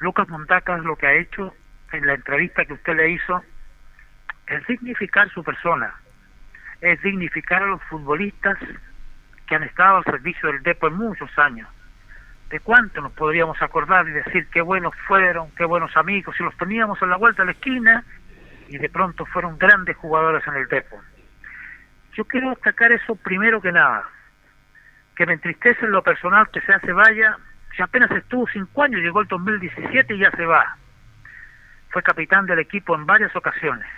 Lucas 0.00 0.28
Montacas 0.28 0.84
lo 0.84 0.96
que 0.96 1.06
ha 1.06 1.14
hecho 1.14 1.54
en 1.92 2.06
la 2.06 2.14
entrevista 2.14 2.64
que 2.64 2.74
usted 2.74 2.96
le 2.96 3.10
hizo 3.10 3.42
es 4.46 4.66
dignificar 4.66 5.28
su 5.30 5.42
persona, 5.42 5.94
es 6.80 7.00
dignificar 7.02 7.62
a 7.62 7.66
los 7.66 7.82
futbolistas 7.84 8.58
que 9.46 9.54
han 9.54 9.62
estado 9.62 9.98
al 9.98 10.04
servicio 10.04 10.50
del 10.50 10.62
Depo 10.62 10.88
en 10.88 10.94
muchos 10.94 11.30
años. 11.38 11.68
¿De 12.50 12.60
cuánto 12.60 13.00
nos 13.00 13.12
podríamos 13.12 13.60
acordar 13.60 14.08
y 14.08 14.12
decir 14.12 14.46
qué 14.52 14.60
buenos 14.60 14.94
fueron, 15.06 15.50
qué 15.56 15.64
buenos 15.64 15.96
amigos, 15.96 16.36
si 16.36 16.44
los 16.44 16.56
teníamos 16.56 17.00
en 17.02 17.10
la 17.10 17.16
vuelta 17.16 17.42
de 17.42 17.46
la 17.46 17.52
esquina 17.52 18.04
y 18.68 18.78
de 18.78 18.88
pronto 18.88 19.26
fueron 19.26 19.58
grandes 19.58 19.96
jugadores 19.96 20.46
en 20.46 20.54
el 20.54 20.68
Depo? 20.68 21.00
Yo 22.14 22.24
quiero 22.24 22.50
destacar 22.50 22.92
eso 22.92 23.16
primero 23.16 23.60
que 23.60 23.72
nada, 23.72 24.04
que 25.16 25.26
me 25.26 25.34
entristece 25.34 25.84
en 25.84 25.92
lo 25.92 26.02
personal 26.02 26.48
que 26.50 26.60
se 26.60 26.78
se 26.80 26.92
vaya, 26.92 27.36
si 27.76 27.82
apenas 27.82 28.10
estuvo 28.12 28.46
cinco 28.48 28.82
años, 28.82 29.00
llegó 29.02 29.20
el 29.20 29.28
2017 29.28 30.14
y 30.14 30.18
ya 30.18 30.30
se 30.30 30.46
va. 30.46 30.76
Fue 31.96 32.02
capitán 32.02 32.44
del 32.44 32.58
equipo 32.58 32.94
en 32.94 33.06
varias 33.06 33.34
ocasiones. 33.34 33.88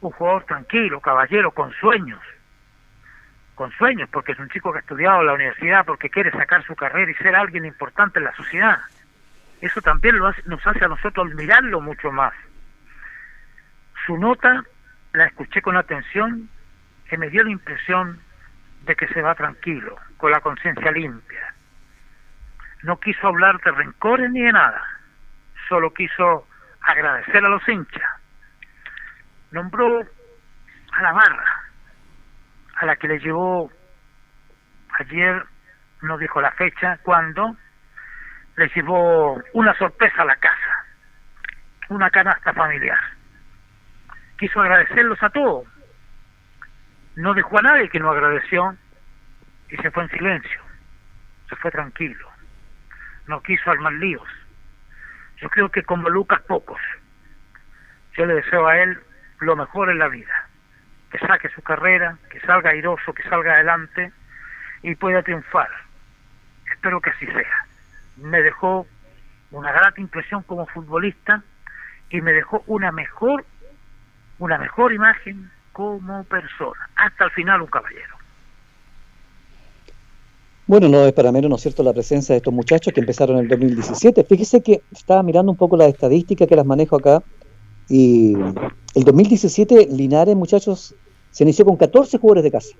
Un 0.00 0.10
jugador 0.12 0.44
tranquilo, 0.44 1.00
caballero, 1.00 1.50
con 1.50 1.70
sueños, 1.74 2.22
con 3.54 3.70
sueños, 3.72 4.08
porque 4.10 4.32
es 4.32 4.38
un 4.38 4.48
chico 4.48 4.72
que 4.72 4.78
ha 4.78 4.80
estudiado 4.80 5.20
en 5.20 5.26
la 5.26 5.34
universidad, 5.34 5.84
porque 5.84 6.08
quiere 6.08 6.30
sacar 6.30 6.64
su 6.64 6.74
carrera 6.74 7.10
y 7.10 7.14
ser 7.16 7.36
alguien 7.36 7.66
importante 7.66 8.20
en 8.20 8.24
la 8.24 8.34
sociedad. 8.34 8.78
Eso 9.60 9.82
también 9.82 10.16
nos 10.16 10.66
hace 10.66 10.82
a 10.82 10.88
nosotros 10.88 11.30
admirarlo 11.30 11.82
mucho 11.82 12.10
más. 12.10 12.32
Su 14.06 14.16
nota 14.16 14.64
la 15.12 15.26
escuché 15.26 15.60
con 15.60 15.76
atención 15.76 16.48
y 17.12 17.16
me 17.18 17.28
dio 17.28 17.44
la 17.44 17.50
impresión 17.50 18.18
de 18.86 18.96
que 18.96 19.08
se 19.08 19.20
va 19.20 19.34
tranquilo, 19.34 19.94
con 20.16 20.30
la 20.30 20.40
conciencia 20.40 20.90
limpia. 20.90 21.54
No 22.82 22.98
quiso 22.98 23.26
hablar 23.26 23.60
de 23.60 23.72
rencores 23.72 24.30
ni 24.30 24.40
de 24.40 24.52
nada, 24.52 24.82
solo 25.68 25.92
quiso 25.92 26.46
agradecer 26.86 27.44
a 27.44 27.48
los 27.48 27.66
hinchas. 27.68 28.10
Nombró 29.50 30.00
a 30.92 31.02
la 31.02 31.12
barra, 31.12 31.62
a 32.76 32.86
la 32.86 32.96
que 32.96 33.08
le 33.08 33.18
llevó 33.18 33.70
ayer, 34.98 35.44
no 36.02 36.18
dijo 36.18 36.40
la 36.40 36.52
fecha, 36.52 36.98
cuando 37.02 37.56
le 38.56 38.68
llevó 38.74 39.42
una 39.52 39.74
sorpresa 39.74 40.22
a 40.22 40.26
la 40.26 40.36
casa, 40.36 40.86
una 41.88 42.10
canasta 42.10 42.52
familiar. 42.52 42.98
Quiso 44.38 44.60
agradecerlos 44.60 45.22
a 45.22 45.30
todos. 45.30 45.66
No 47.16 47.34
dejó 47.34 47.58
a 47.58 47.62
nadie 47.62 47.88
que 47.88 48.00
no 48.00 48.10
agradeció 48.10 48.76
y 49.70 49.76
se 49.76 49.90
fue 49.90 50.04
en 50.04 50.10
silencio, 50.10 50.60
se 51.48 51.56
fue 51.56 51.70
tranquilo, 51.70 52.28
no 53.26 53.40
quiso 53.42 53.70
armar 53.70 53.92
líos. 53.94 54.28
Yo 55.44 55.50
creo 55.50 55.68
que 55.68 55.82
como 55.82 56.08
Lucas 56.08 56.40
pocos, 56.48 56.80
yo 58.16 58.24
le 58.24 58.36
deseo 58.36 58.66
a 58.66 58.78
él 58.78 58.98
lo 59.40 59.54
mejor 59.56 59.90
en 59.90 59.98
la 59.98 60.08
vida 60.08 60.48
que 61.10 61.18
saque 61.18 61.50
su 61.50 61.60
carrera, 61.60 62.16
que 62.30 62.40
salga 62.40 62.70
airoso, 62.70 63.12
que 63.12 63.22
salga 63.24 63.52
adelante 63.52 64.10
y 64.80 64.94
pueda 64.94 65.22
triunfar. 65.22 65.68
Espero 66.72 66.98
que 67.02 67.10
así 67.10 67.26
sea. 67.26 67.66
Me 68.16 68.40
dejó 68.40 68.86
una 69.50 69.70
grata 69.70 70.00
impresión 70.00 70.42
como 70.44 70.66
futbolista 70.66 71.42
y 72.08 72.22
me 72.22 72.32
dejó 72.32 72.64
una 72.66 72.90
mejor, 72.90 73.44
una 74.38 74.56
mejor 74.56 74.94
imagen 74.94 75.50
como 75.72 76.24
persona. 76.24 76.88
Hasta 76.96 77.26
el 77.26 77.30
final 77.32 77.60
un 77.60 77.68
caballero. 77.68 78.13
Bueno, 80.66 80.88
no 80.88 81.04
es 81.04 81.12
para 81.12 81.30
menos, 81.30 81.50
¿no 81.50 81.56
es 81.56 81.62
cierto?, 81.62 81.82
la 81.82 81.92
presencia 81.92 82.32
de 82.32 82.38
estos 82.38 82.54
muchachos 82.54 82.92
que 82.94 83.00
empezaron 83.00 83.36
en 83.36 83.44
el 83.44 83.48
2017. 83.48 84.24
Fíjese 84.24 84.62
que 84.62 84.82
estaba 84.92 85.22
mirando 85.22 85.52
un 85.52 85.58
poco 85.58 85.76
las 85.76 85.88
estadísticas 85.88 86.48
que 86.48 86.56
las 86.56 86.64
manejo 86.64 86.96
acá 86.96 87.22
y 87.88 88.34
el 88.94 89.04
2017 89.04 89.88
Linares, 89.90 90.34
muchachos, 90.34 90.94
se 91.30 91.44
inició 91.44 91.66
con 91.66 91.76
14 91.76 92.18
jugadores 92.18 92.44
de 92.44 92.50
casa. 92.50 92.74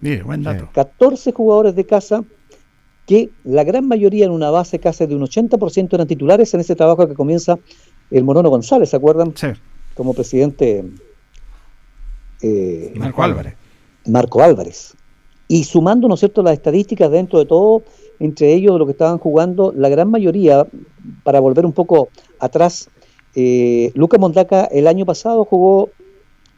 Mire, 0.00 0.22
buen 0.22 0.42
dato. 0.42 0.68
14 0.72 1.32
jugadores 1.32 1.74
de 1.76 1.84
casa 1.86 2.24
que 3.06 3.30
la 3.44 3.64
gran 3.64 3.86
mayoría 3.86 4.26
en 4.26 4.32
una 4.32 4.50
base 4.50 4.78
casi 4.78 5.06
de 5.06 5.14
un 5.14 5.22
80% 5.22 5.94
eran 5.94 6.06
titulares 6.06 6.52
en 6.54 6.60
ese 6.60 6.76
trabajo 6.76 7.06
que 7.08 7.14
comienza 7.14 7.58
el 8.10 8.24
Monono 8.24 8.50
González, 8.50 8.90
¿se 8.90 8.96
acuerdan? 8.96 9.32
Sí. 9.36 9.48
Como 9.94 10.14
presidente 10.14 10.84
eh, 12.42 12.92
Marco 12.96 13.22
Álvarez. 13.22 13.54
Marco 14.06 14.42
Álvarez. 14.42 14.94
Y 15.48 15.64
sumando, 15.64 16.08
¿no 16.08 16.16
cierto?, 16.16 16.42
las 16.42 16.52
estadísticas 16.52 17.10
dentro 17.10 17.38
de 17.38 17.46
todo, 17.46 17.82
entre 18.20 18.52
ellos 18.52 18.78
lo 18.78 18.84
que 18.84 18.92
estaban 18.92 19.18
jugando, 19.18 19.72
la 19.74 19.88
gran 19.88 20.10
mayoría, 20.10 20.66
para 21.24 21.40
volver 21.40 21.64
un 21.64 21.72
poco 21.72 22.10
atrás, 22.38 22.90
eh, 23.34 23.90
Lucas 23.94 24.20
Mondaca 24.20 24.64
el 24.66 24.86
año 24.86 25.06
pasado 25.06 25.44
jugó 25.44 25.90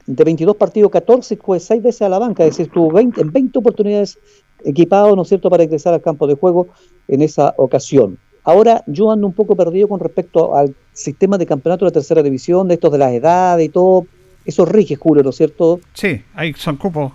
de 0.06 0.24
22 0.24 0.56
partidos, 0.56 0.90
14 0.90 1.36
fue 1.36 1.60
6 1.60 1.82
veces 1.82 2.02
a 2.02 2.08
la 2.08 2.18
banca, 2.18 2.44
es 2.44 2.50
decir, 2.50 2.66
estuvo 2.66 2.90
20, 2.90 3.20
en 3.20 3.32
20 3.32 3.58
oportunidades 3.58 4.18
equipado, 4.64 5.14
¿no 5.14 5.22
es 5.22 5.28
cierto?, 5.28 5.48
para 5.50 5.62
ingresar 5.62 5.94
al 5.94 6.02
campo 6.02 6.26
de 6.26 6.34
juego 6.34 6.68
en 7.06 7.22
esa 7.22 7.54
ocasión. 7.58 8.18
Ahora 8.42 8.82
yo 8.86 9.10
ando 9.12 9.26
un 9.26 9.34
poco 9.34 9.54
perdido 9.54 9.86
con 9.86 10.00
respecto 10.00 10.56
al 10.56 10.74
sistema 10.92 11.38
de 11.38 11.46
campeonato 11.46 11.84
de 11.84 11.90
la 11.90 11.94
tercera 11.94 12.22
división, 12.22 12.68
de 12.68 12.74
estos 12.74 12.90
de 12.90 12.98
las 12.98 13.12
edades 13.12 13.66
y 13.66 13.68
todo. 13.68 14.06
Eso 14.44 14.64
rige, 14.64 14.96
Julio, 14.96 15.22
¿no 15.22 15.30
es 15.30 15.36
cierto? 15.36 15.80
Sí, 15.92 16.22
ahí 16.34 16.54
son 16.54 16.76
cupos. 16.76 17.12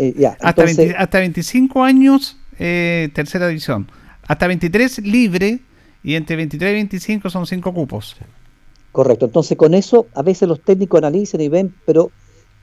Eh, 0.00 0.14
ya, 0.16 0.30
Hasta, 0.30 0.48
entonces- 0.62 0.76
20 0.78 0.96
hasta 0.96 1.18
25 1.18 1.84
años, 1.84 2.38
eh, 2.58 3.10
tercera 3.14 3.48
división. 3.48 3.86
Hasta 4.26 4.46
23 4.46 5.00
libre 5.00 5.60
y 6.02 6.14
entre 6.14 6.36
23 6.36 6.70
y 6.70 6.74
25 6.74 7.28
son 7.28 7.46
5 7.46 7.74
cupos. 7.74 8.16
Correcto, 8.92 9.26
entonces 9.26 9.58
con 9.58 9.74
eso 9.74 10.06
a 10.14 10.22
veces 10.22 10.48
los 10.48 10.62
técnicos 10.62 10.96
analizan 10.96 11.42
y 11.42 11.50
ven, 11.50 11.74
pero 11.84 12.10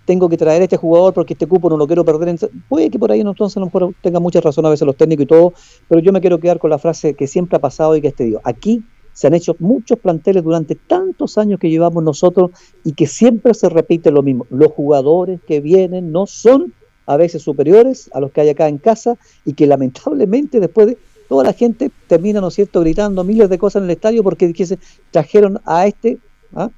tengo 0.05 0.27
que 0.29 0.37
traer 0.37 0.61
a 0.61 0.63
este 0.63 0.77
jugador 0.77 1.13
porque 1.13 1.33
este 1.33 1.45
cupo 1.45 1.69
no 1.69 1.77
lo 1.77 1.85
quiero 1.85 2.03
perder. 2.03 2.35
Puede 2.67 2.89
que 2.89 2.97
por 2.97 3.11
ahí 3.11 3.21
entonces 3.21 3.55
a 3.55 3.59
lo 3.59 3.67
mejor 3.67 3.93
tengan 4.01 4.23
mucha 4.23 4.41
razón 4.41 4.65
a 4.65 4.69
veces 4.69 4.87
los 4.87 4.97
técnicos 4.97 5.25
y 5.25 5.27
todo, 5.27 5.53
pero 5.87 6.01
yo 6.01 6.11
me 6.11 6.21
quiero 6.21 6.39
quedar 6.39 6.57
con 6.57 6.71
la 6.71 6.79
frase 6.79 7.13
que 7.13 7.27
siempre 7.27 7.57
ha 7.57 7.59
pasado 7.59 7.95
y 7.95 8.01
que 8.01 8.07
este 8.07 8.23
digo. 8.23 8.41
Aquí 8.45 8.83
se 9.13 9.27
han 9.27 9.35
hecho 9.35 9.55
muchos 9.59 9.99
planteles 9.99 10.43
durante 10.43 10.73
tantos 10.73 11.37
años 11.37 11.59
que 11.59 11.69
llevamos 11.69 12.03
nosotros 12.03 12.49
y 12.83 12.93
que 12.93 13.05
siempre 13.05 13.53
se 13.53 13.69
repite 13.69 14.09
lo 14.09 14.23
mismo. 14.23 14.47
Los 14.49 14.71
jugadores 14.71 15.39
que 15.47 15.61
vienen 15.61 16.11
no 16.11 16.25
son 16.25 16.73
a 17.07 17.17
veces 17.17 17.41
superiores 17.41 18.09
a 18.13 18.19
los 18.19 18.31
que 18.31 18.41
hay 18.41 18.49
acá 18.49 18.67
en 18.67 18.77
casa 18.77 19.17
y 19.45 19.53
que 19.53 19.65
lamentablemente 19.65 20.59
después 20.59 20.87
de 20.87 20.97
toda 21.27 21.43
la 21.43 21.53
gente 21.53 21.89
termina, 22.07 22.39
¿no 22.39 22.49
es 22.49 22.53
cierto?, 22.53 22.81
gritando 22.81 23.23
miles 23.23 23.49
de 23.49 23.57
cosas 23.57 23.81
en 23.81 23.85
el 23.85 23.91
estadio 23.91 24.23
porque 24.23 24.47
dijese, 24.47 24.77
trajeron 25.11 25.59
a 25.65 25.87
este 25.87 26.19
¿ah? 26.53 26.69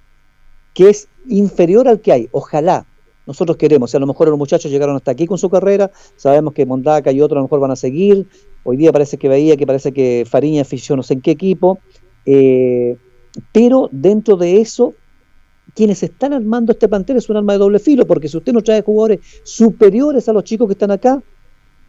que 0.73 0.89
es 0.89 1.07
inferior 1.27 1.87
al 1.87 1.99
que 1.99 2.11
hay. 2.11 2.29
Ojalá 2.31 2.85
nosotros 3.25 3.57
queremos. 3.57 3.89
O 3.89 3.91
sea, 3.91 3.97
a 3.99 4.01
lo 4.01 4.07
mejor 4.07 4.29
los 4.29 4.37
muchachos 4.37 4.71
llegaron 4.71 4.95
hasta 4.95 5.11
aquí 5.11 5.27
con 5.27 5.37
su 5.37 5.49
carrera, 5.49 5.91
sabemos 6.15 6.53
que 6.53 6.65
Mondaca 6.65 7.11
y 7.11 7.21
otros 7.21 7.37
a 7.37 7.41
lo 7.41 7.43
mejor 7.43 7.59
van 7.59 7.71
a 7.71 7.75
seguir. 7.75 8.27
Hoy 8.63 8.77
día 8.77 8.91
parece 8.91 9.17
que 9.17 9.29
veía 9.29 9.55
que 9.57 9.67
parece 9.67 9.91
que 9.91 10.25
Fariña 10.27 10.63
fichó 10.63 10.95
no 10.95 11.03
sé 11.03 11.15
en 11.15 11.21
qué 11.21 11.31
equipo. 11.31 11.79
eh, 12.25 12.97
pero 13.51 13.89
dentro 13.91 14.35
de 14.37 14.59
eso, 14.59 14.95
quienes 15.73 16.03
están 16.03 16.33
armando 16.33 16.71
este 16.71 16.87
plantel 16.87 17.17
es 17.17 17.29
un 17.29 17.37
arma 17.37 17.53
de 17.53 17.59
doble 17.59 17.79
filo, 17.79 18.05
porque 18.05 18.27
si 18.27 18.37
usted 18.37 18.53
no 18.53 18.61
trae 18.61 18.81
jugadores 18.81 19.19
superiores 19.43 20.27
a 20.29 20.33
los 20.33 20.43
chicos 20.43 20.67
que 20.67 20.73
están 20.73 20.91
acá, 20.91 21.21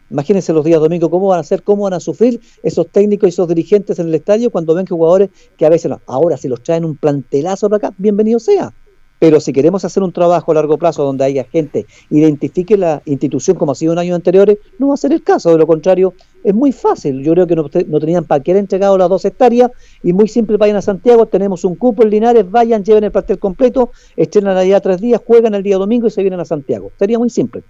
imagínense 0.09 0.53
los 0.53 0.65
días 0.65 0.79
domingos 0.79 1.09
cómo 1.09 1.27
van 1.27 1.39
a 1.39 1.43
ser, 1.43 1.63
cómo 1.63 1.83
van 1.83 1.93
a 1.93 1.99
sufrir 1.99 2.39
esos 2.63 2.87
técnicos 2.89 3.27
y 3.27 3.29
esos 3.29 3.47
dirigentes 3.47 3.99
en 3.99 4.07
el 4.07 4.15
estadio 4.15 4.51
cuando 4.51 4.75
ven 4.75 4.85
que 4.85 4.93
jugadores 4.93 5.29
que 5.57 5.65
a 5.65 5.69
veces 5.69 5.91
ahora 6.07 6.37
si 6.37 6.47
los 6.47 6.61
traen 6.61 6.85
un 6.85 6.97
plantelazo 6.97 7.69
para 7.69 7.87
acá, 7.87 7.95
bienvenido 7.97 8.39
sea. 8.39 8.73
Pero 9.21 9.39
si 9.39 9.53
queremos 9.53 9.85
hacer 9.85 10.01
un 10.01 10.11
trabajo 10.11 10.51
a 10.51 10.55
largo 10.55 10.79
plazo 10.79 11.03
donde 11.03 11.23
haya 11.23 11.43
gente, 11.43 11.85
identifique 12.09 12.75
la 12.75 13.03
institución 13.05 13.55
como 13.55 13.73
ha 13.73 13.75
sido 13.75 13.93
en 13.93 13.99
años 13.99 14.15
anteriores, 14.15 14.57
no 14.79 14.87
va 14.87 14.95
a 14.95 14.97
ser 14.97 15.13
el 15.13 15.21
caso. 15.21 15.51
De 15.51 15.59
lo 15.59 15.67
contrario, 15.67 16.15
es 16.43 16.55
muy 16.55 16.71
fácil. 16.71 17.21
Yo 17.23 17.33
creo 17.33 17.45
que 17.45 17.55
no, 17.55 17.69
tenían 17.99 18.25
para 18.25 18.41
qué 18.41 18.57
entregado 18.57 18.97
las 18.97 19.09
dos 19.09 19.23
hectáreas 19.23 19.69
y 20.01 20.11
muy 20.11 20.27
simple, 20.27 20.57
vayan 20.57 20.77
a 20.77 20.81
Santiago, 20.81 21.27
tenemos 21.27 21.63
un 21.65 21.75
cupo 21.75 22.01
en 22.01 22.09
Linares, 22.09 22.49
vayan, 22.49 22.83
lleven 22.83 23.03
el 23.03 23.11
pastel 23.11 23.37
completo, 23.37 23.91
estrenan 24.17 24.57
allá 24.57 24.79
tres 24.79 24.99
días, 24.99 25.21
juegan 25.23 25.53
el 25.53 25.61
día 25.61 25.77
domingo 25.77 26.07
y 26.07 26.09
se 26.09 26.23
vienen 26.23 26.39
a 26.39 26.45
Santiago. 26.45 26.91
Sería 26.97 27.19
muy 27.19 27.29
simple. 27.29 27.61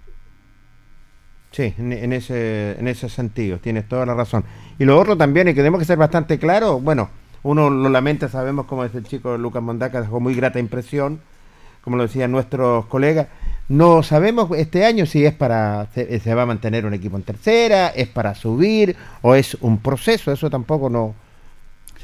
Sí, 1.50 1.74
en, 1.76 2.14
ese, 2.14 2.78
en 2.78 2.88
ese 2.88 3.10
sentido, 3.10 3.58
tienes 3.58 3.86
toda 3.86 4.06
la 4.06 4.14
razón. 4.14 4.42
Y 4.78 4.86
lo 4.86 4.98
otro 4.98 5.18
también, 5.18 5.48
y 5.48 5.50
que 5.50 5.60
tenemos 5.60 5.80
que 5.80 5.84
ser 5.84 5.98
bastante 5.98 6.38
claros, 6.38 6.82
bueno, 6.82 7.10
uno 7.42 7.68
lo 7.68 7.90
lamenta, 7.90 8.30
sabemos 8.30 8.64
como 8.64 8.84
es 8.84 8.94
el 8.94 9.04
chico 9.04 9.36
Lucas 9.36 9.62
Mondaca, 9.62 10.00
dejó 10.00 10.18
muy 10.18 10.34
grata 10.34 10.58
impresión, 10.58 11.20
como 11.82 11.96
lo 11.96 12.04
decían 12.04 12.32
nuestros 12.32 12.86
colegas. 12.86 13.26
No 13.68 14.02
sabemos 14.02 14.50
este 14.56 14.84
año 14.84 15.06
si 15.06 15.24
es 15.24 15.32
para, 15.34 15.86
se, 15.94 16.18
se 16.20 16.34
va 16.34 16.42
a 16.42 16.46
mantener 16.46 16.84
un 16.86 16.94
equipo 16.94 17.16
en 17.16 17.22
tercera, 17.22 17.88
es 17.88 18.08
para 18.08 18.34
subir 18.34 18.96
o 19.22 19.34
es 19.34 19.56
un 19.60 19.78
proceso, 19.78 20.32
eso 20.32 20.50
tampoco 20.50 20.88
no... 20.90 21.14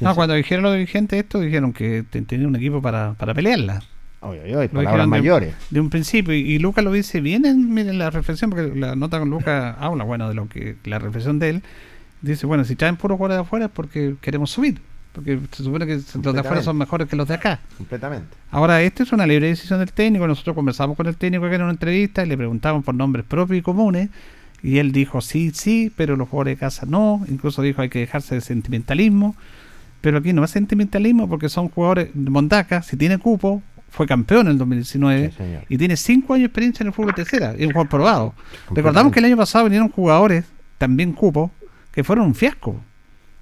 No, 0.01 0.15
cuando 0.15 0.33
dijeron 0.33 0.63
los 0.63 0.73
dirigentes 0.73 1.19
esto, 1.19 1.41
dijeron 1.41 1.73
que 1.73 2.03
te- 2.09 2.21
tenían 2.21 2.47
un 2.49 2.55
equipo 2.55 2.81
para, 2.81 3.15
para 3.15 3.33
pelearla. 3.33 3.83
Oye, 4.21 4.39
oye, 4.55 4.69
palabras 4.69 4.71
dijeron 4.71 4.99
de- 4.99 5.07
mayores. 5.07 5.55
De, 5.69 5.79
un 5.81 5.89
principio. 5.89 6.33
Y, 6.33 6.39
y 6.39 6.57
Lucas 6.59 6.85
lo 6.85 6.91
dice 6.93 7.19
bien 7.19 7.45
en, 7.45 7.73
miren 7.73 7.99
la 7.99 8.09
reflexión, 8.09 8.49
porque 8.49 8.71
la 8.79 8.95
nota 8.95 9.19
con 9.19 9.29
Lucas 9.29 9.75
habla, 9.77 10.05
bueno, 10.05 10.29
de 10.29 10.35
lo 10.35 10.47
que 10.47 10.77
la 10.85 10.99
reflexión 10.99 11.37
de 11.39 11.49
él. 11.49 11.63
Dice, 12.21 12.45
bueno, 12.45 12.63
si 12.63 12.77
traen 12.77 12.95
puros 12.95 13.17
jugadores 13.17 13.37
de 13.37 13.47
afuera 13.47 13.65
es 13.65 13.71
porque 13.71 14.15
queremos 14.21 14.51
subir. 14.51 14.79
Porque 15.11 15.39
se 15.51 15.63
supone 15.63 15.85
que 15.85 15.95
los 15.95 16.33
de 16.33 16.39
afuera 16.39 16.61
son 16.61 16.77
mejores 16.77 17.07
que 17.07 17.15
los 17.15 17.27
de 17.27 17.33
acá. 17.33 17.59
Completamente. 17.77 18.27
Ahora, 18.51 18.81
esto 18.81 19.03
es 19.03 19.11
una 19.11 19.25
libre 19.25 19.47
decisión 19.47 19.79
del 19.79 19.91
técnico. 19.91 20.27
Nosotros 20.27 20.55
conversamos 20.55 20.95
con 20.95 21.07
el 21.07 21.15
técnico 21.15 21.45
acá 21.45 21.55
en 21.55 21.63
una 21.63 21.71
entrevista 21.71 22.23
y 22.23 22.27
le 22.27 22.37
preguntamos 22.37 22.83
por 22.83 22.93
nombres 22.93 23.25
propios 23.25 23.59
y 23.59 23.61
comunes. 23.61 24.09
Y 24.61 24.77
él 24.77 24.91
dijo 24.91 25.21
sí, 25.21 25.51
sí, 25.53 25.91
pero 25.95 26.15
los 26.15 26.29
jugadores 26.29 26.57
de 26.57 26.59
casa 26.59 26.85
no. 26.85 27.25
Incluso 27.27 27.61
dijo 27.61 27.81
hay 27.81 27.89
que 27.89 27.99
dejarse 27.99 28.35
de 28.35 28.41
sentimentalismo. 28.41 29.35
Pero 30.01 30.19
aquí 30.19 30.31
no 30.31 30.43
es 30.43 30.51
sentimentalismo 30.51 31.27
porque 31.27 31.49
son 31.49 31.69
jugadores. 31.69 32.15
Mondaca, 32.15 32.83
si 32.83 32.95
tiene 32.95 33.17
cupo, 33.17 33.61
fue 33.89 34.05
campeón 34.07 34.47
en 34.47 34.53
el 34.53 34.57
2019 34.57 35.65
y 35.67 35.77
tiene 35.77 35.97
cinco 35.97 36.33
años 36.33 36.43
de 36.43 36.47
experiencia 36.47 36.83
en 36.83 36.87
el 36.87 36.93
fútbol 36.93 37.15
tercera. 37.15 37.53
Es 37.53 37.65
un 37.65 37.73
jugador 37.73 37.89
probado. 37.89 38.33
Recordamos 38.71 39.11
que 39.11 39.19
el 39.19 39.25
año 39.25 39.37
pasado 39.37 39.65
vinieron 39.65 39.89
jugadores, 39.89 40.45
también 40.77 41.13
cupo, 41.13 41.51
que 41.91 42.03
fueron 42.03 42.27
un 42.27 42.35
fiasco. 42.35 42.79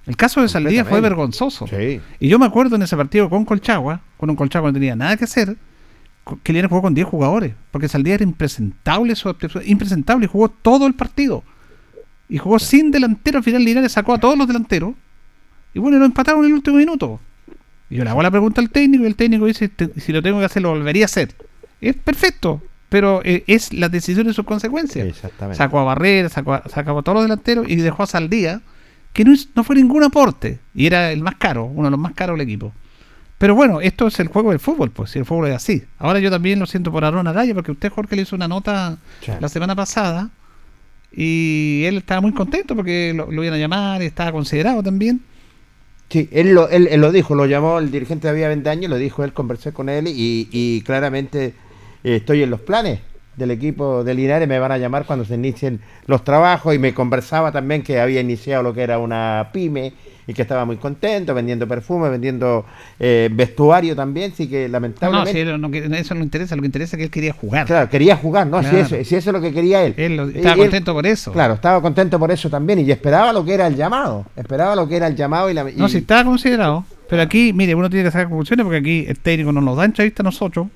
El 0.08 0.16
caso 0.16 0.40
de 0.40 0.48
Saldía 0.48 0.84
fue 0.84 1.00
vergonzoso. 1.02 1.66
Y 2.18 2.28
yo 2.28 2.38
me 2.38 2.46
acuerdo 2.46 2.76
en 2.76 2.82
ese 2.82 2.96
partido 2.96 3.28
con 3.30 3.44
Colchagua, 3.44 4.00
con 4.16 4.30
un 4.30 4.36
Colchagua 4.36 4.68
que 4.70 4.72
no 4.72 4.78
tenía 4.80 4.96
nada 4.96 5.16
que 5.16 5.24
hacer, 5.24 5.56
que 6.42 6.52
Linares 6.52 6.70
jugó 6.70 6.82
con 6.82 6.94
10 6.94 7.06
jugadores, 7.06 7.54
porque 7.70 7.88
Saldía 7.88 8.14
era 8.14 8.24
impresentable, 8.24 9.14
su 9.14 9.34
impresentable, 9.64 10.24
y 10.26 10.28
jugó 10.28 10.48
todo 10.48 10.86
el 10.86 10.94
partido. 10.94 11.42
Y 12.28 12.38
jugó 12.38 12.58
sin 12.58 12.90
delantero, 12.90 13.38
al 13.38 13.44
final 13.44 13.64
Linares 13.64 13.92
sacó 13.92 14.14
a 14.14 14.18
todos 14.18 14.36
los 14.36 14.46
delanteros, 14.46 14.94
y 15.74 15.78
bueno, 15.78 15.98
lo 15.98 16.04
empataron 16.06 16.40
en 16.44 16.48
el 16.48 16.54
último 16.54 16.76
minuto. 16.78 17.20
Y 17.90 17.96
yo 17.96 18.04
le 18.04 18.10
hago 18.10 18.22
la 18.22 18.30
pregunta 18.30 18.60
al 18.60 18.68
técnico, 18.70 19.04
y 19.04 19.06
el 19.06 19.16
técnico 19.16 19.46
dice, 19.46 19.68
"Te- 19.68 19.98
si 20.00 20.12
lo 20.12 20.22
tengo 20.22 20.38
que 20.38 20.44
hacer, 20.46 20.62
lo 20.62 20.70
volvería 20.70 21.04
a 21.04 21.06
hacer. 21.06 21.34
Es 21.80 21.96
perfecto, 21.96 22.62
pero 22.90 23.20
eh, 23.24 23.44
es 23.46 23.72
la 23.72 23.88
decisión 23.88 24.28
y 24.28 24.32
sus 24.34 24.44
consecuencias. 24.44 25.06
Exactamente. 25.06 25.56
Sacó 25.56 25.78
a 25.80 25.84
Barrera, 25.84 26.28
sacó 26.28 26.54
a, 26.54 26.62
sacó 26.68 26.98
a 26.98 27.02
todos 27.02 27.16
los 27.16 27.24
delanteros 27.24 27.68
y 27.68 27.76
dejó 27.76 28.02
a 28.02 28.06
Saldía, 28.06 28.60
que 29.12 29.24
no, 29.24 29.32
no 29.54 29.64
fue 29.64 29.76
ningún 29.76 30.02
aporte. 30.04 30.58
Y 30.74 30.86
era 30.86 31.12
el 31.12 31.22
más 31.22 31.34
caro, 31.36 31.64
uno 31.64 31.84
de 31.86 31.90
los 31.92 32.00
más 32.00 32.12
caros 32.14 32.38
del 32.38 32.46
equipo. 32.46 32.72
Pero 33.38 33.54
bueno, 33.54 33.80
esto 33.80 34.06
es 34.08 34.18
el 34.20 34.28
juego 34.28 34.50
del 34.50 34.58
fútbol, 34.58 34.90
pues, 34.90 35.10
si 35.12 35.18
el 35.20 35.24
fútbol 35.24 35.48
es 35.48 35.54
así. 35.54 35.84
Ahora 35.98 36.18
yo 36.18 36.30
también 36.30 36.58
lo 36.58 36.66
siento 36.66 36.90
por 36.90 37.04
Aaron 37.04 37.26
Araya, 37.28 37.54
porque 37.54 37.70
usted, 37.70 37.90
Jorge, 37.92 38.16
le 38.16 38.22
hizo 38.22 38.34
una 38.36 38.48
nota 38.48 38.98
Sí. 39.20 39.30
la 39.40 39.48
semana 39.48 39.76
pasada 39.76 40.30
y 41.12 41.84
él 41.86 41.96
estaba 41.98 42.20
muy 42.20 42.32
contento 42.32 42.76
porque 42.76 43.12
lo, 43.14 43.30
lo 43.30 43.42
iban 43.44 43.54
a 43.54 43.58
llamar 43.58 44.02
y 44.02 44.06
estaba 44.06 44.32
considerado 44.32 44.82
también. 44.82 45.20
Sí, 46.10 46.28
él 46.32 46.52
lo, 46.54 46.68
él, 46.68 46.88
él 46.90 47.00
lo 47.00 47.12
dijo, 47.12 47.34
lo 47.34 47.46
llamó 47.46 47.78
el 47.78 47.90
dirigente 47.90 48.28
de 48.28 48.34
Vía 48.34 48.48
Vendaño, 48.48 48.88
lo 48.88 48.96
dijo 48.96 49.24
él, 49.24 49.32
conversé 49.32 49.72
con 49.72 49.88
él 49.88 50.06
y, 50.08 50.48
y 50.50 50.80
claramente 50.82 51.54
eh, 52.02 52.16
estoy 52.16 52.42
en 52.42 52.50
los 52.50 52.60
planes 52.60 53.00
del 53.38 53.50
equipo 53.52 54.04
de 54.04 54.14
Linares, 54.14 54.48
me 54.48 54.58
van 54.58 54.72
a 54.72 54.78
llamar 54.78 55.06
cuando 55.06 55.24
se 55.24 55.34
inicien 55.36 55.80
los 56.06 56.24
trabajos 56.24 56.74
y 56.74 56.78
me 56.78 56.92
conversaba 56.92 57.52
también 57.52 57.82
que 57.82 58.00
había 58.00 58.20
iniciado 58.20 58.62
lo 58.62 58.74
que 58.74 58.82
era 58.82 58.98
una 58.98 59.50
pyme 59.52 59.92
y 60.26 60.34
que 60.34 60.42
estaba 60.42 60.66
muy 60.66 60.76
contento 60.76 61.32
vendiendo 61.32 61.66
perfume, 61.66 62.10
vendiendo 62.10 62.66
eh, 63.00 63.30
vestuario 63.32 63.96
también, 63.96 64.34
sí 64.34 64.46
que 64.46 64.66
No, 64.66 64.72
lamentablemente... 64.72 65.32
si 65.32 65.38
él 65.38 65.58
no 65.58 65.68
eso 65.96 66.14
no 66.14 66.22
interesa, 66.22 66.54
lo 66.54 66.60
que 66.60 66.66
interesa 66.66 66.96
es 66.96 66.98
que 66.98 67.04
él 67.04 67.10
quería 67.10 67.32
jugar. 67.32 67.66
Claro, 67.66 67.88
quería 67.88 68.14
jugar, 68.16 68.46
¿no? 68.46 68.62
Si, 68.62 68.76
eso, 68.76 68.96
si 69.04 69.14
eso 69.16 69.30
es 69.30 69.32
lo 69.32 69.40
que 69.40 69.52
quería 69.54 69.84
él. 69.84 69.94
Estaba 69.96 70.54
él- 70.54 70.60
contento 70.60 70.92
por 70.92 71.06
eso. 71.06 71.32
Claro, 71.32 71.54
estaba 71.54 71.80
contento 71.80 72.18
por 72.18 72.30
eso 72.30 72.50
también 72.50 72.80
y 72.80 72.90
esperaba 72.90 73.32
lo 73.32 73.42
que 73.42 73.54
era 73.54 73.66
el 73.68 73.76
llamado. 73.76 74.26
Esperaba 74.36 74.76
lo 74.76 74.86
que 74.86 74.96
era 74.96 75.06
el 75.06 75.16
llamado 75.16 75.48
y 75.50 75.54
la... 75.54 75.64
No, 75.74 75.88
si 75.88 75.98
estaba 75.98 76.24
considerado. 76.24 76.84
Pero 77.08 77.22
aquí, 77.22 77.54
mire, 77.54 77.74
uno 77.74 77.88
tiene 77.88 78.04
que 78.04 78.10
sacar 78.10 78.28
conclusiones 78.28 78.64
porque 78.64 78.78
aquí 78.80 79.06
el 79.08 79.18
técnico 79.18 79.50
no 79.50 79.62
nos 79.62 79.78
da 79.78 79.86
entrevista 79.86 80.22
a 80.22 80.24
nosotros, 80.24 80.66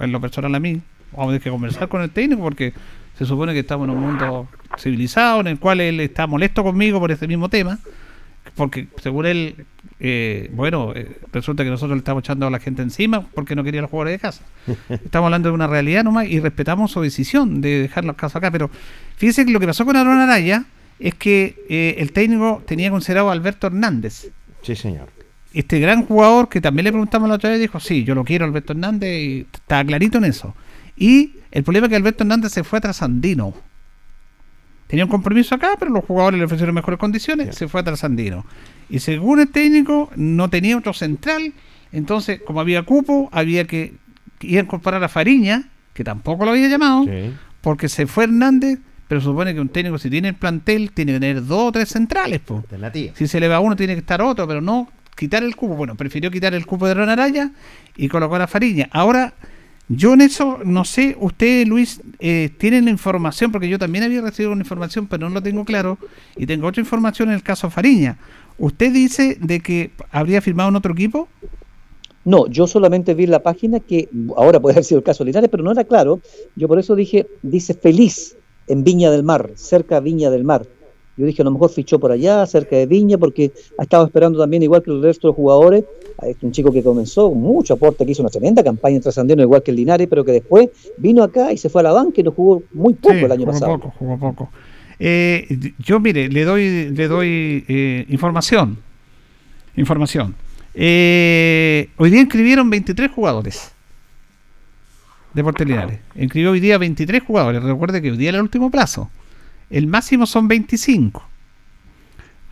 en 0.00 0.12
lo 0.12 0.20
personal 0.20 0.54
a 0.54 0.60
mí. 0.60 0.80
Vamos 1.16 1.26
a 1.26 1.28
tener 1.30 1.42
que 1.42 1.50
conversar 1.50 1.88
con 1.88 2.02
el 2.02 2.10
técnico 2.10 2.42
porque 2.42 2.72
se 3.18 3.24
supone 3.24 3.52
que 3.52 3.60
estamos 3.60 3.88
en 3.88 3.94
un 3.94 4.00
mundo 4.02 4.48
civilizado 4.78 5.40
en 5.40 5.46
el 5.48 5.58
cual 5.58 5.80
él 5.80 6.00
está 6.00 6.26
molesto 6.26 6.62
conmigo 6.62 6.98
por 7.00 7.10
ese 7.12 7.26
mismo 7.28 7.48
tema. 7.48 7.78
Porque 8.56 8.88
según 9.02 9.26
él, 9.26 9.64
eh, 10.00 10.50
bueno, 10.52 10.92
eh, 10.94 11.16
resulta 11.32 11.64
que 11.64 11.70
nosotros 11.70 11.96
le 11.96 12.00
estamos 12.00 12.22
echando 12.22 12.46
a 12.46 12.50
la 12.50 12.60
gente 12.60 12.82
encima 12.82 13.22
porque 13.34 13.56
no 13.56 13.64
quería 13.64 13.80
los 13.80 13.90
jugadores 13.90 14.14
de 14.14 14.18
casa. 14.20 14.44
Estamos 14.90 15.26
hablando 15.26 15.48
de 15.48 15.54
una 15.54 15.66
realidad 15.66 16.04
nomás 16.04 16.28
y 16.28 16.40
respetamos 16.40 16.92
su 16.92 17.00
decisión 17.00 17.60
de 17.62 17.80
dejar 17.80 18.04
los 18.04 18.14
casos 18.16 18.36
acá. 18.36 18.50
Pero 18.50 18.70
fíjese 19.16 19.46
que 19.46 19.50
lo 19.50 19.60
que 19.60 19.66
pasó 19.66 19.84
con 19.84 19.96
Aaron 19.96 20.18
Araya 20.18 20.66
es 21.00 21.14
que 21.14 21.56
eh, 21.68 21.96
el 21.98 22.12
técnico 22.12 22.62
tenía 22.66 22.90
considerado 22.90 23.30
a 23.30 23.32
Alberto 23.32 23.66
Hernández 23.66 24.28
Sí, 24.62 24.76
señor. 24.76 25.08
este 25.52 25.80
gran 25.80 26.04
jugador 26.04 26.48
que 26.48 26.60
también 26.60 26.84
le 26.84 26.92
preguntamos 26.92 27.28
la 27.28 27.36
otra 27.36 27.50
vez, 27.50 27.60
dijo, 27.60 27.80
sí, 27.80 28.04
yo 28.04 28.14
lo 28.14 28.24
quiero 28.24 28.44
Alberto 28.44 28.72
Hernández 28.74 29.18
y 29.18 29.46
estaba 29.52 29.84
clarito 29.84 30.18
en 30.18 30.24
eso. 30.24 30.54
Y 30.96 31.36
el 31.50 31.64
problema 31.64 31.86
es 31.86 31.90
que 31.90 31.96
Alberto 31.96 32.24
Hernández 32.24 32.52
se 32.52 32.64
fue 32.64 32.78
a 32.78 32.82
Trasandino. 32.82 33.54
Tenía 34.86 35.04
un 35.04 35.10
compromiso 35.10 35.54
acá, 35.54 35.76
pero 35.78 35.90
los 35.90 36.04
jugadores 36.04 36.38
le 36.38 36.44
ofrecieron 36.44 36.74
mejores 36.74 37.00
condiciones, 37.00 37.56
se 37.56 37.68
fue 37.68 37.80
a 37.80 37.84
Trasandino. 37.84 38.44
Y 38.88 38.98
según 38.98 39.40
el 39.40 39.48
técnico, 39.48 40.10
no 40.14 40.50
tenía 40.50 40.76
otro 40.76 40.92
central, 40.92 41.52
entonces, 41.90 42.40
como 42.44 42.60
había 42.60 42.82
cupo, 42.82 43.28
había 43.32 43.66
que 43.66 43.94
ir 44.40 44.58
a 44.58 44.62
incorporar 44.62 45.02
a 45.02 45.08
Fariña, 45.08 45.68
que 45.94 46.04
tampoco 46.04 46.44
lo 46.44 46.50
había 46.50 46.68
llamado, 46.68 47.06
porque 47.60 47.88
se 47.88 48.06
fue 48.06 48.24
Hernández, 48.24 48.78
pero 49.08 49.20
supone 49.20 49.54
que 49.54 49.60
un 49.60 49.68
técnico, 49.68 49.98
si 49.98 50.10
tiene 50.10 50.28
el 50.28 50.34
plantel, 50.34 50.90
tiene 50.92 51.14
que 51.14 51.20
tener 51.20 51.46
dos 51.46 51.68
o 51.68 51.72
tres 51.72 51.88
centrales, 51.88 52.40
pues. 52.44 52.60
Alternativa. 52.64 53.12
Si 53.16 53.26
se 53.26 53.40
le 53.40 53.48
va 53.48 53.60
uno, 53.60 53.76
tiene 53.76 53.94
que 53.94 54.00
estar 54.00 54.20
otro, 54.20 54.46
pero 54.46 54.60
no 54.60 54.88
quitar 55.16 55.42
el 55.42 55.56
cupo. 55.56 55.76
Bueno, 55.76 55.94
prefirió 55.94 56.30
quitar 56.30 56.54
el 56.54 56.66
cupo 56.66 56.86
de 56.86 56.94
Ron 56.94 57.08
Araya 57.08 57.52
y 57.96 58.08
colocar 58.08 58.42
a 58.42 58.46
Fariña. 58.46 58.88
Ahora, 58.90 59.34
yo 59.88 60.14
en 60.14 60.22
eso, 60.22 60.58
no 60.64 60.84
sé, 60.84 61.16
usted, 61.20 61.66
Luis, 61.66 62.00
eh, 62.18 62.50
tiene 62.58 62.80
la 62.80 62.90
información, 62.90 63.52
porque 63.52 63.68
yo 63.68 63.78
también 63.78 64.04
había 64.04 64.22
recibido 64.22 64.52
una 64.52 64.62
información, 64.62 65.06
pero 65.06 65.28
no 65.28 65.34
lo 65.34 65.42
tengo 65.42 65.64
claro, 65.64 65.98
y 66.36 66.46
tengo 66.46 66.66
otra 66.66 66.80
información 66.80 67.28
en 67.28 67.34
el 67.34 67.42
caso 67.42 67.68
Fariña. 67.68 68.16
¿Usted 68.58 68.92
dice 68.92 69.36
de 69.40 69.60
que 69.60 69.90
habría 70.10 70.40
firmado 70.40 70.70
en 70.70 70.76
otro 70.76 70.92
equipo? 70.92 71.28
No, 72.24 72.46
yo 72.46 72.66
solamente 72.66 73.12
vi 73.12 73.26
la 73.26 73.42
página 73.42 73.80
que 73.80 74.08
ahora 74.36 74.58
puede 74.60 74.74
haber 74.74 74.84
sido 74.84 74.98
el 74.98 75.04
caso 75.04 75.24
Linares, 75.24 75.50
pero 75.50 75.62
no 75.62 75.72
era 75.72 75.84
claro. 75.84 76.20
Yo 76.56 76.68
por 76.68 76.78
eso 76.78 76.94
dije, 76.94 77.26
dice 77.42 77.74
feliz 77.74 78.36
en 78.66 78.82
Viña 78.84 79.10
del 79.10 79.22
Mar, 79.22 79.50
cerca 79.56 79.96
de 79.96 80.00
Viña 80.02 80.30
del 80.30 80.44
Mar. 80.44 80.66
Yo 81.16 81.26
dije, 81.26 81.42
a 81.42 81.44
lo 81.44 81.52
mejor 81.52 81.70
fichó 81.70 81.98
por 81.98 82.10
allá, 82.10 82.44
cerca 82.46 82.76
de 82.76 82.86
Viña, 82.86 83.18
porque 83.18 83.52
ha 83.78 83.82
estado 83.82 84.04
esperando 84.04 84.38
también, 84.38 84.62
igual 84.62 84.82
que 84.82 84.90
el 84.90 85.02
resto 85.02 85.28
de 85.28 85.30
los 85.30 85.36
jugadores. 85.36 85.84
Es 86.22 86.36
un 86.42 86.52
chico 86.52 86.72
que 86.72 86.82
comenzó 86.82 87.28
con 87.30 87.40
mucho 87.40 87.74
aporte, 87.74 88.04
que 88.04 88.12
hizo 88.12 88.22
una 88.22 88.30
tremenda 88.30 88.62
campaña 88.64 88.96
en 88.96 89.02
Trasandino, 89.02 89.42
igual 89.42 89.62
que 89.62 89.70
el 89.70 89.76
Linares, 89.76 90.08
pero 90.08 90.24
que 90.24 90.32
después 90.32 90.70
vino 90.96 91.22
acá 91.22 91.52
y 91.52 91.58
se 91.58 91.68
fue 91.68 91.82
a 91.82 91.84
la 91.84 91.92
banca 91.92 92.20
y 92.20 92.24
no 92.24 92.32
jugó 92.32 92.62
muy 92.72 92.94
poco 92.94 93.14
Sí, 93.14 93.20
el 93.20 93.32
año 93.32 93.40
jugó 93.40 93.52
pasado. 93.52 93.78
poco, 93.78 93.94
jugó 93.98 94.18
poco. 94.18 94.50
Eh, 94.98 95.72
yo, 95.78 96.00
mire, 96.00 96.28
le 96.28 96.44
doy, 96.44 96.90
le 96.90 97.08
doy 97.08 97.64
eh, 97.68 98.06
información. 98.08 98.78
Información. 99.76 100.34
Eh, 100.74 101.88
hoy 101.96 102.10
día 102.10 102.20
inscribieron 102.20 102.70
23 102.70 103.10
jugadores. 103.10 103.72
Deportes 105.32 105.66
Linares. 105.66 105.98
Inscribió 106.16 106.52
hoy 106.52 106.60
día 106.60 106.78
23 106.78 107.22
jugadores. 107.22 107.62
Recuerde 107.62 108.00
que 108.00 108.10
hoy 108.10 108.16
día 108.16 108.30
era 108.30 108.38
el 108.38 108.44
último 108.44 108.70
plazo. 108.70 109.10
El 109.70 109.86
máximo 109.86 110.26
son 110.26 110.48
25. 110.48 111.22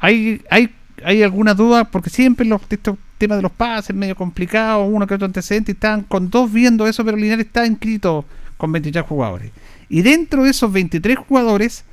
Hay, 0.01 0.43
hay, 0.51 0.70
hay 1.05 1.22
algunas 1.22 1.56
dudas 1.56 1.86
porque 1.90 2.10
siempre 2.10 2.47
los 2.47 2.60
estos 2.68 2.97
temas 3.18 3.39
de 3.39 3.43
los 3.43 3.52
pases 3.52 3.94
medio 3.94 4.16
complicados, 4.16 4.89
uno 4.90 5.06
que 5.06 5.14
otro 5.14 5.26
antecedente, 5.26 5.72
están 5.72 6.02
con 6.02 6.28
dos 6.28 6.52
viendo 6.52 6.86
eso, 6.86 7.05
pero 7.05 7.16
Linares 7.16 7.47
está 7.47 7.64
inscrito 7.66 8.24
con 8.56 8.72
23 8.72 9.05
jugadores. 9.05 9.52
Y 9.89 10.02
dentro 10.02 10.43
de 10.43 10.51
esos 10.51 10.72
23 10.72 11.18
jugadores, 11.18 11.84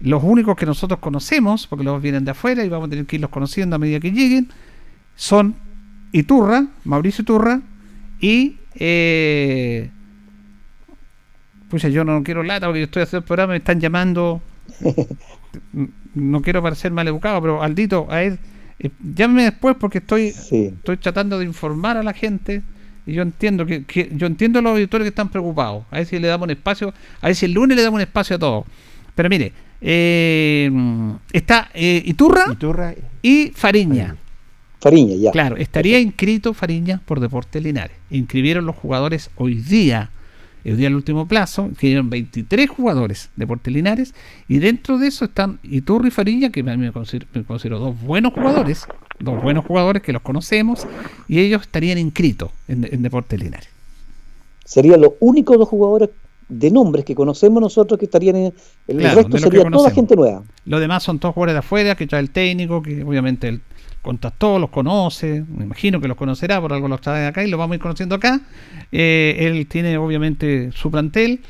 los 0.00 0.22
únicos 0.22 0.56
que 0.56 0.64
nosotros 0.64 1.00
conocemos, 1.00 1.66
porque 1.66 1.84
los 1.84 2.00
vienen 2.00 2.24
de 2.24 2.30
afuera 2.30 2.64
y 2.64 2.68
vamos 2.68 2.86
a 2.86 2.90
tener 2.90 3.04
que 3.04 3.16
irlos 3.16 3.30
conociendo 3.30 3.76
a 3.76 3.78
medida 3.78 4.00
que 4.00 4.12
lleguen, 4.12 4.48
son 5.16 5.54
Iturra, 6.12 6.66
Mauricio 6.84 7.22
Iturra 7.22 7.60
y 8.20 8.56
eh, 8.76 9.90
Pucha, 11.72 11.88
yo 11.88 12.04
no 12.04 12.22
quiero 12.22 12.42
lata 12.42 12.66
porque 12.66 12.80
yo 12.80 12.84
estoy 12.84 13.02
haciendo 13.02 13.22
el 13.22 13.26
programa, 13.26 13.52
me 13.52 13.56
están 13.56 13.80
llamando. 13.80 14.42
no 16.14 16.42
quiero 16.42 16.62
parecer 16.62 16.92
mal 16.92 17.08
educado, 17.08 17.40
pero 17.40 17.62
Aldito, 17.62 18.06
a 18.10 18.22
él, 18.22 18.38
eh, 18.78 18.90
llámeme 19.14 19.44
después 19.44 19.76
porque 19.78 19.98
estoy, 19.98 20.32
estoy 20.68 20.96
tratando 20.96 21.38
de 21.38 21.44
informar 21.44 21.96
a 21.96 22.02
la 22.02 22.12
gente 22.12 22.62
y 23.06 23.14
yo 23.14 23.22
entiendo 23.22 23.66
que, 23.66 23.84
que- 23.84 24.10
yo 24.14 24.26
entiendo 24.26 24.58
a 24.58 24.62
los 24.62 24.72
auditores 24.72 25.04
que 25.04 25.08
están 25.10 25.28
preocupados. 25.28 25.84
A 25.90 25.96
ver 25.96 26.06
si 26.06 26.18
le 26.18 26.28
damos 26.28 26.44
un 26.46 26.50
espacio, 26.52 26.92
a 27.20 27.26
ver 27.26 27.34
si 27.36 27.46
el 27.46 27.52
lunes 27.52 27.76
le 27.76 27.82
damos 27.82 27.96
un 27.98 28.02
espacio 28.02 28.36
a 28.36 28.38
todos. 28.38 28.64
Pero 29.14 29.28
mire, 29.28 29.52
eh, 29.80 30.70
está 31.32 31.68
eh, 31.74 32.02
Iturra, 32.04 32.44
y 33.22 33.52
Fariña. 33.54 34.16
Fariña, 34.80 35.14
ya. 35.16 35.30
Claro, 35.30 35.56
estaría 35.56 36.00
inscrito 36.00 36.54
Fariña 36.54 37.00
por 37.04 37.20
Deportes 37.20 37.62
Linares. 37.62 37.96
Inscribieron 38.10 38.66
los 38.66 38.74
jugadores 38.76 39.30
hoy 39.36 39.54
día, 39.54 40.10
hoy 40.70 40.76
día 40.76 40.88
el 40.88 40.94
último 40.94 41.26
plazo, 41.26 41.66
inscribieron 41.66 42.10
23 42.10 42.70
jugadores 42.70 43.30
de 43.36 43.42
Deportes 43.44 43.72
Linares 43.72 44.14
y 44.48 44.58
dentro 44.58 44.98
de 44.98 45.08
eso 45.08 45.24
están 45.24 45.58
Iturri 45.62 46.08
y 46.08 46.10
Fariña, 46.10 46.50
que 46.50 46.60
a 46.60 46.62
mí 46.64 46.76
me 46.76 46.92
considero, 46.92 47.26
me 47.34 47.44
considero 47.44 47.78
dos 47.78 48.00
buenos 48.00 48.32
jugadores, 48.32 48.86
dos 49.18 49.42
buenos 49.42 49.64
jugadores 49.64 50.02
que 50.02 50.12
los 50.12 50.22
conocemos 50.22 50.86
y 51.28 51.40
ellos 51.40 51.62
estarían 51.62 51.98
inscritos 51.98 52.50
en, 52.68 52.88
en 52.90 53.02
Deportes 53.02 53.40
Linares. 53.40 53.68
Serían 54.64 55.00
los 55.00 55.12
únicos 55.20 55.58
dos 55.58 55.68
jugadores 55.68 56.10
de 56.48 56.70
nombres 56.70 57.04
que 57.04 57.14
conocemos 57.14 57.60
nosotros 57.62 57.98
que 57.98 58.04
estarían 58.04 58.36
en 58.36 58.54
el 58.88 58.98
Claro, 58.98 59.16
resto 59.22 59.38
sería 59.38 59.70
toda 59.70 59.90
gente 59.90 60.14
nueva. 60.16 60.42
Los 60.66 60.80
demás 60.80 61.02
son 61.02 61.18
todos 61.18 61.34
jugadores 61.34 61.54
de 61.54 61.58
afuera, 61.60 61.94
que 61.94 62.06
trae 62.06 62.20
el 62.20 62.30
técnico, 62.30 62.82
que 62.82 63.02
obviamente 63.02 63.48
él 63.48 63.60
contactó, 64.02 64.58
los 64.58 64.70
conoce, 64.70 65.44
me 65.56 65.64
imagino 65.64 66.00
que 66.00 66.08
los 66.08 66.16
conocerá, 66.16 66.60
por 66.60 66.72
algo 66.72 66.88
los 66.88 67.00
trae 67.00 67.26
acá 67.26 67.44
y 67.44 67.48
los 67.50 67.58
vamos 67.58 67.72
a 67.72 67.76
ir 67.76 67.80
conociendo 67.80 68.14
acá. 68.16 68.40
Eh, 68.90 69.36
él 69.40 69.66
tiene 69.66 69.96
obviamente 69.96 70.70
su 70.72 70.90
plantel. 70.90 71.40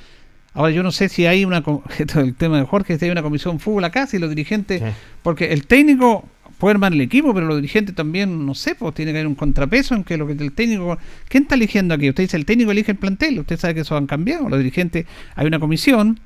Ahora 0.54 0.70
yo 0.70 0.82
no 0.82 0.92
sé 0.92 1.08
si 1.08 1.24
hay 1.26 1.44
una, 1.46 1.62
co- 1.62 1.82
esto 1.98 2.20
es 2.20 2.26
el 2.26 2.34
tema 2.34 2.58
de 2.58 2.64
Jorge, 2.66 2.98
si 2.98 3.06
hay 3.06 3.10
una 3.10 3.22
comisión 3.22 3.58
fútbol 3.58 3.84
acá, 3.84 4.06
si 4.06 4.18
los 4.18 4.28
dirigentes, 4.28 4.82
porque 5.22 5.52
el 5.52 5.66
técnico 5.66 6.28
puede 6.58 6.72
armar 6.74 6.92
el 6.92 7.00
equipo, 7.00 7.32
pero 7.34 7.46
los 7.46 7.56
dirigentes 7.56 7.94
también, 7.94 8.44
no 8.46 8.54
sé, 8.54 8.74
pues 8.76 8.94
tiene 8.94 9.12
que 9.12 9.18
haber 9.18 9.26
un 9.26 9.34
contrapeso 9.34 9.94
en 9.94 10.04
que 10.04 10.16
lo 10.16 10.26
que 10.26 10.34
el 10.34 10.52
técnico, 10.52 10.96
¿quién 11.28 11.44
está 11.44 11.54
eligiendo 11.56 11.94
aquí? 11.94 12.08
Usted 12.10 12.24
dice 12.24 12.36
el 12.36 12.44
técnico 12.44 12.70
elige 12.70 12.92
el 12.92 12.98
plantel, 12.98 13.40
usted 13.40 13.58
sabe 13.58 13.74
que 13.74 13.80
eso 13.80 13.96
han 13.96 14.06
cambiado, 14.06 14.48
los 14.48 14.58
dirigentes, 14.58 15.06
hay 15.34 15.46
una 15.46 15.58
comisión 15.58 16.20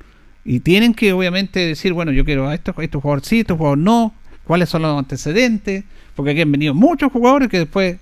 y 0.45 0.59
tienen 0.59 0.93
que 0.93 1.11
obviamente 1.13 1.59
decir, 1.61 1.93
bueno, 1.93 2.11
yo 2.11 2.23
quiero 2.23 2.47
a 2.49 2.53
estos, 2.53 2.77
a 2.77 2.83
estos 2.83 3.01
jugadores 3.01 3.27
sí, 3.27 3.39
estos 3.39 3.57
jugadores 3.57 3.83
no, 3.83 4.13
cuáles 4.43 4.69
son 4.69 4.83
los 4.83 4.99
antecedentes, 4.99 5.85
porque 6.17 6.31
aquí 6.31 6.41
han 6.41 6.51
venido 6.51 6.73
muchos 6.73 7.09
jugadores 7.13 7.47
que 7.47 7.59
después, 7.59 7.95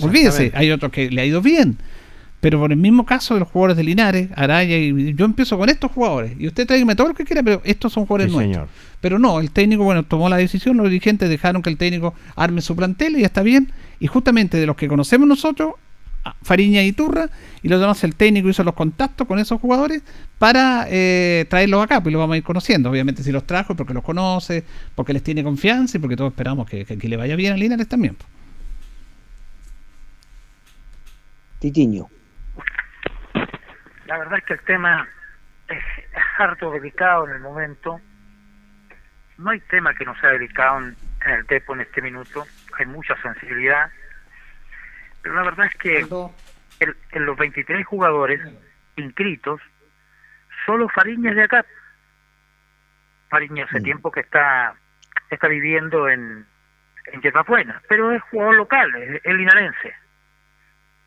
olvídese, 0.00 0.52
hay 0.54 0.70
otros 0.70 0.92
que 0.92 1.10
le 1.10 1.22
ha 1.22 1.24
ido 1.26 1.42
bien. 1.42 1.76
Pero 2.40 2.58
por 2.58 2.70
el 2.72 2.78
mismo 2.78 3.04
caso 3.04 3.34
de 3.34 3.40
los 3.40 3.48
jugadores 3.50 3.76
de 3.76 3.82
Linares, 3.84 4.28
Araya, 4.34 4.76
y 4.78 5.14
yo 5.14 5.24
empiezo 5.26 5.58
con 5.58 5.68
estos 5.68 5.90
jugadores. 5.90 6.32
Y 6.38 6.46
usted 6.46 6.66
tráigame 6.66 6.94
todo 6.94 7.08
lo 7.08 7.14
que 7.14 7.24
quiera, 7.24 7.42
pero 7.42 7.60
estos 7.64 7.92
son 7.92 8.06
jugadores 8.06 8.30
Sí, 8.30 8.36
nuestros. 8.36 8.54
señor. 8.54 8.68
Pero 9.02 9.18
no, 9.18 9.40
el 9.40 9.50
técnico, 9.50 9.84
bueno, 9.84 10.04
tomó 10.04 10.28
la 10.28 10.36
decisión, 10.36 10.76
los 10.78 10.86
dirigentes 10.88 11.28
dejaron 11.28 11.60
que 11.62 11.68
el 11.70 11.76
técnico 11.76 12.14
arme 12.36 12.62
su 12.62 12.74
plantel 12.76 13.16
y 13.16 13.20
ya 13.20 13.26
está 13.26 13.42
bien. 13.42 13.70
Y 13.98 14.06
justamente 14.06 14.56
de 14.58 14.64
los 14.66 14.76
que 14.76 14.88
conocemos 14.88 15.28
nosotros, 15.28 15.74
Fariña 16.42 16.82
y 16.82 16.92
Turra, 16.92 17.28
y 17.62 17.68
los 17.68 17.80
demás 17.80 18.02
el 18.04 18.14
técnico 18.14 18.48
hizo 18.48 18.62
los 18.64 18.74
contactos 18.74 19.26
con 19.26 19.38
esos 19.38 19.60
jugadores 19.60 20.02
para 20.38 20.86
eh, 20.88 21.46
traerlos 21.48 21.82
acá, 21.82 22.02
pues 22.02 22.12
los 22.12 22.20
vamos 22.20 22.34
a 22.34 22.36
ir 22.38 22.42
conociendo. 22.42 22.90
Obviamente 22.90 23.22
si 23.22 23.32
los 23.32 23.46
trajo 23.46 23.72
es 23.72 23.76
porque 23.76 23.94
los 23.94 24.04
conoce, 24.04 24.64
porque 24.94 25.12
les 25.12 25.22
tiene 25.22 25.42
confianza 25.42 25.98
y 25.98 26.00
porque 26.00 26.16
todos 26.16 26.32
esperamos 26.32 26.68
que, 26.68 26.84
que, 26.84 26.98
que 26.98 27.08
le 27.08 27.16
vaya 27.16 27.36
bien 27.36 27.52
a 27.52 27.56
Linares 27.56 27.88
también. 27.88 28.14
pues. 28.14 28.28
Titiño. 31.60 32.06
La 34.06 34.18
verdad 34.18 34.38
es 34.38 34.44
que 34.44 34.54
el 34.54 34.60
tema 34.60 35.08
es, 35.68 35.76
es 35.78 36.22
harto 36.38 36.72
delicado 36.72 37.28
en 37.28 37.34
el 37.34 37.40
momento. 37.40 38.00
No 39.38 39.50
hay 39.50 39.60
tema 39.60 39.94
que 39.94 40.04
no 40.04 40.18
sea 40.20 40.30
delicado 40.30 40.78
en, 40.78 40.96
en 41.26 41.32
el 41.32 41.46
Depo 41.46 41.74
en 41.74 41.82
este 41.82 42.02
minuto. 42.02 42.46
Hay 42.78 42.86
mucha 42.86 43.14
sensibilidad. 43.22 43.90
Pero 45.22 45.34
la 45.34 45.42
verdad 45.42 45.66
es 45.66 45.74
que 45.76 45.98
el- 45.98 46.96
en 47.12 47.26
los 47.26 47.36
23 47.36 47.86
jugadores 47.86 48.40
inscritos, 48.96 49.60
solo 50.66 50.88
Fariña 50.88 51.30
es 51.30 51.36
de 51.36 51.42
acá. 51.44 51.64
Fariña 53.28 53.64
hace 53.64 53.80
tiempo 53.80 54.10
que 54.10 54.20
está 54.20 54.74
está 55.30 55.46
viviendo 55.46 56.08
en, 56.08 56.44
en 57.12 57.20
Yerbabuena, 57.22 57.80
pero 57.88 58.10
es 58.10 58.20
jugador 58.24 58.56
local, 58.56 58.92
es, 58.96 59.20
es 59.24 59.34
linarense. 59.34 59.94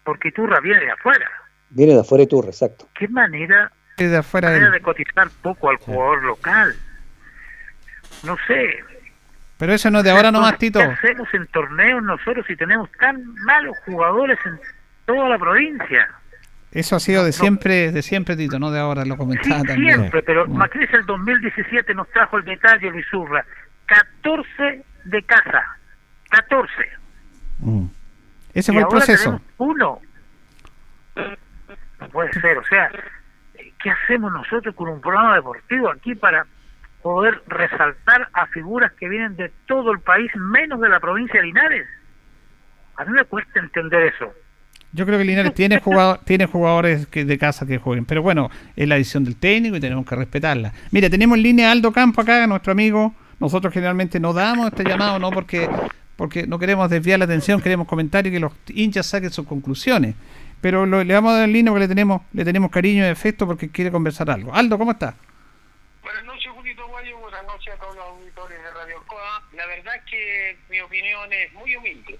Porque 0.05 0.31
Turra 0.31 0.59
viene 0.61 0.79
de 0.81 0.91
afuera. 0.91 1.29
Viene 1.69 1.93
de 1.93 1.99
afuera 1.99 2.21
de 2.23 2.27
Turra, 2.27 2.47
exacto. 2.47 2.87
¿Qué 2.93 3.07
manera, 3.09 3.69
de 3.97 4.15
afuera 4.17 4.49
manera 4.49 4.71
de 4.71 4.81
cotizar 4.81 5.27
poco 5.41 5.69
al 5.69 5.75
jugador 5.77 6.23
local? 6.23 6.73
No 8.23 8.37
sé. 8.47 8.83
Pero 9.63 9.75
eso 9.75 9.89
no 9.89 9.99
es 9.99 10.03
de 10.03 10.11
ahora 10.11 10.29
nomás, 10.29 10.57
Tito. 10.57 10.77
¿Qué 10.79 10.83
hacemos 10.83 11.33
en 11.33 11.47
torneos 11.47 12.03
nosotros 12.03 12.45
si 12.45 12.53
tenemos 12.57 12.91
tan 12.99 13.33
malos 13.45 13.77
jugadores 13.85 14.37
en 14.45 14.59
toda 15.05 15.29
la 15.29 15.39
provincia? 15.39 16.09
Eso 16.73 16.97
ha 16.97 16.99
sido 16.99 17.23
de 17.23 17.31
siempre, 17.31 17.93
de 17.93 18.01
siempre, 18.01 18.35
Tito, 18.35 18.59
no 18.59 18.71
de 18.71 18.81
ahora, 18.81 19.05
lo 19.05 19.15
comentaba 19.15 19.63
también. 19.63 19.99
Siempre, 19.99 20.21
pero 20.21 20.45
Macris 20.47 20.93
el 20.93 21.05
2017 21.05 21.93
nos 21.93 22.09
trajo 22.09 22.39
el 22.39 22.43
detalle, 22.43 22.91
Luis 22.91 23.05
Urra. 23.13 23.45
14 23.85 24.83
de 25.05 25.23
casa. 25.23 25.63
14. 26.29 26.73
Mm. 27.59 27.85
Ese 28.53 28.71
Y 28.73 28.75
fue 28.75 28.79
el 28.79 28.83
ahora 28.83 28.97
proceso. 28.97 29.23
tenemos 29.23 29.41
uno. 29.59 30.01
No 32.01 32.09
puede 32.09 32.33
ser, 32.33 32.57
o 32.57 32.65
sea, 32.65 32.91
¿qué 33.81 33.89
hacemos 33.89 34.29
nosotros 34.33 34.75
con 34.75 34.89
un 34.89 34.99
programa 34.99 35.35
deportivo 35.35 35.89
aquí 35.89 36.15
para 36.15 36.45
poder 37.03 37.41
resaltar 37.47 38.29
a 38.33 38.47
figuras 38.47 38.91
que 38.93 39.07
vienen 39.09 39.35
de 39.35 39.51
todo 39.67 39.91
el 39.91 39.99
país, 39.99 40.31
menos 40.35 40.79
de 40.79 40.89
la 40.89 40.99
provincia 40.99 41.39
de 41.39 41.45
Linares? 41.47 41.85
A 42.97 43.05
mí 43.05 43.11
me 43.11 43.25
cuesta 43.25 43.59
entender 43.59 44.13
eso. 44.13 44.33
Yo 44.93 45.05
creo 45.05 45.17
que 45.17 45.25
Linares 45.25 45.53
tiene, 45.53 45.79
jugador, 45.79 46.19
tiene 46.25 46.45
jugadores 46.45 47.07
que, 47.07 47.25
de 47.25 47.37
casa 47.37 47.65
que 47.65 47.77
jueguen, 47.79 48.05
pero 48.05 48.21
bueno, 48.21 48.49
es 48.75 48.87
la 48.87 48.95
decisión 48.95 49.23
del 49.25 49.35
técnico 49.35 49.75
y 49.75 49.79
tenemos 49.79 50.05
que 50.05 50.15
respetarla. 50.15 50.71
Mira, 50.91 51.09
tenemos 51.09 51.37
en 51.37 51.43
línea 51.43 51.69
a 51.69 51.71
Aldo 51.73 51.91
Campo 51.91 52.21
acá, 52.21 52.45
nuestro 52.47 52.71
amigo. 52.71 53.13
Nosotros 53.39 53.73
generalmente 53.73 54.19
no 54.19 54.31
damos 54.31 54.67
este 54.67 54.83
llamado, 54.83 55.19
no 55.19 55.29
porque 55.31 55.69
porque 56.15 56.45
no 56.45 56.59
queremos 56.59 56.89
desviar 56.91 57.17
la 57.17 57.25
atención, 57.25 57.59
queremos 57.59 57.87
comentar 57.87 58.25
y 58.27 58.31
que 58.31 58.39
los 58.39 58.53
hinchas 58.69 59.07
saquen 59.07 59.31
sus 59.31 59.47
conclusiones. 59.47 60.13
Pero 60.61 60.85
lo- 60.85 61.03
le 61.03 61.13
vamos 61.13 61.31
a 61.33 61.37
dar 61.37 61.45
en 61.45 61.53
línea 61.53 61.71
porque 61.73 61.81
le 61.85 61.87
tenemos, 61.87 62.21
le 62.31 62.45
tenemos 62.45 62.69
cariño 62.69 63.03
y 63.03 63.07
afecto 63.09 63.47
porque 63.47 63.69
quiere 63.69 63.91
conversar 63.91 64.29
algo. 64.29 64.53
Aldo, 64.53 64.77
¿cómo 64.77 64.91
está? 64.91 65.15
Buenas 66.03 66.23
noches, 66.23 66.51
Julito 66.55 66.87
Guayo. 66.87 67.17
Buenas 67.17 67.43
noches 67.45 67.72
a 67.72 67.72
todos 67.83 67.95
los 67.97 68.05
auditores 68.05 68.63
de 68.63 68.71
Radio 68.71 69.03
Coa. 69.07 69.43
La 69.53 69.65
verdad 69.65 69.95
es 69.95 70.03
que 70.09 70.57
mi 70.69 70.79
opinión 70.79 71.31
es 71.33 71.51
muy 71.51 71.75
humilde. 71.75 72.17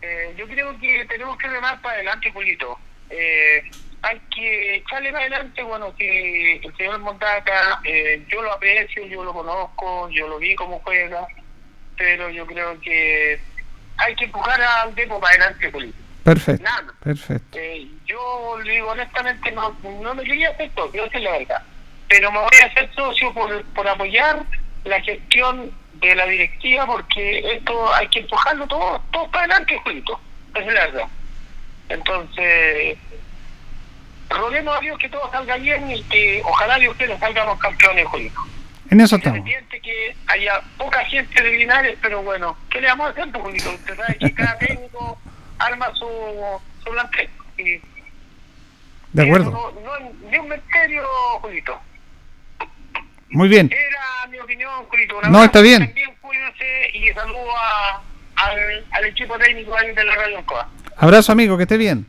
Eh, 0.00 0.34
yo 0.36 0.46
creo 0.46 0.78
que 0.78 1.04
tenemos 1.06 1.36
que 1.36 1.48
remar 1.48 1.80
para 1.82 1.96
adelante, 1.96 2.30
Julito. 2.30 2.78
Eh, 3.10 3.68
hay 4.02 4.20
que 4.32 4.76
echarle 4.76 5.10
para 5.10 5.24
adelante, 5.24 5.62
bueno, 5.64 5.94
que 5.96 6.56
el 6.56 6.76
señor 6.76 7.00
Montaca, 7.00 7.80
eh, 7.82 8.24
yo 8.28 8.40
lo 8.42 8.52
aprecio, 8.52 9.04
yo 9.06 9.24
lo 9.24 9.32
conozco, 9.32 10.08
yo 10.10 10.28
lo 10.28 10.38
vi 10.38 10.54
cómo 10.54 10.80
juega, 10.84 11.26
pero 11.96 12.30
yo 12.30 12.46
creo 12.46 12.80
que 12.80 13.40
hay 13.96 14.14
que 14.14 14.26
empujar 14.26 14.62
al 14.62 14.94
Depo 14.94 15.18
para 15.18 15.34
adelante, 15.34 15.72
Julito. 15.72 15.98
Perfecto. 16.22 16.62
Nada. 16.62 16.94
Perfecto. 17.02 17.58
Eh, 17.58 17.88
yo 18.06 18.58
le 18.62 18.74
digo 18.74 18.90
honestamente, 18.90 19.50
no, 19.50 19.76
no 19.82 20.14
me 20.14 20.22
quería 20.22 20.50
hacer 20.50 20.70
socio, 20.72 21.04
esa 21.04 21.18
es 21.18 21.24
la 21.24 21.32
verdad. 21.32 21.62
Pero 22.06 22.30
me 22.30 22.38
voy 22.38 22.58
a 22.62 22.66
hacer 22.66 22.94
socio 22.94 23.34
por, 23.34 23.64
por 23.72 23.88
apoyar 23.88 24.44
la 24.84 25.00
gestión 25.00 25.72
de 25.94 26.14
la 26.14 26.26
directiva, 26.26 26.86
porque 26.86 27.54
esto 27.54 27.94
hay 27.94 28.08
que 28.08 28.20
empujarlo 28.20 28.66
todo, 28.66 29.02
todo 29.12 29.30
para 29.30 29.44
adelante, 29.44 29.80
Julito. 29.82 30.20
Esa 30.54 30.60
es 30.60 30.66
verdad. 30.66 31.08
Entonces, 31.88 32.98
roguemos 34.28 34.76
a 34.76 34.80
Dios 34.80 34.98
que 34.98 35.08
todo 35.08 35.30
salga 35.30 35.56
bien 35.56 35.90
y 35.90 36.02
que 36.04 36.42
ojalá 36.44 36.78
Dios 36.78 36.96
que 36.96 37.06
nos 37.06 37.18
salgamos 37.18 37.58
campeones, 37.58 38.06
Julito. 38.06 38.40
En 38.90 39.00
eso 39.00 39.16
estamos. 39.16 39.44
Que 39.44 40.16
haya 40.28 40.60
poca 40.78 41.04
gente 41.04 41.42
de 41.42 41.58
Linares, 41.58 41.98
pero 42.00 42.22
bueno, 42.22 42.56
¿qué 42.70 42.80
le 42.80 42.88
vamos 42.88 43.08
a 43.08 43.10
hacer, 43.10 43.30
pues, 43.30 43.42
Julito? 43.42 43.70
Usted 43.70 43.96
sabe 43.96 44.18
que 44.18 44.34
cada 44.34 44.58
técnico 44.58 45.18
arma 45.58 45.92
su, 45.94 46.08
su 46.82 46.90
plantel. 46.90 47.28
Y 47.58 47.80
De 49.12 49.22
acuerdo. 49.22 49.50
No, 49.50 49.80
no, 49.80 50.30
ni 50.30 50.38
un 50.38 50.48
misterio, 50.48 51.06
Julito. 51.40 51.78
Muy 53.34 53.48
bien. 53.48 53.70
Era 53.70 54.30
mi 54.30 54.38
opinión, 54.38 54.70
Julito. 54.88 55.18
Un 55.22 55.32
No, 55.32 55.44
está 55.44 55.60
bien. 55.60 55.84
También 55.86 56.10
cuídense 56.20 56.64
y 56.94 57.12
saludo 57.12 57.50
a, 57.56 58.02
al, 58.36 58.84
al 58.90 59.04
equipo 59.04 59.36
técnico 59.38 59.76
ahí 59.76 59.94
de 59.94 60.04
la 60.04 60.14
Radio 60.14 60.38
Ancoa. 60.38 60.68
Abrazo, 60.96 61.32
amigo, 61.32 61.56
que 61.56 61.64
esté 61.64 61.76
bien. 61.76 62.06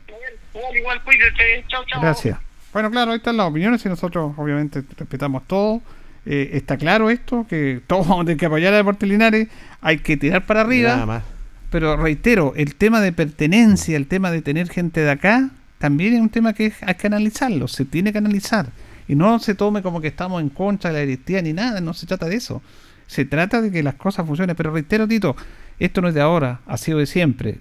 Igual, 0.54 0.76
igual, 0.76 1.02
cuídense. 1.02 1.64
Chao, 1.68 1.84
chao. 1.86 2.00
Gracias. 2.00 2.38
Bueno, 2.72 2.90
claro, 2.90 3.10
ahí 3.12 3.18
están 3.18 3.36
las 3.36 3.46
opiniones 3.46 3.84
y 3.84 3.88
nosotros 3.88 4.34
obviamente 4.36 4.82
respetamos 4.96 5.46
todo. 5.46 5.82
Eh, 6.24 6.50
está 6.54 6.76
claro 6.76 7.08
esto, 7.08 7.46
que 7.48 7.80
todos 7.86 8.06
vamos 8.08 8.22
a 8.22 8.24
tener 8.26 8.38
que 8.38 8.46
apoyar 8.46 8.74
a 8.74 8.78
Deportes 8.78 9.08
Linares, 9.08 9.48
hay 9.80 9.98
que 9.98 10.16
tirar 10.16 10.44
para 10.44 10.62
arriba. 10.62 10.90
Nada 10.90 11.06
más. 11.06 11.22
Pero 11.70 11.96
reitero, 11.96 12.52
el 12.56 12.74
tema 12.74 13.00
de 13.00 13.12
pertenencia, 13.12 13.96
el 13.96 14.06
tema 14.06 14.30
de 14.30 14.42
tener 14.42 14.68
gente 14.68 15.00
de 15.00 15.10
acá, 15.10 15.50
también 15.78 16.14
es 16.14 16.20
un 16.20 16.28
tema 16.28 16.52
que 16.52 16.72
hay 16.80 16.94
que 16.94 17.06
analizarlo, 17.06 17.68
se 17.68 17.84
tiene 17.84 18.12
que 18.12 18.18
analizar. 18.18 18.66
Y 19.08 19.14
no 19.14 19.38
se 19.38 19.54
tome 19.54 19.82
como 19.82 20.00
que 20.00 20.08
estamos 20.08 20.40
en 20.42 20.48
contra 20.48 20.90
de 20.90 20.96
la 20.98 21.00
directiva 21.04 21.40
ni 21.42 21.52
nada, 21.52 21.80
no 21.80 21.94
se 21.94 22.06
trata 22.06 22.26
de 22.26 22.36
eso. 22.36 22.62
Se 23.06 23.24
trata 23.24 23.62
de 23.62 23.70
que 23.70 23.82
las 23.82 23.94
cosas 23.94 24.26
funcionen. 24.26 24.56
Pero 24.56 24.72
reitero, 24.72 25.06
Tito, 25.06 25.36
esto 25.78 26.00
no 26.00 26.08
es 26.08 26.14
de 26.14 26.20
ahora, 26.20 26.60
ha 26.66 26.76
sido 26.76 26.98
de 26.98 27.06
siempre. 27.06 27.58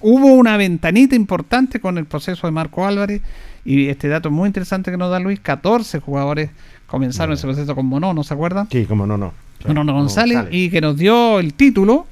Hubo 0.00 0.34
una 0.34 0.56
ventanita 0.56 1.16
importante 1.16 1.80
con 1.80 1.98
el 1.98 2.04
proceso 2.04 2.46
de 2.46 2.52
Marco 2.52 2.86
Álvarez 2.86 3.20
y 3.64 3.88
este 3.88 4.08
dato 4.08 4.30
muy 4.30 4.46
interesante 4.46 4.90
que 4.90 4.96
nos 4.96 5.10
da 5.10 5.18
Luis, 5.18 5.40
14 5.40 5.98
jugadores 6.00 6.50
comenzaron 6.86 7.32
ese 7.34 7.46
proceso 7.46 7.74
con 7.74 7.86
Monono, 7.86 8.22
¿se 8.22 8.32
acuerdan? 8.34 8.68
Sí, 8.70 8.84
como 8.84 9.06
no, 9.06 9.16
no. 9.16 9.32
Monono 9.66 9.92
Como 9.92 10.00
González, 10.02 10.36
González. 10.36 10.54
y 10.54 10.70
que 10.70 10.80
nos 10.80 10.96
dio 10.96 11.40
el 11.40 11.54
título, 11.54 12.06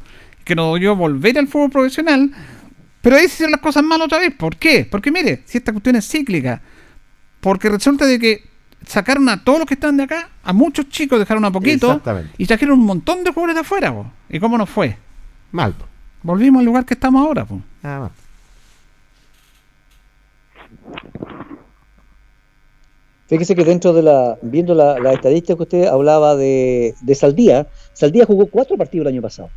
que 0.45 0.57
nos 0.57 0.81
dio 0.81 0.97
volver 0.97 1.39
al 1.39 1.47
fútbol 1.47 1.71
profesional, 1.71 2.33
pero 3.01 3.17
ahí 3.17 3.23
se 3.23 3.35
hicieron 3.35 3.53
las 3.53 3.61
cosas 3.61 3.85
mal 3.85 4.01
otra 4.03 4.19
vez. 4.19 4.35
¿Por 4.35 4.57
qué? 4.57 4.89
Porque 4.91 5.13
mire, 5.13 5.43
si 5.45 5.59
esta 5.59 5.71
cuestión 5.73 5.95
es 5.95 6.09
cíclica, 6.09 6.61
porque 7.41 7.69
resulta 7.69 8.07
de 8.07 8.19
que 8.19 8.43
sacaron 8.87 9.29
a 9.29 9.43
todos 9.45 9.59
los 9.61 9.67
que 9.69 9.75
están 9.75 9.97
de 9.97 10.05
acá, 10.05 10.29
a 10.43 10.53
muchos 10.53 10.89
chicos 10.89 11.19
dejaron 11.19 11.45
a 11.45 11.51
poquito, 11.51 12.01
y 12.39 12.47
trajeron 12.47 12.79
un 12.81 12.87
montón 12.87 13.23
de 13.25 13.31
jugadores 13.33 13.55
de 13.57 13.61
afuera. 13.61 13.93
po. 13.93 14.11
¿Y 14.29 14.39
cómo 14.41 14.57
nos 14.59 14.69
fue? 14.71 14.97
Mal. 15.53 15.73
po. 15.73 15.87
Volvimos 16.23 16.61
al 16.61 16.67
lugar 16.67 16.85
que 16.85 16.95
estamos 16.95 17.25
ahora. 17.27 17.45
po. 17.45 17.61
Nada 17.83 18.01
más. 18.01 18.11
Fíjese 23.27 23.55
que 23.55 23.65
dentro 23.65 23.93
de 23.95 24.03
la, 24.03 24.37
viendo 24.43 24.75
la, 24.75 24.99
la 24.99 25.15
estadística 25.15 25.57
que 25.57 25.63
usted 25.63 25.87
hablaba 25.87 26.37
de, 26.37 26.95
de 27.01 27.15
Saldía, 27.15 27.67
Saldía 27.95 28.27
jugó 28.27 28.47
cuatro 28.47 28.77
partidos 28.77 29.07
el 29.07 29.15
año 29.15 29.23
pasado. 29.23 29.49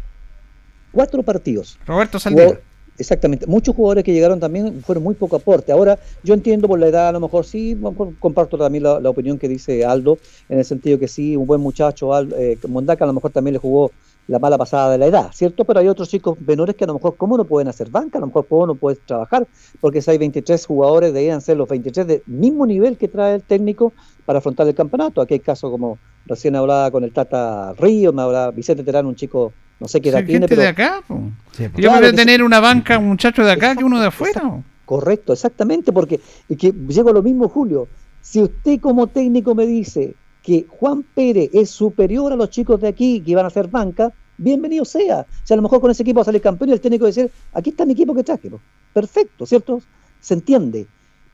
Cuatro 0.92 1.22
partidos. 1.22 1.78
Roberto 1.86 2.18
Saldía. 2.20 2.46
Jugó- 2.46 2.60
exactamente. 2.98 3.46
Muchos 3.48 3.76
jugadores 3.76 4.04
que 4.04 4.14
llegaron 4.14 4.40
también 4.40 4.82
fueron 4.84 5.04
muy 5.04 5.16
poco 5.16 5.36
aporte. 5.36 5.72
Ahora, 5.72 6.00
yo 6.24 6.34
entiendo 6.34 6.68
por 6.68 6.80
la 6.80 6.88
edad, 6.88 7.10
a 7.10 7.12
lo 7.12 7.20
mejor 7.20 7.46
sí, 7.46 7.76
mejor 7.76 8.18
comparto 8.20 8.58
también 8.58 8.84
la, 8.84 8.98
opinión 9.10 9.38
que 9.40 9.48
dice 9.48 9.86
Aldo, 9.86 10.18
en 10.50 10.60
el 10.60 10.66
sentido 10.66 11.00
que 11.00 11.08
sí, 11.08 11.36
un 11.38 11.46
buen 11.48 11.62
muchacho, 11.62 12.14
Al- 12.14 12.34
eh, 12.38 12.60
Mondaca 12.68 13.04
a 13.06 13.08
lo 13.08 13.14
mejor 13.14 13.32
también 13.32 13.54
le 13.54 13.60
jugó 13.60 13.94
la 14.28 14.40
mala 14.40 14.58
pasada 14.58 14.92
de 14.92 14.98
la 14.98 15.06
edad, 15.08 15.32
¿cierto? 15.34 15.64
Pero 15.66 15.80
hay 15.80 15.88
otros 15.88 16.10
chicos 16.10 16.38
menores 16.42 16.76
que 16.76 16.84
a 16.84 16.88
lo 16.88 16.94
mejor, 16.96 17.16
¿cómo 17.18 17.38
no 17.38 17.48
pueden 17.48 17.68
hacer 17.70 17.90
banca? 17.90 18.18
A 18.18 18.22
lo 18.22 18.28
mejor, 18.28 18.48
¿cómo 18.48 18.68
no 18.68 18.76
puedes 18.78 19.04
trabajar? 19.06 19.48
Porque 19.80 20.02
si 20.02 20.12
hay 20.12 20.18
23 20.18 20.66
jugadores, 20.66 21.14
deberían 21.14 21.42
ser 21.42 21.58
los 21.58 21.68
23 21.68 22.08
del 22.08 22.24
mismo 22.26 22.66
nivel 22.66 22.98
que 22.98 23.08
trae 23.08 23.36
el 23.36 23.44
técnico 23.46 23.94
para 24.26 24.40
afrontar 24.40 24.68
el 24.68 24.76
campeonato. 24.76 25.22
Aquí 25.22 25.36
hay 25.36 25.40
casos 25.40 25.72
como 25.72 26.02
recién 26.26 26.56
hablaba 26.56 26.92
con 26.92 27.04
el 27.04 27.14
Tata 27.14 27.74
Río, 27.78 28.12
me 28.14 28.22
hablaba 28.22 28.52
Vicente 28.52 28.84
Terán, 28.84 29.06
un 29.06 29.16
chico, 29.16 29.56
no 29.80 29.88
sé 29.88 30.02
qué 30.02 30.10
edad 30.10 30.20
Sí, 30.20 30.26
tiene, 30.26 30.40
gente 30.42 30.48
pero 30.56 30.62
de 30.62 30.68
acá. 30.68 31.02
po. 31.08 31.16
pues, 31.16 31.60
Yo 31.60 31.70
claro 31.70 31.92
prefiero 32.00 32.12
que 32.12 32.18
tener 32.18 32.44
una 32.44 32.60
banca, 32.60 32.98
un 32.98 33.08
muchacho 33.08 33.44
de 33.44 33.52
acá 33.52 33.76
que 33.76 33.84
uno 33.84 34.00
de 34.00 34.08
afuera. 34.08 34.64
Correcto, 34.86 35.34
exactamente, 35.34 35.92
porque 35.92 36.20
y 36.48 36.56
que 36.56 36.72
llego 36.72 37.10
a 37.10 37.14
lo 37.14 37.22
mismo, 37.24 37.50
Julio. 37.50 37.88
Si 38.22 38.42
usted 38.42 38.80
como 38.80 39.08
técnico 39.08 39.54
me 39.56 39.66
dice 39.66 40.16
que 40.44 40.66
Juan 40.70 41.04
Pérez 41.04 41.50
es 41.54 41.70
superior 41.70 42.32
a 42.32 42.36
los 42.36 42.50
chicos 42.50 42.80
de 42.82 42.88
aquí 42.88 43.22
que 43.22 43.36
van 43.36 43.46
a 43.46 43.50
hacer 43.50 43.68
banca, 43.68 44.14
bienvenido 44.38 44.86
sea. 44.86 45.26
Si 45.44 45.54
a 45.54 45.58
lo 45.58 45.62
mejor 45.62 45.82
con 45.82 45.92
ese 45.92 46.04
equipo 46.04 46.18
va 46.20 46.22
a 46.22 46.26
salir 46.26 46.42
campeón 46.42 46.70
y 46.70 46.74
el 46.74 46.82
técnico 46.82 47.04
va 47.04 47.10
a 47.10 47.14
decir, 47.14 47.32
aquí 47.54 47.72
está 47.72 47.86
mi 47.86 47.94
equipo 47.94 48.16
que 48.16 48.24
traje. 48.24 48.50
Perfecto, 48.94 49.46
¿cierto? 49.46 49.82
Se 50.22 50.34
entiende. 50.34 50.88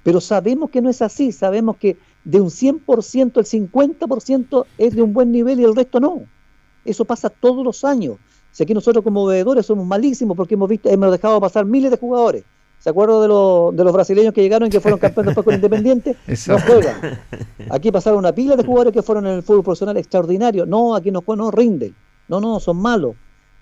Pero 0.03 0.19
sabemos 0.19 0.69
que 0.69 0.81
no 0.81 0.89
es 0.89 1.01
así, 1.01 1.31
sabemos 1.31 1.77
que 1.77 1.97
de 2.23 2.41
un 2.41 2.49
100% 2.49 3.37
el 3.37 3.45
50% 3.45 4.65
es 4.77 4.95
de 4.95 5.01
un 5.01 5.13
buen 5.13 5.31
nivel 5.31 5.59
y 5.59 5.63
el 5.63 5.75
resto 5.75 5.99
no. 5.99 6.23
Eso 6.85 7.05
pasa 7.05 7.29
todos 7.29 7.63
los 7.63 7.83
años. 7.85 8.17
Si 8.53 8.63
aquí 8.63 8.73
nosotros 8.73 9.03
como 9.03 9.25
veedores 9.25 9.65
somos 9.65 9.85
malísimos 9.85 10.37
porque 10.37 10.53
hemos 10.53 10.69
visto, 10.69 10.87
hemos 10.89 11.11
dejado 11.11 11.41
pasar 11.41 11.65
miles 11.65 11.91
de 11.91 11.97
jugadores. 11.97 12.43
¿Se 12.79 12.89
acuerdan 12.89 13.21
de, 13.21 13.27
los- 13.29 13.75
de 13.75 13.83
los 13.83 13.91
brasileños 13.93 14.33
que 14.33 14.41
llegaron 14.41 14.67
y 14.67 14.71
que 14.71 14.79
fueron 14.79 14.99
campeones 14.99 15.27
después 15.35 15.43
con 15.45 15.55
Independiente? 15.55 16.15
No 16.47 16.59
juegan. 16.59 17.19
Aquí 17.69 17.91
pasaron 17.91 18.19
una 18.19 18.31
pila 18.33 18.55
de 18.55 18.63
jugadores 18.63 18.93
que 18.93 19.01
fueron 19.01 19.25
en 19.27 19.33
el 19.33 19.43
fútbol 19.43 19.63
profesional 19.63 19.97
extraordinario. 19.97 20.65
No, 20.65 20.95
aquí 20.95 21.09
no 21.11 21.21
juegan, 21.21 21.45
no 21.45 21.51
rinden. 21.51 21.95
No, 22.29 22.39
no, 22.39 22.59
son 22.59 22.77
malos. 22.77 23.15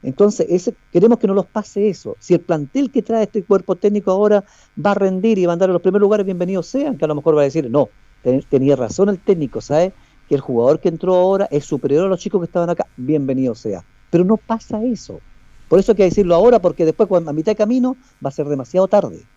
Entonces, 0.03 0.47
ese, 0.49 0.73
queremos 0.91 1.19
que 1.19 1.27
no 1.27 1.33
los 1.35 1.45
pase 1.45 1.87
eso. 1.87 2.15
Si 2.19 2.33
el 2.33 2.39
plantel 2.41 2.91
que 2.91 3.01
trae 3.03 3.23
este 3.23 3.43
cuerpo 3.43 3.75
técnico 3.75 4.11
ahora 4.11 4.43
va 4.83 4.91
a 4.91 4.95
rendir 4.95 5.37
y 5.37 5.45
va 5.45 5.51
a 5.51 5.53
andar 5.53 5.69
en 5.69 5.73
los 5.73 5.81
primeros 5.81 6.01
lugares, 6.01 6.25
bienvenidos 6.25 6.65
sean, 6.67 6.97
que 6.97 7.05
a 7.05 7.07
lo 7.07 7.15
mejor 7.15 7.37
va 7.37 7.41
a 7.41 7.45
decir, 7.45 7.69
no, 7.69 7.89
ten- 8.23 8.43
tenía 8.49 8.75
razón 8.75 9.09
el 9.09 9.19
técnico, 9.19 9.61
¿sabe? 9.61 9.93
Que 10.27 10.33
el 10.35 10.41
jugador 10.41 10.79
que 10.79 10.89
entró 10.89 11.13
ahora 11.13 11.47
es 11.51 11.65
superior 11.65 12.05
a 12.07 12.09
los 12.09 12.19
chicos 12.19 12.41
que 12.41 12.45
estaban 12.45 12.71
acá, 12.71 12.87
bienvenido 12.97 13.53
sea. 13.53 13.83
Pero 14.11 14.25
no 14.25 14.37
pasa 14.37 14.83
eso. 14.83 15.23
Por 15.67 15.79
eso 15.79 15.93
hay 15.93 15.95
que 15.95 16.03
decirlo 16.03 16.35
ahora, 16.35 16.61
porque 16.61 16.85
después, 16.85 17.07
cuando 17.09 17.31
a 17.31 17.33
mitad 17.33 17.53
de 17.53 17.55
camino, 17.55 17.97
va 18.23 18.29
a 18.29 18.31
ser 18.31 18.47
demasiado 18.47 18.87
tarde. 18.87 19.31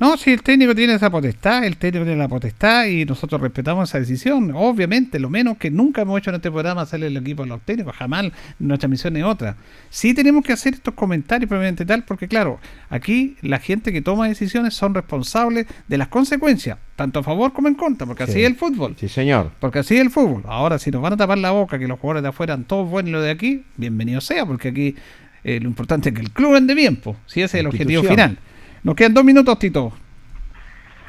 No, 0.00 0.16
si 0.16 0.30
el 0.30 0.42
técnico 0.42 0.76
tiene 0.76 0.94
esa 0.94 1.10
potestad, 1.10 1.64
el 1.64 1.76
técnico 1.76 2.04
tiene 2.04 2.20
la 2.20 2.28
potestad 2.28 2.86
y 2.86 3.04
nosotros 3.04 3.40
respetamos 3.40 3.88
esa 3.90 3.98
decisión. 3.98 4.52
Obviamente, 4.54 5.18
lo 5.18 5.28
menos 5.28 5.58
que 5.58 5.72
nunca 5.72 6.02
hemos 6.02 6.20
hecho 6.20 6.30
en 6.30 6.36
este 6.36 6.52
programa 6.52 6.82
hacerle 6.82 7.08
el 7.08 7.16
equipo 7.16 7.42
a 7.42 7.46
los 7.46 7.60
técnicos, 7.62 7.96
jamás 7.96 8.26
nuestra 8.60 8.88
misión 8.88 9.16
es 9.16 9.24
otra. 9.24 9.56
Sí 9.90 10.14
tenemos 10.14 10.44
que 10.44 10.52
hacer 10.52 10.74
estos 10.74 10.94
comentarios 10.94 11.48
probablemente 11.48 11.84
tal, 11.84 12.04
porque 12.04 12.28
claro, 12.28 12.60
aquí 12.90 13.36
la 13.42 13.58
gente 13.58 13.92
que 13.92 14.00
toma 14.00 14.28
decisiones 14.28 14.74
son 14.74 14.94
responsables 14.94 15.66
de 15.88 15.98
las 15.98 16.06
consecuencias, 16.06 16.78
tanto 16.94 17.18
a 17.18 17.22
favor 17.24 17.52
como 17.52 17.66
en 17.66 17.74
contra, 17.74 18.06
porque 18.06 18.22
así 18.22 18.34
Sí. 18.34 18.40
es 18.42 18.46
el 18.46 18.54
fútbol. 18.54 18.94
Sí, 19.00 19.08
señor. 19.08 19.50
Porque 19.58 19.80
así 19.80 19.96
es 19.96 20.00
el 20.02 20.10
fútbol. 20.10 20.44
Ahora, 20.46 20.78
si 20.78 20.92
nos 20.92 21.02
van 21.02 21.14
a 21.14 21.16
tapar 21.16 21.38
la 21.38 21.50
boca 21.50 21.76
que 21.76 21.88
los 21.88 21.98
jugadores 21.98 22.22
de 22.22 22.28
afuera 22.28 22.52
eran 22.54 22.66
todos 22.66 22.88
buenos 22.88 23.08
y 23.08 23.12
los 23.14 23.24
de 23.24 23.30
aquí, 23.30 23.64
bienvenido 23.76 24.20
sea, 24.20 24.46
porque 24.46 24.68
aquí 24.68 24.94
eh, 25.42 25.58
lo 25.60 25.68
importante 25.68 26.10
es 26.10 26.14
que 26.14 26.20
el 26.20 26.30
club 26.30 26.54
ande 26.54 26.74
bien, 26.76 26.94
pues, 26.96 27.16
si 27.26 27.40
ese 27.42 27.56
es 27.58 27.60
el 27.62 27.66
objetivo 27.66 28.04
final. 28.04 28.38
Nos 28.82 28.94
quedan 28.94 29.14
dos 29.14 29.24
minutos, 29.24 29.58
Tito. 29.58 29.92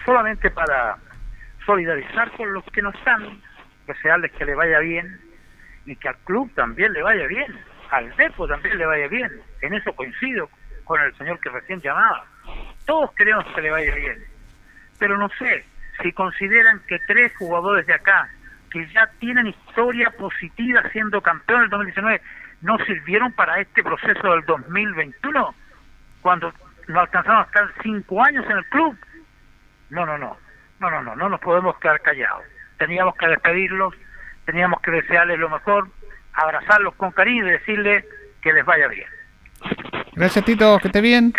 solamente 0.06 0.50
para 0.50 0.98
solidarizar 1.66 2.32
con 2.32 2.52
los 2.54 2.64
que 2.66 2.82
no 2.82 2.90
están, 2.90 3.42
desearles 3.86 4.32
que 4.32 4.46
le 4.46 4.56
vaya 4.56 4.80
bien 4.80 5.20
y 5.86 5.96
que 5.96 6.10
al 6.10 6.18
club 6.20 6.52
también 6.56 6.94
le 6.94 7.04
vaya 7.04 7.28
bien, 7.28 7.60
al 7.92 8.16
Depo 8.16 8.48
también 8.48 8.78
le 8.78 8.86
vaya 8.86 9.08
bien. 9.08 9.32
En 9.62 9.74
eso 9.74 9.94
coincido 9.94 10.50
con 10.84 11.00
el 11.02 11.16
señor 11.18 11.40
que 11.40 11.50
recién 11.50 11.80
llamaba. 11.82 12.26
Todos 12.86 13.12
queremos 13.14 13.46
que 13.54 13.62
le 13.62 13.70
vaya 13.70 13.94
bien, 13.94 14.18
pero 14.98 15.18
no 15.18 15.30
sé 15.38 15.64
si 16.02 16.12
consideran 16.14 16.82
que 16.88 16.98
tres 17.06 17.32
jugadores 17.38 17.86
de 17.86 17.94
acá 17.94 18.30
que 18.72 18.88
ya 18.88 19.08
tienen 19.20 19.48
historia 19.48 20.12
positiva 20.12 20.82
siendo 20.92 21.22
campeón 21.22 21.62
del 21.62 21.70
2019 21.70 22.22
no 22.62 22.78
sirvieron 22.86 23.32
para 23.34 23.60
este 23.60 23.84
proceso 23.84 24.32
del 24.32 24.46
2021 24.46 25.56
cuando 26.22 26.54
no 26.90 27.00
alcanzaron 27.00 27.42
a 27.42 27.46
estar 27.46 27.72
cinco 27.82 28.22
años 28.22 28.46
en 28.50 28.58
el 28.58 28.66
club 28.66 28.98
no, 29.90 30.06
no, 30.06 30.18
no, 30.18 30.38
no, 30.80 30.90
no, 30.90 31.02
no, 31.02 31.16
no 31.16 31.30
nos 31.30 31.40
podemos 31.40 31.78
quedar 31.80 32.00
callados. 32.02 32.44
Teníamos 32.78 33.16
que 33.16 33.28
despedirlos, 33.28 33.94
teníamos 34.46 34.82
que 34.82 34.92
desearles 34.92 35.40
lo 35.40 35.50
mejor, 35.50 35.90
abrazarlos 36.34 36.94
con 36.96 37.12
cariño 37.12 37.48
y 37.48 37.52
decirles 37.52 38.06
que 38.42 38.54
les 38.54 38.66
vaya 38.66 38.88
bien. 38.88 39.08
Gracias, 40.14 40.46
Tito, 40.46 40.80
que 40.80 40.88
esté 40.88 41.02
bien. 41.02 41.34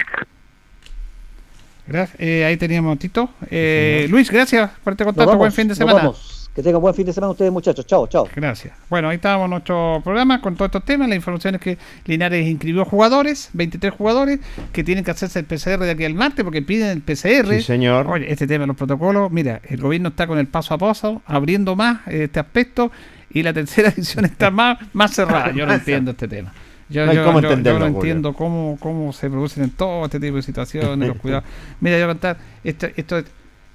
Gracias. 1.87 2.21
Eh, 2.21 2.45
ahí 2.45 2.57
teníamos 2.57 2.99
Tito. 2.99 3.31
Eh, 3.51 4.07
Luis, 4.11 4.31
gracias 4.31 4.71
por 4.85 4.93
este 4.93 5.05
contacto. 5.05 5.27
vamos, 5.27 5.39
Buen 5.39 5.53
fin 5.53 5.69
de 5.69 5.71
nos 5.71 5.79
semana. 5.79 6.13
Que 6.61 6.65
tengan 6.65 6.83
buen 6.83 6.95
fin 6.95 7.07
de 7.07 7.15
semana 7.15 7.31
ustedes, 7.31 7.51
muchachos. 7.51 7.87
Chao, 7.87 8.07
chao. 8.07 8.29
Gracias. 8.37 8.75
Bueno, 8.91 9.09
ahí 9.09 9.15
estábamos 9.17 9.49
nuestro 9.49 10.03
programa 10.05 10.43
con 10.43 10.57
todos 10.57 10.69
estos 10.69 10.85
temas. 10.85 11.09
La 11.09 11.15
información 11.15 11.55
es 11.55 11.61
que 11.63 11.79
Linares 12.05 12.47
inscribió 12.47 12.85
jugadores, 12.85 13.49
23 13.55 13.95
jugadores, 13.95 14.41
que 14.71 14.85
tienen 14.85 15.03
que 15.03 15.11
hacerse 15.11 15.39
el 15.39 15.47
PCR 15.47 15.79
de 15.79 15.93
aquí 15.93 16.05
al 16.05 16.13
martes 16.13 16.45
porque 16.45 16.61
piden 16.61 16.89
el 16.91 17.01
PCR. 17.01 17.55
Sí, 17.55 17.63
señor. 17.63 18.07
Oye, 18.09 18.31
este 18.31 18.47
tema 18.47 18.65
de 18.65 18.67
los 18.67 18.77
protocolos, 18.77 19.31
mira, 19.31 19.63
el 19.71 19.81
gobierno 19.81 20.11
está 20.11 20.27
con 20.27 20.37
el 20.39 20.49
paso 20.49 20.75
a 20.75 20.77
paso, 20.79 21.23
abriendo 21.25 21.77
más 21.77 22.07
eh, 22.09 22.25
este 22.25 22.41
aspecto 22.41 22.93
y 23.31 23.43
la 23.43 23.55
tercera 23.55 23.89
edición 23.97 24.27
está 24.27 24.51
más, 24.51 24.77
más 24.93 25.15
cerrada. 25.15 25.53
Yo 25.53 25.65
no 25.65 25.73
entiendo 25.73 26.11
este 26.11 26.29
tema. 26.29 26.53
Yo, 26.91 27.07
No 27.07 27.15
yo- 27.15 27.25
cómo 27.25 27.39
yo- 27.41 27.43
yo 27.49 27.55
entenderlo, 27.55 27.89
no 27.89 27.97
entiendo 27.97 28.35
cómo, 28.35 28.77
cómo 28.81 29.15
se 29.15 29.31
producen 29.31 29.63
en 29.65 29.71
todo 29.71 30.05
este 30.05 30.21
tipo 30.21 30.37
de 30.37 30.43
situaciones, 30.43 31.09
los 31.09 31.17
cuidados. 31.17 31.45
Mira, 31.81 31.97
yo 31.97 32.05
voy 32.05 32.11
a 32.11 32.15
contar, 32.15 32.37
esto, 32.65 32.89
esto, 32.97 33.23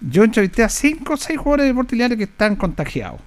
yo 0.08 0.24
entrevisté 0.24 0.64
a 0.64 0.70
5 0.70 1.14
o 1.14 1.18
6 1.18 1.40
jugadores 1.40 1.64
de 1.64 1.68
Deportes 1.70 1.94
Linares 1.94 2.18
que 2.18 2.26
están 2.26 2.56
contagiados. 2.56 3.22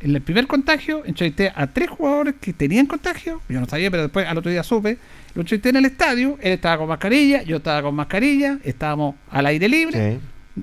En 0.00 0.14
el 0.14 0.22
primer 0.22 0.46
contagio, 0.46 1.04
entrevisté 1.04 1.52
a 1.54 1.66
tres 1.66 1.90
jugadores 1.90 2.36
que 2.40 2.52
tenían 2.52 2.86
contagio. 2.86 3.40
Yo 3.48 3.58
no 3.58 3.66
sabía, 3.66 3.90
pero 3.90 4.04
después 4.04 4.26
al 4.28 4.38
otro 4.38 4.50
día 4.50 4.62
supe. 4.62 4.98
Lo 5.34 5.40
entrevisté 5.40 5.70
en 5.70 5.76
el 5.76 5.86
estadio. 5.86 6.38
Él 6.40 6.52
estaba 6.52 6.78
con 6.78 6.88
mascarilla, 6.88 7.42
yo 7.42 7.56
estaba 7.56 7.82
con 7.82 7.96
mascarilla. 7.96 8.58
Estábamos 8.62 9.16
al 9.28 9.46
aire 9.46 9.68
libre. 9.68 10.20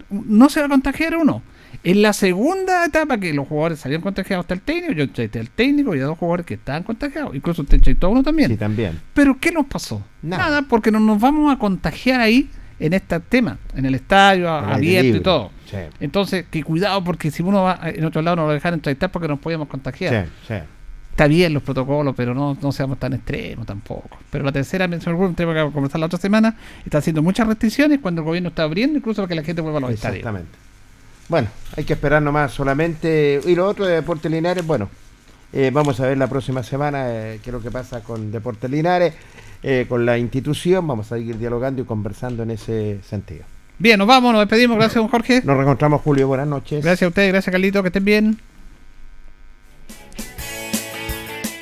no 0.10 0.50
se 0.50 0.62
va 0.62 0.68
a 0.68 0.70
contagiar 0.70 1.18
uno. 1.18 1.42
En 1.84 2.02
la 2.02 2.14
segunda 2.14 2.86
etapa, 2.86 3.18
que 3.18 3.34
los 3.34 3.46
jugadores 3.46 3.80
salieron 3.80 4.02
contagiados 4.02 4.46
hasta 4.46 4.54
el 4.54 4.62
técnico, 4.62 4.94
yo 4.94 5.04
entrevisté 5.04 5.40
al 5.40 5.50
técnico 5.50 5.94
y 5.96 6.00
a 6.00 6.06
dos 6.06 6.18
jugadores 6.18 6.46
que 6.46 6.54
estaban 6.54 6.84
contagiados. 6.84 7.36
Incluso 7.36 7.64
usted 7.64 7.76
entrevistó 7.76 8.08
a 8.08 8.12
uno 8.12 8.24
también. 8.24 8.52
Sí, 8.52 8.58
también. 8.58 9.02
Pero 9.14 9.38
¿qué 9.38 9.52
nos 9.52 9.66
pasó? 9.66 10.02
Nada. 10.22 10.62
porque 10.62 10.92
no 10.92 11.02
nos 11.02 11.20
vamos 11.20 11.54
a 11.54 11.60
contagiar 11.60 12.22
ahí 12.22 12.50
en 12.80 12.94
este 12.94 13.20
tema, 13.22 13.58
en 13.76 13.86
el 13.86 13.96
estadio, 13.96 14.54
aire 14.54 14.74
abierto 14.74 15.06
y 15.06 15.12
libre. 15.12 15.20
todo. 15.22 15.52
Sí. 15.70 15.78
Entonces, 16.00 16.46
que 16.50 16.64
cuidado 16.64 17.04
porque 17.04 17.32
si 17.32 17.42
uno 17.42 17.64
va 17.64 17.80
en 17.84 18.04
otro 18.06 18.22
lado 18.22 18.38
no 18.38 18.48
lo 18.48 18.54
dejan 18.54 18.74
entrevistar 18.74 19.12
porque 19.12 19.28
nos 19.28 19.40
podíamos 19.40 19.68
contagiar. 19.68 20.26
Sí, 20.26 20.32
sí. 20.48 20.54
Está 21.12 21.28
bien 21.28 21.54
los 21.54 21.64
protocolos, 21.64 22.14
pero 22.18 22.34
no, 22.34 22.58
no 22.62 22.72
seamos 22.74 23.00
tan 23.00 23.14
extremos 23.14 23.66
tampoco. 23.66 24.18
Pero 24.30 24.44
la 24.44 24.52
tercera 24.52 24.86
mención 24.86 25.16
un 25.16 25.34
tema 25.34 25.54
que 25.54 25.60
vamos 25.60 25.72
a 25.72 25.74
conversar 25.74 26.00
la 26.02 26.08
otra 26.08 26.20
semana, 26.20 26.58
está 26.86 26.98
haciendo 26.98 27.22
muchas 27.22 27.48
restricciones 27.48 28.00
cuando 28.02 28.20
el 28.20 28.26
gobierno 28.26 28.50
está 28.50 28.64
abriendo, 28.64 28.98
incluso 28.98 29.22
para 29.22 29.30
que 29.30 29.36
la 29.36 29.44
gente 29.44 29.62
vuelva 29.62 29.78
a 29.78 29.82
los 29.82 29.92
estadios. 29.92 30.18
Exactamente. 30.18 30.58
Bueno, 31.30 31.48
hay 31.78 31.86
que 31.86 31.94
esperar 31.94 32.22
nomás 32.22 32.52
solamente. 32.52 33.40
Y 33.46 33.56
lo 33.56 33.66
otro 33.66 33.86
de 33.86 33.96
Deportes 33.96 34.30
Linares, 34.30 34.68
bueno, 34.68 34.90
eh, 35.54 35.72
vamos 35.74 36.02
a 36.02 36.08
ver 36.08 36.18
la 36.18 36.28
próxima 36.28 36.64
semana 36.64 37.06
eh, 37.10 37.40
qué 37.42 37.50
es 37.50 37.54
lo 37.54 37.62
que 37.62 37.72
pasa 37.72 38.02
con 38.02 38.30
Deportes 38.30 38.70
Linares, 38.70 39.14
eh, 39.64 39.86
con 39.88 40.06
la 40.06 40.18
institución. 40.18 40.88
Vamos 40.88 41.12
a 41.12 41.18
seguir 41.18 41.38
dialogando 41.38 41.82
y 41.82 41.86
conversando 41.86 42.44
en 42.44 42.52
ese 42.52 43.00
sentido. 43.04 43.44
Bien, 43.78 43.98
nos 43.98 44.08
vamos, 44.08 44.32
nos 44.32 44.42
despedimos. 44.42 44.78
Gracias, 44.78 44.96
don 44.96 45.08
Jorge. 45.08 45.42
Nos 45.44 45.56
reencontramos, 45.56 46.02
Julio. 46.02 46.28
Buenas 46.28 46.48
noches. 46.48 46.84
Gracias 46.84 47.08
a 47.08 47.10
ustedes, 47.10 47.32
gracias, 47.32 47.52
Carlito, 47.52 47.82
que 47.82 47.90
estén 47.90 48.06
bien. 48.06 48.38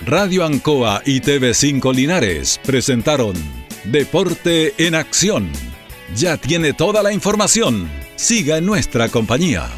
Radio 0.06 0.46
Ancoa 0.46 1.02
y 1.06 1.22
TV5 1.22 1.96
Linares 1.96 2.60
presentaron 2.66 3.34
Deporte 3.86 4.74
en 4.78 4.96
Acción. 4.96 5.50
Ya 6.16 6.38
tiene 6.38 6.74
toda 6.74 7.02
la 7.02 7.14
información. 7.14 7.90
Siga 8.16 8.58
en 8.58 8.66
nuestra 8.66 9.08
compañía. 9.08 9.70